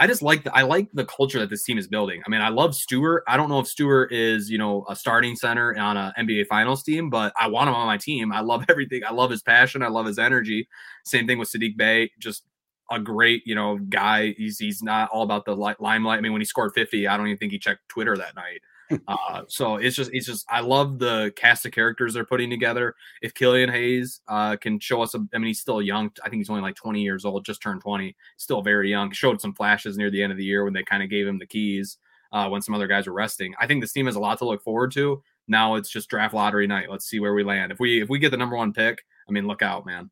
I 0.01 0.07
just 0.07 0.23
like 0.23 0.45
the, 0.45 0.55
I 0.55 0.63
like 0.63 0.89
the 0.93 1.05
culture 1.05 1.41
that 1.41 1.51
this 1.51 1.65
team 1.65 1.77
is 1.77 1.89
building. 1.89 2.23
I 2.25 2.31
mean, 2.31 2.41
I 2.41 2.51
love 2.51 2.77
Stewart. 2.77 3.25
I 3.27 3.37
don't 3.37 3.49
know 3.49 3.59
if 3.59 3.67
Stewart 3.67 4.13
is 4.13 4.49
you 4.49 4.57
know 4.57 4.85
a 4.89 4.95
starting 4.95 5.35
center 5.35 5.77
on 5.77 5.97
an 5.97 6.13
NBA 6.19 6.47
Finals 6.47 6.85
team, 6.85 7.11
but 7.11 7.33
I 7.39 7.49
want 7.49 7.69
him 7.69 7.75
on 7.75 7.87
my 7.87 7.97
team. 7.97 8.33
I 8.33 8.41
love 8.41 8.65
everything. 8.69 9.03
I 9.07 9.13
love 9.13 9.31
his 9.31 9.43
passion. 9.43 9.83
I 9.83 9.89
love 9.89 10.07
his 10.07 10.19
energy. 10.19 10.69
Same 11.05 11.27
thing 11.27 11.39
with 11.39 11.51
Saddiq 11.51 11.77
Bey. 11.77 12.11
Just 12.21 12.45
a 12.91 13.01
great 13.01 13.43
you 13.45 13.57
know 13.57 13.79
guy. 13.89 14.35
He's 14.37 14.59
he's 14.59 14.83
not 14.83 15.11
all 15.11 15.23
about 15.23 15.45
the 15.45 15.57
limelight. 15.57 16.19
I 16.19 16.21
mean, 16.21 16.33
when 16.33 16.41
he 16.41 16.47
scored 16.47 16.73
fifty, 16.75 17.09
I 17.09 17.17
don't 17.17 17.27
even 17.27 17.39
think 17.39 17.53
he 17.53 17.59
checked 17.59 17.89
Twitter 17.89 18.17
that 18.17 18.37
night. 18.37 18.61
uh, 19.09 19.43
so 19.49 19.77
it's 19.77 19.97
just 19.97 20.11
it's 20.13 20.27
just 20.27 20.47
I 20.49 20.61
love 20.61 20.99
the 20.99 21.33
cast 21.37 21.67
of 21.67 21.73
characters 21.73 22.15
they're 22.15 22.25
putting 22.25 22.51
together. 22.51 22.95
If 23.23 23.35
Killian 23.35 23.71
Hayes 23.71 24.21
uh, 24.29 24.57
can 24.57 24.81
show 24.81 25.03
us, 25.03 25.15
a, 25.15 25.19
I 25.35 25.39
mean, 25.39 25.49
he's 25.49 25.61
still 25.61 25.83
young. 25.83 26.11
I 26.25 26.29
think 26.29 26.41
he's 26.41 26.51
only 26.51 26.63
like 26.63 26.77
20 26.77 27.03
years 27.03 27.25
old, 27.25 27.45
just 27.45 27.63
turned 27.63 27.83
20, 27.83 28.17
still 28.37 28.63
very 28.63 28.91
young. 28.91 29.11
Showed 29.13 29.41
some 29.41 29.55
flashes 29.55 29.97
near 29.97 30.11
the 30.11 30.23
end 30.23 30.33
of 30.33 30.39
the 30.39 30.45
year 30.45 30.65
when 30.65 30.73
they 30.73 30.83
kind 30.83 31.03
of 31.03 31.11
gave 31.11 31.27
him 31.27 31.39
the 31.39 31.47
keys 31.47 31.99
uh, 32.33 32.49
when 32.49 32.63
some 32.63 32.75
other 32.75 32.87
guys 32.87 33.07
were 33.07 33.13
resting. 33.13 33.55
I 33.61 33.67
think 33.67 33.83
this 33.83 33.93
team 33.93 34.07
has 34.07 34.17
a 34.17 34.21
lot 34.21 34.39
to 34.39 34.47
look 34.47 34.63
forward 34.63 34.93
to. 34.93 35.23
Now 35.47 35.77
it's 35.77 35.91
just 35.91 36.09
draft 36.09 36.35
lottery 36.35 36.67
night. 36.67 36.91
Let's 36.91 37.07
see 37.07 37.21
where 37.21 37.35
we 37.35 37.43
land. 37.43 37.73
If 37.73 37.81
we 37.81 38.03
if 38.03 38.09
we 38.09 38.19
get 38.19 38.31
the 38.31 38.37
number 38.37 38.57
one 38.57 38.73
pick, 38.73 39.05
I 39.29 39.33
mean, 39.33 39.47
look 39.47 39.63
out, 39.63 39.87
man. 39.87 40.11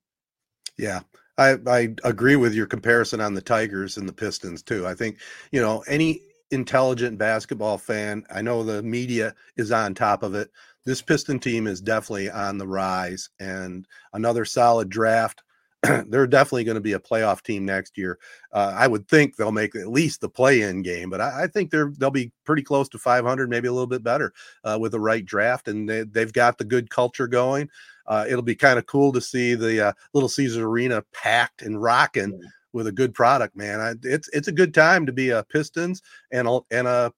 Yeah. 0.79 1.01
I, 1.39 1.59
I 1.67 1.95
agree 2.05 2.37
with 2.37 2.55
your 2.55 2.67
comparison 2.67 3.21
on 3.21 3.35
the 3.35 3.43
Tigers 3.43 3.99
and 3.99 4.09
the 4.09 4.13
Pistons 4.13 4.63
too. 4.63 4.87
I 4.87 4.95
think, 4.95 5.19
you 5.53 5.61
know, 5.61 5.85
any 5.87 6.23
intelligent 6.51 7.19
basketball 7.19 7.79
fan, 7.79 8.25
I 8.31 8.43
know 8.43 8.63
the 8.63 8.83
media 8.83 9.35
is 9.57 9.73
on 9.73 9.95
top 9.95 10.23
of 10.23 10.35
it. 10.35 10.51
This 10.85 11.03
Piston 11.03 11.41
team 11.41 11.67
is 11.67 11.81
definitely 11.81 12.31
on 12.31 12.59
the 12.59 12.67
rise 12.67 13.29
and 13.41 13.87
another 14.13 14.45
solid 14.45 14.89
draft. 14.89 15.43
They're 15.83 16.27
definitely 16.27 16.65
going 16.65 16.77
to 16.77 16.81
be 16.81 16.93
a 16.93 17.01
playoff 17.01 17.43
team 17.43 17.65
next 17.65 17.99
year. 17.99 18.19
Uh, 18.53 18.73
I 18.75 18.87
would 18.87 19.09
think 19.09 19.37
they'll 19.37 19.53
make 19.53 19.75
at 19.75 19.89
least 19.89 20.21
the 20.21 20.29
play-in 20.29 20.83
game, 20.83 21.11
but 21.11 21.21
I, 21.21 21.45
I 21.45 21.47
think 21.49 21.71
they're 21.71 21.93
they'll 21.99 22.11
be 22.11 22.33
pretty 22.45 22.63
close 22.63 22.89
to 22.91 22.99
500, 22.99 23.51
maybe 23.51 23.69
a 23.69 23.73
little 23.73 23.87
bit 23.87 24.03
better 24.03 24.33
uh, 24.65 24.79
with 24.81 24.93
the 24.93 25.01
right 25.01 25.25
draft, 25.25 25.69
and 25.69 25.89
they, 25.89 26.05
they've 26.05 26.33
got 26.33 26.57
the 26.59 26.65
good 26.65 26.89
culture 26.89 27.27
going. 27.29 27.69
Uh, 28.07 28.25
it'll 28.29 28.43
be 28.43 28.55
kind 28.55 28.79
of 28.79 28.87
cool 28.87 29.13
to 29.13 29.21
see 29.21 29.55
the 29.55 29.89
uh, 29.89 29.93
Little 30.15 30.29
Caesars 30.29 30.63
Arena 30.63 31.03
packed 31.13 31.63
and 31.63 31.83
rocking 31.83 32.41
with 32.77 32.87
a 32.87 32.93
good 32.93 33.15
product, 33.15 33.57
man. 33.57 33.81
I, 33.81 33.95
it's 34.03 34.29
it's 34.35 34.49
a 34.49 34.53
good 34.53 34.75
time 34.75 35.07
to 35.07 35.13
be 35.13 35.31
a 35.31 35.43
Pistons 35.45 36.03
and 36.31 36.47
a 36.47 36.61
and 36.71 36.87
a, 36.87 37.11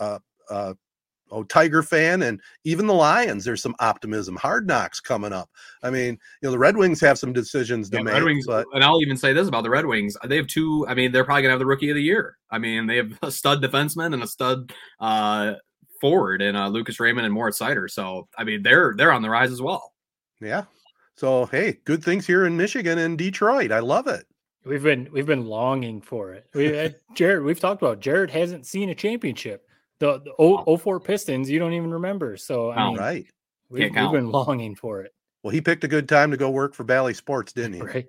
a, 0.00 0.20
a 0.50 0.74
oh 1.30 1.44
Tiger 1.44 1.84
fan 1.84 2.22
and 2.22 2.40
even 2.64 2.88
the 2.88 2.94
Lions. 2.94 3.44
There's 3.44 3.62
some 3.62 3.76
optimism. 3.78 4.34
Hard 4.34 4.66
knocks 4.66 4.98
coming 4.98 5.32
up. 5.32 5.48
I 5.84 5.90
mean, 5.90 6.18
you 6.42 6.48
know, 6.48 6.50
the 6.50 6.58
Red 6.58 6.76
Wings 6.76 7.00
have 7.00 7.16
some 7.16 7.32
decisions 7.32 7.88
to 7.90 7.98
Yeah, 7.98 8.02
make, 8.02 8.14
Red 8.14 8.24
Wings, 8.24 8.44
but 8.48 8.66
and 8.72 8.82
I'll 8.82 9.00
even 9.00 9.16
say 9.16 9.32
this 9.32 9.46
about 9.46 9.62
the 9.62 9.70
Red 9.70 9.86
Wings: 9.86 10.16
they 10.26 10.36
have 10.36 10.48
two. 10.48 10.84
I 10.88 10.94
mean, 10.94 11.12
they're 11.12 11.24
probably 11.24 11.42
gonna 11.42 11.52
have 11.52 11.60
the 11.60 11.66
rookie 11.66 11.90
of 11.90 11.94
the 11.94 12.02
year. 12.02 12.36
I 12.50 12.58
mean, 12.58 12.88
they 12.88 12.96
have 12.96 13.16
a 13.22 13.30
stud 13.30 13.62
defenseman 13.62 14.14
and 14.14 14.22
a 14.22 14.26
stud 14.26 14.72
uh, 14.98 15.54
forward, 16.00 16.42
and 16.42 16.56
uh, 16.56 16.66
Lucas 16.66 16.98
Raymond 16.98 17.24
and 17.24 17.32
Moritz 17.32 17.60
Seider. 17.60 17.88
So, 17.88 18.26
I 18.36 18.42
mean, 18.42 18.64
they're 18.64 18.94
they're 18.96 19.12
on 19.12 19.22
the 19.22 19.30
rise 19.30 19.52
as 19.52 19.62
well. 19.62 19.92
yeah. 20.40 20.64
So 21.16 21.46
hey, 21.46 21.78
good 21.84 22.02
things 22.02 22.26
here 22.26 22.46
in 22.46 22.56
Michigan 22.56 22.98
and 22.98 23.16
Detroit. 23.16 23.70
I 23.70 23.78
love 23.78 24.08
it. 24.08 24.26
We've 24.64 24.82
been 24.82 25.08
we've 25.12 25.26
been 25.26 25.46
longing 25.46 26.00
for 26.00 26.32
it. 26.32 26.46
We 26.54 26.66
had 26.66 26.96
Jared, 27.14 27.44
we've 27.44 27.60
talked 27.60 27.82
about 27.82 28.00
Jared 28.00 28.30
hasn't 28.30 28.66
seen 28.66 28.88
a 28.90 28.94
championship. 28.94 29.68
The, 29.98 30.20
the 30.20 30.32
o, 30.38 30.76
04 30.76 31.00
Pistons, 31.00 31.48
you 31.50 31.58
don't 31.58 31.72
even 31.72 31.90
remember. 31.92 32.36
So 32.36 32.72
I 32.72 32.86
mean, 32.88 32.96
Right. 32.98 33.26
we've, 33.68 33.92
we've 33.94 34.10
been 34.12 34.30
longing 34.30 34.74
for 34.74 35.02
it. 35.02 35.12
Well, 35.42 35.52
he 35.52 35.60
picked 35.60 35.84
a 35.84 35.88
good 35.88 36.08
time 36.08 36.30
to 36.30 36.36
go 36.36 36.50
work 36.50 36.74
for 36.74 36.84
Bally 36.84 37.14
Sports, 37.14 37.52
didn't 37.54 37.74
he? 37.74 37.80
Right. 37.82 38.06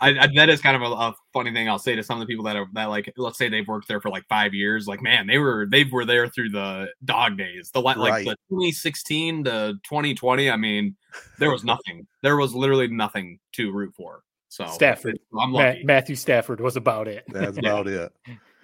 I, 0.00 0.10
I, 0.10 0.28
that 0.36 0.48
is 0.50 0.60
kind 0.60 0.76
of 0.76 0.82
a, 0.82 0.94
a 0.94 1.14
funny 1.32 1.50
thing 1.52 1.68
I'll 1.68 1.78
say 1.78 1.94
to 1.94 2.02
some 2.02 2.20
of 2.20 2.26
the 2.26 2.30
people 2.30 2.44
that 2.44 2.56
are 2.56 2.66
that 2.74 2.86
like 2.86 3.10
let's 3.16 3.38
say 3.38 3.48
they've 3.48 3.66
worked 3.66 3.88
there 3.88 4.00
for 4.00 4.10
like 4.10 4.24
five 4.28 4.52
years. 4.54 4.86
Like, 4.86 5.02
man, 5.02 5.26
they 5.26 5.38
were 5.38 5.66
they 5.70 5.84
were 5.84 6.04
there 6.04 6.28
through 6.28 6.50
the 6.50 6.88
dog 7.04 7.36
days. 7.38 7.70
The 7.72 7.80
li- 7.80 7.94
like 7.96 8.12
Right. 8.12 8.24
the 8.26 8.36
2016 8.50 9.44
to 9.44 9.74
2020. 9.82 10.50
I 10.50 10.56
mean, 10.56 10.94
there 11.38 11.50
was 11.50 11.64
nothing. 11.64 12.06
There 12.22 12.36
was 12.36 12.54
literally 12.54 12.88
nothing 12.88 13.38
to 13.52 13.72
root 13.72 13.94
for. 13.96 14.22
So 14.52 14.66
Stafford. 14.66 15.18
I'm 15.32 15.50
Ma- 15.50 15.60
lucky. 15.60 15.82
Matthew 15.82 16.14
Stafford 16.14 16.60
was 16.60 16.76
about 16.76 17.08
it. 17.08 17.24
That's 17.28 17.56
about 17.56 17.86
it. 17.86 18.12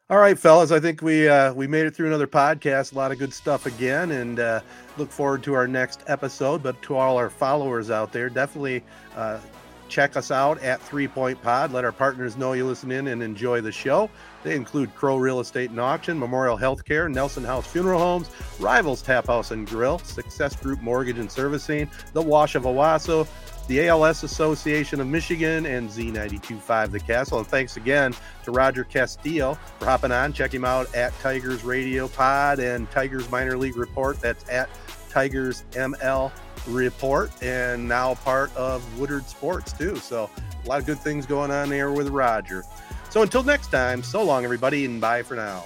All 0.10 0.18
right, 0.18 0.38
fellas. 0.38 0.72
I 0.74 0.82
think 0.82 1.02
we 1.02 1.30
uh, 1.30 1.54
we 1.54 1.68
made 1.68 1.86
it 1.86 1.96
through 1.96 2.08
another 2.08 2.28
podcast. 2.28 2.92
A 2.92 2.96
lot 2.96 3.14
of 3.14 3.18
good 3.18 3.34
stuff 3.34 3.66
again, 3.66 4.12
and 4.12 4.42
uh, 4.42 4.60
look 4.98 5.10
forward 5.10 5.42
to 5.44 5.54
our 5.54 5.70
next 5.70 6.04
episode. 6.08 6.62
But 6.62 6.82
to 6.82 6.98
all 6.98 7.16
our 7.16 7.30
followers 7.30 7.90
out 7.90 8.12
there, 8.12 8.30
definitely 8.30 8.84
uh, 9.16 9.40
check 9.88 10.18
us 10.18 10.32
out 10.32 10.62
at 10.64 10.82
Three 10.82 11.08
Point 11.08 11.42
Pod. 11.42 11.72
Let 11.72 11.86
our 11.86 11.94
partners 11.94 12.36
know 12.36 12.52
you 12.52 12.66
listen 12.66 12.92
in 12.92 13.08
and 13.08 13.24
enjoy 13.24 13.62
the 13.62 13.72
show. 13.72 14.10
They 14.44 14.54
include 14.54 14.94
Crow 14.96 15.16
Real 15.16 15.40
Estate 15.40 15.70
and 15.70 15.80
Auction, 15.80 16.20
Memorial 16.20 16.58
Healthcare, 16.58 17.10
Nelson 17.10 17.46
House 17.46 17.66
Funeral 17.68 18.00
Homes, 18.00 18.30
Rivals 18.60 19.02
Tap 19.02 19.28
House 19.28 19.52
and 19.52 19.66
Grill, 19.66 20.00
Success 20.00 20.58
Group 20.58 20.82
Mortgage 20.82 21.20
and 21.20 21.32
Servicing, 21.32 21.90
The 22.12 22.22
Wash 22.22 22.56
of 22.56 22.64
Owosso, 22.64 23.26
the 23.68 23.88
ALS 23.88 24.24
Association 24.24 25.00
of 25.00 25.08
Michigan, 25.08 25.66
and 25.66 25.90
Z925 25.90 26.92
The 26.92 27.00
Castle. 27.00 27.40
And 27.40 27.48
thanks 27.48 27.78
again 27.78 28.14
to 28.44 28.52
Roger 28.52 28.84
Castillo 28.84 29.58
for 29.80 29.86
hopping 29.86 30.12
on. 30.12 30.34
Check 30.34 30.54
him 30.54 30.66
out 30.66 30.94
at 30.96 31.18
Tigers 31.20 31.64
Radio 31.64 32.08
Pod 32.08 32.60
and 32.60 32.90
Tigers 32.92 33.30
Minor 33.32 33.58
League 33.58 33.78
Report. 33.78 34.20
That's 34.20 34.48
at 34.50 34.70
Tigers 35.10 35.64
ML 35.72 36.32
Report, 36.68 37.32
and 37.44 37.88
now 37.88 38.16
part 38.16 38.56
of 38.56 39.00
Woodward 39.00 39.28
Sports 39.28 39.74
too. 39.74 39.96
So 39.98 40.30
a 40.64 40.68
lot 40.68 40.80
of 40.80 40.86
good 40.86 41.00
things 41.00 41.26
going 41.26 41.52
on 41.52 41.70
there 41.70 41.92
with 41.92 42.10
Roger. 42.10 42.64
So 43.10 43.22
until 43.22 43.44
next 43.44 43.72
time, 43.72 44.04
so 44.04 44.24
long, 44.24 44.44
everybody, 44.44 44.86
and 44.86 45.02
bye 45.02 45.24
for 45.24 45.36
now. 45.36 45.66